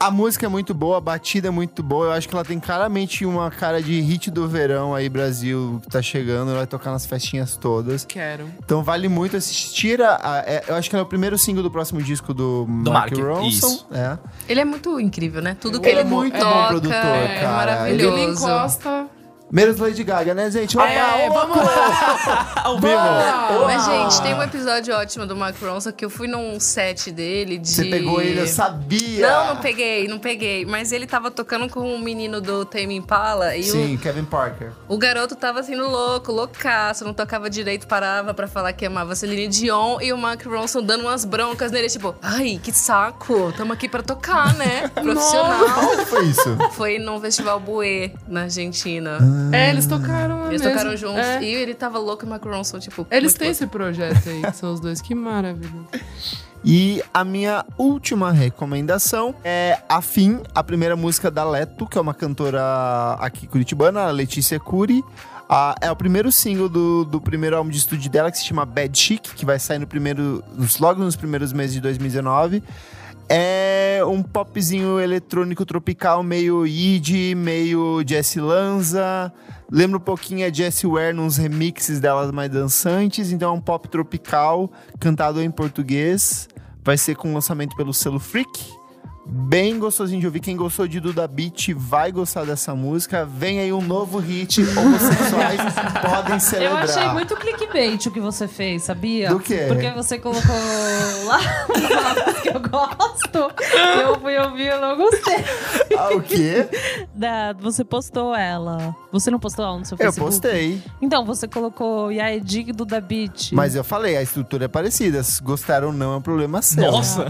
A 0.00 0.12
música 0.12 0.46
é 0.46 0.48
muito 0.48 0.72
boa, 0.72 0.98
a 0.98 1.00
batida 1.00 1.48
é 1.48 1.50
muito 1.50 1.82
boa. 1.82 2.06
Eu 2.06 2.12
acho 2.12 2.28
que 2.28 2.34
ela 2.34 2.44
tem 2.44 2.60
claramente 2.60 3.26
uma 3.26 3.50
cara 3.50 3.82
de 3.82 4.00
hit 4.00 4.30
do 4.30 4.46
verão 4.46 4.94
aí, 4.94 5.08
Brasil, 5.08 5.80
que 5.82 5.88
tá 5.88 6.00
chegando. 6.00 6.50
Ela 6.50 6.58
vai 6.58 6.66
tocar 6.68 6.92
nas 6.92 7.04
festinhas 7.04 7.56
todas. 7.56 8.04
Quero. 8.04 8.48
Então 8.64 8.84
vale 8.84 9.08
muito 9.08 9.36
assistir. 9.36 10.00
A, 10.00 10.20
a- 10.22 10.38
é- 10.46 10.62
eu 10.68 10.76
acho 10.76 10.88
que 10.88 10.94
ela 10.94 11.02
é 11.02 11.04
o 11.04 11.08
primeiro 11.08 11.36
single 11.36 11.64
do 11.64 11.70
próximo 11.70 12.00
disco 12.00 12.32
do, 12.32 12.64
Do 12.64 12.92
Mark, 12.92 13.10
Mark, 13.10 13.18
Ronson. 13.18 13.48
isso. 13.48 13.86
É. 13.90 14.16
Ele 14.48 14.60
é 14.60 14.64
muito 14.64 15.00
incrível, 15.00 15.42
né? 15.42 15.56
Tudo 15.60 15.80
que 15.80 15.88
Ele 15.88 15.98
ele, 15.98 16.08
é 16.08 16.10
muito 16.10 16.38
toca 16.38 16.54
bom 16.54 16.66
produtor, 16.68 16.94
é 16.94 17.40
cara. 17.40 17.90
Ele 17.90 18.06
maravilhoso. 18.06 18.44
encosta. 18.46 19.06
Menos 19.50 19.78
Lady 19.78 20.04
Gaga, 20.04 20.34
né, 20.34 20.50
gente? 20.50 20.76
Opa, 20.76 20.86
É, 20.86 21.28
vamos 21.30 21.56
lá! 21.56 22.54
Vivo! 22.78 23.64
Mas, 23.64 23.84
gente, 23.86 24.22
tem 24.22 24.34
um 24.34 24.42
episódio 24.42 24.94
ótimo 24.94 25.26
do 25.26 25.34
Mark 25.34 25.56
Ronson 25.62 25.90
que 25.90 26.04
eu 26.04 26.10
fui 26.10 26.28
num 26.28 26.60
set 26.60 27.10
dele 27.10 27.56
de. 27.56 27.68
Você 27.68 27.86
pegou 27.86 28.20
ele, 28.20 28.40
eu 28.40 28.46
sabia! 28.46 29.26
Não, 29.26 29.54
não 29.54 29.56
peguei, 29.62 30.06
não 30.06 30.18
peguei. 30.18 30.66
Mas 30.66 30.92
ele 30.92 31.06
tava 31.06 31.30
tocando 31.30 31.66
com 31.68 31.80
um 31.80 31.98
menino 31.98 32.40
do 32.42 32.64
Tame 32.64 32.94
Impala 32.94 33.56
e 33.56 33.62
Sim, 33.62 33.96
Kevin 33.96 34.24
Parker. 34.24 34.72
o, 34.86 34.94
o 34.94 34.98
garoto 34.98 35.34
tava 35.34 35.62
sendo 35.62 35.88
louco, 35.88 36.30
loucaço, 36.30 37.04
não 37.04 37.14
tocava 37.14 37.48
direito, 37.48 37.86
parava 37.86 38.34
pra 38.34 38.46
falar 38.46 38.74
que 38.74 38.84
amava 38.84 39.14
Celine 39.14 39.48
Dion 39.48 39.98
e 40.00 40.12
o 40.12 40.18
Mark 40.18 40.44
Ronson 40.44 40.82
dando 40.82 41.02
umas 41.02 41.24
broncas 41.24 41.72
nele, 41.72 41.88
tipo, 41.88 42.14
ai, 42.20 42.60
que 42.62 42.70
saco, 42.72 43.50
tamo 43.56 43.72
aqui 43.72 43.88
pra 43.88 44.02
tocar, 44.02 44.52
né? 44.54 44.88
Profissional. 44.92 45.90
Onde 45.92 46.04
foi 46.04 46.24
isso? 46.26 46.58
Foi 46.72 46.98
num 46.98 47.18
festival 47.18 47.58
Buê, 47.58 48.10
na 48.26 48.42
Argentina. 48.42 49.18
É, 49.52 49.70
eles 49.70 49.86
tocaram 49.86 50.46
Eles 50.48 50.60
mesmo. 50.62 50.70
tocaram 50.76 50.96
juntos 50.96 51.24
É. 51.24 51.42
e 51.42 51.46
ele 51.54 51.74
tava 51.74 51.98
louco 51.98 52.24
e 52.24 52.26
o 52.26 52.28
Mark 52.30 52.44
Ronson, 52.44 52.78
tipo. 52.78 53.06
Eles 53.10 53.32
muito 53.32 53.38
têm 53.38 53.48
louco. 53.48 53.62
esse 53.62 53.66
projeto 53.66 54.28
aí, 54.28 54.42
que 54.42 54.56
são 54.56 54.72
os 54.72 54.80
dois. 54.80 55.00
Que 55.00 55.14
maravilha. 55.14 55.72
E 56.64 57.02
a 57.14 57.24
minha 57.24 57.64
última 57.76 58.32
recomendação 58.32 59.34
é 59.44 59.78
A 59.88 60.02
Fim, 60.02 60.40
a 60.54 60.62
primeira 60.64 60.96
música 60.96 61.30
da 61.30 61.44
Leto, 61.48 61.86
que 61.86 61.96
é 61.96 62.00
uma 62.00 62.12
cantora 62.14 62.60
aqui 63.20 63.46
curitibana, 63.46 64.02
a 64.02 64.10
Letícia 64.10 64.58
Cury. 64.58 65.02
Ah, 65.48 65.74
é 65.80 65.90
o 65.90 65.96
primeiro 65.96 66.30
single 66.30 66.68
do, 66.68 67.04
do 67.06 67.20
primeiro 67.20 67.56
álbum 67.56 67.70
de 67.70 67.78
estúdio 67.78 68.10
dela, 68.10 68.30
que 68.30 68.36
se 68.36 68.44
chama 68.44 68.66
Bad 68.66 68.98
Chic, 68.98 69.22
que 69.34 69.46
vai 69.46 69.58
sair 69.58 69.78
no 69.78 69.86
primeiro, 69.86 70.44
logo 70.78 71.00
nos 71.02 71.16
primeiros 71.16 71.52
meses 71.54 71.72
de 71.72 71.80
2019. 71.80 72.62
É 73.30 74.00
um 74.06 74.22
popzinho 74.22 74.98
eletrônico 74.98 75.66
tropical, 75.66 76.22
meio 76.22 76.66
Yid, 76.66 77.34
meio 77.34 78.02
Jessie 78.06 78.40
Lanza. 78.40 79.30
Lembra 79.70 79.98
um 79.98 80.00
pouquinho 80.00 80.46
a 80.46 80.50
Jessie 80.50 80.88
Ware 80.88 81.12
nos 81.12 81.36
remixes 81.36 82.00
delas 82.00 82.30
mais 82.32 82.50
dançantes. 82.50 83.30
Então 83.30 83.50
é 83.50 83.52
um 83.52 83.60
pop 83.60 83.86
tropical, 83.88 84.70
cantado 84.98 85.42
em 85.42 85.50
português. 85.50 86.48
Vai 86.82 86.96
ser 86.96 87.16
com 87.16 87.34
lançamento 87.34 87.76
pelo 87.76 87.92
selo 87.92 88.18
Freak. 88.18 88.77
Bem 89.30 89.78
gostosinho 89.78 90.20
de 90.20 90.26
ouvir. 90.26 90.40
Quem 90.40 90.56
gostou 90.56 90.88
de 90.88 91.00
Duda 91.00 91.28
Beat 91.28 91.74
vai 91.76 92.10
gostar 92.10 92.44
dessa 92.46 92.74
música. 92.74 93.26
Vem 93.26 93.60
aí 93.60 93.70
um 93.72 93.80
novo 93.82 94.18
hit. 94.18 94.62
Homossexuais 94.62 95.60
podem 96.02 96.34
Eu 96.34 96.40
celebrar. 96.40 96.84
achei 96.84 97.08
muito 97.08 97.36
clickbait 97.36 98.06
o 98.06 98.10
que 98.10 98.20
você 98.20 98.48
fez, 98.48 98.84
sabia? 98.84 99.28
Do 99.28 99.38
quê? 99.38 99.66
Porque 99.68 99.90
você 99.90 100.18
colocou 100.18 100.54
lá 101.26 101.40
que 102.42 102.48
eu 102.48 102.60
gosto. 102.60 103.38
Eu 104.00 104.18
fui 104.20 104.38
ouvir, 104.38 104.66
eu 104.68 104.80
não 104.80 104.96
gostei. 104.96 105.44
Ah, 105.96 106.14
o 106.14 106.22
quê? 106.22 106.66
Da, 107.18 107.52
você 107.54 107.84
postou 107.84 108.32
ela. 108.34 108.94
Você 109.10 109.28
não 109.28 109.40
postou 109.40 109.64
ela 109.64 109.76
no 109.78 109.84
seu 109.84 109.96
Eu 109.98 110.12
Facebook? 110.12 110.30
postei. 110.30 110.80
Então, 111.02 111.24
você 111.24 111.48
colocou 111.48 112.12
Yaya 112.12 112.40
Dig 112.40 112.70
do 112.72 112.84
Da 112.84 113.00
Beat. 113.00 113.50
Mas 113.52 113.74
eu 113.74 113.82
falei, 113.82 114.16
a 114.16 114.22
estrutura 114.22 114.66
é 114.66 114.68
parecida. 114.68 115.20
Se 115.24 115.42
gostaram 115.42 115.88
ou 115.88 115.92
não, 115.92 116.12
é 116.12 116.16
um 116.18 116.20
problema 116.22 116.62
seu. 116.62 116.92
Nossa! 116.92 117.26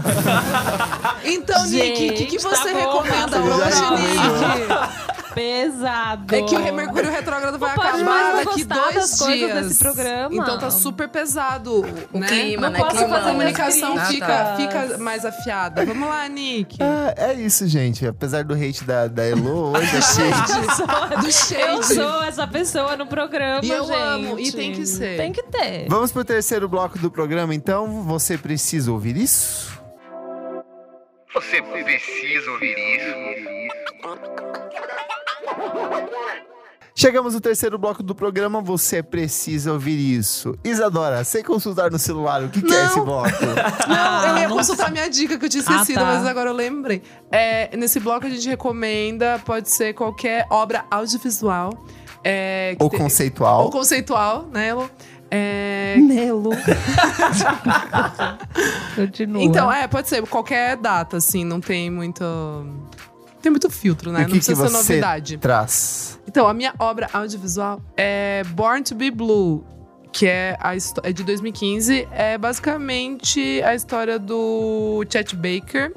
Então, 1.23 1.65
Nick, 1.65 1.88
o 1.91 2.13
que, 2.13 2.25
que 2.25 2.39
você 2.39 2.73
tá 2.73 2.79
recomenda 2.79 3.27
tá 3.29 3.39
bom. 3.39 3.47
hoje, 3.55 4.01
Nick? 4.01 5.19
Pesado. 5.33 6.35
É 6.35 6.41
que 6.41 6.55
o 6.55 6.73
Mercúrio 6.73 7.11
Retrógrado 7.11 7.57
vai 7.59 7.71
acabar 7.71 8.43
daqui 8.43 8.63
dois 8.63 9.17
dias. 9.19 9.67
desse 9.67 9.79
programa. 9.79 10.29
Então 10.33 10.57
tá 10.57 10.71
super 10.71 11.07
pesado, 11.07 11.85
O 12.11 12.19
né? 12.19 12.27
clima, 12.27 12.63
Não 12.63 12.71
né? 12.71 12.79
posso 12.79 12.97
Clima. 12.97 13.09
fazer 13.15 13.27
a 13.29 13.31
comunicação 13.31 13.95
Ah, 13.97 14.05
fica, 14.05 14.55
fica 14.57 14.97
mais 14.97 15.25
afiada. 15.25 15.85
Vamos 15.85 16.09
lá, 16.09 16.27
Nick. 16.27 16.77
É, 16.81 17.29
é 17.31 17.33
isso, 17.35 17.67
gente. 17.67 18.05
Apesar 18.07 18.43
do 18.43 18.53
hate 18.55 18.83
da, 18.83 19.07
da 19.07 19.23
Elo 19.23 19.71
hoje, 19.71 19.95
achei. 19.97 20.29
Do 21.21 21.27
Eu 21.27 21.31
shade. 21.83 21.93
sou 21.93 22.23
essa 22.23 22.47
pessoa 22.47 22.97
no 22.97 23.05
programa, 23.05 23.61
E 23.63 23.69
eu 23.69 23.85
gente. 23.85 23.95
amo, 23.95 24.39
e 24.39 24.51
tem 24.51 24.73
que 24.73 24.85
ser. 24.85 25.17
Tem 25.17 25.31
que 25.31 25.43
ter. 25.43 25.85
Vamos 25.87 26.11
pro 26.11 26.25
terceiro 26.25 26.67
bloco 26.67 26.97
do 26.97 27.09
programa, 27.11 27.53
então. 27.53 28.03
Você 28.03 28.37
precisa 28.37 28.91
ouvir 28.91 29.15
isso? 29.15 29.78
Você 31.33 31.61
precisa 31.61 32.51
ouvir 32.51 32.75
isso. 32.77 33.13
Chegamos 36.95 37.33
no 37.33 37.39
terceiro 37.39 37.77
bloco 37.77 38.03
do 38.03 38.13
programa, 38.13 38.59
você 38.61 39.01
precisa 39.01 39.71
ouvir 39.71 39.97
isso. 40.17 40.53
Isadora, 40.65 41.23
sem 41.23 41.41
consultar 41.43 41.89
no 41.89 41.97
celular, 41.99 42.43
o 42.43 42.49
que, 42.49 42.61
que 42.61 42.73
é 42.73 42.85
esse 42.85 42.99
bloco? 42.99 43.29
Não, 43.87 44.27
eu 44.27 44.37
ia 44.39 44.49
consultar 44.49 44.91
minha 44.91 45.09
dica 45.09 45.37
que 45.37 45.45
eu 45.45 45.49
tinha 45.49 45.61
esquecido, 45.61 45.99
Ah, 45.99 46.01
tá. 46.01 46.05
mas 46.17 46.25
agora 46.25 46.49
eu 46.49 46.53
lembrei. 46.53 47.01
É, 47.31 47.75
nesse 47.77 47.99
bloco 48.01 48.25
a 48.25 48.29
gente 48.29 48.49
recomenda, 48.49 49.39
pode 49.45 49.69
ser 49.69 49.93
qualquer 49.93 50.45
obra 50.49 50.83
audiovisual. 50.91 51.71
É, 52.21 52.75
que 52.77 52.83
Ou 52.83 52.89
tem- 52.89 52.99
conceitual. 52.99 53.63
Ou 53.63 53.69
conceitual, 53.69 54.47
né, 54.51 54.67
Elo? 54.69 54.91
É, 55.31 55.95
Nelo. 55.97 56.51
Continua. 58.95 59.43
Então, 59.43 59.71
é, 59.71 59.87
pode 59.87 60.09
ser 60.09 60.25
qualquer 60.27 60.75
data, 60.77 61.17
assim, 61.17 61.43
não 61.43 61.61
tem 61.61 61.89
muito. 61.89 62.23
Tem 63.41 63.51
muito 63.51 63.69
filtro, 63.69 64.11
né? 64.11 64.21
E 64.21 64.23
o 64.23 64.27
não 64.27 64.33
que, 64.33 64.39
que 64.39 64.45
precisa 64.45 64.67
ser 64.67 64.71
você 64.71 64.93
novidade. 64.93 65.37
traz? 65.37 66.19
Então, 66.27 66.47
a 66.47 66.53
minha 66.53 66.73
obra 66.77 67.07
audiovisual 67.13 67.81
é 67.95 68.43
Born 68.49 68.83
to 68.83 68.95
Be 68.95 69.09
Blue, 69.09 69.63
que 70.11 70.27
é, 70.27 70.57
a 70.59 70.73
é 71.03 71.13
de 71.13 71.23
2015. 71.23 72.07
É 72.11 72.37
basicamente 72.37 73.61
a 73.63 73.73
história 73.73 74.19
do 74.19 75.05
Chet 75.09 75.35
Baker, 75.35 75.93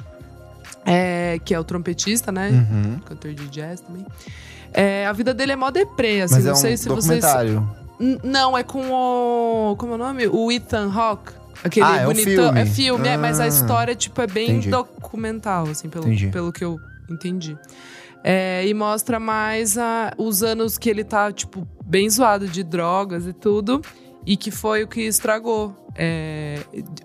é, 0.85 1.41
que 1.45 1.53
é 1.53 1.59
o 1.59 1.65
trompetista, 1.65 2.31
né? 2.31 2.51
Uhum. 2.51 3.01
Cantor 3.01 3.35
de 3.35 3.49
jazz 3.49 3.81
também. 3.81 4.07
É, 4.73 5.07
a 5.07 5.13
vida 5.13 5.35
dele 5.35 5.53
é 5.53 5.57
mó 5.57 5.71
deprê, 5.71 6.23
assim. 6.23 6.37
Mas 6.37 6.45
não 6.45 6.53
é 6.53 6.55
um 6.55 6.57
sei 6.57 6.77
se 6.77 6.89
vocês. 6.89 7.25
N- 8.03 8.19
Não, 8.25 8.59
é 8.59 8.63
com 8.65 8.91
o. 8.91 9.77
Como 9.77 9.93
é 9.93 9.95
o 9.95 9.99
nome? 9.99 10.27
O 10.27 10.51
Ethan 10.51 10.91
Hawke. 10.93 11.33
Aquele 11.63 11.87
Ah, 11.87 11.97
é 11.99 12.05
bonitão. 12.07 12.25
filme. 12.45 12.61
É 12.61 12.67
filme, 12.67 13.09
é, 13.09 13.17
mas 13.17 13.39
a 13.39 13.45
Ah. 13.45 13.49
história, 13.49 13.95
tipo, 13.95 14.21
é 14.21 14.27
bem 14.27 14.51
Entendi. 14.51 14.71
documental, 14.71 15.69
assim, 15.69 15.89
pelo, 15.89 16.07
Entendi. 16.07 16.27
pelo 16.29 16.53
que 16.53 16.65
eu 16.65 16.77
entendi. 17.09 17.57
É, 18.25 18.67
e 18.67 18.75
mostra 18.75 19.21
mais 19.21 19.77
a- 19.79 20.13
os 20.19 20.43
anos 20.43 20.77
que 20.79 20.89
ele 20.91 21.05
tá, 21.05 21.31
tipo, 21.31 21.67
bem 21.85 22.09
zoado 22.11 22.49
de 22.49 22.63
drogas 22.65 23.27
e 23.27 23.33
tudo. 23.33 23.81
E 24.25 24.37
que 24.37 24.51
foi 24.51 24.85
o 24.85 24.89
que 24.89 25.03
estragou. 25.03 25.77
É, 25.95 26.59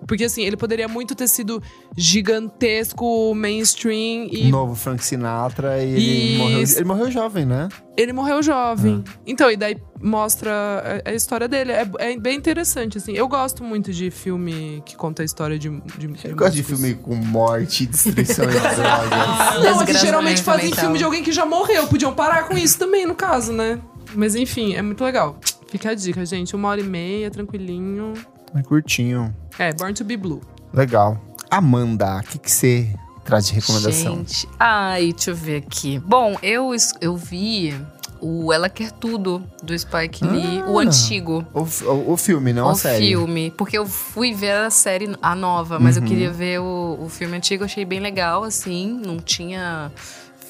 porque, 0.06 0.24
assim, 0.24 0.42
ele 0.42 0.56
poderia 0.56 0.88
muito 0.88 1.14
ter 1.14 1.28
sido 1.28 1.62
gigantesco, 1.96 3.34
mainstream 3.34 4.28
e 4.30 4.50
Novo 4.50 4.74
Frank 4.74 5.04
Sinatra 5.04 5.82
e 5.82 5.92
ele 5.92 6.38
morreu, 6.38 6.62
ele 6.62 6.84
morreu 6.84 7.10
jovem, 7.10 7.44
né? 7.44 7.68
ele 7.98 8.12
morreu 8.12 8.40
jovem. 8.40 9.02
Ah. 9.04 9.12
Então, 9.26 9.50
e 9.50 9.56
daí 9.56 9.76
mostra 10.00 11.02
a, 11.04 11.10
a 11.10 11.12
história 11.12 11.48
dele. 11.48 11.72
É, 11.72 11.90
é 11.98 12.16
bem 12.16 12.36
interessante, 12.36 12.96
assim. 12.96 13.12
Eu 13.12 13.26
gosto 13.26 13.64
muito 13.64 13.92
de 13.92 14.08
filme 14.08 14.80
que 14.86 14.94
conta 14.96 15.22
a 15.22 15.24
história 15.24 15.58
de. 15.58 15.68
de, 15.98 16.08
Eu 16.24 16.36
gosto 16.36 16.54
de 16.54 16.62
filme 16.62 16.94
com 16.94 17.16
morte, 17.16 17.86
destruição 17.86 18.44
e 18.44 18.52
drogas. 18.54 19.10
Não, 19.10 19.82
é 19.82 19.84
que 19.84 19.92
Desgraçamento 19.92 19.98
geralmente 19.98 20.42
fazem 20.42 20.72
filme 20.72 20.96
de 20.96 21.02
alguém 21.02 21.24
que 21.24 21.32
já 21.32 21.44
morreu. 21.44 21.88
Podiam 21.88 22.14
parar 22.14 22.44
com 22.44 22.56
isso 22.56 22.78
também, 22.78 23.04
no 23.04 23.16
caso, 23.16 23.52
né? 23.52 23.80
Mas 24.14 24.36
enfim, 24.36 24.76
é 24.76 24.82
muito 24.82 25.02
legal. 25.02 25.36
Fica 25.68 25.90
a 25.90 25.94
dica, 25.94 26.24
gente. 26.24 26.54
Uma 26.56 26.68
hora 26.68 26.80
e 26.80 26.84
meia, 26.84 27.30
tranquilinho. 27.30 28.14
É 28.54 28.62
curtinho. 28.62 29.34
É, 29.58 29.72
Born 29.72 29.92
to 29.94 30.04
be 30.04 30.16
Blue. 30.16 30.40
Legal. 30.72 31.20
Amanda, 31.50 32.18
o 32.34 32.38
que 32.38 32.50
você 32.50 32.88
traz 33.24 33.46
de 33.46 33.54
recomendação? 33.54 34.16
Gente, 34.18 34.48
ai, 34.58 35.12
deixa 35.12 35.30
eu 35.30 35.36
ver 35.36 35.56
aqui. 35.66 35.98
Bom, 35.98 36.36
eu, 36.42 36.70
eu 37.00 37.16
vi 37.16 37.74
o 38.20 38.52
Ela 38.52 38.68
Quer 38.68 38.90
Tudo, 38.92 39.42
do 39.62 39.78
Spike 39.78 40.24
Lee, 40.24 40.62
o 40.66 40.78
Ah. 40.78 40.82
antigo. 40.82 41.44
O, 41.54 41.60
o, 41.90 42.12
o 42.12 42.16
filme, 42.16 42.52
não 42.52 42.66
o 42.66 42.70
a 42.70 42.74
série. 42.74 43.06
filme. 43.08 43.50
Porque 43.56 43.76
eu 43.78 43.86
fui 43.86 44.32
ver 44.34 44.52
a 44.52 44.70
série, 44.70 45.14
a 45.22 45.34
nova, 45.34 45.78
mas 45.78 45.96
Uhum. 45.96 46.02
eu 46.02 46.08
queria 46.08 46.30
ver 46.30 46.60
o, 46.60 46.98
o 47.02 47.08
filme 47.08 47.36
antigo, 47.36 47.62
eu 47.62 47.66
achei 47.66 47.84
bem 47.84 48.00
legal, 48.00 48.42
assim. 48.44 49.00
Não 49.04 49.18
tinha 49.18 49.90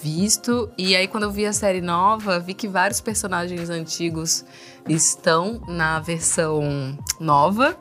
visto. 0.02 0.70
E 0.76 0.94
aí, 0.96 1.06
quando 1.06 1.24
eu 1.24 1.30
vi 1.30 1.46
a 1.46 1.52
série 1.52 1.80
nova, 1.80 2.38
vi 2.38 2.54
que 2.54 2.68
vários 2.68 3.00
personagens 3.00 3.70
antigos 3.70 4.44
estão 4.88 5.60
na 5.66 6.00
versão 6.00 6.96
nova. 7.20 7.76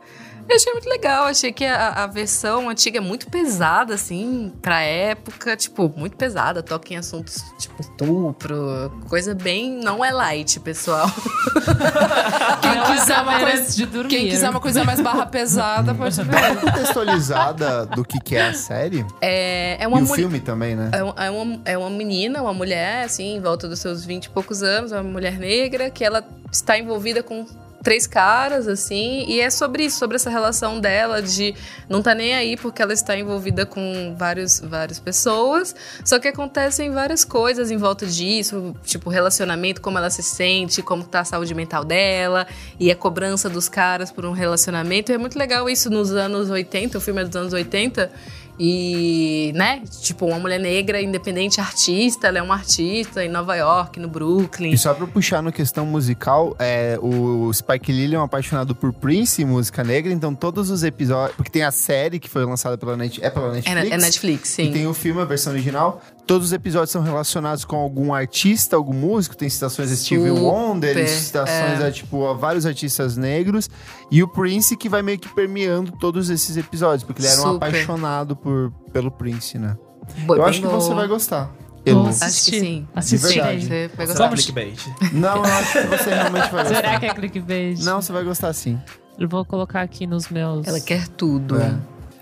Eu 0.50 0.56
achei 0.56 0.72
muito 0.72 0.88
legal, 0.88 1.26
achei 1.26 1.52
que 1.52 1.66
a, 1.66 1.90
a 1.90 2.08
versão 2.08 2.70
antiga 2.70 3.00
é 3.00 3.02
muito 3.02 3.30
pesada, 3.30 3.94
assim, 3.94 4.54
pra 4.62 4.82
época, 4.82 5.58
tipo, 5.58 5.92
muito 5.96 6.16
pesada, 6.16 6.64
toca 6.64 6.94
em 6.94 6.98
assuntos 6.98 7.44
tipo 7.60 7.82
estupro, 7.82 8.92
coisa 9.10 9.36
bem. 9.36 9.72
Não 9.84 10.04
é 10.04 10.12
light, 10.12 10.60
pessoal. 10.62 11.08
Quem 12.62 12.96
quiser, 12.96 13.22
uma 13.22 13.40
coisa, 13.40 13.76
de 13.76 13.86
dormir. 13.86 14.10
quem 14.10 14.30
quiser 14.30 14.50
uma 14.50 14.60
coisa 14.60 14.84
mais 14.84 15.02
barra 15.02 15.26
pesada, 15.26 15.94
pode 15.94 16.22
ver. 16.24 16.60
Contextualizada 16.60 17.86
do 17.86 18.04
que, 18.04 18.20
que 18.20 18.36
é 18.36 18.48
a 18.48 18.54
série. 18.54 19.06
É, 19.22 19.84
é 19.84 19.88
uma 19.88 20.00
e 20.00 20.04
o 20.04 20.08
filme 20.08 20.40
também, 20.40 20.76
né? 20.76 20.92
É, 20.94 21.26
é 21.28 21.30
uma, 21.30 21.62
é 21.66 21.78
uma 21.78 21.90
menina, 21.90 22.42
uma 22.42 22.54
mulher, 22.54 23.06
assim, 23.06 23.36
em 23.36 23.42
volta 23.42 23.68
dos 23.68 23.80
seus 23.80 24.06
20 24.06 24.26
e 24.26 24.30
poucos 24.30 24.64
anos, 24.64 24.92
uma 24.92 25.04
mulher 25.04 25.38
negra, 25.38 25.90
que 25.90 26.04
ela 26.04 26.24
está 26.52 26.78
envolvida 26.78 27.22
com 27.22 27.46
três 27.88 28.06
caras, 28.06 28.68
assim, 28.68 29.24
e 29.30 29.40
é 29.40 29.50
sobre 29.50 29.86
isso, 29.86 29.98
sobre 29.98 30.18
essa 30.18 30.30
relação 30.30 30.78
dela 30.78 31.22
de 31.22 31.56
não 31.88 32.02
tá 32.02 32.14
nem 32.14 32.36
aí 32.36 32.58
porque 32.58 32.82
ela 32.82 32.92
está 32.92 33.18
envolvida 33.18 33.66
com 33.66 34.14
vários, 34.18 34.60
várias 34.60 35.00
pessoas, 35.00 35.74
só 36.04 36.20
que 36.20 36.28
acontecem 36.28 36.92
várias 36.92 37.24
coisas 37.24 37.72
em 37.72 37.78
volta 37.78 38.06
disso, 38.06 38.76
tipo 38.84 39.10
relacionamento, 39.10 39.80
como 39.80 39.98
ela 39.98 40.10
se 40.10 40.22
sente, 40.22 40.82
como 40.82 41.06
tá 41.06 41.22
a 41.22 41.24
saúde 41.24 41.56
mental 41.56 41.86
dela, 41.86 42.46
e 42.78 42.92
a 42.92 42.96
cobrança 42.96 43.50
dos 43.50 43.70
caras 43.70 44.12
por 44.12 44.26
um 44.26 44.34
relacionamento. 44.34 45.14
E 45.14 45.16
é 45.16 45.18
muito 45.18 45.40
legal 45.40 45.70
isso 45.70 45.90
nos 45.90 46.12
anos 46.12 46.50
80, 46.50 46.98
o 46.98 47.00
filme 47.00 47.22
é 47.22 47.24
dos 47.24 47.38
anos 47.38 47.54
80, 47.54 48.12
e, 48.60 49.52
né, 49.56 49.82
tipo, 50.02 50.26
uma 50.26 50.40
mulher 50.40 50.60
negra, 50.60 51.02
independente, 51.02 51.60
artista, 51.62 52.28
ela 52.28 52.40
é 52.40 52.42
uma 52.42 52.56
artista 52.56 53.24
em 53.24 53.30
Nova 53.30 53.56
York, 53.56 54.00
no 54.00 54.08
Brooklyn. 54.08 54.72
E 54.72 54.78
só 54.78 54.94
pra 54.94 55.06
puxar 55.08 55.42
no 55.44 55.52
questão 55.52 55.86
musical, 55.86 56.56
é, 56.60 56.98
o 57.02 57.52
Spike 57.54 57.92
Lee 57.92 58.16
é 58.16 58.20
um 58.20 58.24
apaixonado 58.24 58.74
por 58.76 58.92
Prince 58.94 59.42
e 59.42 59.46
música 59.46 59.84
negra, 59.84 60.12
então 60.12 60.34
todos 60.34 60.70
os 60.70 60.84
episódios. 60.84 61.36
Porque 61.36 61.52
tem 61.52 61.64
a 61.64 61.72
série 61.72 62.20
que 62.20 62.30
foi 62.30 62.46
lançada 62.46 62.78
pela, 62.78 62.98
Net, 62.98 63.24
é 63.24 63.30
pela 63.30 63.48
É, 63.50 63.52
Netflix. 63.54 63.90
na- 63.90 63.96
é 63.96 63.98
Netflix, 63.98 64.50
sim. 64.50 64.64
E 64.64 64.72
tem 64.72 64.88
o 64.88 64.94
filme, 64.94 65.22
a 65.22 65.26
versão 65.26 65.54
original. 65.54 66.02
Todos 66.28 66.48
os 66.48 66.54
episódios 66.54 66.92
são 66.92 67.02
relacionados 67.02 67.64
com 67.64 67.78
algum 67.78 68.14
artista, 68.14 68.76
algum 68.76 68.94
músico. 68.94 69.36
Tem 69.36 69.48
citações 69.48 69.90
a 69.90 69.96
Stevie 69.96 70.30
Wonder, 70.30 71.08
citações 71.08 71.80
é. 71.80 71.88
a, 71.88 71.92
tipo, 71.92 72.28
a 72.28 72.34
vários 72.34 72.66
artistas 72.66 73.16
negros. 73.16 73.70
E 74.12 74.22
o 74.22 74.28
Prince 74.28 74.76
que 74.76 74.90
vai 74.90 75.02
meio 75.02 75.18
que 75.18 75.30
permeando 75.30 75.94
todos 75.94 76.30
esses 76.30 76.58
episódios, 76.58 77.04
porque 77.04 77.22
ele 77.22 77.30
era 77.30 77.40
um 77.40 77.54
Super. 77.54 77.68
apaixonado 77.70 78.36
por, 78.36 78.74
pelo 78.92 79.10
Prince, 79.10 79.58
né? 79.58 79.78
Boa, 80.26 80.40
Eu 80.40 80.46
acho 80.46 80.60
que 80.60 80.68
você 80.68 80.94
vai 80.94 81.08
gostar. 81.08 81.50
Elu. 81.86 82.08
Acho 82.08 82.20
que 82.20 82.26
assistir. 82.26 82.60
sim. 82.60 82.88
Verdade. 82.94 83.66
Você 83.66 83.88
vai 83.96 84.08
Será 84.08 84.28
gostar. 84.28 84.30
clickbait? 84.30 85.14
Não, 85.14 85.38
eu 85.38 85.44
acho 85.46 85.72
que 85.72 85.88
você 85.88 86.10
realmente 86.14 86.52
vai 86.52 86.64
gostar. 86.64 86.76
Será 86.76 87.00
que 87.00 87.06
é 87.06 87.14
clickbait? 87.14 87.80
Não, 87.86 88.02
você 88.02 88.12
vai 88.12 88.24
gostar 88.26 88.52
sim. 88.52 88.78
Eu 89.18 89.30
vou 89.30 89.46
colocar 89.46 89.82
aqui 89.82 90.06
nos 90.06 90.28
meus. 90.28 90.68
Ela 90.68 90.82
quer 90.82 91.08
tudo. 91.08 91.58
É. 91.58 91.78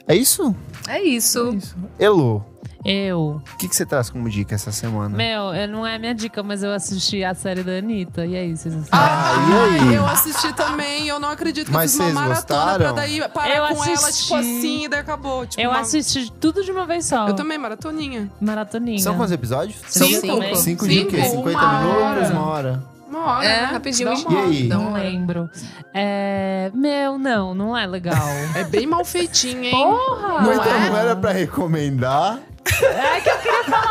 É 0.07 0.15
isso? 0.15 0.55
É 0.87 1.01
isso. 1.01 1.57
Elo, 1.97 2.45
Eu. 2.85 3.41
o 3.53 3.57
que, 3.57 3.67
que 3.67 3.75
você 3.75 3.83
traz 3.85 4.11
como 4.11 4.29
dica 4.29 4.53
essa 4.53 4.71
semana? 4.71 5.17
Meu, 5.17 5.53
eu- 5.55 5.67
não 5.67 5.85
é 5.87 5.97
minha 5.97 6.13
dica, 6.13 6.43
mas 6.43 6.61
eu 6.61 6.71
assisti 6.71 7.23
a 7.23 7.33
série 7.33 7.63
da 7.63 7.71
Anitta. 7.79 8.25
E 8.25 8.35
aí, 8.35 8.55
vocês 8.55 8.75
assistiram? 8.75 8.99
Ah, 9.01 9.33
e 9.73 9.79
aí? 9.89 9.95
Eu 9.95 10.05
assisti 10.05 10.53
também, 10.53 11.07
eu 11.07 11.19
não 11.19 11.29
acredito 11.29 11.65
que 11.67 11.73
Mas 11.73 11.95
eu 11.95 12.05
fiz 12.05 12.13
uma 12.15 12.21
vocês 12.21 12.29
maratona 12.29 12.61
gostaram? 12.61 12.85
pra 12.85 12.91
daí 13.01 13.29
parar 13.29 13.55
Eu 13.55 13.75
com 13.75 13.83
ela, 13.83 13.93
assisti. 13.93 14.23
tipo 14.23 14.35
assim, 14.35 14.83
e 14.83 14.87
daí 14.87 14.99
acabou. 14.99 15.45
Tipo, 15.47 15.61
eu 15.63 15.69
uma- 15.71 15.79
assisti 15.79 16.31
tudo 16.39 16.63
de 16.63 16.71
uma 16.71 16.85
vez 16.85 17.05
só. 17.05 17.27
Eu 17.27 17.33
também, 17.33 17.57
maratoninha. 17.57 18.29
Maratoninha. 18.39 18.99
São 18.99 19.15
quantos 19.15 19.31
episódios? 19.31 19.77
São 19.87 20.07
Cinco. 20.07 20.21
cinco. 20.21 20.55
Cinco 20.55 20.87
de 20.87 20.99
o 20.99 21.07
quê? 21.07 21.21
Cinco, 21.23 21.49
50 21.49 21.57
uma 21.57 21.79
minutos? 21.79 22.03
hora. 22.03 22.29
Uma 22.29 22.45
hora? 22.45 22.83
Uma 23.09 23.25
hora, 23.37 23.45
É, 23.45 23.61
né? 23.61 23.65
rapidinho. 23.71 24.09
Dá 24.09 24.15
uma 24.15 24.37
hora. 24.39 24.49
Não 24.67 24.93
lembro. 24.93 25.49
É... 25.93 26.69
Meu, 26.73 27.17
não, 27.17 27.53
não 27.55 27.75
é 27.77 27.87
legal. 27.87 28.15
É 28.55 28.63
bem 28.63 28.85
mal 28.85 29.03
feitinha, 29.05 29.69
hein? 29.69 29.71
Porra! 29.71 30.27
Não, 30.33 30.41
Não 30.41 30.53
então, 30.53 30.65
é? 30.75 30.89
não 30.89 30.97
era 30.97 31.15
pra 31.15 31.31
recomendar. 31.31 32.39
É 32.83 33.34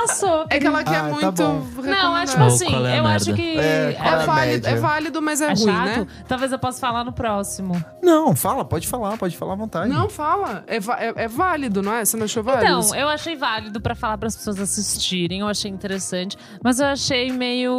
sobre. 0.09 0.57
É 0.57 0.59
que 0.61 0.67
ela 0.67 0.83
quer 0.85 0.97
Ah, 0.97 1.03
tá 1.03 1.09
muito 1.09 1.33
bom. 1.33 1.67
Não, 1.83 2.17
é 2.19 2.27
tipo 2.27 2.41
Ou 2.41 2.47
assim, 2.47 2.87
é 2.87 2.99
eu 2.99 3.07
acho 3.07 3.27
merda? 3.27 3.33
que. 3.35 3.59
É, 3.59 3.97
É, 3.99 4.09
a 4.09 4.17
válido, 4.27 4.67
é 4.69 4.75
válido, 4.77 5.23
mas 5.23 5.41
é, 5.41 5.45
é 5.45 5.49
ruim, 5.49 5.57
chato. 5.65 5.87
né? 6.01 6.07
Talvez 6.29 6.53
eu 6.53 6.59
possa 6.59 6.81
falar 6.81 7.05
no 7.05 7.13
próximo. 7.13 7.83
Não, 8.03 8.35
fala, 8.37 8.65
pode 8.65 8.87
falar, 8.87 9.17
pode 9.17 9.37
falar 9.37 9.53
à 9.55 9.57
vontade. 9.57 9.89
Não, 9.89 10.09
fala. 10.09 10.65
É, 10.67 10.77
é- 10.77 11.25
é 11.25 11.29
válido, 11.29 11.83
não 11.83 11.93
é? 11.95 12.05
Você 12.05 12.17
não 12.17 12.25
achou 12.25 12.43
válido? 12.43 12.65
Então, 12.65 12.95
eu 12.95 13.09
achei 13.09 13.37
válido 13.37 13.81
pra 13.81 13.95
falar 13.95 14.19
para 14.19 14.29
as 14.29 14.37
pessoas 14.37 14.59
assistirem, 14.61 15.41
eu 15.41 15.49
achei 15.49 15.71
interessante, 15.71 16.37
mas 16.63 16.81
eu 16.81 16.87
achei 16.87 17.33
meio 17.33 17.73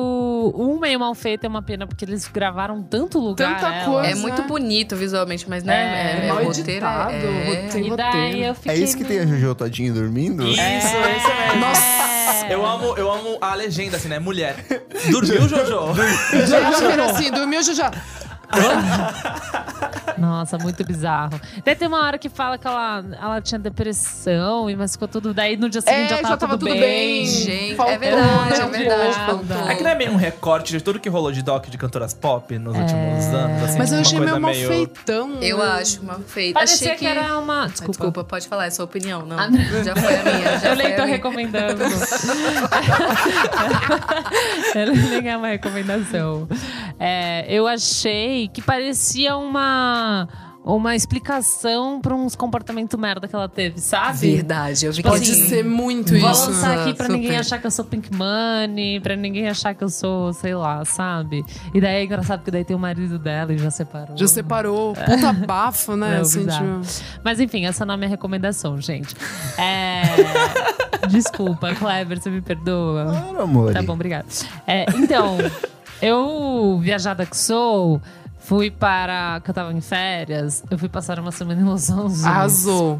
um 0.55 0.79
meio 0.79 0.99
mal 0.99 1.13
feito, 1.15 1.45
é 1.45 1.47
uma 1.47 1.61
pena 1.61 1.85
porque 1.87 2.05
eles 2.05 2.27
gravaram 2.27 2.81
tanto 2.83 3.19
lugar. 3.19 3.55
Tanta 3.59 3.73
ela. 3.73 3.85
coisa. 3.85 4.09
É 4.09 4.15
muito 4.15 4.41
né? 4.41 4.47
bonito 4.47 4.95
visualmente, 4.95 5.49
mas 5.49 5.63
né? 5.63 5.75
É, 5.75 6.25
É, 6.25 6.27
mal 6.29 6.37
o 6.41 6.45
roteiro 6.45 6.69
editado, 6.85 7.13
é, 7.13 7.65
roteiro. 7.65 7.87
E 7.93 7.97
daí 7.97 8.15
roteiro. 8.15 8.37
eu 8.45 8.55
fiquei 8.55 8.71
É 8.71 8.77
isso 8.77 8.97
que 8.97 9.03
tem 9.03 9.19
a 9.19 9.25
Jojo 9.25 9.55
Todinho 9.55 9.93
dormindo? 9.93 10.43
Isso, 10.47 10.59
É. 10.59 10.77
isso 10.77 10.95
mesmo. 10.95 11.59
Nossa! 11.61 11.94
Eu 12.49 12.65
amo, 12.65 12.95
eu 12.97 13.11
amo 13.11 13.37
a 13.41 13.55
legenda, 13.55 13.97
assim, 13.97 14.07
né? 14.07 14.19
Mulher. 14.19 14.55
Dormiu, 15.09 15.41
Jojo? 15.49 15.93
Já 16.47 16.91
era 16.91 17.11
assim, 17.11 17.31
dormiu, 17.31 17.61
já. 17.63 17.91
Nossa, 20.17 20.57
muito 20.57 20.83
bizarro. 20.83 21.39
Daí 21.63 21.75
tem 21.75 21.87
uma 21.87 22.01
hora 22.01 22.17
que 22.17 22.29
fala 22.29 22.57
que 22.57 22.65
ela, 22.65 23.03
ela 23.21 23.41
tinha 23.41 23.59
depressão, 23.59 24.69
e 24.69 24.75
mas 24.75 24.93
ficou 24.93 25.07
tudo. 25.07 25.33
Daí 25.33 25.57
no 25.57 25.69
dia 25.69 25.81
seguinte 25.81 26.13
É, 26.13 26.23
já 26.23 26.37
tava, 26.37 26.57
tudo, 26.57 26.73
bem. 26.73 27.25
Gente, 27.25 27.75
Faltou, 27.75 27.95
é 27.95 27.97
verdade, 27.97 28.61
é 28.61 28.67
verdade. 28.67 29.13
Faltou. 29.25 29.69
É 29.69 29.75
que 29.75 29.83
não 29.83 29.91
é 29.91 29.95
meio 29.95 30.11
um 30.11 30.15
recorte 30.15 30.71
de 30.71 30.81
tudo 30.81 30.99
que 30.99 31.09
rolou 31.09 31.31
de 31.31 31.41
doc 31.41 31.67
de 31.67 31.77
cantoras 31.77 32.13
pop 32.13 32.57
nos 32.57 32.77
últimos 32.77 33.25
anos, 33.25 33.63
assim. 33.63 33.77
Mas 33.77 33.91
eu 33.91 33.99
achei 33.99 34.19
meio 34.19 34.39
mal 34.39 34.53
feitão. 34.53 35.33
Eu 35.41 35.57
né? 35.57 35.65
acho 35.65 36.01
uma 36.01 36.19
feita. 36.19 36.59
Parecia 36.59 36.93
Achei 36.93 36.97
que... 36.97 37.05
era 37.05 37.37
uma. 37.37 37.67
Desculpa. 37.67 37.91
Desculpa, 37.91 38.23
pode 38.23 38.47
falar, 38.47 38.67
é 38.67 38.69
sua 38.69 38.85
opinião, 38.85 39.25
não. 39.25 39.37
Ah, 39.37 39.49
Já 39.83 39.95
foi 39.95 40.15
a 40.15 40.23
minha, 40.23 40.59
já 40.59 40.69
eu 40.69 40.75
nem 40.75 40.87
a 40.87 40.95
tô 40.95 41.03
minha. 41.03 41.15
recomendando. 41.15 41.83
eu 44.75 44.93
nem 44.93 45.29
é 45.29 45.37
uma 45.37 45.47
recomendação. 45.47 46.47
É, 46.99 47.45
eu 47.49 47.67
achei 47.67 48.34
que 48.53 48.61
parecia 48.61 49.35
uma. 49.37 50.27
Uma 50.67 50.95
explicação 50.95 52.01
pra 52.01 52.15
uns 52.15 52.35
comportamentos 52.35 52.99
merda 52.99 53.27
que 53.27 53.35
ela 53.35 53.47
teve, 53.47 53.79
sabe? 53.79 54.33
Verdade, 54.37 54.83
eu 54.87 54.91
vi 54.91 54.97
Tipo 54.97 55.13
que 55.13 55.19
Pode 55.19 55.31
assim, 55.31 55.47
ser 55.47 55.63
muito 55.63 56.09
Vou 56.19 56.31
isso. 56.31 56.49
lançar 56.49 56.79
aqui 56.79 56.95
pra 56.95 57.05
super. 57.05 57.19
ninguém 57.19 57.37
achar 57.37 57.59
que 57.59 57.67
eu 57.67 57.69
sou 57.69 57.85
Pink 57.85 58.09
Money, 58.11 58.99
pra 58.99 59.15
ninguém 59.15 59.47
achar 59.47 59.75
que 59.75 59.83
eu 59.83 59.89
sou, 59.89 60.33
sei 60.33 60.55
lá, 60.55 60.83
sabe? 60.83 61.45
E 61.71 61.79
daí 61.79 61.97
é 61.97 62.03
engraçado 62.03 62.39
porque 62.39 62.49
daí 62.49 62.65
tem 62.65 62.75
o 62.75 62.79
marido 62.79 63.19
dela 63.19 63.53
e 63.53 63.59
já 63.59 63.69
separou. 63.69 64.17
Já 64.17 64.25
separou. 64.27 64.95
Puta 64.95 65.31
bafo, 65.33 65.95
né? 65.95 66.15
Não, 66.17 66.21
assim, 66.21 66.47
tipo... 66.47 66.81
Mas 67.23 67.39
enfim, 67.39 67.67
essa 67.67 67.85
não 67.85 67.93
é 67.93 67.95
a 67.95 67.97
minha 67.97 68.09
recomendação, 68.09 68.81
gente. 68.81 69.15
É... 69.59 70.01
Desculpa, 71.09 71.75
Kleber, 71.75 72.19
você 72.19 72.31
me 72.31 72.41
perdoa? 72.41 73.05
Claro, 73.05 73.41
amor. 73.43 73.71
Tá 73.71 73.83
bom, 73.83 73.93
obrigada. 73.93 74.25
É, 74.65 74.87
então, 74.95 75.37
eu, 76.01 76.79
viajada 76.81 77.23
que 77.23 77.37
sou, 77.37 78.01
fui 78.45 78.69
para. 78.71 79.41
que 79.43 79.49
eu 79.49 79.53
tava 79.53 79.73
em 79.73 79.81
férias, 79.81 80.63
eu 80.69 80.77
fui 80.77 80.89
passar 80.89 81.19
uma 81.19 81.31
semana 81.31 81.61
em 81.61 81.63
Los 81.65 81.89
Angeles. 81.89 82.23
Arrasou. 82.25 82.99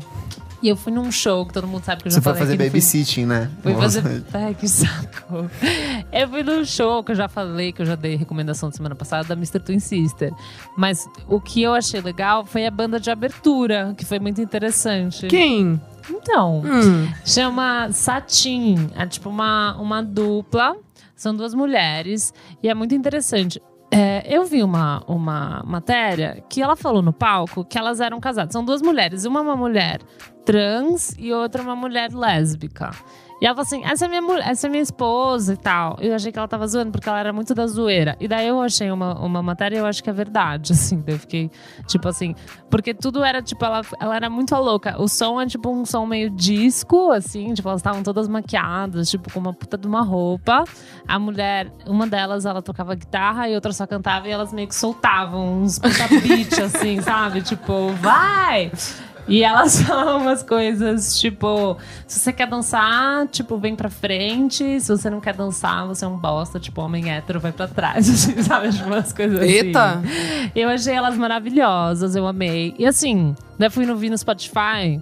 E 0.64 0.70
eu 0.70 0.76
fui 0.76 0.92
num 0.92 1.12
show 1.12 1.46
que 1.46 1.54
todo 1.54 1.68
mundo 1.68 1.84
sabe 1.84 2.02
que 2.02 2.08
eu 2.08 2.12
já 2.12 2.16
Você 2.18 2.22
foi 2.22 2.34
falei 2.34 2.40
fazer 2.48 2.54
aqui 2.54 2.64
no 2.64 2.70
fim- 2.72 2.72
babysitting, 2.72 3.26
né? 3.26 3.52
Fui 3.62 3.74
Nossa. 3.74 4.02
fazer. 4.02 4.24
Ai, 4.34 4.54
que 4.56 4.68
saco. 4.68 5.50
Eu 6.12 6.28
fui 6.28 6.42
num 6.44 6.66
show 6.66 7.04
que 7.04 7.12
eu 7.12 7.16
já 7.16 7.28
falei, 7.28 7.72
que 7.72 7.82
eu 7.84 7.86
já 7.86 7.94
dei 7.96 8.16
recomendação 8.16 8.70
de 8.70 8.76
semana 8.78 8.96
passada, 8.96 9.28
da 9.28 9.36
Mr. 9.36 9.60
Twin 9.60 9.78
Sister. 9.80 10.34
Mas 10.76 11.08
o 11.28 11.40
que 11.40 11.62
eu 11.62 11.74
achei 11.74 12.02
legal 12.02 12.46
foi 12.46 12.66
a 12.66 12.72
banda 12.72 13.00
de 13.00 13.12
abertura, 13.12 13.94
que 13.96 14.06
foi 14.06 14.18
muito 14.18 14.42
interessante. 14.42 15.28
Quem? 15.28 15.80
Então, 16.10 16.62
Hum. 16.66 17.12
chama 17.24 17.90
Satin. 17.92 18.90
É 18.96 19.06
tipo 19.06 19.30
uma, 19.30 19.76
uma 19.78 20.02
dupla. 20.02 20.76
São 21.16 21.36
duas 21.36 21.54
mulheres. 21.54 22.34
E 22.64 22.70
é 22.70 22.74
muito 22.74 22.96
interessante. 22.96 23.62
É, 23.98 24.26
eu 24.28 24.44
vi 24.44 24.62
uma, 24.62 25.02
uma 25.08 25.64
matéria 25.66 26.44
que 26.50 26.62
ela 26.62 26.76
falou 26.76 27.02
no 27.02 27.14
palco 27.14 27.64
que 27.64 27.78
elas 27.78 28.02
eram 28.02 28.20
casadas. 28.20 28.52
São 28.52 28.66
duas 28.66 28.82
mulheres. 28.82 29.24
Uma 29.24 29.40
é 29.40 29.44
uma 29.44 29.56
mulher 29.56 30.02
trans 30.44 31.16
e 31.18 31.32
outra 31.32 31.62
é 31.62 31.64
uma 31.64 31.78
mulher 31.78 32.12
lésbica. 32.12 32.92
E 33.46 33.48
ela 33.48 33.54
falou 33.54 33.68
assim: 33.68 33.84
essa 33.86 34.06
é 34.06 34.08
minha 34.08 34.24
mulher, 34.24 34.50
essa 34.50 34.66
é 34.66 34.70
minha 34.72 34.82
esposa 34.82 35.54
e 35.54 35.58
tal. 35.58 35.98
Eu 36.02 36.16
achei 36.16 36.32
que 36.32 36.40
ela 36.40 36.48
tava 36.48 36.66
zoando, 36.66 36.92
porque 36.92 37.08
ela 37.08 37.20
era 37.20 37.32
muito 37.32 37.54
da 37.54 37.68
zoeira. 37.68 38.18
E 38.20 38.28
daí 38.28 38.48
eu 38.48 38.60
achei 38.60 38.90
uma, 38.90 39.14
uma 39.20 39.44
matéria 39.44 39.76
e 39.76 39.80
eu 39.80 39.86
acho 39.86 40.04
que 40.04 40.10
é 40.10 40.14
verdade, 40.14 40.74
assim. 40.74 41.00
Daí 41.02 41.14
eu 41.14 41.20
fiquei, 41.20 41.52
tipo 41.86 42.08
assim, 42.08 42.34
porque 42.72 42.92
tudo 42.92 43.24
era, 43.24 43.44
tipo, 43.44 43.64
ela, 43.64 43.84
ela 44.00 44.16
era 44.16 44.32
muito 44.32 44.56
louca. 44.56 45.00
O 45.00 45.08
som 45.08 45.40
é 45.40 45.46
tipo 45.46 45.70
um 45.70 45.86
som 45.86 46.08
meio 46.08 46.32
disco, 46.32 47.12
assim, 47.12 47.54
tipo, 47.54 47.70
elas 47.70 47.82
estavam 47.82 48.02
todas 48.02 48.28
maquiadas, 48.28 49.12
tipo, 49.12 49.32
com 49.32 49.40
uma 49.40 49.54
puta 49.54 49.78
de 49.78 49.86
uma 49.86 50.02
roupa. 50.02 50.64
A 51.08 51.20
mulher, 51.20 51.72
uma 51.86 52.08
delas, 52.08 52.48
ela 52.48 52.64
tocava 52.64 52.96
guitarra 52.96 53.48
e 53.48 53.54
outra 53.54 53.72
só 53.72 53.86
cantava 53.86 54.28
e 54.28 54.32
elas 54.32 54.52
meio 54.52 54.68
que 54.68 54.74
soltavam 54.74 55.62
uns 55.62 55.78
puta 55.78 56.08
beat, 56.08 56.58
assim, 56.58 57.00
sabe? 57.00 57.44
Tipo, 57.44 57.90
vai! 58.02 58.72
E 59.28 59.44
elas 59.44 59.82
falam 59.84 60.22
umas 60.22 60.44
coisas, 60.44 61.20
tipo, 61.20 61.78
se 62.08 62.20
você 62.20 62.34
quer 62.34 62.48
dançar, 62.48 63.28
tipo, 63.28 63.58
vem 63.58 63.76
pra 63.76 63.90
frente. 63.90 64.80
Se 64.80 64.88
você 64.88 65.10
não 65.10 65.20
quer 65.20 65.34
dançar, 65.34 65.86
você 65.88 66.06
é 66.06 66.08
um 66.08 66.18
bosta, 66.18 66.60
tipo, 66.60 66.82
homem 66.82 67.12
hétero, 67.12 67.40
vai 67.40 67.52
pra 67.52 67.68
trás, 67.68 68.08
assim, 68.10 68.42
sabe? 68.42 68.72
Tipo, 68.72 68.86
umas 68.86 69.12
coisas 69.12 69.40
assim. 69.40 69.50
Eita! 69.50 70.02
Eu 70.56 70.70
achei 70.70 70.94
elas 70.94 71.18
maravilhosas, 71.18 72.16
eu 72.16 72.28
amei. 72.28 72.76
E 72.78 72.86
assim, 72.86 73.36
né, 73.58 73.70
fui 73.70 73.86
no 73.86 73.96
vi 73.96 74.10
no 74.10 74.18
Spotify. 74.18 75.02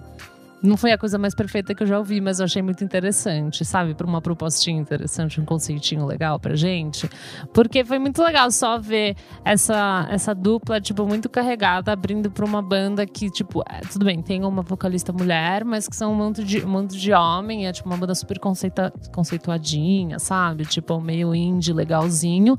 Não 0.64 0.78
foi 0.78 0.92
a 0.92 0.98
coisa 0.98 1.18
mais 1.18 1.34
perfeita 1.34 1.74
que 1.74 1.82
eu 1.82 1.86
já 1.86 1.98
ouvi, 1.98 2.22
mas 2.22 2.38
eu 2.38 2.46
achei 2.46 2.62
muito 2.62 2.82
interessante, 2.82 3.66
sabe? 3.66 3.94
Para 3.94 4.06
uma 4.06 4.22
propostinha 4.22 4.80
interessante, 4.80 5.38
um 5.38 5.44
conceitinho 5.44 6.06
legal 6.06 6.40
pra 6.40 6.56
gente. 6.56 7.06
Porque 7.52 7.84
foi 7.84 7.98
muito 7.98 8.22
legal 8.22 8.50
só 8.50 8.78
ver 8.78 9.14
essa, 9.44 10.08
essa 10.10 10.34
dupla, 10.34 10.80
tipo, 10.80 11.06
muito 11.06 11.28
carregada, 11.28 11.92
abrindo 11.92 12.30
pra 12.30 12.46
uma 12.46 12.62
banda 12.62 13.06
que, 13.06 13.30
tipo, 13.30 13.62
é, 13.68 13.80
tudo 13.80 14.06
bem, 14.06 14.22
tem 14.22 14.42
uma 14.42 14.62
vocalista 14.62 15.12
mulher, 15.12 15.66
mas 15.66 15.86
que 15.86 15.94
são 15.94 16.12
um 16.12 16.16
monte 16.16 16.42
de, 16.42 16.64
um 16.64 16.70
monte 16.70 16.98
de 16.98 17.12
homem. 17.12 17.66
É, 17.66 17.72
tipo, 17.72 17.86
uma 17.86 17.98
banda 17.98 18.14
super 18.14 18.38
conceita, 18.38 18.90
conceituadinha, 19.12 20.18
sabe? 20.18 20.64
Tipo, 20.64 20.98
meio 20.98 21.34
indie, 21.34 21.74
legalzinho. 21.74 22.56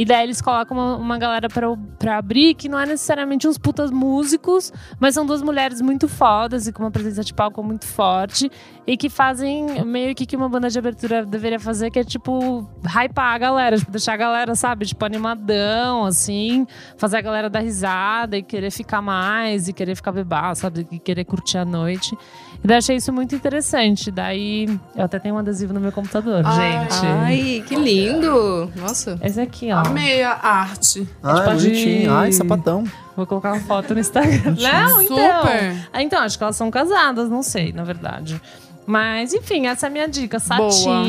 E 0.00 0.04
daí 0.06 0.22
eles 0.22 0.40
colocam 0.40 0.74
uma, 0.78 0.96
uma 0.96 1.18
galera 1.18 1.46
pra, 1.46 1.76
pra 1.98 2.16
abrir 2.16 2.54
que 2.54 2.70
não 2.70 2.78
é 2.80 2.86
necessariamente 2.86 3.46
uns 3.46 3.58
putas 3.58 3.90
músicos, 3.90 4.72
mas 4.98 5.12
são 5.12 5.26
duas 5.26 5.42
mulheres 5.42 5.82
muito 5.82 6.08
fodas 6.08 6.66
e 6.66 6.72
com 6.72 6.82
uma 6.82 6.90
presença 6.90 7.22
de 7.22 7.34
palco 7.34 7.62
muito 7.62 7.86
forte. 7.86 8.50
E 8.86 8.96
que 8.96 9.10
fazem 9.10 9.84
meio 9.84 10.14
que 10.14 10.24
que 10.24 10.34
uma 10.34 10.48
banda 10.48 10.70
de 10.70 10.78
abertura 10.78 11.26
deveria 11.26 11.60
fazer, 11.60 11.90
que 11.90 11.98
é 11.98 12.02
tipo, 12.02 12.66
hypar 12.82 13.34
a 13.34 13.38
galera, 13.38 13.76
tipo, 13.76 13.90
deixar 13.90 14.14
a 14.14 14.16
galera, 14.16 14.54
sabe, 14.54 14.86
tipo, 14.86 15.04
animadão, 15.04 16.06
assim, 16.06 16.66
fazer 16.96 17.18
a 17.18 17.20
galera 17.20 17.50
dar 17.50 17.60
risada 17.60 18.38
e 18.38 18.42
querer 18.42 18.70
ficar 18.70 19.02
mais, 19.02 19.68
e 19.68 19.72
querer 19.74 19.94
ficar 19.94 20.12
bebaço, 20.12 20.62
sabe, 20.62 20.88
e 20.90 20.98
querer 20.98 21.26
curtir 21.26 21.58
a 21.58 21.64
noite. 21.66 22.16
E 22.62 22.66
daí 22.66 22.74
eu 22.74 22.78
achei 22.78 22.96
isso 22.96 23.12
muito 23.12 23.34
interessante. 23.34 24.10
Daí 24.10 24.66
eu 24.94 25.04
até 25.04 25.18
tenho 25.18 25.34
um 25.34 25.38
adesivo 25.38 25.72
no 25.72 25.80
meu 25.80 25.90
computador, 25.92 26.42
Ai. 26.44 26.72
gente. 26.82 27.06
Ai, 27.06 27.64
que 27.66 27.74
lindo! 27.74 28.70
Nossa. 28.76 29.18
Esse 29.22 29.40
aqui, 29.40 29.72
ó. 29.72 29.78
Amei 29.86 30.22
a 30.22 30.32
arte. 30.32 31.08
Ah, 31.22 31.40
pode- 31.40 31.64
bonitinho. 31.68 32.12
Ai, 32.12 32.32
sapatão. 32.32 32.84
Vou 33.16 33.26
colocar 33.26 33.52
uma 33.52 33.60
foto 33.60 33.94
no 33.94 34.00
Instagram. 34.00 34.56
Não, 34.60 35.02
então. 35.02 35.16
Super. 35.16 35.88
Ah, 35.92 36.02
então, 36.02 36.20
acho 36.22 36.36
que 36.36 36.44
elas 36.44 36.56
são 36.56 36.70
casadas, 36.70 37.28
não 37.30 37.42
sei, 37.42 37.72
na 37.72 37.82
verdade. 37.84 38.40
Mas, 38.86 39.32
enfim, 39.34 39.66
essa 39.66 39.86
é 39.86 39.88
a 39.88 39.90
minha 39.90 40.08
dica. 40.08 40.38
Boa. 40.56 41.06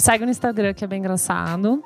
Segue 0.00 0.24
no 0.24 0.30
Instagram, 0.30 0.72
que 0.74 0.84
é 0.84 0.86
bem 0.86 0.98
engraçado. 0.98 1.82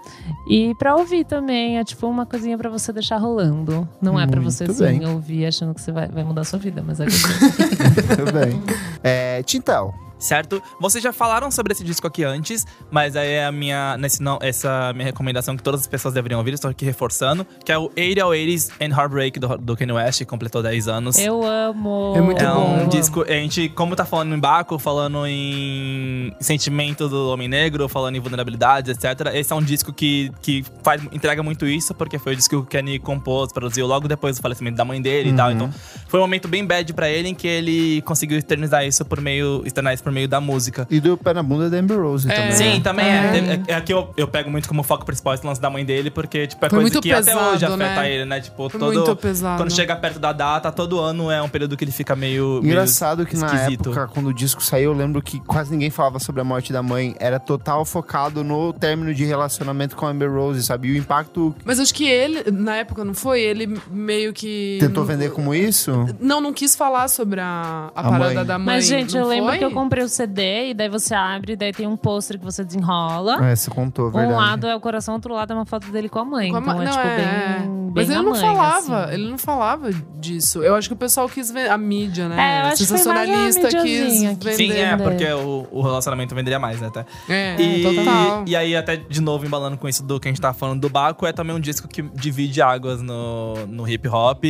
E 0.48 0.74
pra 0.76 0.94
ouvir 0.96 1.24
também, 1.24 1.78
é 1.78 1.84
tipo 1.84 2.06
uma 2.06 2.24
coisinha 2.24 2.56
pra 2.56 2.70
você 2.70 2.92
deixar 2.92 3.16
rolando. 3.18 3.88
Não 4.00 4.18
é 4.18 4.26
pra 4.26 4.40
Muito 4.40 4.52
você 4.52 4.64
assim, 4.64 4.98
bem. 5.00 5.06
ouvir 5.06 5.46
achando 5.46 5.74
que 5.74 5.80
você 5.80 5.90
vai, 5.92 6.08
vai 6.08 6.22
mudar 6.24 6.42
a 6.42 6.44
sua 6.44 6.58
vida, 6.58 6.82
mas 6.86 7.00
é 7.00 7.06
Tudo 8.16 8.32
bem. 8.32 8.62
É, 9.02 9.42
Tintel. 9.42 9.92
Certo? 10.25 10.62
Vocês 10.81 11.03
já 11.03 11.12
falaram 11.12 11.51
sobre 11.51 11.72
esse 11.72 11.85
disco 11.85 12.07
aqui 12.07 12.25
antes, 12.25 12.67
mas 12.91 13.14
aí 13.17 13.29
é 13.33 13.45
a 13.46 13.53
minha, 13.53 13.96
nesse 13.96 14.22
não, 14.22 14.38
essa 14.41 14.92
minha 14.92 15.07
recomendação 15.07 15.57
que 15.57 15.63
todas 15.63 15.80
as 15.83 15.87
pessoas 15.87 16.14
deveriam 16.14 16.38
ouvir, 16.38 16.55
estou 16.55 16.71
aqui 16.71 16.84
reforçando, 16.84 17.46
que 17.64 17.71
é 17.71 17.79
o 17.79 17.91
80 17.96 18.25
ou 18.26 18.33
80s 18.33 18.71
and 18.80 18.96
Heartbreak 18.99 19.38
do, 19.38 19.59
do 19.59 19.76
Kanye 19.76 19.92
West, 19.92 20.18
que 20.18 20.25
completou 20.25 20.63
10 20.63 20.88
anos. 20.88 21.18
Eu 21.18 21.45
amo. 21.45 22.14
É 22.17 22.21
muito 22.21 22.42
É 22.42 22.46
bom. 22.46 22.61
um 22.75 22.80
amo. 22.80 22.88
disco, 22.88 23.22
a 23.22 23.33
gente, 23.33 23.68
como 23.68 23.95
tá 23.95 24.05
falando 24.05 24.34
em 24.34 24.38
Baco, 24.38 24.79
falando 24.79 25.26
em 25.26 26.33
sentimento 26.41 27.09
do 27.09 27.30
homem 27.30 27.49
negro, 27.49 27.88
falando 27.88 28.17
em 28.17 28.21
vulnerabilidades, 28.21 28.96
etc. 28.96 29.33
Esse 29.34 29.53
é 29.53 29.57
um 29.57 29.63
disco 29.63 29.92
que, 29.92 30.30
que 30.41 30.64
faz, 30.83 31.03
entrega 31.13 31.42
muito 31.42 31.67
isso, 31.67 31.95
porque 31.95 32.18
foi 32.18 32.33
o 32.33 32.37
disco 32.37 32.51
que 32.51 32.57
o 32.57 32.64
Kenny 32.64 32.99
compôs, 32.99 33.53
produziu 33.53 33.87
logo 33.87 34.09
depois 34.09 34.37
do 34.37 34.42
falecimento 34.42 34.76
da 34.76 34.84
mãe 34.84 35.01
dele 35.01 35.30
e 35.30 35.33
tal. 35.34 35.51
Então, 35.53 35.72
foi 36.09 36.21
um 36.21 36.22
momento 36.22 36.49
bem 36.49 36.64
bad 36.64 36.92
pra 36.95 37.09
ele, 37.09 37.29
em 37.29 37.34
que 37.34 37.46
ele 37.46 38.03
conseguiu 38.03 38.38
externizar 38.38 38.84
isso 38.87 39.05
por 39.05 39.21
meio, 39.21 39.63
externar 39.64 39.92
isso 39.95 40.03
por 40.03 40.13
meio 40.14 40.28
da 40.28 40.41
música. 40.41 40.86
E 40.91 41.00
do 41.00 41.16
Pé 41.16 41.34
na 41.34 41.42
Bunda 41.42 41.68
da 41.68 41.76
Amber 41.76 41.99
Rose 42.00 42.28
também. 42.28 42.53
Sim, 42.53 42.80
também 42.80 43.07
é. 43.07 43.64
É. 43.68 43.72
É, 43.72 43.74
é 43.74 43.80
que 43.80 43.92
eu, 43.92 44.08
eu 44.16 44.26
pego 44.28 44.50
muito 44.50 44.68
como 44.68 44.82
foco 44.82 45.04
principal 45.04 45.34
esse 45.34 45.45
lance 45.46 45.61
da 45.61 45.68
mãe 45.68 45.84
dele, 45.84 46.11
porque, 46.11 46.46
tipo, 46.46 46.64
é 46.64 46.70
Foi 46.70 46.80
coisa 46.80 47.00
que 47.00 47.12
até 47.12 47.32
pesado, 47.32 47.54
hoje 47.57 47.64
afeta 47.64 47.78
né? 48.03 48.12
ele, 48.12 48.24
né? 48.24 48.41
Tipo, 48.41 48.68
Foi 48.70 48.80
todo. 48.80 48.95
muito 48.95 49.16
pesado. 49.16 49.62
Quando 49.62 49.72
chega 49.72 49.96
perto 49.96 50.18
da 50.18 50.32
data, 50.32 50.70
todo 50.72 51.00
ano 51.00 51.30
é 51.30 51.42
um 51.42 51.49
período 51.49 51.76
que 51.76 51.84
ele 51.84 51.92
fica 51.92 52.14
meio. 52.14 52.61
meio 52.62 52.72
Engraçado 52.72 53.26
que 53.26 53.36
na 53.36 53.46
esquisito. 53.46 53.91
época, 53.91 54.08
quando 54.08 54.28
o 54.28 54.34
disco 54.34 54.62
saiu, 54.62 54.92
eu 54.92 54.96
lembro 54.96 55.20
que 55.20 55.41
quase 55.41 55.70
ninguém 55.72 55.91
falava 55.91 56.18
sobre 56.18 56.41
a 56.41 56.45
morte 56.45 56.72
da 56.72 56.82
mãe. 56.82 57.14
Era 57.18 57.38
total 57.41 57.84
focado 57.84 58.45
no 58.45 58.72
término 58.72 59.12
de 59.14 59.24
relacionamento 59.24 59.96
com 59.96 60.07
a 60.07 60.11
Amber 60.11 60.30
Rose, 60.30 60.62
sabe? 60.62 60.88
E 60.88 60.92
o 60.92 60.96
impacto 60.96 61.54
Mas 61.64 61.80
acho 61.80 61.92
que 61.95 62.07
ele, 62.07 62.50
na 62.50 62.76
época, 62.76 63.04
não 63.04 63.14
foi? 63.14 63.41
Ele 63.41 63.78
meio 63.91 64.32
que. 64.32 64.78
tentou 64.80 65.04
vender 65.04 65.30
como 65.32 65.54
isso. 65.54 66.07
Não, 66.20 66.41
não 66.41 66.53
quis 66.53 66.76
falar 66.76 67.08
sobre 67.08 67.41
a, 67.41 67.91
a, 67.95 68.00
A 68.00 68.03
parada 68.11 68.34
mãe. 68.34 68.45
da 68.45 68.58
mãe. 68.58 68.66
Mas, 68.76 68.86
gente, 68.86 69.14
não 69.14 69.22
eu 69.22 69.28
lembro 69.28 69.49
foi? 69.50 69.58
que 69.58 69.64
eu 69.64 69.70
comprei 69.70 70.04
o 70.05 70.09
CD 70.09 70.71
e 70.71 70.75
daí 70.75 70.89
você 70.89 71.14
abre, 71.14 71.53
e 71.55 71.57
daí 71.57 71.72
tem 71.72 71.87
um 71.87 71.97
pôster 71.97 72.39
que 72.39 72.45
você 72.45 72.64
desenrola. 72.64 73.45
É, 73.47 73.57
você 73.57 73.71
contou, 73.71 74.11
verdade. 74.11 74.33
Um 74.33 74.37
lado 74.37 74.67
é 74.67 74.75
o 74.76 74.81
coração, 74.81 75.14
outro 75.14 75.35
lado 75.35 75.53
é 75.53 75.57
uma 75.57 75.67
foto 75.67 75.91
dele 75.91 76.09
com 76.09 76.18
a 76.18 76.25
mãe. 76.25 76.51
Com 76.51 76.57
a 76.57 76.61
então 76.61 76.75
ma- 76.76 76.83
é 76.83 76.85
não, 76.87 76.93
tipo 76.93 77.07
é, 77.07 77.17
bem, 77.17 77.25
é. 77.26 77.59
bem 77.61 77.93
Mas 77.95 78.11
ele 78.11 78.22
não 78.22 78.31
mãe, 78.33 78.41
falava, 78.41 79.05
assim. 79.05 79.14
ele 79.14 79.29
não 79.31 79.39
falava 79.39 79.91
disso. 80.18 80.63
Eu 80.63 80.75
acho 80.75 80.89
que 80.89 80.95
o 80.95 80.97
pessoal 80.97 81.29
quis 81.29 81.51
ver 81.51 81.71
a 81.71 81.76
mídia, 81.79 82.29
né? 82.29 82.37
É, 82.37 82.63
eu 82.63 82.67
acho 82.72 82.76
que 82.79 82.87
foi 82.87 82.97
mais 82.97 83.07
a 83.07 83.13
Sensacionalista 83.35 83.68
quis 83.68 83.83
mídiazinha 83.85 84.37
que- 84.37 84.45
vender. 84.45 84.57
Sim, 84.75 84.79
é, 84.81 84.97
porque 84.97 85.33
o, 85.33 85.67
o 85.71 85.83
relacionamento 85.83 86.35
venderia 86.35 86.59
mais, 86.59 86.81
né? 86.81 86.89
Até. 86.89 87.05
É, 87.29 87.57
E, 87.61 87.83
total. 87.83 88.45
e 88.47 88.57
aí, 88.57 88.76
até 88.76 88.97
de 88.97 89.21
novo, 89.21 89.45
embalando 89.47 89.76
com 89.76 89.89
isso 89.89 90.03
do 90.03 90.21
que 90.21 90.29
a 90.29 90.31
gente 90.31 90.41
tava 90.41 90.55
falando 90.55 90.81
do 90.81 90.89
Baco, 90.89 91.26
é 91.26 91.33
também 91.33 91.55
um 91.55 91.61
disco 91.61 91.89
que 91.89 92.03
divide 92.03 92.61
águas 92.63 93.01
no, 93.03 93.67
no 93.67 93.89
hip 93.89 94.07
hop. 94.09 94.45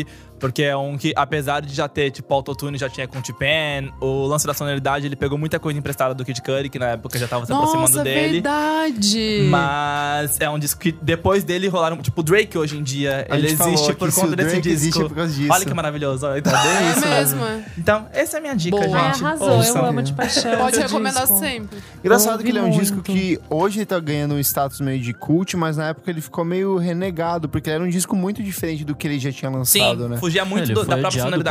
Porque 0.45 0.62
é 0.62 0.77
um 0.77 0.99
que, 0.99 1.11
apesar 1.16 1.62
de 1.62 1.73
já 1.75 1.89
ter, 1.89 2.11
tipo, 2.11 2.35
autotune 2.35 2.77
já 2.77 2.87
tinha 2.87 3.09
com 3.09 3.19
o 3.19 3.23
T-Pen, 3.23 3.91
o 3.99 4.27
lance 4.27 4.47
da 4.47 4.53
sonoridade, 4.53 5.07
ele 5.07 5.16
pegou 5.16 5.39
muita 5.39 5.59
coisa 5.59 5.79
emprestada 5.79 6.12
do 6.15 6.23
Kid 6.23 6.43
Cudi, 6.43 6.69
que 6.69 6.79
na 6.79 6.89
época 6.89 7.19
já 7.19 7.27
tava 7.27 7.47
se 7.47 7.53
aproximando 7.53 7.89
Nossa, 7.89 8.05
dele. 8.05 8.43
verdade. 8.43 9.47
Mas 9.49 10.39
é 10.39 10.51
um 10.51 10.59
disco 10.59 10.79
que 10.79 10.93
depois 10.93 11.45
dele 11.45 11.66
rolaram. 11.69 11.97
Tipo, 11.97 12.21
o 12.21 12.25
Drake 12.25 12.59
hoje 12.59 12.77
em 12.77 12.83
dia, 12.83 13.27
A 13.31 13.39
ele 13.39 13.47
existe 13.47 13.95
por 13.95 14.12
conta 14.12 14.37
desse 14.37 14.51
Drake 14.51 14.61
disco. 14.61 14.69
existe 14.75 15.01
por 15.01 15.15
causa 15.15 15.33
disso. 15.33 15.51
Olha 15.51 15.65
que 15.65 15.73
maravilhoso. 15.73 16.27
Olha, 16.27 16.43
tá 16.43 16.51
É 16.51 16.79
bem 16.83 16.91
isso. 16.91 17.07
mesmo. 17.07 17.65
Então, 17.79 18.07
essa 18.12 18.37
é 18.37 18.39
a 18.39 18.43
minha 18.43 18.55
dica, 18.55 18.77
Boa. 18.77 18.99
Ai, 18.99 19.15
gente. 19.15 19.25
arrasou, 19.25 19.62
eu 19.62 19.85
amo 19.87 20.03
de 20.03 20.12
paixão. 20.12 20.59
Pode 20.59 20.79
recomendar 20.79 21.23
disco. 21.23 21.39
sempre. 21.39 21.79
Engraçado 22.05 22.43
que 22.45 22.51
ele 22.51 22.59
é 22.59 22.62
um 22.62 22.69
disco 22.71 23.01
que 23.01 23.41
hoje 23.49 23.79
ele 23.79 23.87
tá 23.87 23.99
ganhando 23.99 24.35
um 24.35 24.39
status 24.41 24.79
meio 24.81 25.01
de 25.01 25.15
cult, 25.15 25.57
mas 25.57 25.79
na 25.79 25.89
época 25.89 26.11
ele 26.11 26.21
ficou 26.21 26.45
meio 26.45 26.77
renegado, 26.77 27.49
porque 27.49 27.71
ele 27.71 27.77
era 27.77 27.85
um 27.85 27.89
disco 27.89 28.15
muito 28.15 28.43
diferente 28.43 28.85
do 28.85 28.95
que 28.95 29.07
ele 29.09 29.19
já 29.19 29.33
tinha 29.33 29.51
lançado, 29.51 30.03
Sim, 30.03 30.09
né? 30.09 30.19
Fugia 30.35 30.44
muito 30.44 30.65
Ele 30.65 30.74
do- 30.74 30.85
da 30.85 30.97
por 30.97 31.02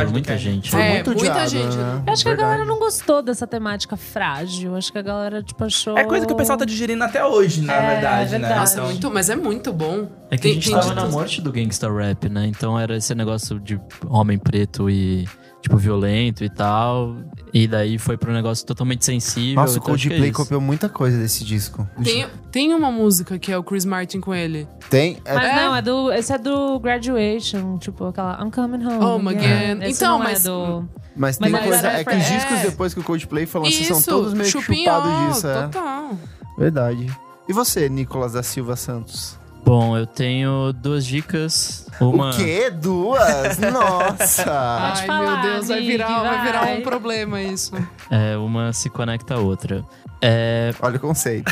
do 0.05 0.11
muita 0.11 0.38
gente. 0.38 0.69
Foi 0.69 0.81
É, 0.81 0.93
muito 0.93 1.11
muita 1.11 1.31
odiado, 1.31 1.49
gente, 1.49 1.76
né? 1.77 2.03
Eu 2.05 2.14
acho 2.14 2.23
que 2.23 2.30
a 2.30 2.35
galera 2.35 2.65
não 2.65 2.80
gostou 2.80 3.22
dessa 3.22 3.47
temática 3.47 3.95
frágil. 3.95 4.76
Acho 4.76 4.91
que 4.91 4.97
a 4.97 5.01
galera, 5.01 5.41
tipo, 5.41 5.64
achou. 5.64 5.97
É 5.97 6.03
coisa 6.03 6.26
que 6.26 6.34
o 6.34 6.35
pessoal 6.35 6.57
tá 6.57 6.65
digerindo 6.65 7.03
até 7.03 7.26
hoje, 7.26 7.61
na 7.61 7.73
É, 7.73 7.93
verdade, 7.93 8.23
né? 8.31 8.39
verdade. 8.39 8.60
Nossa, 8.60 8.73
é 8.73 8.76
Então, 8.77 8.85
muito, 8.91 9.11
mas 9.11 9.30
é 9.30 9.35
muito 9.35 9.72
bom. 9.73 10.07
É 10.30 10.38
que 10.38 10.47
a 10.47 10.53
gente 10.53 10.65
Tem- 10.65 10.73
tava 10.80 10.88
tem 10.88 10.95
na 10.95 11.05
morte 11.10 11.41
do 11.41 11.51
gangsta 11.51 11.91
rap, 11.91 12.27
né? 12.30 12.45
Então 12.47 12.80
era 12.80 12.95
esse 12.97 13.14
negócio 13.15 13.60
de 13.60 13.80
homem 14.07 14.38
preto 14.38 14.89
e, 14.89 15.27
tipo, 15.64 15.77
violento 15.77 16.44
e 16.44 16.49
tal. 16.49 17.15
E 17.53 17.68
daí 17.68 17.98
foi 17.98 18.18
pro 18.18 18.31
negócio 18.31 18.65
totalmente 18.65 19.03
sensível. 19.06 19.56
Nossa, 19.56 19.73
o 19.73 19.77
então 19.81 19.95
é 19.95 19.98
Coldplay 19.98 20.30
isso. 20.30 20.34
copiou 20.34 20.60
muita 20.61 20.90
coisa 20.90 21.18
desse 21.18 21.44
disco. 21.44 21.88
Tem, 22.03 22.27
tem 22.52 22.73
uma 22.73 22.91
música 22.91 23.40
que 23.40 23.52
é 23.52 23.57
o 23.57 23.64
Chris 23.64 23.85
Martin 23.85 24.19
com 24.19 24.34
ele. 24.35 24.68
Tem. 24.90 25.18
é- 25.26 25.34
Mas 25.34 25.45
É. 25.45 25.56
não, 25.56 25.76
é 25.76 25.81
do. 25.81 26.11
Esse 26.11 26.34
é 26.34 26.38
do 26.38 26.80
Graduation, 26.80 27.77
tipo 27.77 28.06
aquela 28.06 28.40
I'm 28.44 28.52
coming 28.52 28.85
home. 28.85 29.03
Home 29.03 29.30
again. 29.30 29.81
Esse 29.84 30.03
Então, 30.03 30.18
não 30.19 30.26
mas- 30.26 30.45
É 30.45 30.49
do... 30.49 30.90
mas 31.15 31.38
tem 31.38 31.49
mas 31.52 31.64
coisa. 31.65 31.88
era 31.88 31.99
É 31.99 32.03
que 32.03 32.15
os 32.15 32.26
discos 32.26 32.57
é. 32.60 32.64
depois 32.64 32.94
que 32.94 32.99
o 32.99 33.03
Coldplay 33.03 33.45
foi 33.45 33.61
lançado 33.61 33.81
Isso, 33.81 33.94
são 33.95 34.02
todos 34.18 34.34
meio 34.34 34.49
chupados 34.49 35.35
disso, 35.35 35.48
é. 35.48 35.64
Total. 35.64 36.11
Verdade. 36.57 37.07
E 37.48 37.53
você, 37.53 37.88
Nicolas 37.90 38.34
da 38.34 38.44
Silva 38.44 38.76
Santos? 38.76 39.38
Bom, 39.65 39.98
eu 39.98 40.06
tenho 40.06 40.73
duas 40.73 41.06
dicas. 41.06 41.88
Uma. 41.99 42.31
O 42.31 42.35
quê? 42.35 42.69
Duas? 42.69 43.57
Nossa! 43.60 44.44
Ai, 44.52 45.07
falar, 45.07 45.44
meu 45.44 45.53
Deus, 45.53 45.68
vai 45.69 45.81
virar, 45.81 46.22
vai 46.22 46.45
virar 46.45 46.60
vai. 46.61 46.80
um 46.80 46.81
problema 46.81 47.41
isso. 47.41 47.72
É, 48.10 48.35
uma 48.38 48.73
se 48.73 48.90
conecta 48.90 49.35
à 49.35 49.40
outra. 49.40 49.84
É, 50.22 50.73
Olha 50.81 50.98
o 50.98 50.99
conceito. 50.99 51.52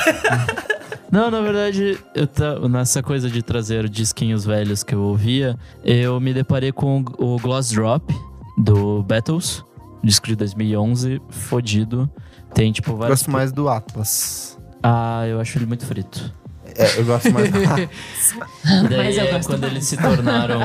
Não, 1.11 1.29
na 1.29 1.41
verdade, 1.41 1.97
eu 2.15 2.25
ta- 2.25 2.57
nessa 2.69 3.03
coisa 3.03 3.29
de 3.29 3.41
trazer 3.41 3.89
disquinhos 3.89 4.45
velhos 4.45 4.81
que 4.81 4.95
eu 4.95 5.01
ouvia, 5.01 5.57
eu 5.83 6.19
me 6.21 6.33
deparei 6.33 6.71
com 6.71 7.03
o 7.17 7.37
Gloss 7.37 7.69
Drop 7.71 8.13
do 8.57 9.03
Battles, 9.03 9.63
disco 10.01 10.27
de 10.27 10.35
2011, 10.37 11.21
fodido. 11.29 12.09
Tem, 12.53 12.71
tipo, 12.71 12.95
vários. 12.95 13.19
Gosto 13.19 13.31
mais 13.31 13.51
do 13.51 13.67
Atlas. 13.67 14.57
Ah, 14.81 15.25
eu 15.27 15.39
acho 15.39 15.57
ele 15.57 15.65
muito 15.65 15.85
frito. 15.85 16.33
É, 16.81 16.99
eu 16.99 17.05
gosto 17.05 17.31
mais 17.31 17.47
E 17.47 17.51
daí 18.89 18.97
Mas 18.97 19.17
eu 19.17 19.23
é 19.25 19.31
gosto 19.31 19.47
quando 19.49 19.63
eles 19.65 19.85
se 19.85 19.97
tornaram 19.97 20.59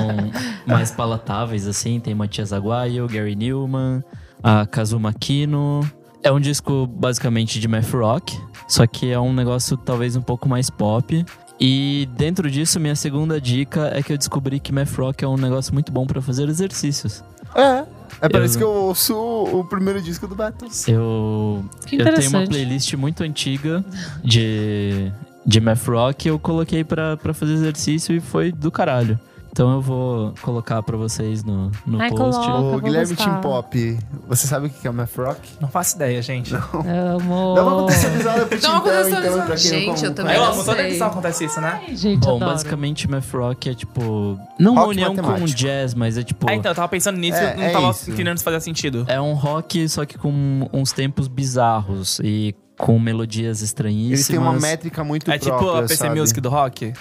mais 0.66 0.90
palatáveis, 0.90 1.66
assim. 1.66 2.00
Tem 2.00 2.14
Matias 2.14 2.52
Aguayo, 2.52 3.06
Gary 3.08 3.34
Newman, 3.36 4.02
a 4.42 4.66
Kazuma 4.66 5.12
Kino. 5.12 5.80
É 6.22 6.32
um 6.32 6.40
disco 6.40 6.86
basicamente 6.86 7.60
de 7.60 7.68
math 7.68 7.92
rock, 7.92 8.36
só 8.66 8.86
que 8.86 9.10
é 9.12 9.20
um 9.20 9.32
negócio 9.32 9.76
talvez 9.76 10.16
um 10.16 10.22
pouco 10.22 10.48
mais 10.48 10.68
pop. 10.70 11.24
E 11.60 12.08
dentro 12.16 12.50
disso, 12.50 12.78
minha 12.80 12.94
segunda 12.96 13.40
dica 13.40 13.90
é 13.94 14.02
que 14.02 14.12
eu 14.12 14.18
descobri 14.18 14.58
que 14.60 14.72
math 14.72 14.94
rock 14.98 15.24
é 15.24 15.28
um 15.28 15.36
negócio 15.36 15.72
muito 15.72 15.90
bom 15.92 16.06
pra 16.06 16.20
fazer 16.20 16.48
exercícios. 16.48 17.22
É. 17.54 17.84
É 18.20 18.28
por 18.28 18.40
Eu- 18.40 18.44
isso 18.44 18.56
que 18.58 18.64
eu 18.64 18.70
ouço 18.70 19.14
o 19.14 19.62
primeiro 19.64 20.00
disco 20.00 20.26
do 20.26 20.34
Battles. 20.34 20.88
Eu, 20.88 21.64
Que 21.86 21.96
eu 21.96 22.14
tenho 22.14 22.30
uma 22.30 22.46
playlist 22.46 22.92
muito 22.94 23.22
antiga 23.22 23.84
de, 24.24 25.12
de 25.46 25.60
math 25.60 25.86
rock, 25.86 26.26
eu 26.26 26.38
coloquei 26.38 26.82
pra 26.82 27.16
fazer 27.32 27.52
exercício 27.52 28.14
e 28.14 28.20
foi 28.20 28.50
do 28.50 28.70
caralho. 28.70 29.18
Então 29.56 29.72
eu 29.72 29.80
vou 29.80 30.34
colocar 30.42 30.82
pra 30.82 30.98
vocês 30.98 31.42
no, 31.42 31.72
no 31.86 31.98
Ai, 31.98 32.10
post. 32.10 32.38
coloca. 32.46 32.76
O 32.76 32.80
Guilherme. 32.82 33.16
Tim 33.16 33.40
Pop, 33.40 33.98
você 34.28 34.46
sabe 34.46 34.66
o 34.66 34.70
que 34.70 34.86
é 34.86 34.90
o 34.90 34.92
Math 34.92 35.16
Rock? 35.16 35.40
não 35.58 35.66
faço 35.66 35.96
ideia, 35.96 36.20
gente. 36.20 36.54
Amo. 36.54 37.54
Dá 37.54 37.62
uma 37.64 37.76
contextualizada 37.76 38.44
pro 38.44 38.60
Dá 38.60 38.68
uma 38.68 38.80
Tintel, 38.80 38.92
então, 39.00 39.02
contextualizada. 39.02 39.46
pra 39.46 39.56
quem 39.56 39.70
não 39.70 39.78
Gente, 39.96 40.04
eu 40.04 40.14
também 40.14 40.34
Eu 40.34 40.40
não 40.42 40.52
amo, 40.52 40.62
toda 40.62 40.76
sei. 40.76 40.86
edição 40.88 41.06
acontece 41.06 41.44
isso, 41.46 41.58
né? 41.62 41.80
Ai, 41.88 41.96
gente, 41.96 42.20
Bom, 42.20 42.36
adoro. 42.36 42.52
basicamente 42.52 43.08
math 43.10 43.32
rock 43.32 43.70
é 43.70 43.74
tipo. 43.74 44.38
Não 44.60 44.72
uma 44.72 44.80
Rock 44.82 44.90
união 44.92 45.16
com 45.16 45.22
matemático. 45.22 45.58
jazz, 45.58 45.94
mas 45.94 46.18
é 46.18 46.22
tipo. 46.22 46.50
Ah, 46.50 46.54
então, 46.54 46.70
eu 46.72 46.76
tava 46.76 46.88
pensando 46.88 47.16
nisso 47.18 47.38
É, 47.38 47.54
e 47.54 47.56
não 47.56 47.64
é 47.64 47.70
tava 47.70 47.90
isso. 47.92 48.10
entendendo 48.10 48.36
se 48.36 48.44
fazia 48.44 48.60
sentido. 48.60 49.06
É 49.08 49.18
um 49.18 49.32
rock, 49.32 49.88
só 49.88 50.04
que 50.04 50.18
com 50.18 50.68
uns 50.70 50.92
tempos 50.92 51.28
bizarros 51.28 52.20
e 52.22 52.54
com 52.76 52.98
melodias 52.98 53.62
estranhíssimas. 53.62 54.12
Eles 54.18 54.28
têm 54.28 54.38
uma 54.38 54.52
métrica 54.52 55.02
muito 55.02 55.30
É 55.30 55.38
tipo 55.38 55.56
própria, 55.56 55.78
a 55.78 55.88
PC 55.88 55.96
sabe? 55.96 56.20
Music 56.20 56.38
do 56.42 56.50
rock? 56.50 56.92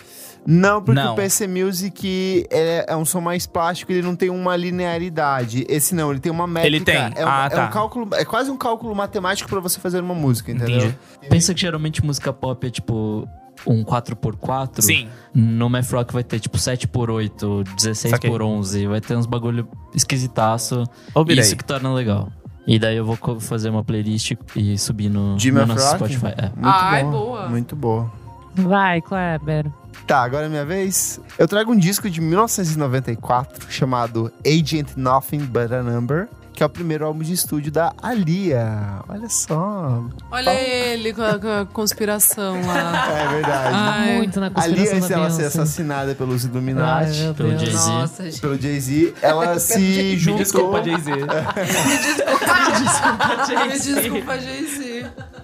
Não, 0.48 0.82
porque 0.82 1.02
Não. 1.02 1.14
o 1.14 1.16
PC 1.16 1.48
Music 1.48 2.46
é, 2.52 2.86
é 2.88 2.96
um 2.96 3.04
som 3.06 3.20
mais 3.22 3.48
plástico, 3.48 3.92
ele 3.92 4.02
não 4.04 4.16
tem 4.16 4.30
uma 4.30 4.56
linearidade. 4.56 5.66
Esse 5.68 5.96
não, 5.96 6.12
ele 6.12 6.20
tem 6.20 6.32
uma 6.32 6.46
métrica. 6.46 6.68
Ele 6.76 6.84
tem. 6.86 6.96
É, 6.96 7.26
um- 7.26 7.30
Ah, 7.30 7.46
é 7.52 7.56
tá. 7.56 7.66
um 7.66 7.70
cálculo, 7.72 8.08
é 8.14 8.24
quase 8.26 8.52
um 8.52 8.58
cálculo 8.58 8.96
matemático 8.96 9.50
pra 9.50 9.60
você 9.60 9.80
fazer 9.80 10.02
uma 10.02 10.14
música, 10.16 10.52
entendeu? 10.52 10.78
Entendi. 10.78 10.98
Pensa 11.30 11.54
que 11.54 11.62
geralmente 11.62 12.06
música 12.06 12.32
pop 12.32 12.66
é 12.68 12.70
tipo 12.70 13.28
um 13.66 13.84
4x4. 13.84 14.82
Sim. 14.82 15.08
No 15.34 15.70
Math 15.70 15.90
Rock 15.92 16.14
vai 16.14 16.24
ter 16.24 16.40
tipo 16.40 16.58
7x8, 16.58 17.64
16 17.76 18.12
Saquei. 18.12 18.30
por 18.30 18.42
11 18.42 18.86
vai 18.88 19.02
ter 19.02 19.16
uns 19.16 19.26
bagulho 19.26 19.68
esquisitaço. 19.94 20.84
Ouvirei. 21.14 21.42
Isso 21.44 21.56
que 21.56 21.64
torna 21.64 21.92
legal. 21.94 22.30
E 22.68 22.80
daí 22.80 22.98
eu 22.98 23.06
vou 23.06 23.18
fazer 23.40 23.70
uma 23.70 23.84
playlist 23.84 24.34
e 24.56 24.78
subir 24.78 25.08
no, 25.10 25.36
no 25.38 25.66
nosso 25.66 25.86
Rock? 25.86 25.96
Spotify. 26.16 26.34
É. 26.38 26.42
Muito 26.50 26.64
Ai, 26.64 27.04
bom. 27.04 27.12
boa. 27.12 27.48
Muito 27.50 27.76
boa. 27.76 28.12
Vai, 28.56 29.02
Kleber. 29.02 29.66
Tá, 30.08 30.24
agora 30.24 30.46
é 30.46 30.50
minha 30.50 30.66
vez. 30.66 31.20
Eu 31.38 31.48
trago 31.48 31.72
um 31.72 31.78
disco 31.78 32.10
de 32.10 32.22
1994 32.22 33.72
chamado 33.72 34.32
Agent 34.46 34.90
Nothing 34.96 35.40
But 35.46 35.72
a 35.72 35.82
Number, 35.82 36.28
que 36.54 36.62
é 36.62 36.66
o 36.66 36.70
primeiro 36.70 37.06
álbum 37.06 37.24
de 37.24 37.34
estúdio 37.34 37.72
da 37.72 37.92
Alia. 38.02 39.00
Olha 39.10 39.28
só. 39.28 40.04
Olha 40.32 40.54
ele 40.54 41.12
com 41.12 41.24
a, 41.24 41.40
com 41.40 41.48
a 41.50 41.66
conspiração 41.66 42.62
lá. 42.68 43.08
É 43.10 43.28
verdade. 43.28 43.70
Ai. 43.74 44.18
Muito 44.18 44.40
na 44.40 44.46
Ali, 44.48 44.54
conspiração 44.54 44.96
antes 44.98 45.10
da 45.10 45.16
dela 45.16 45.30
ser 45.32 45.46
assassinada 45.46 46.14
pelos 46.16 46.46
Ai, 46.46 46.52
Illuminati, 46.52 47.20
meu 47.22 47.34
Pelo. 47.34 47.58
Jay-Z. 47.58 47.90
Nossa, 47.90 48.24
gente. 48.26 48.42
pelo 48.42 48.62
Jay-Z, 48.62 49.14
ela 49.22 49.60
se 49.60 49.80
Me 49.80 50.18
juntou... 50.18 50.38
desculpa, 50.40 50.84
Jay-Z. 50.84 51.12
Me 51.12 51.26
desculpa, 53.80 54.40
Jay-Z. 54.40 54.95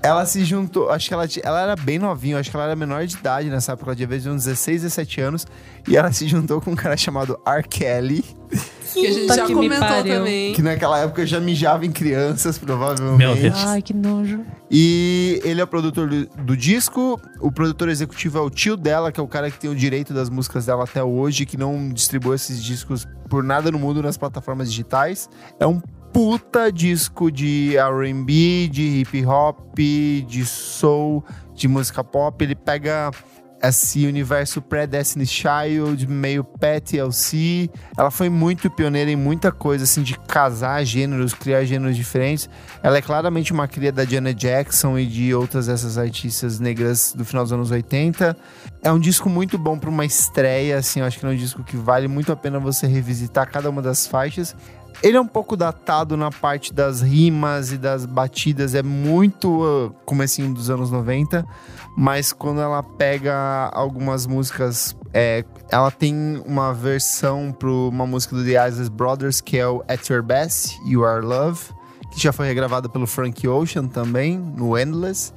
Ela 0.04 0.26
se 0.26 0.44
juntou, 0.44 0.90
acho 0.90 1.08
que 1.08 1.14
ela, 1.14 1.26
ela 1.44 1.62
era 1.62 1.76
bem 1.76 2.00
novinha, 2.00 2.40
acho 2.40 2.50
que 2.50 2.56
ela 2.56 2.66
era 2.66 2.76
menor 2.76 3.06
de 3.06 3.16
idade 3.16 3.50
nessa 3.50 3.74
época, 3.74 3.92
ela 3.92 3.96
devia 3.96 4.20
ter 4.20 4.30
uns 4.30 4.46
16, 4.46 4.82
17 4.82 5.22
anos, 5.22 5.48
e 5.88 5.96
ela 5.96 6.12
se 6.12 6.28
juntou 6.28 6.60
com 6.60 6.72
um 6.72 6.76
cara 6.76 6.98
chamado 6.98 7.40
R. 7.46 7.64
Kelly, 7.68 8.26
Que 8.94 9.08
a 9.08 9.12
gente 9.12 9.28
já 9.28 9.46
comentou 9.46 9.88
também. 10.04 10.54
que 10.54 10.62
naquela 10.62 11.00
época 11.00 11.26
já 11.26 11.40
mijava 11.40 11.86
em 11.86 11.92
crianças, 11.92 12.58
provavelmente. 12.58 13.18
Meu 13.18 13.36
Deus. 13.36 13.56
Ai, 13.64 13.82
que 13.82 13.94
nojo. 13.94 14.44
E 14.70 15.40
ele 15.44 15.62
é 15.62 15.64
o 15.64 15.68
produtor 15.68 16.10
do, 16.10 16.26
do 16.26 16.58
disco, 16.58 17.22
o 17.40 17.52
produtor 17.52 17.88
executivo 17.88 18.38
é 18.40 18.42
o 18.42 18.50
tio 18.50 18.76
dela, 18.76 19.12
que 19.12 19.20
é 19.20 19.24
o 19.24 19.28
cara 19.28 19.52
que 19.52 19.60
tem 19.60 19.70
o 19.70 19.76
direito 19.76 20.14
das 20.14 20.30
músicas 20.30 20.66
dela 20.66 20.84
até 20.84 21.04
hoje, 21.04 21.46
que 21.46 21.58
não 21.58 21.90
distribui 21.90 22.36
esses 22.36 22.62
discos 22.62 23.08
por 23.30 23.44
nada 23.44 23.70
no 23.72 23.78
mundo 23.80 24.02
nas 24.02 24.18
plataformas 24.18 24.70
digitais. 24.70 25.30
É 25.60 25.68
um 25.68 25.80
puta 26.14 26.72
disco 26.72 27.32
de 27.32 27.76
R&B, 27.78 28.68
de 28.70 29.02
hip 29.02 29.26
hop, 29.26 29.76
de 29.76 30.46
soul, 30.46 31.24
de 31.54 31.68
música 31.68 32.04
pop. 32.04 32.44
Ele 32.44 32.56
pega 32.56 33.12
esse 33.64 34.08
universo 34.08 34.62
pré-Destiny 34.62 35.26
Child, 35.26 36.08
meio 36.08 36.44
Pet 36.44 36.98
LC. 36.98 37.70
Ela 37.96 38.10
foi 38.10 38.30
muito 38.30 38.70
pioneira 38.72 39.12
em 39.12 39.16
muita 39.16 39.52
coisa, 39.52 39.84
assim, 39.84 40.02
de 40.02 40.18
casar 40.18 40.84
gêneros, 40.84 41.34
criar 41.34 41.64
gêneros 41.64 41.96
diferentes. 41.96 42.50
Ela 42.82 42.98
é 42.98 43.02
claramente 43.02 43.54
uma 43.54 43.68
cria 43.68 43.92
da 43.92 44.04
Janet 44.04 44.40
Jackson 44.40 44.98
e 44.98 45.06
de 45.06 45.34
outras 45.34 45.68
dessas 45.68 45.98
artistas 45.98 46.60
negras 46.60 47.14
do 47.16 47.24
final 47.24 47.44
dos 47.44 47.54
anos 47.54 47.72
80. 47.72 48.36
É 48.82 48.92
um 48.92 49.00
disco 49.00 49.30
muito 49.30 49.58
bom 49.58 49.78
para 49.78 49.90
uma 49.90 50.06
estreia, 50.06 50.78
assim, 50.78 51.02
eu 51.02 51.06
acho 51.06 51.20
que 51.20 51.26
é 51.26 51.30
um 51.30 51.36
disco 51.36 51.64
que 51.64 51.78
vale 51.78 52.08
muito 52.08 52.32
a 52.32 52.36
pena 52.36 52.60
você 52.60 52.88
revisitar 52.88 53.50
cada 53.50 53.70
uma 53.70 53.82
das 53.82 54.08
faixas. 54.08 54.56
Ele 55.04 55.18
é 55.18 55.22
um 55.22 55.28
pouco 55.28 55.58
datado 55.58 56.16
na 56.16 56.30
parte 56.30 56.72
das 56.72 57.02
rimas 57.02 57.72
e 57.72 57.78
das 57.78 58.06
batidas, 58.06 58.76
é 58.76 58.84
muito 58.84 59.64
uh, 59.64 59.90
comecinho 60.06 60.54
dos 60.54 60.70
anos 60.70 60.92
90, 60.92 61.44
mas 61.98 62.32
quando 62.32 62.62
ela 62.62 62.84
pega 62.84 63.72
algumas 63.74 64.28
músicas, 64.28 64.96
é, 65.12 65.44
ela 65.72 65.90
tem 65.90 66.42
uma 66.46 66.72
versão 66.72 67.52
para 67.52 67.70
uma 67.70 68.06
música 68.06 68.36
do 68.36 68.46
The 68.46 68.68
Isley 68.68 68.90
Brothers, 68.90 69.42
que 69.42 69.58
é 69.58 69.68
o 69.68 69.84
At 69.88 70.08
Your 70.08 70.22
Best, 70.22 70.80
You 70.86 71.04
Are 71.04 71.26
Love, 71.26 71.60
que 72.12 72.22
já 72.22 72.32
foi 72.32 72.46
regravada 72.46 72.88
pelo 72.88 73.08
Frank 73.08 73.48
Ocean 73.48 73.88
também, 73.88 74.38
no 74.38 74.78
Endless. 74.78 75.34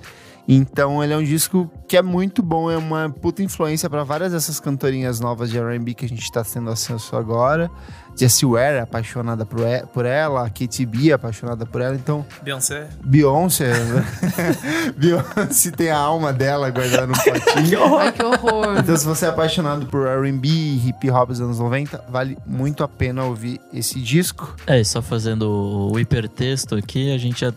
Então 0.47 1.03
ele 1.03 1.13
é 1.13 1.17
um 1.17 1.23
disco 1.25 1.71
que 1.89 1.97
é 1.97 2.03
muito 2.03 2.43
bom, 2.43 2.71
é 2.71 2.77
uma 2.77 3.09
puta 3.09 3.43
influência 3.43 3.89
para 3.89 4.05
várias 4.05 4.33
dessas 4.33 4.61
cantorinhas 4.61 5.21
novas 5.21 5.51
de 5.51 5.59
R&B 5.59 5.95
que 5.95 6.05
a 6.05 6.09
gente 6.09 6.31
tá 6.31 6.43
tendo 6.45 6.71
acesso 6.71 7.17
agora. 7.17 7.71
Jessie 8.17 8.47
Ware 8.47 8.77
é 8.77 8.81
apaixonada 8.81 9.45
por 9.45 9.61
e- 9.61 9.85
por 9.93 10.05
ela, 10.07 10.47
a 10.47 10.51
Katy 10.51 10.87
B 10.87 11.11
é 11.11 11.15
apaixonada 11.15 11.67
por 11.67 11.81
ela, 11.81 11.97
então 11.97 12.25
Beyoncé. 12.43 12.89
Beyoncé, 13.05 13.73
né? 13.73 14.07
Beyoncé 14.97 15.71
tem 15.73 15.91
a 15.91 15.99
alma 15.99 16.33
dela 16.33 16.71
guardada 16.71 17.07
no 17.09 17.15
potinho. 17.15 17.83
Ai, 17.99 18.13
que 18.13 18.23
horror. 18.23 18.79
Então, 18.79 18.97
se 18.97 19.05
você 19.05 19.27
é 19.27 19.29
apaixonado 19.31 19.87
por 19.87 20.07
R&B 20.07 20.47
e 20.49 20.89
hip 20.89 21.11
hop 21.11 21.31
dos 21.31 21.41
anos 21.41 21.59
90, 21.59 22.05
vale 22.09 22.39
muito 22.47 22.85
a 22.85 22.89
pena 22.89 23.25
ouvir 23.25 23.61
esse 23.73 24.01
disco. 24.01 24.55
É, 24.67 24.81
e 24.81 24.85
só 24.85 25.03
fazendo 25.03 25.91
o 25.93 25.99
hipertexto 25.99 26.77
aqui, 26.77 27.13
a 27.13 27.19
gente 27.19 27.41
já 27.41 27.53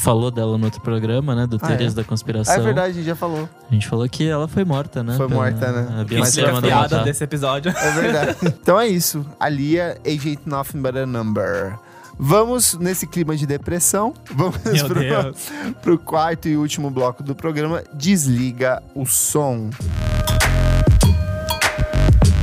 falou 0.00 0.30
dela 0.30 0.56
no 0.56 0.64
outro 0.64 0.80
programa, 0.80 1.34
né? 1.34 1.46
Do 1.46 1.56
Ah, 1.60 1.66
Teorias 1.68 1.92
é? 1.92 1.96
da 1.96 2.02
Ah, 2.02 2.04
Conspiração. 2.04 2.54
é 2.54 2.60
verdade, 2.60 2.90
a 2.90 2.92
gente 2.94 3.04
já 3.06 3.14
falou. 3.16 3.48
A 3.70 3.74
gente 3.74 3.86
falou 3.86 4.08
que 4.08 4.26
ela 4.28 4.48
foi 4.48 4.64
morta, 4.64 5.02
né? 5.02 5.16
Foi 5.16 5.28
pela- 5.28 5.40
morta, 5.40 5.70
né? 5.72 5.86
A 5.90 5.96
Mas 5.98 6.06
Beyoncé 6.06 6.40
é 6.40 6.44
é 6.44 6.48
a 6.48 6.52
mandou 6.52 6.70
piada 6.70 6.82
matar. 6.96 7.04
desse 7.04 7.22
episódio. 7.24 7.70
É 7.76 7.90
verdade. 7.92 8.36
então 8.62 8.80
é 8.80 8.88
isso. 8.88 9.24
Alia, 9.38 9.98
Agent 10.06 10.40
Nothing 10.46 10.80
But 10.80 10.96
a 10.96 11.06
Number. 11.06 11.74
Vamos, 12.18 12.74
nesse 12.74 13.06
clima 13.06 13.34
de 13.36 13.46
depressão, 13.46 14.12
vamos 14.34 14.58
pro, 14.58 15.00
pro 15.80 15.98
quarto 15.98 16.48
e 16.48 16.56
último 16.56 16.90
bloco 16.90 17.22
do 17.22 17.34
programa. 17.34 17.82
Desliga 17.94 18.82
o 18.94 19.06
som. 19.06 19.70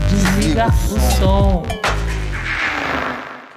Desliga 0.10 0.68
o 0.68 1.00
som. 1.20 1.64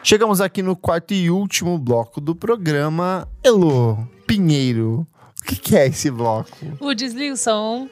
Chegamos 0.03 0.41
aqui 0.41 0.63
no 0.63 0.75
quarto 0.75 1.13
e 1.13 1.31
último 1.31 1.79
bloco 1.79 2.21
do 2.21 2.35
programa. 2.35 3.29
Elo, 3.45 3.99
Pinheiro, 4.27 5.07
o 5.41 5.45
que, 5.45 5.57
que 5.57 5.77
é 5.77 5.89
esse 5.89 6.11
bloco? 6.11 6.51
O 6.81 6.95
Desliga 6.95 7.35
o 7.35 7.37
Som 7.37 7.89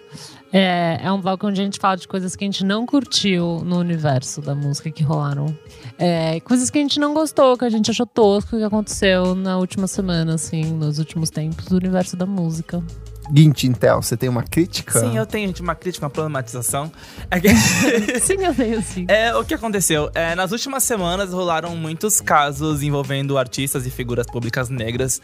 é, 0.52 0.98
é 1.02 1.12
um 1.12 1.20
bloco 1.20 1.46
onde 1.46 1.60
a 1.60 1.64
gente 1.64 1.78
fala 1.78 1.96
de 1.96 2.08
coisas 2.08 2.34
que 2.34 2.44
a 2.44 2.46
gente 2.46 2.64
não 2.64 2.86
curtiu 2.86 3.62
no 3.64 3.78
universo 3.78 4.40
da 4.40 4.54
música 4.54 4.90
que 4.90 5.02
rolaram. 5.02 5.54
É, 5.98 6.40
coisas 6.40 6.70
que 6.70 6.78
a 6.78 6.80
gente 6.80 6.98
não 6.98 7.12
gostou, 7.12 7.56
que 7.58 7.64
a 7.64 7.70
gente 7.70 7.90
achou 7.90 8.06
tosco 8.06 8.56
que 8.56 8.62
aconteceu 8.62 9.34
na 9.34 9.58
última 9.58 9.86
semana, 9.86 10.34
assim, 10.34 10.64
nos 10.64 10.98
últimos 10.98 11.28
tempos 11.28 11.66
do 11.66 11.76
universo 11.76 12.16
da 12.16 12.24
música. 12.24 12.82
Guint 13.30 13.64
Intel, 13.64 14.02
você 14.02 14.16
tem 14.16 14.28
uma 14.28 14.42
crítica? 14.42 14.98
Sim, 15.00 15.16
eu 15.16 15.26
tenho 15.26 15.52
uma 15.60 15.74
crítica, 15.74 16.06
uma 16.06 16.10
problematização. 16.10 16.90
É 17.30 17.40
que... 17.40 17.48
Sim, 18.20 18.44
eu 18.44 18.54
tenho 18.54 18.82
sim. 18.82 19.06
É, 19.08 19.34
o 19.34 19.44
que 19.44 19.54
aconteceu? 19.54 20.10
É, 20.14 20.34
nas 20.34 20.52
últimas 20.52 20.82
semanas 20.82 21.32
rolaram 21.32 21.74
muitos 21.76 22.20
casos 22.20 22.82
envolvendo 22.82 23.38
artistas 23.38 23.86
e 23.86 23.90
figuras 23.90 24.26
públicas 24.26 24.68
negras. 24.68 25.20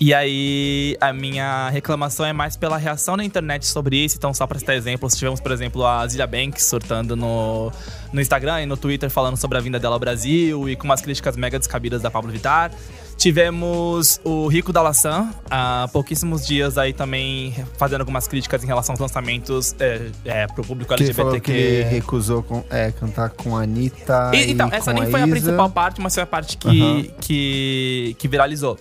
E 0.00 0.12
aí, 0.12 0.96
a 1.00 1.12
minha 1.12 1.68
reclamação 1.68 2.26
é 2.26 2.32
mais 2.32 2.56
pela 2.56 2.76
reação 2.76 3.16
na 3.16 3.24
internet 3.24 3.66
sobre 3.66 3.96
isso. 3.96 4.16
Então, 4.16 4.34
só 4.34 4.46
pra 4.46 4.58
citar 4.58 4.74
exemplos, 4.74 5.14
tivemos, 5.14 5.40
por 5.40 5.52
exemplo, 5.52 5.86
a 5.86 6.06
Zilia 6.08 6.26
Banks 6.26 6.64
surtando 6.64 7.14
no, 7.14 7.70
no 8.12 8.20
Instagram 8.20 8.62
e 8.62 8.66
no 8.66 8.76
Twitter 8.76 9.08
falando 9.10 9.36
sobre 9.36 9.58
a 9.58 9.60
vinda 9.60 9.78
dela 9.78 9.94
ao 9.94 10.00
Brasil 10.00 10.68
e 10.68 10.74
com 10.74 10.84
umas 10.84 11.00
críticas 11.00 11.36
mega 11.36 11.58
descabidas 11.58 12.02
da 12.02 12.10
Pablo 12.10 12.32
Vittar. 12.32 12.72
Tivemos 13.26 14.20
o 14.24 14.48
Rico 14.48 14.72
da 14.72 14.82
Laçã, 14.82 15.30
há 15.48 15.88
pouquíssimos 15.92 16.44
dias 16.44 16.76
aí 16.76 16.92
também 16.92 17.54
fazendo 17.78 18.00
algumas 18.00 18.26
críticas 18.26 18.64
em 18.64 18.66
relação 18.66 18.94
aos 18.94 18.98
lançamentos 18.98 19.76
é, 19.78 20.10
é, 20.24 20.46
pro 20.48 20.64
público 20.64 20.92
Que 20.96 21.14
falou 21.14 21.40
que 21.40 21.52
ele 21.52 21.60
LGBTQ. 21.60 21.94
recusou 21.94 22.42
com- 22.42 22.64
é, 22.68 22.90
cantar 22.90 23.30
com 23.30 23.56
a 23.56 23.62
Anitta. 23.62 24.32
E- 24.34 24.50
então, 24.50 24.68
e 24.68 24.74
essa 24.74 24.92
nem 24.92 25.08
foi 25.08 25.20
a 25.20 25.24
Isa. 25.28 25.36
principal 25.36 25.70
parte, 25.70 26.00
mas 26.00 26.14
foi 26.14 26.24
a 26.24 26.26
parte 26.26 26.56
que, 26.56 26.66
Aham. 26.82 27.02
que, 27.20 28.16
que 28.18 28.26
viralizou. 28.26 28.76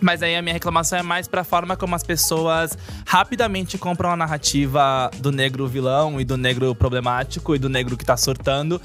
Mas 0.00 0.22
aí 0.22 0.34
a 0.36 0.40
minha 0.40 0.54
reclamação 0.54 0.98
é 0.98 1.02
mais 1.02 1.28
pra 1.28 1.44
forma 1.44 1.76
como 1.76 1.94
as 1.94 2.02
pessoas 2.02 2.76
rapidamente 3.06 3.76
compram 3.76 4.10
a 4.10 4.16
narrativa 4.16 5.10
do 5.18 5.30
negro 5.30 5.66
vilão 5.68 6.18
e 6.18 6.24
do 6.24 6.38
negro 6.38 6.74
problemático 6.74 7.54
e 7.54 7.58
do 7.58 7.68
negro 7.68 7.94
que 7.98 8.06
tá 8.06 8.16
surtando 8.16 8.80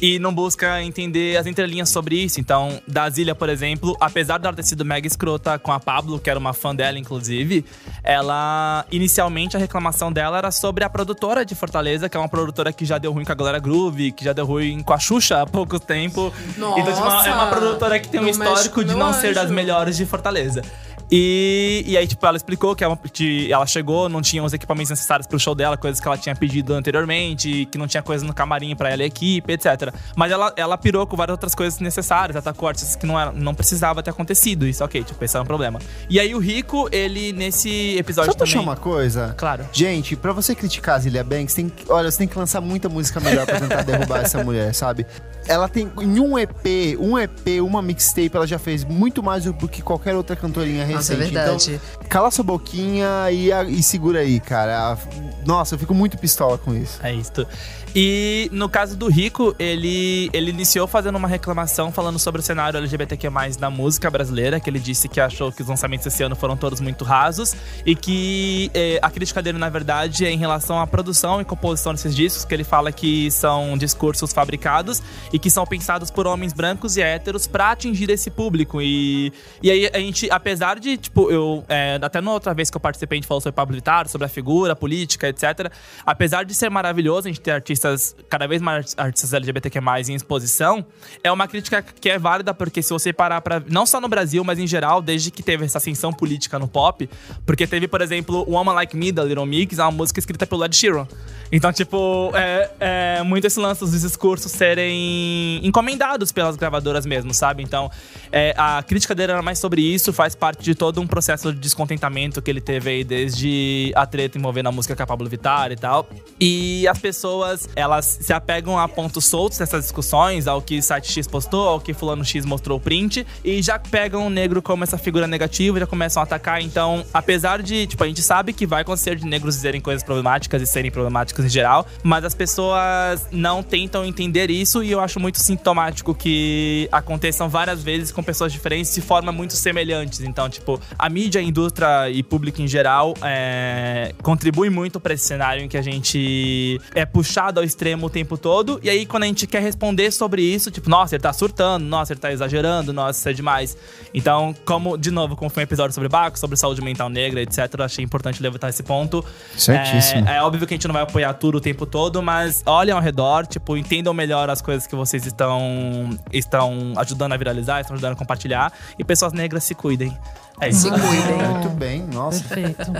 e 0.00 0.18
não 0.18 0.32
busca 0.34 0.82
entender 0.82 1.36
as 1.36 1.46
entrelinhas 1.46 1.88
sobre 1.88 2.16
isso. 2.16 2.40
Então, 2.40 2.80
da 2.88 3.08
Zília, 3.10 3.34
por 3.34 3.48
exemplo, 3.48 3.96
apesar 4.00 4.38
dela 4.38 4.54
ter 4.54 4.62
sido 4.64 4.84
mega 4.84 5.06
escrota 5.06 5.58
com 5.58 5.72
a 5.72 5.78
Pablo, 5.80 6.18
que 6.18 6.30
era 6.30 6.38
uma 6.38 6.52
fã 6.52 6.74
dela, 6.74 6.98
inclusive, 6.98 7.64
ela, 8.02 8.84
inicialmente, 8.90 9.56
a 9.56 9.60
reclamação 9.60 10.12
dela 10.12 10.38
era 10.38 10.50
sobre 10.50 10.84
a 10.84 10.90
produtora 10.90 11.44
de 11.44 11.54
Fortaleza, 11.54 12.08
que 12.08 12.16
é 12.16 12.20
uma 12.20 12.28
produtora 12.28 12.72
que 12.72 12.84
já 12.84 12.98
deu 12.98 13.12
ruim 13.12 13.24
com 13.24 13.32
a 13.32 13.34
Galera 13.34 13.58
Groove, 13.58 14.12
que 14.12 14.24
já 14.24 14.32
deu 14.32 14.46
ruim 14.46 14.82
com 14.82 14.92
a 14.92 14.98
Xuxa 14.98 15.42
há 15.42 15.46
pouco 15.46 15.78
tempo. 15.78 16.32
Então, 16.56 16.74
tipo, 16.74 16.88
é 16.90 16.94
uma- 16.94 17.04
Nossa! 17.10 17.46
produtora 17.50 17.98
que 17.98 18.08
tem 18.08 18.20
um 18.20 18.28
histórico 18.28 18.84
de 18.84 18.94
não 18.94 19.10
meu 19.10 19.20
ser 19.20 19.34
das 19.34 19.44
anjo. 19.44 19.54
melhores 19.54 19.96
de 19.96 20.06
Fortaleza. 20.06 20.62
E, 21.10 21.82
e 21.86 21.96
aí, 21.96 22.06
tipo, 22.06 22.24
ela 22.24 22.36
explicou 22.36 22.76
que 22.76 22.84
ela, 22.84 22.96
que 22.96 23.52
ela 23.52 23.66
chegou, 23.66 24.08
não 24.08 24.22
tinha 24.22 24.44
os 24.44 24.52
equipamentos 24.52 24.90
necessários 24.90 25.26
pro 25.26 25.38
show 25.40 25.54
dela, 25.54 25.76
coisas 25.76 26.00
que 26.00 26.06
ela 26.06 26.16
tinha 26.16 26.36
pedido 26.36 26.72
anteriormente, 26.72 27.66
que 27.66 27.76
não 27.76 27.88
tinha 27.88 28.02
coisa 28.02 28.24
no 28.24 28.32
camarim 28.32 28.76
pra 28.76 28.90
ela 28.90 29.02
e 29.02 29.04
a 29.04 29.06
equipe, 29.06 29.52
etc. 29.52 29.92
Mas 30.14 30.30
ela, 30.30 30.52
ela 30.56 30.78
pirou 30.78 31.06
com 31.06 31.16
várias 31.16 31.32
outras 31.32 31.54
coisas 31.54 31.80
necessárias, 31.80 32.36
atacou 32.36 32.68
artistas 32.68 32.94
que 32.94 33.06
não, 33.06 33.18
era, 33.18 33.32
não 33.32 33.54
precisava 33.54 34.02
ter 34.02 34.10
acontecido. 34.10 34.66
Isso, 34.66 34.84
ok, 34.84 35.02
tipo, 35.02 35.24
esse 35.24 35.36
é 35.36 35.40
um 35.40 35.44
problema. 35.44 35.80
E 36.08 36.20
aí 36.20 36.34
o 36.34 36.38
Rico, 36.38 36.88
ele, 36.92 37.32
nesse 37.32 37.96
episódio 37.98 38.32
Só 38.32 38.38
também... 38.38 38.58
uma 38.58 38.76
coisa? 38.76 39.34
Claro. 39.36 39.66
Gente, 39.72 40.14
pra 40.14 40.32
você 40.32 40.54
criticar 40.54 40.96
a 40.96 40.98
Zilia 41.00 41.24
Banks, 41.24 41.54
tem 41.54 41.68
que, 41.68 41.90
olha, 41.90 42.10
você 42.10 42.18
tem 42.18 42.28
que 42.28 42.38
lançar 42.38 42.60
muita 42.60 42.88
música 42.88 43.18
melhor 43.18 43.46
pra 43.46 43.58
tentar 43.58 43.82
derrubar 43.84 44.20
essa 44.20 44.44
mulher, 44.44 44.72
sabe? 44.74 45.04
Ela 45.48 45.68
tem, 45.68 45.90
em 46.00 46.20
um 46.20 46.38
EP, 46.38 46.96
um 47.00 47.18
EP, 47.18 47.60
uma 47.62 47.82
mixtape, 47.82 48.30
ela 48.34 48.46
já 48.46 48.58
fez 48.58 48.84
muito 48.84 49.22
mais 49.22 49.44
do 49.44 49.54
que 49.68 49.82
qualquer 49.82 50.14
outra 50.14 50.36
cantorinha 50.36 50.84
Nossa, 51.00 51.14
é 51.14 51.16
verdade. 51.16 51.72
Então, 51.74 52.08
cala 52.08 52.30
sua 52.30 52.44
boquinha 52.44 53.30
e, 53.30 53.50
e 53.78 53.82
segura 53.82 54.20
aí, 54.20 54.38
cara. 54.40 54.96
Nossa, 55.44 55.74
eu 55.74 55.78
fico 55.78 55.94
muito 55.94 56.18
pistola 56.18 56.58
com 56.58 56.74
isso. 56.74 56.98
É 57.02 57.12
isso. 57.12 57.46
E 57.94 58.48
no 58.52 58.68
caso 58.68 58.96
do 58.96 59.08
Rico, 59.08 59.54
ele, 59.58 60.30
ele 60.32 60.50
iniciou 60.50 60.86
fazendo 60.86 61.16
uma 61.16 61.26
reclamação 61.26 61.90
falando 61.90 62.18
sobre 62.18 62.40
o 62.40 62.42
cenário 62.42 62.78
LGBTQ+, 62.78 63.28
na 63.58 63.68
música 63.68 64.08
brasileira, 64.08 64.60
que 64.60 64.70
ele 64.70 64.78
disse 64.78 65.08
que 65.08 65.20
achou 65.20 65.50
que 65.50 65.62
os 65.62 65.68
lançamentos 65.68 66.06
esse 66.06 66.22
ano 66.22 66.36
foram 66.36 66.56
todos 66.56 66.80
muito 66.80 67.04
rasos 67.04 67.54
e 67.84 67.96
que 67.96 68.70
eh, 68.74 68.98
a 69.02 69.10
crítica 69.10 69.42
dele, 69.42 69.58
na 69.58 69.68
verdade, 69.68 70.24
é 70.24 70.30
em 70.30 70.36
relação 70.36 70.80
à 70.80 70.86
produção 70.86 71.40
e 71.40 71.44
composição 71.44 71.92
desses 71.92 72.14
discos, 72.14 72.44
que 72.44 72.54
ele 72.54 72.62
fala 72.62 72.92
que 72.92 73.28
são 73.30 73.76
discursos 73.76 74.32
fabricados 74.32 75.02
e 75.32 75.38
que 75.38 75.50
são 75.50 75.66
pensados 75.66 76.10
por 76.10 76.26
homens 76.28 76.52
brancos 76.52 76.96
e 76.96 77.02
héteros 77.02 77.48
pra 77.48 77.72
atingir 77.72 78.08
esse 78.10 78.30
público. 78.30 78.80
E, 78.80 79.32
e 79.60 79.70
aí 79.70 79.90
a 79.92 79.98
gente, 79.98 80.30
apesar 80.30 80.78
de, 80.78 80.96
tipo, 80.96 81.28
eu, 81.30 81.64
eh, 81.68 81.98
até 82.00 82.20
na 82.20 82.30
outra 82.30 82.54
vez 82.54 82.70
que 82.70 82.76
eu 82.76 82.80
participei, 82.80 83.16
a 83.16 83.20
gente 83.20 83.26
falou 83.26 83.40
sobre 83.40 83.56
Pablo 83.56 83.74
Vittar, 83.74 84.06
sobre 84.08 84.26
a 84.26 84.28
figura, 84.28 84.74
a 84.74 84.76
política, 84.76 85.28
etc. 85.28 85.72
Apesar 86.06 86.44
de 86.44 86.54
ser 86.54 86.70
maravilhoso 86.70 87.26
a 87.26 87.30
gente 87.30 87.40
ter 87.40 87.50
artistas, 87.50 87.79
cada 88.28 88.46
vez 88.46 88.60
mais 88.60 88.94
artistas 88.96 89.32
LGBTQ+, 89.32 89.80
em 90.08 90.14
exposição, 90.14 90.84
é 91.22 91.30
uma 91.30 91.46
crítica 91.46 91.82
que 91.82 92.08
é 92.08 92.18
válida, 92.18 92.52
porque 92.52 92.82
se 92.82 92.90
você 92.92 93.12
parar 93.12 93.40
pra... 93.40 93.62
Não 93.68 93.86
só 93.86 94.00
no 94.00 94.08
Brasil, 94.08 94.42
mas 94.44 94.58
em 94.58 94.66
geral, 94.66 95.00
desde 95.00 95.30
que 95.30 95.42
teve 95.42 95.64
essa 95.64 95.78
ascensão 95.78 96.12
política 96.12 96.58
no 96.58 96.68
pop, 96.68 97.08
porque 97.46 97.66
teve, 97.66 97.88
por 97.88 98.00
exemplo, 98.00 98.44
Woman 98.48 98.72
Like 98.72 98.96
Me, 98.96 99.12
da 99.12 99.24
Little 99.24 99.46
Mix, 99.46 99.78
é 99.78 99.82
uma 99.82 99.90
música 99.90 100.20
escrita 100.20 100.46
pelo 100.46 100.64
Ed 100.64 100.74
Sheeran. 100.74 101.06
Então, 101.52 101.72
tipo, 101.72 102.30
é, 102.34 102.70
é 102.78 103.22
muito 103.22 103.46
esse 103.46 103.58
lance 103.58 103.80
dos 103.80 104.00
discursos 104.00 104.52
serem 104.52 105.60
encomendados 105.66 106.30
pelas 106.30 106.56
gravadoras 106.56 107.04
mesmo, 107.04 107.34
sabe? 107.34 107.62
Então, 107.62 107.90
é, 108.30 108.54
a 108.56 108.82
crítica 108.82 109.14
dele 109.14 109.32
era 109.32 109.42
mais 109.42 109.58
sobre 109.58 109.82
isso, 109.82 110.12
faz 110.12 110.34
parte 110.34 110.62
de 110.62 110.74
todo 110.74 111.00
um 111.00 111.06
processo 111.06 111.52
de 111.52 111.58
descontentamento 111.58 112.40
que 112.40 112.50
ele 112.50 112.60
teve 112.60 112.90
aí 112.90 113.04
desde 113.04 113.92
a 113.96 114.06
treta 114.06 114.38
envolvendo 114.38 114.68
a 114.68 114.72
música 114.72 114.94
com 114.94 115.02
a 115.02 115.06
Pablo 115.06 115.28
Vittar 115.28 115.72
e 115.72 115.76
tal. 115.76 116.08
E 116.40 116.86
as 116.86 116.98
pessoas, 116.98 117.68
elas 117.74 118.18
se 118.20 118.32
apegam 118.32 118.78
a 118.78 118.88
pontos 118.88 119.26
soltos 119.26 119.58
nessas 119.58 119.84
discussões, 119.84 120.46
ao 120.46 120.60
que 120.60 120.80
site 120.82 121.10
X 121.12 121.26
postou, 121.26 121.68
ao 121.68 121.80
que 121.80 121.92
fulano 121.94 122.24
X 122.24 122.44
mostrou 122.44 122.78
o 122.78 122.80
print, 122.80 123.26
e 123.44 123.62
já 123.62 123.78
pegam 123.78 124.26
o 124.26 124.30
negro 124.30 124.62
como 124.62 124.84
essa 124.84 124.98
figura 124.98 125.26
negativa 125.26 125.78
já 125.78 125.86
começam 125.86 126.20
a 126.20 126.24
atacar. 126.24 126.60
Então, 126.60 127.04
apesar 127.12 127.62
de, 127.62 127.86
tipo, 127.86 128.02
a 128.02 128.06
gente 128.06 128.22
sabe 128.22 128.52
que 128.52 128.66
vai 128.66 128.82
acontecer 128.82 129.16
de 129.16 129.26
negros 129.26 129.54
dizerem 129.54 129.80
coisas 129.80 130.02
problemáticas 130.02 130.62
e 130.62 130.66
serem 130.66 130.90
problemáticas 130.90 131.44
em 131.44 131.48
geral, 131.48 131.86
mas 132.02 132.24
as 132.24 132.34
pessoas 132.34 133.26
não 133.30 133.62
tentam 133.62 134.04
entender 134.04 134.50
isso 134.50 134.82
e 134.82 134.90
eu 134.90 135.00
acho 135.00 135.20
muito 135.20 135.38
sintomático 135.38 136.14
que 136.14 136.88
aconteçam 136.90 137.48
várias 137.48 137.82
vezes 137.82 138.10
com 138.12 138.22
pessoas 138.22 138.52
diferentes 138.52 138.94
de 138.94 139.00
forma 139.00 139.32
muito 139.32 139.54
semelhantes. 139.54 140.20
Então, 140.20 140.48
tipo, 140.48 140.80
a 140.98 141.08
mídia, 141.08 141.40
a 141.40 141.44
indústria 141.44 142.10
e 142.10 142.22
público 142.22 142.60
em 142.62 142.68
geral 142.68 143.14
é, 143.22 144.14
contribui 144.22 144.70
muito 144.70 144.98
pra 145.00 145.14
esse 145.14 145.26
cenário 145.26 145.62
em 145.62 145.68
que 145.68 145.76
a 145.76 145.82
gente 145.82 146.80
é 146.94 147.04
puxado 147.04 147.59
ao 147.60 147.64
extremo 147.64 148.06
o 148.06 148.10
tempo 148.10 148.36
todo. 148.36 148.80
E 148.82 148.90
aí, 148.90 149.06
quando 149.06 149.24
a 149.24 149.26
gente 149.26 149.46
quer 149.46 149.62
responder 149.62 150.10
sobre 150.10 150.42
isso, 150.42 150.70
tipo, 150.70 150.90
nossa, 150.90 151.14
ele 151.14 151.22
tá 151.22 151.32
surtando, 151.32 151.84
nossa, 151.84 152.12
ele 152.12 152.20
tá 152.20 152.32
exagerando, 152.32 152.92
nossa, 152.92 153.18
isso 153.18 153.28
é 153.28 153.32
demais. 153.32 153.76
Então, 154.12 154.54
como, 154.64 154.96
de 154.96 155.10
novo, 155.10 155.36
como 155.36 155.50
foi 155.50 155.62
um 155.62 155.64
episódio 155.64 155.94
sobre 155.94 156.08
Baco, 156.08 156.38
sobre 156.38 156.56
saúde 156.56 156.82
mental 156.82 157.08
negra, 157.08 157.40
etc., 157.42 157.72
eu 157.78 157.84
achei 157.84 158.04
importante 158.04 158.42
levantar 158.42 158.68
esse 158.68 158.82
ponto. 158.82 159.24
Certíssimo. 159.56 160.28
É, 160.28 160.36
é 160.36 160.42
óbvio 160.42 160.66
que 160.66 160.74
a 160.74 160.76
gente 160.76 160.88
não 160.88 160.94
vai 160.94 161.02
apoiar 161.02 161.34
tudo 161.34 161.58
o 161.58 161.60
tempo 161.60 161.86
todo, 161.86 162.22
mas 162.22 162.62
olhem 162.66 162.94
ao 162.94 163.00
redor, 163.00 163.46
tipo, 163.46 163.76
entendam 163.76 164.12
melhor 164.12 164.50
as 164.50 164.60
coisas 164.60 164.86
que 164.86 164.96
vocês 164.96 165.26
estão, 165.26 166.18
estão 166.32 166.94
ajudando 166.96 167.32
a 167.32 167.36
viralizar, 167.36 167.80
estão 167.80 167.94
ajudando 167.94 168.12
a 168.12 168.16
compartilhar. 168.16 168.72
E 168.98 169.04
pessoas 169.04 169.32
negras 169.32 169.64
se 169.64 169.74
cuidem. 169.74 170.16
É 170.60 170.68
isso. 170.68 170.82
Se 170.82 170.90
cuidem. 170.90 171.48
Muito 171.48 171.68
bem, 171.70 172.02
nossa. 172.02 172.42
Perfeito. 172.44 172.92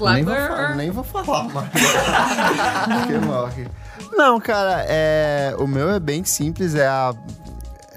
Nem 0.00 0.24
vou, 0.24 0.34
falar, 0.34 0.74
nem 0.76 0.90
vou 0.90 1.04
falar, 1.04 1.44
mas. 1.44 1.70
que 3.06 3.18
morre. 3.26 3.66
Não, 4.12 4.40
cara, 4.40 4.84
é, 4.88 5.54
o 5.58 5.66
meu 5.66 5.90
é 5.90 6.00
bem 6.00 6.24
simples, 6.24 6.74
é 6.74 6.86
a. 6.86 7.14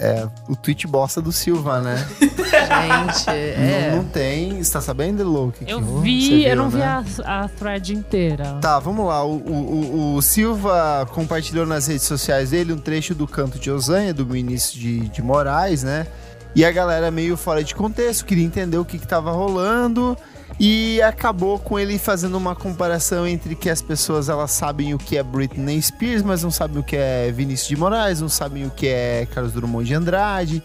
É 0.02 0.26
o 0.48 0.56
tweet 0.56 0.88
bosta 0.88 1.22
do 1.22 1.30
Silva, 1.30 1.82
né? 1.82 2.08
Gente, 2.22 3.28
é. 3.36 3.90
Não, 3.92 3.98
não 3.98 4.06
tem. 4.06 4.64
Você 4.64 4.72
tá 4.72 4.80
sabendo, 4.80 5.24
Lou? 5.30 5.50
o 5.50 5.52
que 5.52 5.66
que 5.66 5.72
Eu 5.72 5.82
vi, 6.00 6.40
viu, 6.40 6.48
eu 6.48 6.56
não 6.56 6.70
vi 6.70 6.78
né? 6.78 7.04
a, 7.26 7.44
a 7.44 7.50
thread 7.50 7.94
inteira. 7.94 8.60
Tá, 8.62 8.80
vamos 8.80 9.06
lá. 9.06 9.26
O, 9.26 9.36
o, 9.36 9.52
o- 9.52 10.16
o 10.16 10.22
Silva 10.22 11.06
compartilhou 11.14 11.66
nas 11.66 11.88
redes 11.88 12.06
sociais 12.06 12.52
dele 12.52 12.72
um 12.72 12.78
trecho 12.78 13.14
do 13.14 13.28
canto 13.28 13.60
de 13.60 13.70
Osanha, 13.70 14.14
do 14.14 14.26
ministro 14.26 14.80
de, 14.80 15.10
de 15.10 15.22
Moraes, 15.22 15.84
né? 15.84 16.08
E 16.56 16.64
a 16.64 16.72
galera 16.72 17.12
meio 17.12 17.36
fora 17.36 17.62
de 17.62 17.76
contexto, 17.76 18.24
queria 18.24 18.46
entender 18.46 18.78
o 18.78 18.86
que, 18.86 18.98
que 19.00 19.06
tava 19.08 19.32
rolando. 19.32 20.18
E 20.60 21.02
acabou 21.02 21.58
com 21.58 21.80
ele 21.80 21.98
fazendo 21.98 22.38
uma 22.38 22.54
comparação 22.54 23.26
entre 23.26 23.56
que 23.56 23.70
as 23.70 23.82
pessoas 23.82 24.28
elas 24.28 24.52
sabem 24.52 24.94
o 24.94 24.98
que 24.98 25.18
é 25.18 25.24
Britney 25.24 25.82
Spears, 25.82 26.22
mas 26.22 26.44
não 26.44 26.52
sabem 26.52 26.80
o 26.80 26.84
que 26.84 26.98
é 26.98 27.32
Vinícius 27.32 27.70
de 27.70 27.78
Moraes, 27.78 28.20
não 28.20 28.28
sabem 28.28 28.66
o 28.66 28.70
que 28.70 28.88
é 28.88 29.26
Carlos 29.34 29.54
Drummond 29.54 29.88
de 29.88 29.94
Andrade. 29.94 30.62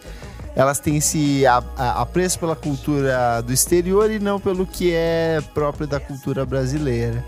Elas 0.53 0.79
têm 0.79 0.97
esse 0.97 1.43
apreço 1.77 2.39
pela 2.39 2.55
cultura 2.55 3.41
do 3.41 3.53
exterior 3.53 4.11
e 4.11 4.19
não 4.19 4.39
pelo 4.39 4.65
que 4.65 4.91
é 4.93 5.41
próprio 5.53 5.87
da 5.87 5.99
cultura 5.99 6.45
brasileira. 6.45 7.23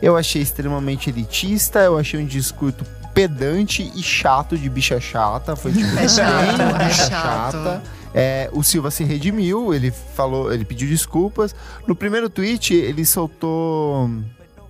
Eu 0.00 0.16
achei 0.16 0.42
extremamente 0.42 1.10
elitista, 1.10 1.80
eu 1.80 1.96
achei 1.98 2.20
um 2.20 2.26
discurso 2.26 2.84
pedante 3.14 3.90
e 3.94 4.02
chato 4.02 4.56
de 4.56 4.68
bicha 4.68 5.00
chata. 5.00 5.54
Foi 5.54 5.72
tipo, 5.72 5.86
É 5.98 6.08
chato, 6.08 6.60
é 6.60 6.84
bicha 6.88 7.04
chato. 7.08 7.52
chata. 7.52 7.82
É, 8.14 8.50
o 8.52 8.62
Silva 8.62 8.90
se 8.90 9.04
redimiu, 9.04 9.72
ele 9.72 9.90
falou, 9.90 10.52
ele 10.52 10.64
pediu 10.64 10.88
desculpas. 10.88 11.54
No 11.86 11.94
primeiro 11.94 12.28
tweet, 12.28 12.74
ele 12.74 13.04
soltou 13.04 14.10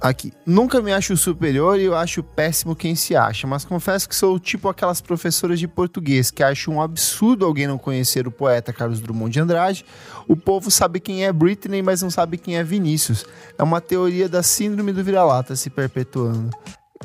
aqui. 0.03 0.33
Nunca 0.45 0.83
me 0.83 0.93
acho 0.93 1.17
superior 1.17 1.79
e 1.79 1.85
eu 1.85 1.95
acho 1.95 2.23
péssimo 2.23 2.75
quem 2.75 2.95
se 2.95 3.15
acha, 3.15 3.47
mas 3.47 3.65
confesso 3.65 4.09
que 4.09 4.17
sou 4.17 4.39
tipo 4.39 4.69
aquelas 4.69 5.01
professoras 5.01 5.61
de 5.61 5.69
português 5.69 6.31
que 6.31 6.43
acham 6.43 6.75
um 6.75 6.83
absurdo 6.83 7.47
alguém 7.47 7.69
não 7.69 7.79
conhecer 7.79 8.27
o 8.27 8.31
poeta 8.31 8.73
Carlos 8.73 9.01
Drummond 9.01 9.33
de 9.33 9.41
Andrade. 9.41 9.85
O 10.27 10.37
povo 10.37 10.71
sabe 10.71 10.99
quem 10.99 11.25
é 11.25 11.33
Britney, 11.33 11.83
mas 11.83 12.03
não 12.03 12.11
sabe 12.11 12.37
quem 12.37 12.57
é 12.57 12.65
Vinícius. 12.65 13.25
É 13.57 13.63
uma 13.63 13.81
teoria 13.81 14.29
da 14.29 14.43
síndrome 14.43 14.93
do 14.93 15.05
vira-lata 15.05 15.55
se 15.55 15.71
perpetuando. 15.71 16.51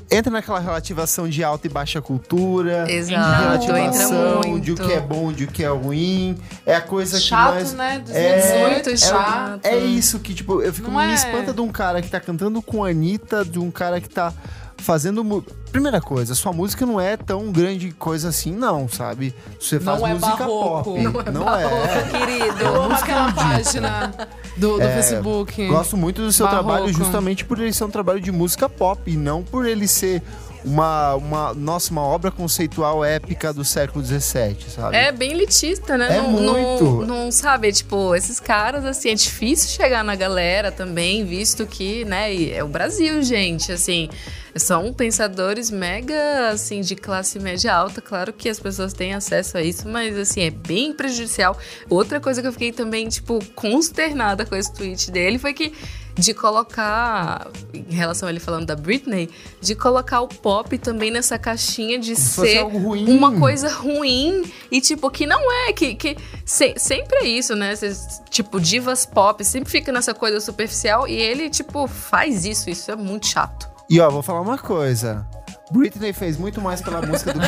Entra 0.09 0.31
naquela 0.31 0.59
relativação 0.59 1.27
de 1.27 1.43
alta 1.43 1.67
e 1.67 1.69
baixa 1.69 2.01
cultura. 2.01 2.89
Exato, 2.89 3.63
entra 3.63 3.73
relativação 3.75 4.41
muito. 4.45 4.63
de 4.63 4.71
o 4.71 4.75
que 4.75 4.93
é 4.93 4.99
bom, 5.01 5.33
de 5.33 5.43
o 5.43 5.47
que 5.47 5.63
é 5.63 5.67
ruim. 5.69 6.37
É 6.65 6.75
a 6.75 6.81
coisa 6.81 7.19
Chato, 7.19 7.57
que 7.57 7.59
mais. 7.59 7.73
né? 7.73 8.03
É, 8.09 8.79
2018, 8.79 8.89
é, 8.89 8.97
chato. 8.97 9.65
é 9.65 9.77
isso 9.77 10.19
que, 10.19 10.33
tipo, 10.33 10.61
eu 10.61 10.73
fico 10.73 10.89
Não 10.89 10.99
me 11.05 11.11
é- 11.11 11.13
espanta 11.13 11.53
de 11.53 11.59
um 11.61 11.69
cara 11.69 12.01
que 12.01 12.09
tá 12.09 12.19
cantando 12.21 12.61
com 12.61 12.85
a 12.85 12.89
Anitta, 12.89 13.43
de 13.43 13.59
um 13.59 13.69
cara 13.69 13.99
que 13.99 14.07
tá 14.09 14.31
fazendo. 14.77 15.43
Primeira 15.71 15.99
coisa, 15.99 16.33
sua 16.33 16.53
música 16.53 16.85
não 16.85 16.99
é 16.99 17.17
tão 17.17 17.51
grande 17.51 17.91
coisa 17.91 18.29
assim, 18.29 18.51
não, 18.53 18.87
sabe? 18.87 19.33
Você 19.59 19.79
faz 19.79 19.99
Não 19.99 20.07
é 20.07 20.13
música 20.13 20.37
barroco. 20.37 20.93
pop. 20.93 21.31
Não 21.31 21.55
é. 21.55 22.03
Querido. 22.09 22.63
Eu 22.63 22.83
amo 22.83 22.93
aquela 22.95 23.31
página 23.33 24.13
do, 24.55 24.73
do 24.77 24.81
Facebook. 24.81 25.67
Gosto 25.67 25.97
muito 25.97 26.21
do 26.21 26.31
seu 26.31 26.45
Barroco. 26.45 26.65
trabalho 26.67 26.93
justamente 26.93 27.45
por 27.45 27.59
ele 27.59 27.73
ser 27.73 27.83
um 27.83 27.89
trabalho 27.89 28.21
de 28.21 28.31
música 28.31 28.69
pop, 28.69 29.01
e 29.11 29.17
não 29.17 29.43
por 29.43 29.65
ele 29.65 29.87
ser 29.87 30.21
uma, 30.67 31.15
uma, 31.15 31.53
nossa, 31.53 31.91
uma 31.91 32.01
obra 32.01 32.29
conceitual 32.29 33.03
épica 33.03 33.53
do 33.53 33.63
século 33.63 34.03
XVII, 34.03 34.57
sabe? 34.67 34.97
É 34.97 35.11
bem 35.11 35.31
elitista, 35.31 35.97
né? 35.97 36.17
É 36.17 36.21
não, 36.21 36.31
muito. 36.31 36.83
Não, 36.83 37.25
não 37.25 37.31
sabe, 37.31 37.71
tipo, 37.71 38.13
esses 38.13 38.39
caras, 38.39 38.83
assim, 38.83 39.09
é 39.09 39.15
difícil 39.15 39.69
chegar 39.69 40.03
na 40.03 40.15
galera 40.15 40.71
também, 40.71 41.23
visto 41.25 41.65
que, 41.65 42.03
né, 42.05 42.49
é 42.51 42.63
o 42.63 42.67
Brasil, 42.67 43.21
gente, 43.23 43.71
assim, 43.71 44.09
são 44.55 44.91
pensadores 44.93 45.71
mega, 45.71 46.49
assim, 46.49 46.81
de 46.81 46.95
classe 46.95 47.39
média 47.39 47.73
alta, 47.73 48.01
claro 48.01 48.33
que 48.33 48.49
as 48.49 48.59
pessoas 48.59 48.91
têm 48.91 49.13
acesso 49.13 49.57
a 49.57 49.61
isso, 49.61 49.87
mas, 49.87 50.17
assim, 50.17 50.41
é 50.41 50.51
bem 50.51 50.91
prejudicial. 50.91 51.57
Outra 51.89 52.19
coisa 52.19 52.41
que 52.41 52.47
eu 52.47 52.53
fiquei 52.53 52.71
também, 52.71 53.07
tipo, 53.07 53.39
consternada 53.55 54.45
com 54.45 54.55
esse 54.55 54.73
tweet 54.73 55.11
dele 55.11 55.39
foi 55.39 55.53
que 55.53 55.73
de 56.17 56.33
colocar, 56.33 57.47
em 57.73 57.93
relação 57.93 58.27
a 58.27 58.31
ele 58.31 58.39
falando 58.39 58.65
da 58.65 58.75
Britney, 58.75 59.29
de 59.61 59.75
colocar 59.75 60.21
o 60.21 60.27
pop 60.27 60.77
também 60.77 61.11
nessa 61.11 61.37
caixinha 61.37 61.99
de 61.99 62.15
ser 62.15 62.63
uma 63.11 63.31
coisa 63.39 63.69
ruim 63.69 64.43
e 64.71 64.81
tipo 64.81 65.09
que 65.11 65.25
não 65.27 65.39
é 65.67 65.73
que, 65.73 65.93
que 65.95 66.17
se- 66.45 66.73
sempre 66.77 67.17
é 67.19 67.25
isso 67.25 67.55
né? 67.55 67.75
Cês, 67.75 68.21
tipo 68.29 68.59
divas 68.59 69.05
pop 69.05 69.43
sempre 69.45 69.69
fica 69.69 69.91
nessa 69.91 70.13
coisa 70.13 70.39
superficial 70.39 71.07
e 71.07 71.13
ele 71.13 71.49
tipo 71.49 71.87
faz 71.87 72.45
isso 72.45 72.69
isso 72.69 72.91
é 72.91 72.95
muito 72.95 73.27
chato. 73.27 73.69
E 73.89 73.99
ó, 74.01 74.09
vou 74.09 74.21
falar 74.21 74.41
uma 74.41 74.57
coisa. 74.57 75.25
Britney 75.71 76.13
fez 76.13 76.37
muito 76.37 76.61
mais 76.61 76.81
pela 76.81 77.01
música 77.01 77.33
do 77.33 77.39
que. 77.41 77.47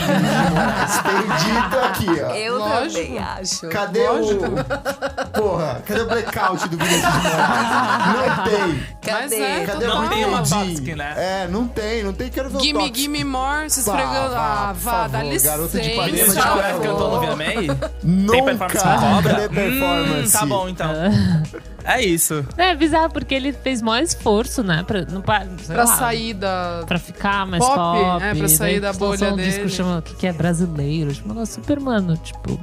Perdido 1.03 1.79
aqui, 1.85 2.21
ó. 2.21 2.31
eu 2.35 2.57
Lógico. 2.57 3.01
também 3.01 3.17
acho 3.19 3.69
Cadê 3.69 4.07
o. 4.07 5.31
Porra, 5.33 5.81
cadê 5.85 6.01
o 6.01 6.05
blackout 6.07 6.67
do 6.67 6.77
Vinícius? 6.77 7.03
Não 7.03 8.43
tem. 8.43 8.83
Mas 9.11 9.21
cadê 9.31 9.41
é, 9.41 9.65
Cadê 9.65 9.87
Não 9.87 10.09
tem 10.09 10.25
uma 10.25 10.43
Jean? 10.45 10.95
né? 10.97 11.13
É, 11.17 11.47
não 11.49 11.67
tem, 11.67 12.03
não 12.03 12.11
tem. 12.13 12.29
Quero 12.29 12.49
ver 12.49 12.57
o 12.57 12.61
Gimme, 12.61 12.91
gimme 12.93 13.23
more, 13.23 13.69
se 13.69 13.79
esfregando. 13.79 14.35
Ah, 14.35 14.73
vá, 14.75 15.07
dá 15.07 15.23
licença. 15.23 15.51
garota 15.57 15.79
de 15.79 15.89
de 15.89 15.95
Mas 15.95 16.33
já 16.33 16.55
no 16.55 16.97
falou. 16.97 17.21
VMA? 17.21 17.45
Tem 17.45 17.67
Nunca. 18.03 18.43
performance 18.43 18.77
com 18.83 18.99
cobra? 19.15 19.33
Cadê 19.33 19.49
performance? 19.49 20.35
Hum, 20.35 20.39
tá 20.39 20.45
bom, 20.45 20.69
então. 20.69 20.91
É 21.83 22.03
isso. 22.03 22.45
É 22.57 22.75
bizarro, 22.75 23.11
porque 23.11 23.33
ele 23.33 23.51
fez 23.53 23.81
maior 23.81 24.03
esforço, 24.03 24.63
né? 24.63 24.83
Pra, 24.85 25.05
não, 25.05 25.23
sei 25.57 25.75
Pra 25.75 25.83
lá, 25.85 25.97
sair 25.97 26.33
da. 26.33 26.83
Pra 26.87 26.99
ficar 26.99 27.45
mais 27.45 27.63
Pop, 27.63 27.75
pop. 27.75 28.23
é, 28.23 28.35
pra 28.35 28.47
sair 28.47 28.79
da 28.79 28.93
bolha 28.93 29.33
um 29.33 29.35
disco 29.37 29.57
dele. 29.57 29.69
chama, 29.69 30.01
que, 30.01 30.15
que 30.15 30.27
é 30.27 30.33
brasileiro. 30.33 31.13
Tipo, 31.13 31.29
negócio 31.29 31.55
super, 31.55 31.79
mano, 31.79 32.15
tipo... 32.17 32.59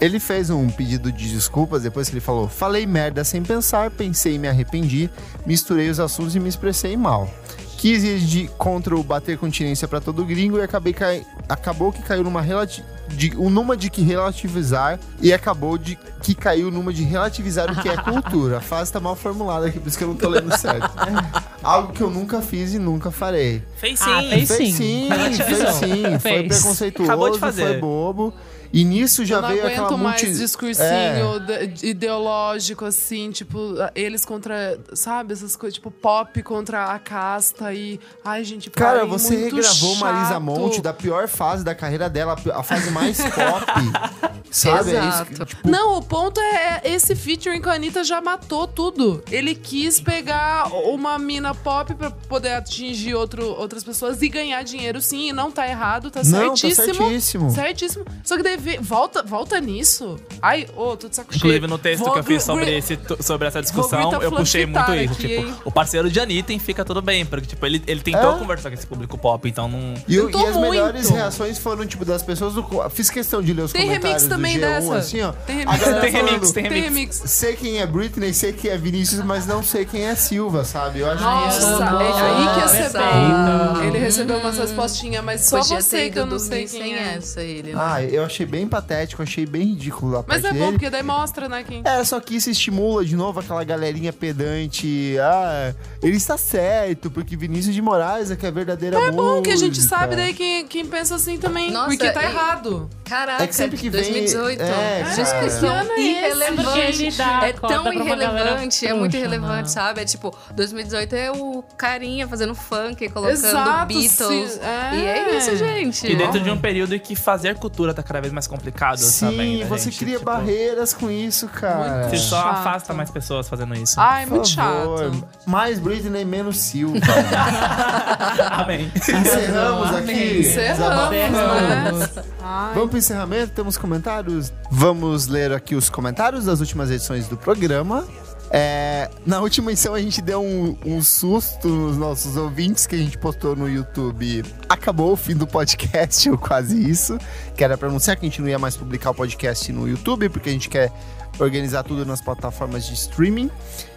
Ele 0.00 0.18
fez 0.18 0.50
um 0.50 0.68
pedido 0.68 1.12
de 1.12 1.32
desculpas 1.32 1.82
depois 1.82 2.08
que 2.08 2.14
ele 2.14 2.20
falou: 2.20 2.48
Falei 2.48 2.86
merda 2.86 3.22
sem 3.22 3.40
pensar, 3.42 3.88
pensei 3.90 4.34
e 4.34 4.38
me 4.38 4.48
arrependi, 4.48 5.08
misturei 5.46 5.88
os 5.88 6.00
assuntos 6.00 6.34
e 6.34 6.40
me 6.40 6.48
expressei 6.48 6.96
mal. 6.96 7.30
Quis 7.78 8.02
ir 8.02 8.18
de, 8.18 8.48
contra 8.58 8.96
o 8.96 9.02
bater 9.02 9.38
continência 9.38 9.86
pra 9.86 10.00
todo 10.00 10.24
gringo 10.24 10.58
e 10.58 10.62
acabei 10.62 10.92
cai, 10.92 11.24
acabou 11.48 11.92
que 11.92 12.02
caiu 12.02 12.24
numa 12.24 12.40
relati 12.40 12.84
de, 13.12 13.36
um 13.36 13.50
numa 13.50 13.76
de 13.76 13.88
que 13.90 14.02
relativizar 14.02 14.98
e 15.20 15.32
acabou 15.32 15.76
de 15.78 15.98
que 16.22 16.34
caiu 16.34 16.70
numa 16.70 16.92
de 16.92 17.02
relativizar 17.02 17.70
o 17.70 17.80
que 17.82 17.88
é 17.88 17.96
cultura. 17.96 18.58
A 18.58 18.60
frase 18.60 18.92
tá 18.92 19.00
mal 19.00 19.14
formulada 19.16 19.66
aqui, 19.66 19.78
por 19.78 19.88
isso 19.88 19.98
que 19.98 20.04
eu 20.04 20.08
não 20.08 20.16
tô 20.16 20.28
lendo 20.28 20.56
certo. 20.56 20.90
Algo 21.62 21.92
que 21.92 22.00
eu 22.00 22.10
nunca 22.10 22.40
fiz 22.40 22.74
e 22.74 22.78
nunca 22.78 23.10
farei. 23.10 23.62
Fez 23.76 23.98
sim. 23.98 24.10
Ah, 24.10 24.22
fez 24.22 24.48
Fez 24.48 24.74
sim. 24.74 25.08
sim, 25.08 25.08
fez 25.44 25.74
sim. 25.74 26.02
Foi 26.02 26.18
Fez. 26.18 26.48
preconceituoso, 26.48 27.10
Acabou 27.10 27.30
de 27.30 27.38
fazer. 27.38 27.66
foi 27.68 27.78
bobo. 27.78 28.32
E 28.72 28.84
nisso 28.84 29.24
já 29.24 29.36
eu 29.36 29.42
não 29.42 29.48
veio 29.48 29.60
aguento 29.66 29.80
aquela 29.82 29.96
mais 29.98 30.22
multi... 30.22 30.38
discursinho 30.38 31.40
de- 31.40 31.86
ideológico, 31.88 32.84
assim, 32.84 33.30
tipo, 33.30 33.74
eles 33.94 34.24
contra, 34.24 34.78
sabe, 34.94 35.32
essas 35.32 35.54
coisas, 35.56 35.74
tipo, 35.74 35.90
pop 35.90 36.42
contra 36.42 36.86
a 36.86 36.98
casta 36.98 37.72
e. 37.74 38.00
Ai, 38.24 38.42
gente, 38.44 38.70
Cara, 38.70 39.00
parem, 39.00 39.10
você 39.10 39.36
regravou 39.36 39.96
Marisa 39.96 40.28
chato. 40.34 40.42
Monte 40.42 40.80
da 40.80 40.92
pior 40.92 41.28
fase 41.28 41.64
da 41.64 41.74
carreira 41.74 42.08
dela, 42.08 42.36
a 42.54 42.62
fase 42.62 42.90
mais 42.90 43.18
pop. 43.18 43.66
sabe? 44.50 44.90
É 44.94 45.08
isso 45.08 45.22
Exato. 45.32 45.44
tipo, 45.46 45.68
Não, 45.68 45.96
o 45.98 46.02
ponto 46.02 46.40
é, 46.40 46.80
é 46.84 46.94
esse 46.94 47.14
featuring 47.16 47.60
com 47.60 47.70
a 47.70 47.74
Anitta 47.74 48.04
já 48.04 48.20
matou 48.20 48.66
tudo. 48.66 49.22
Ele 49.30 49.54
quis 49.54 50.00
pegar 50.00 50.66
uma 50.72 51.18
mina 51.18 51.54
pop 51.54 51.94
pra 51.94 52.10
poder 52.10 52.52
atingir 52.52 53.14
outro, 53.14 53.46
outras 53.58 53.82
pessoas 53.82 54.20
e 54.22 54.28
ganhar 54.28 54.62
dinheiro, 54.62 55.00
sim. 55.00 55.28
E 55.28 55.32
não 55.32 55.50
tá 55.50 55.66
errado, 55.68 56.10
tá 56.10 56.22
Não, 56.24 56.50
tá 56.50 56.56
certíssimo. 56.56 56.94
certíssimo. 56.94 57.50
Certíssimo. 57.50 58.04
Só 58.24 58.36
que 58.36 58.42
daí 58.42 58.56
vê- 58.62 58.78
volta, 58.80 59.22
volta 59.22 59.60
nisso. 59.60 60.18
Ai, 60.40 60.66
ô, 60.76 60.96
tô 60.96 61.08
de 61.08 61.16
saco 61.16 61.32
cheio. 61.32 61.40
Inclusive, 61.40 61.66
no 61.66 61.78
texto 61.78 62.04
Vou 62.04 62.12
que 62.12 62.18
eu 62.20 62.24
fiz 62.24 62.42
sobre, 62.42 62.76
esse, 62.76 62.98
sobre 63.20 63.48
essa 63.48 63.60
discussão, 63.60 64.12
eu 64.22 64.30
puxei 64.32 64.64
muito 64.66 64.92
isso. 64.94 65.12
aqui, 65.12 65.28
tipo, 65.28 65.46
hein? 65.46 65.54
o 65.64 65.70
parceiro 65.70 66.10
de 66.10 66.20
Anitta 66.20 66.52
fica 66.58 66.84
tudo 66.84 67.02
bem, 67.02 67.24
porque 67.26 67.46
tipo, 67.46 67.64
ele, 67.66 67.82
ele 67.86 68.00
tentou 68.00 68.34
É. 68.36 68.38
conversar 68.38 68.70
com 68.70 68.74
esse 68.74 68.86
público 68.86 69.18
pop, 69.18 69.48
então 69.48 69.68
não. 69.68 69.94
E, 70.08 70.16
Tentou 70.16 70.40
e 70.40 70.46
as 70.46 70.56
muito. 70.56 70.70
melhores 70.70 71.08
reações 71.08 71.58
foram, 71.58 71.84
tipo, 71.86 72.04
das 72.04 72.22
pessoas 72.22 72.54
do. 72.54 72.64
Fiz 72.90 73.10
questão 73.10 73.42
de 73.42 73.52
ler 73.52 73.62
os 73.62 73.72
Tem 73.72 73.82
comentários 73.82 74.22
remix 74.22 74.26
também 74.28 74.58
do 74.58 74.66
G1, 74.66 74.68
dessa. 74.68 74.96
assim, 74.96 75.20
ó. 75.22 75.32
Tem 75.32 75.56
remix. 75.58 75.82
Tem 76.00 76.10
remix, 76.12 76.52
tem 76.52 76.62
Tem 76.68 76.82
remix. 76.82 77.22
Sei 77.26 77.56
quem 77.56 77.78
é 77.80 77.86
Britney, 77.86 78.32
sei 78.34 78.52
quem 78.52 78.70
é 78.70 78.78
Vinícius, 78.78 79.24
mas 79.24 79.46
não 79.46 79.62
sei 79.62 79.84
quem 79.84 80.04
é 80.06 80.14
Silva, 80.14 80.64
sabe? 80.64 81.00
Eu 81.00 81.10
acho 81.10 81.22
Nossa, 81.22 81.58
isso. 81.58 81.82
é 81.82 81.86
aí 82.20 82.54
que 82.54 82.60
ia 82.60 82.68
ser 82.68 82.98
bom. 82.98 83.82
Ele 83.82 83.98
recebeu 83.98 84.38
umas 84.38 84.58
respostinhas, 84.58 85.24
mas 85.24 85.42
só 85.46 85.58
Podia 85.58 85.80
você 85.80 86.10
que 86.10 86.18
eu 86.18 86.26
não 86.26 86.38
sei 86.38 86.66
quem 86.66 86.94
é. 86.94 87.14
essa 87.16 87.40
ele 87.42 87.72
né? 87.72 87.80
Ah, 87.82 88.02
eu 88.02 88.24
achei 88.24 88.46
bem 88.52 88.68
patético, 88.68 89.22
achei 89.22 89.46
bem 89.46 89.68
ridículo 89.68 90.18
a 90.18 90.24
Mas 90.28 90.42
parte 90.42 90.46
é 90.54 90.58
bom, 90.58 90.66
dele. 90.66 90.72
porque 90.72 90.90
daí 90.90 91.02
mostra, 91.02 91.48
né, 91.48 91.64
quem... 91.66 91.80
É, 91.84 92.04
só 92.04 92.20
que 92.20 92.36
isso 92.36 92.50
estimula 92.50 93.02
de 93.02 93.16
novo 93.16 93.40
aquela 93.40 93.64
galerinha 93.64 94.12
pedante. 94.12 95.16
Ah, 95.18 95.74
ele 96.02 96.18
está 96.18 96.36
certo, 96.36 97.10
porque 97.10 97.34
Vinícius 97.34 97.74
de 97.74 97.80
Moraes 97.80 98.30
é 98.30 98.36
que 98.36 98.44
é 98.44 98.50
a 98.50 98.52
verdadeira 98.52 98.98
É 98.98 99.10
bom 99.10 99.40
que 99.40 99.50
a 99.50 99.56
gente 99.56 99.76
música. 99.78 99.96
sabe 99.96 100.16
daí 100.16 100.34
quem, 100.34 100.66
quem 100.66 100.84
pensa 100.84 101.14
assim 101.14 101.38
também, 101.38 101.70
Nossa, 101.70 101.88
porque 101.88 102.10
tá 102.10 102.22
e- 102.22 102.26
errado. 102.26 102.90
Caraca, 103.04 103.44
É 103.44 103.46
que 103.46 103.54
sempre 103.54 103.76
que 103.78 103.88
vem- 103.90 104.00
2018. 104.02 104.60
é, 104.62 105.02
cara. 105.02 105.14
discussão 105.14 105.60
Que 105.60 105.66
ano 105.66 105.90
é 105.92 106.00
esse? 106.00 106.08
irrelevante. 106.08 107.16
Dá 107.16 107.40
É 107.46 107.52
tão 107.52 107.68
pra 107.68 107.80
uma 107.92 108.04
galera 108.04 108.32
irrelevante, 108.32 108.86
é 108.86 108.92
muito 108.94 109.12
trouxa, 109.12 109.26
irrelevante, 109.26 109.62
né? 109.62 109.68
sabe? 109.68 110.00
É 110.00 110.04
tipo, 110.04 110.34
2018 110.54 111.14
é 111.14 111.30
o 111.30 111.62
carinha 111.76 112.26
fazendo 112.28 112.54
funk, 112.54 113.08
colocando 113.10 113.32
Exato, 113.34 113.86
Beatles. 113.86 114.10
sim, 114.16 114.60
é. 114.62 114.96
E 114.96 115.06
é 115.06 115.36
isso, 115.36 115.56
gente. 115.56 116.06
E 116.06 116.16
dentro 116.16 116.40
de 116.40 116.50
um 116.50 116.58
período 116.58 116.94
em 116.94 116.98
que 116.98 117.14
fazer 117.16 117.54
cultura 117.56 117.92
tá 117.94 118.02
cada 118.02 118.20
vez 118.20 118.32
mais 118.32 118.41
complicado 118.46 118.98
Sim, 118.98 119.26
também. 119.30 119.58
né, 119.58 119.66
você 119.66 119.84
gente? 119.84 119.98
cria 119.98 120.18
Tipo, 120.18 120.30
barreiras 120.30 120.92
com 120.92 121.10
isso, 121.10 121.48
cara. 121.48 122.08
Você 122.08 122.16
só 122.18 122.36
Chato. 122.42 122.50
afasta 122.58 122.94
mais 122.94 123.10
pessoas 123.10 123.48
fazendo 123.48 123.74
isso. 123.74 123.98
Ai, 123.98 124.26
Por 124.26 124.34
muito 124.36 124.54
favor. 124.54 124.98
chato. 125.12 125.24
Mais 125.46 125.78
Britney, 125.78 126.24
menos 126.24 126.56
Silva. 126.58 126.98
Amém. 128.50 128.90
Encerramos 128.96 129.94
aqui. 129.96 130.40
Encerramos, 130.40 131.10
né? 131.10 132.08
Ai. 132.42 132.74
Vamos 132.74 132.90
pro 132.90 132.98
encerramento? 132.98 133.52
Temos 133.52 133.76
comentários? 133.76 134.52
Vamos 134.70 135.26
ler 135.26 135.52
aqui 135.52 135.74
os 135.74 135.88
comentários 135.88 136.44
das 136.44 136.60
últimas 136.60 136.90
edições 136.90 137.26
do 137.28 137.36
programa. 137.36 138.04
É, 138.54 139.08
na 139.24 139.40
última 139.40 139.72
edição 139.72 139.94
a 139.94 140.00
gente 140.00 140.20
deu 140.20 140.42
um, 140.42 140.76
um 140.84 141.02
susto 141.02 141.68
nos 141.68 141.96
nossos 141.96 142.36
ouvintes 142.36 142.86
que 142.86 142.94
a 142.94 142.98
gente 142.98 143.16
postou 143.16 143.56
no 143.56 143.66
YouTube. 143.66 144.44
Acabou 144.68 145.12
o 145.12 145.16
fim 145.16 145.34
do 145.34 145.46
podcast, 145.46 146.28
ou 146.30 146.36
quase 146.36 146.78
isso. 146.78 147.16
Que 147.56 147.64
era 147.64 147.78
pra 147.78 147.88
anunciar 147.88 148.14
que 148.14 148.26
a 148.26 148.28
gente 148.28 148.42
não 148.42 148.48
ia 148.48 148.58
mais 148.58 148.76
publicar 148.76 149.10
o 149.10 149.14
podcast 149.14 149.72
no 149.72 149.88
YouTube, 149.88 150.28
porque 150.28 150.50
a 150.50 150.52
gente 150.52 150.68
quer 150.68 150.92
organizar 151.38 151.82
tudo 151.82 152.04
nas 152.04 152.20
plataformas 152.20 152.84
de 152.84 152.92
streaming. 152.92 153.50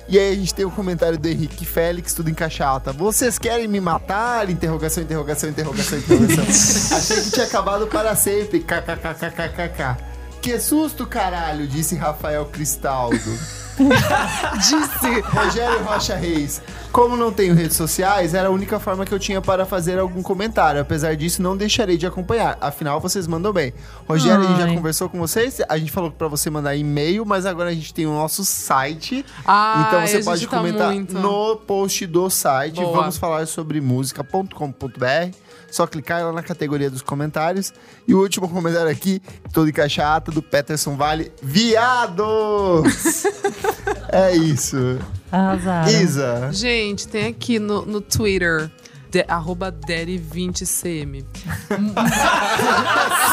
E 0.08 0.18
aí 0.18 0.32
a 0.32 0.36
gente 0.36 0.54
tem 0.54 0.64
o 0.64 0.72
comentário 0.72 1.18
do 1.18 1.28
Henrique 1.28 1.66
Félix, 1.66 2.14
tudo 2.14 2.30
em 2.30 2.34
caixa 2.34 2.66
alta. 2.66 2.94
Vocês 2.94 3.38
querem 3.38 3.68
me 3.68 3.82
matar? 3.82 4.50
Interrogação, 4.50 5.04
interrogação, 5.04 5.50
interrogação, 5.50 6.00
interrogação. 6.00 6.44
Achei 6.98 7.22
que 7.24 7.32
tinha 7.32 7.46
acabado 7.46 7.88
para 7.88 8.16
sempre. 8.16 8.62
KKKKKK. 8.62 9.98
Que 10.42 10.60
susto, 10.60 11.06
caralho, 11.08 11.68
disse 11.68 11.96
Rafael 11.96 12.46
Cristaldo. 12.46 13.65
disse 14.58 15.20
Rogério 15.22 15.84
Rocha 15.84 16.16
Reis. 16.16 16.62
Como 16.92 17.18
não 17.18 17.32
tenho 17.32 17.54
redes 17.54 17.76
sociais, 17.76 18.34
era 18.34 18.48
a 18.48 18.52
única 18.52 18.80
forma 18.80 19.06
que 19.06 19.14
eu 19.14 19.20
tinha 19.20 19.42
para 19.42 19.66
fazer 19.66 20.00
algum 20.00 20.22
comentário. 20.22 20.80
Apesar 20.80 21.16
disso, 21.16 21.42
não 21.42 21.58
deixarei 21.58 21.98
de 21.98 22.08
acompanhar. 22.08 22.58
Afinal, 22.62 23.02
vocês 23.02 23.28
mandam 23.28 23.52
bem. 23.52 23.74
Rogério, 24.08 24.46
a 24.46 24.48
gente 24.48 24.60
já 24.60 24.74
conversou 24.74 25.10
com 25.10 25.20
vocês. 25.20 25.62
A 25.68 25.78
gente 25.78 25.92
falou 25.92 26.10
para 26.10 26.28
você 26.28 26.50
mandar 26.50 26.76
e-mail, 26.76 27.26
mas 27.26 27.46
agora 27.46 27.70
a 27.70 27.74
gente 27.74 27.94
tem 27.94 28.06
o 28.06 28.14
nosso 28.14 28.46
site. 28.46 29.26
Ai, 29.46 29.88
então 29.88 30.08
você 30.08 30.24
pode 30.24 30.48
tá 30.48 30.58
comentar 30.58 30.94
muito. 30.94 31.14
no 31.14 31.58
post 31.58 32.06
do 32.08 32.30
site. 32.30 32.76
Boa. 32.76 33.02
Vamos 33.02 33.18
falar 33.18 33.46
sobre 33.46 33.82
música.com.br. 33.82 35.45
Só 35.76 35.86
clicar 35.86 36.24
lá 36.24 36.32
na 36.32 36.42
categoria 36.42 36.90
dos 36.90 37.02
comentários. 37.02 37.74
E 38.08 38.14
o 38.14 38.22
último 38.22 38.48
comentário 38.48 38.90
aqui, 38.90 39.22
todo 39.52 39.68
em 39.68 39.74
caixa 39.74 40.16
ata, 40.16 40.32
do 40.32 40.42
Peterson 40.42 40.96
Vale. 40.96 41.34
Viados! 41.44 43.26
é 44.08 44.34
isso. 44.38 44.98
Arrasaram. 45.30 45.92
Isa. 45.92 46.50
Gente, 46.54 47.10
tem 47.10 47.28
aqui 47.28 47.60
no, 47.60 47.86
no 47.86 48.00
Twitter, 48.00 48.72
de, 49.12 49.26
arroba 49.28 49.70
Daddy20cm. 49.70 51.26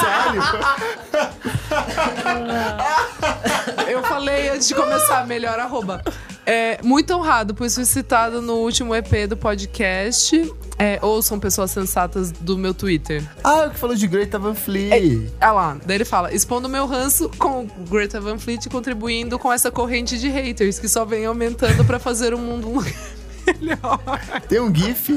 Sério? 0.00 0.42
Eu 3.88 4.02
falei 4.02 4.48
antes 4.48 4.66
de 4.66 4.74
começar, 4.74 5.24
melhor 5.28 5.60
arroba. 5.60 6.02
É, 6.44 6.80
muito 6.82 7.14
honrado 7.14 7.54
por 7.54 7.68
ser 7.70 7.84
citado 7.84 8.42
no 8.42 8.54
último 8.54 8.94
EP 8.94 9.28
do 9.28 9.36
podcast. 9.36 10.52
É, 10.78 10.98
ouçam 11.00 11.38
pessoas 11.38 11.70
sensatas 11.70 12.32
do 12.32 12.58
meu 12.58 12.74
Twitter. 12.74 13.22
Ah, 13.44 13.66
o 13.66 13.70
que 13.70 13.78
falou 13.78 13.94
de 13.94 14.06
Greta 14.06 14.38
Van 14.38 14.54
Fleet. 14.54 15.30
Ah 15.40 15.52
lá, 15.52 15.78
daí 15.86 15.96
ele 15.96 16.04
fala: 16.04 16.34
expondo 16.34 16.68
meu 16.68 16.86
ranço 16.86 17.30
com 17.38 17.66
Greta 17.88 18.20
Van 18.20 18.38
Fleet 18.38 18.68
contribuindo 18.68 19.38
com 19.38 19.52
essa 19.52 19.70
corrente 19.70 20.18
de 20.18 20.28
haters 20.28 20.78
que 20.78 20.88
só 20.88 21.04
vem 21.04 21.24
aumentando 21.24 21.84
pra 21.84 21.98
fazer 21.98 22.34
o 22.34 22.38
mundo 22.38 22.68
um 22.68 22.76
lugar 22.76 23.21
Tem 24.48 24.60
um 24.60 24.74
GIF? 24.74 25.08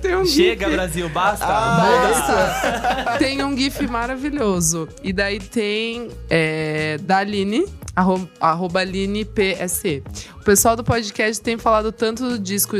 Tem 0.00 0.16
um 0.16 0.24
Chega, 0.24 0.66
gif. 0.66 0.74
Brasil, 0.76 1.08
basta. 1.08 1.46
Ah. 1.46 2.08
Basta. 2.08 3.18
tem 3.18 3.42
um 3.44 3.56
GIF 3.56 3.86
maravilhoso. 3.86 4.88
E 5.02 5.12
daí 5.12 5.38
tem 5.38 6.08
é, 6.28 6.98
da 7.02 7.18
Aline, 7.18 7.66
arro- 7.94 8.28
arroba 8.40 8.80
Aline 8.80 9.24
PSE. 9.24 10.02
O 10.40 10.44
pessoal 10.44 10.74
do 10.76 10.82
podcast 10.84 11.42
tem 11.42 11.56
falado 11.58 11.92
tanto 11.92 12.28
do 12.28 12.38
disco 12.38 12.76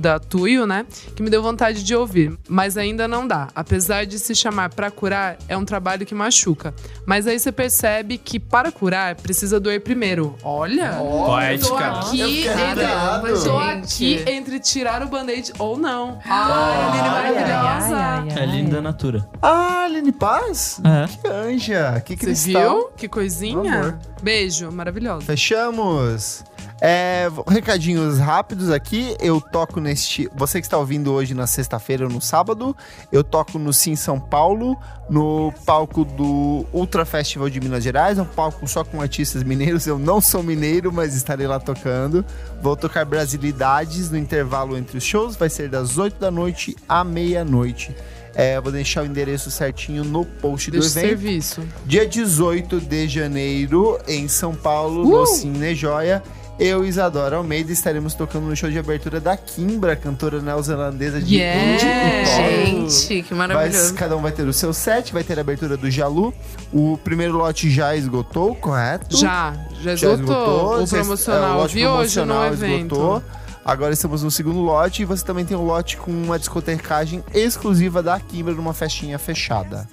da 0.00 0.18
Tuyo, 0.18 0.66
né? 0.66 0.86
Que 1.14 1.22
me 1.22 1.28
deu 1.30 1.42
vontade 1.42 1.84
de 1.84 1.94
ouvir. 1.94 2.36
Mas 2.48 2.76
ainda 2.76 3.06
não 3.06 3.26
dá. 3.26 3.48
Apesar 3.54 4.04
de 4.06 4.18
se 4.18 4.34
chamar 4.34 4.70
Pra 4.70 4.90
Curar, 4.90 5.36
é 5.48 5.56
um 5.56 5.64
trabalho 5.64 6.04
que 6.06 6.14
machuca. 6.14 6.74
Mas 7.06 7.26
aí 7.26 7.38
você 7.38 7.52
percebe 7.52 8.16
que 8.18 8.40
para 8.40 8.72
curar, 8.72 9.14
precisa 9.16 9.60
doer 9.60 9.80
primeiro. 9.82 10.34
Olha! 10.42 10.92
Tô 10.94 11.04
Poética. 11.26 11.86
aqui, 11.86 12.20
Eu 12.20 12.28
fiquei 12.28 12.48
entre, 12.48 13.44
tô 13.44 13.60
Gente. 13.60 14.16
aqui 14.16 14.30
entre 14.30 14.60
tirar 14.60 15.02
o 15.02 15.08
band-aid 15.08 15.52
ou 15.58 15.76
não. 15.76 16.18
Ai, 16.24 16.80
Aline 16.82 17.08
maravilhosa! 17.10 17.96
Ai, 17.96 18.28
ai, 18.28 18.28
ai, 18.36 18.42
É 18.42 18.46
linda 18.46 18.78
a 18.78 18.82
natura. 18.82 19.28
Ah, 19.42 19.82
Aline 19.84 20.12
Paz? 20.12 20.80
É. 20.84 21.06
Que 21.06 21.28
anja, 21.28 22.00
que 22.04 22.14
Você 22.16 22.24
cristal. 22.26 22.74
viu? 22.74 22.88
Que 22.96 23.08
coisinha? 23.08 23.74
Amor. 23.80 23.98
Beijo, 24.22 24.70
maravilhosa. 24.72 25.22
Fechamos. 25.24 26.44
É, 26.80 27.28
recadinhos 27.46 28.18
rápidos 28.18 28.70
aqui. 28.70 29.14
Eu 29.20 29.40
toco 29.40 29.80
neste. 29.80 30.30
Você 30.34 30.60
que 30.60 30.66
está 30.66 30.78
ouvindo 30.78 31.12
hoje 31.12 31.34
na 31.34 31.46
sexta-feira 31.46 32.04
ou 32.04 32.10
no 32.10 32.20
sábado, 32.20 32.74
eu 33.12 33.22
toco 33.22 33.58
no 33.58 33.72
Sim 33.72 33.94
São 33.94 34.18
Paulo, 34.18 34.78
no 35.08 35.52
palco 35.66 36.04
do 36.04 36.64
Ultra 36.72 37.04
Festival 37.04 37.50
de 37.50 37.60
Minas 37.60 37.84
Gerais. 37.84 38.18
Um 38.18 38.24
palco 38.24 38.66
só 38.66 38.82
com 38.82 39.00
artistas 39.02 39.42
mineiros. 39.42 39.86
Eu 39.86 39.98
não 39.98 40.20
sou 40.20 40.42
mineiro, 40.42 40.90
mas 40.90 41.14
estarei 41.14 41.46
lá 41.46 41.60
tocando. 41.60 42.24
Vou 42.62 42.74
tocar 42.76 43.04
Brasilidades 43.04 44.10
no 44.10 44.16
intervalo 44.16 44.76
entre 44.76 44.96
os 44.96 45.04
shows. 45.04 45.36
Vai 45.36 45.50
ser 45.50 45.68
das 45.68 45.98
8 45.98 46.18
da 46.18 46.30
noite 46.30 46.74
à 46.88 47.04
meia-noite. 47.04 47.94
É, 48.34 48.60
vou 48.60 48.70
deixar 48.70 49.02
o 49.02 49.06
endereço 49.06 49.50
certinho 49.50 50.04
no 50.04 50.24
post 50.24 50.70
Deixa 50.70 50.88
do 50.88 50.98
evento. 50.98 51.08
serviço. 51.08 51.62
Dia 51.84 52.06
18 52.06 52.80
de 52.80 53.08
janeiro, 53.08 53.98
em 54.06 54.28
São 54.28 54.54
Paulo, 54.54 55.04
no 55.04 55.26
Cine 55.26 55.74
Joia. 55.74 56.22
Eu 56.62 56.84
e 56.84 56.88
Isadora 56.88 57.36
Almeida 57.36 57.72
estaremos 57.72 58.12
tocando 58.12 58.44
no 58.46 58.54
show 58.54 58.70
de 58.70 58.78
abertura 58.78 59.18
da 59.18 59.34
Kimbra, 59.34 59.96
cantora 59.96 60.42
neozelandesa 60.42 61.18
de 61.18 61.36
Yeah! 61.36 61.72
indie 61.72 61.86
e 61.86 62.24
pop. 62.26 62.90
Gente, 62.90 63.22
que 63.22 63.34
maravilhoso. 63.34 63.94
cada 63.94 64.14
um 64.14 64.20
vai 64.20 64.30
ter 64.30 64.46
o 64.46 64.52
seu 64.52 64.74
set, 64.74 65.10
vai 65.10 65.24
ter 65.24 65.38
a 65.38 65.40
abertura 65.40 65.74
do 65.78 65.90
Jalu. 65.90 66.34
O 66.70 66.98
primeiro 67.02 67.32
lote 67.38 67.70
já 67.70 67.96
esgotou, 67.96 68.54
correto? 68.54 69.16
Já, 69.16 69.54
já 69.80 69.96
Já 69.96 70.12
esgotou. 70.12 70.82
O 70.82 70.86
já- 70.86 70.98
é, 70.98 71.00
promocional. 71.00 71.56
lote 71.60 71.74
Vi 71.74 71.86
hoje 71.86 72.20
no 72.20 72.26
promocional 72.26 72.52
evento. 72.52 72.94
esgotou. 72.94 73.22
Agora 73.64 73.92
estamos 73.94 74.22
no 74.22 74.30
segundo 74.30 74.60
lote 74.60 75.00
e 75.02 75.04
você 75.06 75.24
também 75.24 75.46
tem 75.46 75.56
um 75.56 75.64
lote 75.64 75.96
com 75.96 76.10
uma 76.10 76.38
discotecagem 76.38 77.24
exclusiva 77.32 78.02
da 78.02 78.20
Kimbra 78.20 78.52
numa 78.52 78.74
festinha 78.74 79.18
fechada. 79.18 79.88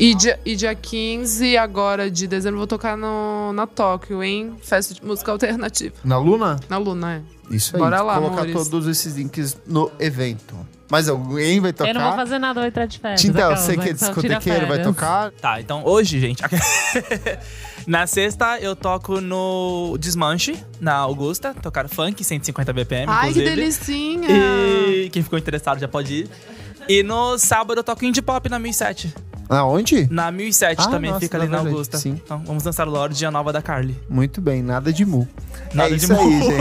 E 0.00 0.14
dia, 0.14 0.40
e 0.46 0.56
dia 0.56 0.74
15 0.74 1.58
agora 1.58 2.10
de 2.10 2.26
dezembro 2.26 2.56
vou 2.56 2.66
tocar 2.66 2.96
no, 2.96 3.52
na 3.52 3.66
Tóquio, 3.66 4.24
hein? 4.24 4.56
Festa 4.62 4.94
de 4.94 5.04
música 5.04 5.30
alternativa. 5.30 5.94
Na 6.02 6.16
Luna? 6.16 6.58
Na 6.70 6.78
Luna, 6.78 7.16
é. 7.16 7.54
Isso 7.54 7.76
aí. 7.76 7.82
Bora 7.82 8.00
lá, 8.00 8.14
Vou 8.18 8.30
colocar 8.30 8.48
amores. 8.48 8.68
todos 8.68 8.88
esses 8.88 9.16
links 9.16 9.58
no 9.66 9.92
evento. 10.00 10.56
Mas 10.90 11.06
alguém 11.06 11.60
vai 11.60 11.74
tocar? 11.74 11.90
Eu 11.90 11.94
não 11.94 12.02
vou 12.02 12.14
fazer 12.14 12.38
nada, 12.38 12.60
vou 12.60 12.66
entrar 12.66 12.86
de 12.86 12.98
férias. 12.98 13.20
Você 13.20 13.76
né, 13.76 13.82
que 13.82 13.90
é 13.90 13.92
tira 13.92 13.94
discotequeiro, 13.94 14.66
vai 14.66 14.82
tocar? 14.82 15.32
Tá, 15.32 15.60
então 15.60 15.84
hoje, 15.84 16.18
gente. 16.18 16.42
na 17.86 18.06
sexta 18.06 18.58
eu 18.58 18.74
toco 18.74 19.20
no 19.20 19.98
Desmanche, 20.00 20.56
na 20.80 20.94
Augusta, 20.94 21.52
tocar 21.52 21.86
funk, 21.90 22.24
150 22.24 22.72
BPM. 22.72 23.04
Ai, 23.06 23.34
que 23.34 23.40
inclusive. 23.40 23.54
delicinha! 23.54 24.28
E 24.30 25.10
quem 25.10 25.22
ficou 25.22 25.38
interessado 25.38 25.78
já 25.78 25.86
pode 25.86 26.14
ir. 26.14 26.30
E 26.88 27.02
no 27.02 27.36
sábado 27.36 27.80
eu 27.80 27.84
toco 27.84 28.02
indie 28.02 28.22
pop 28.22 28.48
na 28.48 28.58
1007. 28.58 29.12
Aonde? 29.50 30.06
Na 30.10 30.30
1007 30.30 30.80
Ah, 30.80 30.88
também 30.88 31.10
nossa, 31.10 31.20
fica 31.20 31.36
na 31.38 31.44
ali 31.44 31.50
na 31.50 31.56
verdade, 31.58 31.74
Augusta. 31.74 31.98
sim. 31.98 32.20
Então 32.24 32.40
vamos 32.46 32.62
dançar 32.62 32.86
Lorde 32.86 33.22
e 33.22 33.26
a 33.26 33.30
nova 33.30 33.52
da 33.52 33.60
Carly. 33.60 33.96
Muito 34.08 34.40
bem, 34.40 34.62
nada 34.62 34.92
de 34.92 35.04
mu. 35.04 35.28
Nada 35.74 35.90
é 35.94 35.96
de 35.96 36.04
isso 36.04 36.12
mu. 36.14 36.20
aí, 36.20 36.40
gente. 36.42 36.60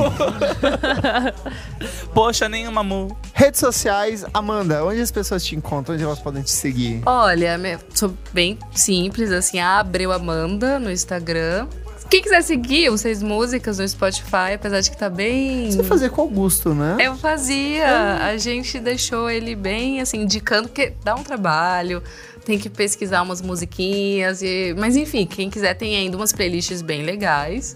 Poxa, 2.14 2.49
nenhuma 2.49 2.84
mu. 2.84 3.16
Redes 3.34 3.60
sociais, 3.60 4.26
Amanda, 4.34 4.84
onde 4.84 5.02
as 5.02 5.11
pessoas 5.11 5.44
te 5.45 5.56
encontram? 5.56 5.95
Onde 5.95 6.03
elas 6.03 6.20
podem 6.20 6.41
te 6.44 6.52
seguir? 6.52 7.02
Olha, 7.06 7.80
sou 7.94 8.14
bem 8.34 8.57
simples, 8.74 9.32
assim, 9.32 9.60
Abreu 9.60 10.11
Amanda 10.11 10.80
no 10.80 10.91
Instagram. 10.91 11.68
Quem 12.10 12.24
quiser 12.24 12.41
seguir, 12.41 12.90
os 12.90 13.02
seis 13.02 13.22
músicas 13.22 13.78
no 13.78 13.88
Spotify, 13.88 14.53
apesar 14.56 14.82
de 14.82 14.90
que 14.90 14.98
tá 14.98 15.10
bem. 15.11 15.70
Você 15.70 15.78
vai 15.78 15.86
fazer 15.86 16.10
com 16.10 16.22
o 16.22 16.26
Augusto, 16.26 16.74
né? 16.74 16.98
Eu 16.99 17.16
fazia. 17.16 18.18
A 18.26 18.36
gente 18.38 18.80
deixou 18.80 19.30
ele 19.30 19.56
bem, 19.56 20.02
assim, 20.02 20.24
indicando 20.24 20.68
que 20.70 20.91
dá 21.03 21.14
um 21.14 21.22
trabalho, 21.24 22.02
tem 22.49 22.57
que 22.57 22.67
pesquisar 22.67 23.21
umas 23.21 23.43
musiquinhas. 23.43 24.41
E... 24.41 24.73
Mas 24.76 24.95
enfim, 24.95 25.27
quem 25.27 25.51
quiser 25.51 25.76
tem 25.76 25.95
ainda 25.95 26.17
umas 26.17 26.34
playlists 26.34 26.81
bem 26.81 27.03
legais. 27.03 27.76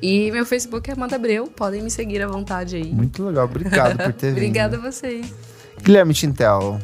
E 0.00 0.30
meu 0.30 0.46
Facebook 0.46 0.88
é 0.88 0.92
Amanda 0.92 1.16
Abreu, 1.16 1.48
podem 1.48 1.82
me 1.82 1.90
seguir 1.90 2.22
à 2.22 2.28
vontade 2.28 2.76
aí. 2.76 2.92
Muito 2.92 3.24
legal, 3.24 3.46
obrigado 3.46 3.96
por 3.96 4.12
ter 4.14 4.28
vindo. 4.28 4.36
Obrigada 4.36 4.76
a 4.76 4.80
vocês. 4.80 5.34
Guilherme 5.82 6.14
Tintel. 6.14 6.78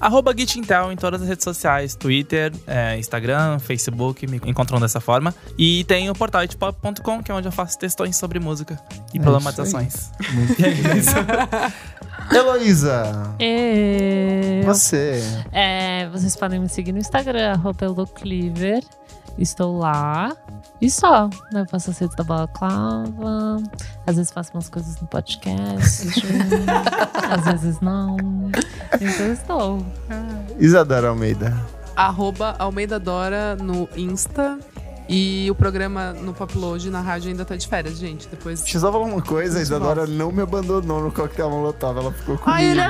Arroba 0.00 0.34
Gitintel 0.36 0.92
em 0.92 0.96
todas 0.96 1.22
as 1.22 1.28
redes 1.28 1.44
sociais, 1.44 1.94
Twitter, 1.94 2.52
é, 2.66 2.98
Instagram, 2.98 3.58
Facebook, 3.58 4.26
me 4.26 4.40
encontram 4.46 4.80
dessa 4.80 5.00
forma. 5.00 5.34
E 5.56 5.84
tem 5.84 6.08
o 6.10 6.14
portal 6.14 6.42
hitpop.com, 6.44 7.22
que 7.22 7.30
é 7.30 7.34
onde 7.34 7.48
eu 7.48 7.52
faço 7.52 7.78
textões 7.78 8.16
sobre 8.16 8.38
música 8.38 8.80
e 9.12 9.18
É 9.18 9.22
problematizações. 9.22 10.10
Muito 10.32 10.54
Heloísa, 12.30 13.34
Eu... 13.38 14.64
você. 14.66 15.22
É, 15.50 16.08
vocês 16.10 16.36
podem 16.36 16.58
me 16.58 16.68
seguir 16.68 16.92
no 16.92 16.98
Instagram, 16.98 17.52
arroba 17.52 17.86
Elocliver. 17.86 18.82
Estou 19.38 19.78
lá. 19.78 20.36
E 20.80 20.90
só, 20.90 21.28
né? 21.52 21.60
Eu 21.60 21.66
faço 21.66 21.90
as 21.90 21.98
redes 21.98 22.16
da 22.16 22.24
balaclava. 22.24 23.62
Às 24.06 24.16
vezes 24.16 24.32
faço 24.32 24.52
umas 24.54 24.68
coisas 24.68 25.00
no 25.00 25.06
podcast. 25.06 26.08
às 27.30 27.44
vezes 27.44 27.80
não. 27.80 28.16
Então 29.00 29.32
estou. 29.32 29.86
Isadora 30.58 31.08
Almeida. 31.08 31.56
Arroba 31.94 32.56
Almeida 32.58 32.98
Dora 32.98 33.56
no 33.56 33.88
Insta. 33.96 34.58
E 35.08 35.50
o 35.50 35.54
programa 35.54 36.12
no 36.12 36.34
Popload 36.34 36.90
na 36.90 37.00
rádio 37.00 37.30
ainda 37.30 37.44
tá 37.44 37.56
de 37.56 37.66
férias, 37.66 37.96
gente. 37.98 38.28
Depois. 38.28 38.60
Deixa 38.60 38.76
eu 38.76 38.80
só 38.82 38.92
falar 38.92 39.04
uma 39.06 39.22
coisa, 39.22 39.58
a 39.58 39.62
Isadora 39.62 40.06
não 40.06 40.30
me 40.30 40.42
abandonou 40.42 41.00
no 41.02 41.10
coquetel 41.10 41.48
molotov, 41.50 41.98
ela 41.98 42.12
ficou 42.12 42.36
comigo. 42.36 42.42
Ai, 42.50 42.66
ele 42.70 42.80
é 42.80 42.88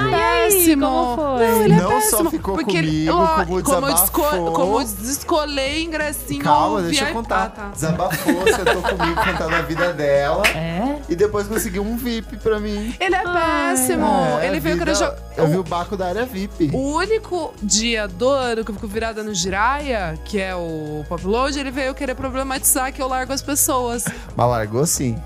péssimo! 0.48 0.86
como 0.86 1.16
foi? 1.16 1.46
Não, 1.46 1.62
ele 1.62 1.74
é 1.74 1.76
Não 1.76 1.88
só 1.88 1.96
péssimo. 2.16 2.30
ficou 2.30 2.54
porque 2.56 2.76
ele- 2.76 3.06
comigo, 3.06 3.12
ó, 3.12 3.26
como 3.44 3.62
como 3.62 3.86
eu 3.86 4.52
Como 4.52 4.80
eu 4.80 4.84
descolei 4.86 5.84
ingressinho. 5.84 6.42
Calma, 6.42 6.82
deixa 6.82 7.08
eu 7.08 7.12
contar. 7.14 7.44
Ah, 7.44 7.48
tá. 7.50 7.68
Desabafou, 7.68 8.34
sentou 8.54 8.82
comigo 8.82 9.20
contando 9.24 9.54
a 9.54 9.62
vida 9.62 9.92
dela. 9.92 10.42
É? 10.48 10.98
E 11.08 11.14
depois 11.14 11.46
conseguiu 11.46 11.82
um 11.82 11.96
VIP 11.96 12.36
pra 12.38 12.58
mim. 12.58 12.94
Ele 12.98 13.14
é 13.14 13.22
péssimo. 13.22 14.06
É, 14.40 14.48
ele 14.48 14.58
veio 14.60 14.74
vida- 14.76 14.86
querer 14.92 14.94
jogar. 14.96 15.27
Eu 15.38 15.46
vi 15.48 15.56
o 15.56 15.62
Baco 15.62 15.96
da 15.96 16.06
área 16.08 16.26
VIP. 16.26 16.70
O 16.74 16.94
único 16.96 17.54
dia 17.62 18.06
do 18.08 18.28
ano 18.28 18.64
que 18.64 18.70
eu 18.70 18.74
fico 18.74 18.88
virada 18.88 19.22
no 19.22 19.32
Jiraya, 19.34 20.18
que 20.24 20.38
é 20.40 20.54
o 20.54 21.04
Popload, 21.08 21.58
ele 21.58 21.70
veio 21.70 21.94
querer 21.94 22.14
problematizar 22.14 22.92
que 22.92 23.00
eu 23.00 23.08
largo 23.08 23.32
as 23.32 23.40
pessoas. 23.42 24.04
Mas 24.36 24.48
largou 24.50 24.84
sim. 24.86 25.16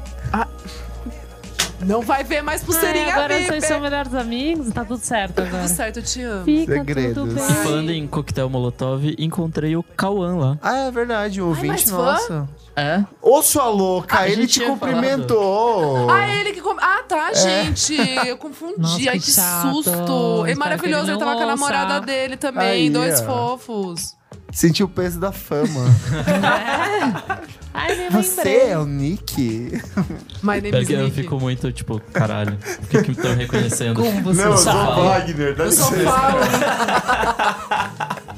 Não 1.84 2.00
vai 2.00 2.22
ver 2.22 2.42
mais 2.42 2.62
pulseirinha 2.62 3.06
É, 3.06 3.10
agora 3.10 3.34
VIP. 3.36 3.48
vocês 3.48 3.64
são 3.66 3.80
melhores 3.80 4.14
amigos, 4.14 4.70
tá 4.72 4.84
tudo 4.84 5.00
certo 5.02 5.40
agora. 5.40 5.64
Tudo 5.64 5.74
certo, 5.76 5.96
eu 5.98 6.02
te 6.04 6.22
amo. 6.22 6.44
Fica 6.44 6.74
Segredos. 6.74 7.14
tudo 7.14 7.32
E 7.32 7.34
bem. 7.34 7.44
falando 7.64 7.90
em 7.90 8.06
coquetel 8.06 8.48
molotov, 8.48 9.04
encontrei 9.18 9.74
o 9.76 9.82
Cauã 9.82 10.36
lá. 10.36 10.58
Ah, 10.62 10.76
é 10.86 10.90
verdade, 10.92 11.42
um 11.42 11.48
ouvinte 11.48 11.66
mas 11.90 11.90
fã? 12.28 12.48
É? 12.74 13.04
Ô, 13.20 13.42
sua 13.42 13.68
louca, 13.68 14.20
Ah, 14.20 14.28
ele 14.28 14.46
te 14.46 14.60
cumprimentou. 14.64 16.10
Ah, 16.10 16.26
ele 16.34 16.52
que. 16.52 16.60
Com... 16.62 16.74
Ah, 16.80 17.02
tá, 17.06 17.30
É. 17.32 17.34
gente. 17.34 17.94
Eu 18.26 18.36
confundi. 18.38 18.74
Nossa, 18.80 18.96
Ai, 19.10 19.18
que 19.18 19.26
que 19.26 19.30
susto. 19.32 20.46
É 20.46 20.54
maravilhoso. 20.54 21.04
ele 21.04 21.12
Ele 21.12 21.18
tava 21.18 21.34
com 21.36 21.42
a 21.42 21.46
namorada 21.46 22.00
dele 22.00 22.36
também. 22.36 22.66
Aí, 22.66 22.90
dois 22.90 23.20
ó. 23.20 23.24
fofos. 23.26 24.16
Sentiu 24.50 24.86
o 24.86 24.88
peso 24.88 25.18
da 25.20 25.32
fama. 25.32 25.84
Ai, 27.74 27.96
nem 27.96 28.10
Você 28.10 28.66
é 28.68 28.78
o 28.78 28.84
Nick? 28.84 29.80
My 30.42 30.60
name 30.60 30.70
Pior 30.70 30.80
is 30.82 30.86
que 30.88 30.92
eu 30.94 31.04
Nick. 31.04 31.16
fico 31.22 31.40
muito, 31.40 31.72
tipo, 31.72 32.00
caralho. 32.12 32.56
Por 32.58 32.88
que 32.88 33.02
que 33.02 33.08
me 33.10 33.16
estão 33.16 33.34
reconhecendo? 33.34 34.00
Como 34.02 34.22
você 34.22 34.42
Não, 34.44 34.50
eu 34.52 34.58
sou? 34.58 34.72
Wagner, 35.04 35.56
dá 35.56 35.64
Eu 35.64 35.72
só 35.72 35.90
falo. 35.90 36.38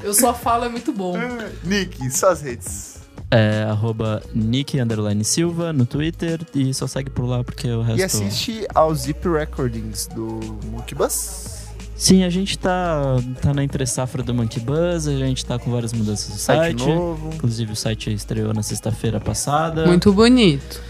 eu 0.04 0.14
só 0.14 0.34
falo, 0.34 0.64
é 0.66 0.68
muito 0.68 0.92
bom. 0.92 1.16
Nick, 1.64 2.10
suas 2.10 2.42
redes. 2.42 2.93
É 3.34 3.64
arroba 3.64 4.22
Nick 4.32 4.78
underline 4.78 5.24
Silva 5.24 5.72
no 5.72 5.84
Twitter 5.84 6.40
e 6.54 6.72
só 6.72 6.86
segue 6.86 7.10
por 7.10 7.24
lá 7.24 7.42
porque 7.42 7.68
o 7.68 7.82
resto. 7.82 7.98
E 7.98 8.04
assiste 8.04 8.66
ao 8.72 8.94
Zip 8.94 9.28
Recordings 9.28 10.06
do 10.06 10.38
Monkey 10.70 10.94
Bus. 10.94 11.64
Sim, 11.96 12.22
a 12.22 12.30
gente 12.30 12.56
tá, 12.56 13.16
tá 13.42 13.52
na 13.52 13.64
entre 13.64 13.84
safra 13.86 14.22
do 14.22 14.32
Monkey 14.32 14.60
Buzz, 14.60 15.08
a 15.08 15.16
gente 15.16 15.44
tá 15.44 15.58
com 15.58 15.68
várias 15.72 15.92
mudanças 15.92 16.30
no 16.30 16.36
Site 16.36 16.78
site. 16.78 16.86
novo. 16.86 17.30
Inclusive 17.34 17.72
o 17.72 17.76
site 17.76 18.12
estreou 18.12 18.54
na 18.54 18.62
sexta-feira 18.62 19.18
passada. 19.18 19.84
Muito 19.84 20.12
bonito. 20.12 20.80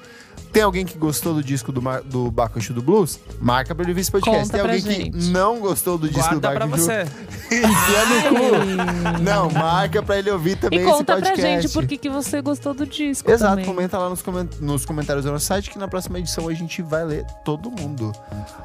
Tem 0.53 0.63
alguém 0.63 0.87
que 0.87 0.97
gostou 0.97 1.35
do 1.35 1.43
disco 1.43 1.71
do, 1.71 1.83
Mar- 1.83 2.01
do 2.03 2.31
Baco 2.31 2.59
Exu 2.59 2.73
do 2.73 2.81
Blues? 2.81 3.19
Marca 3.41 3.75
pra 3.75 3.83
ele 3.85 3.91
ouvir 3.93 4.01
esse 4.01 4.11
podcast. 4.11 4.41
Conta 4.45 4.53
Tem 4.53 4.63
pra 4.63 4.73
alguém 4.73 4.85
que 4.87 5.03
gente. 5.19 5.31
não 5.31 5.61
gostou 5.61 5.99
do 5.99 6.09
disco 6.09 6.21
Guarda 6.21 6.37
do 6.37 6.55
pra 6.57 6.67
Baco 6.67 6.77
Exu? 6.77 6.87
você. 6.87 7.03
Enfia 7.57 8.05
no 8.07 8.23
cu. 8.31 9.23
Não, 9.23 9.51
marca 9.51 10.03
pra 10.03 10.19
ele 10.19 10.31
ouvir 10.31 10.57
também 10.57 10.79
E 10.79 10.83
esse 10.83 10.91
conta 10.91 11.13
podcast. 11.15 11.41
pra 11.41 11.51
gente 11.61 11.69
por 11.73 11.87
que 11.87 11.97
que 11.99 12.09
você 12.09 12.41
gostou 12.41 12.73
do 12.75 12.87
disco. 12.87 13.31
Exato, 13.31 13.51
também. 13.53 13.65
comenta 13.67 13.99
lá 13.99 14.09
nos, 14.09 14.23
comen- 14.23 14.49
nos 14.61 14.85
comentários 14.87 15.25
do 15.25 15.33
nosso 15.33 15.45
site 15.47 15.71
que 15.71 15.79
na 15.79 15.87
próxima 15.89 16.19
edição 16.19 16.49
a 16.49 16.55
gente 16.55 16.81
vai 16.83 17.05
ler 17.05 17.25
todo 17.45 17.71
mundo. 17.71 18.13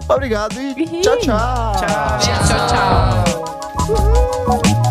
Obrigado 0.09 0.55
e 0.59 0.71
Ih. 0.81 1.01
tchau, 1.01 1.17
tchau. 1.19 1.75
Tchau, 2.19 2.67
tchau. 4.81 4.90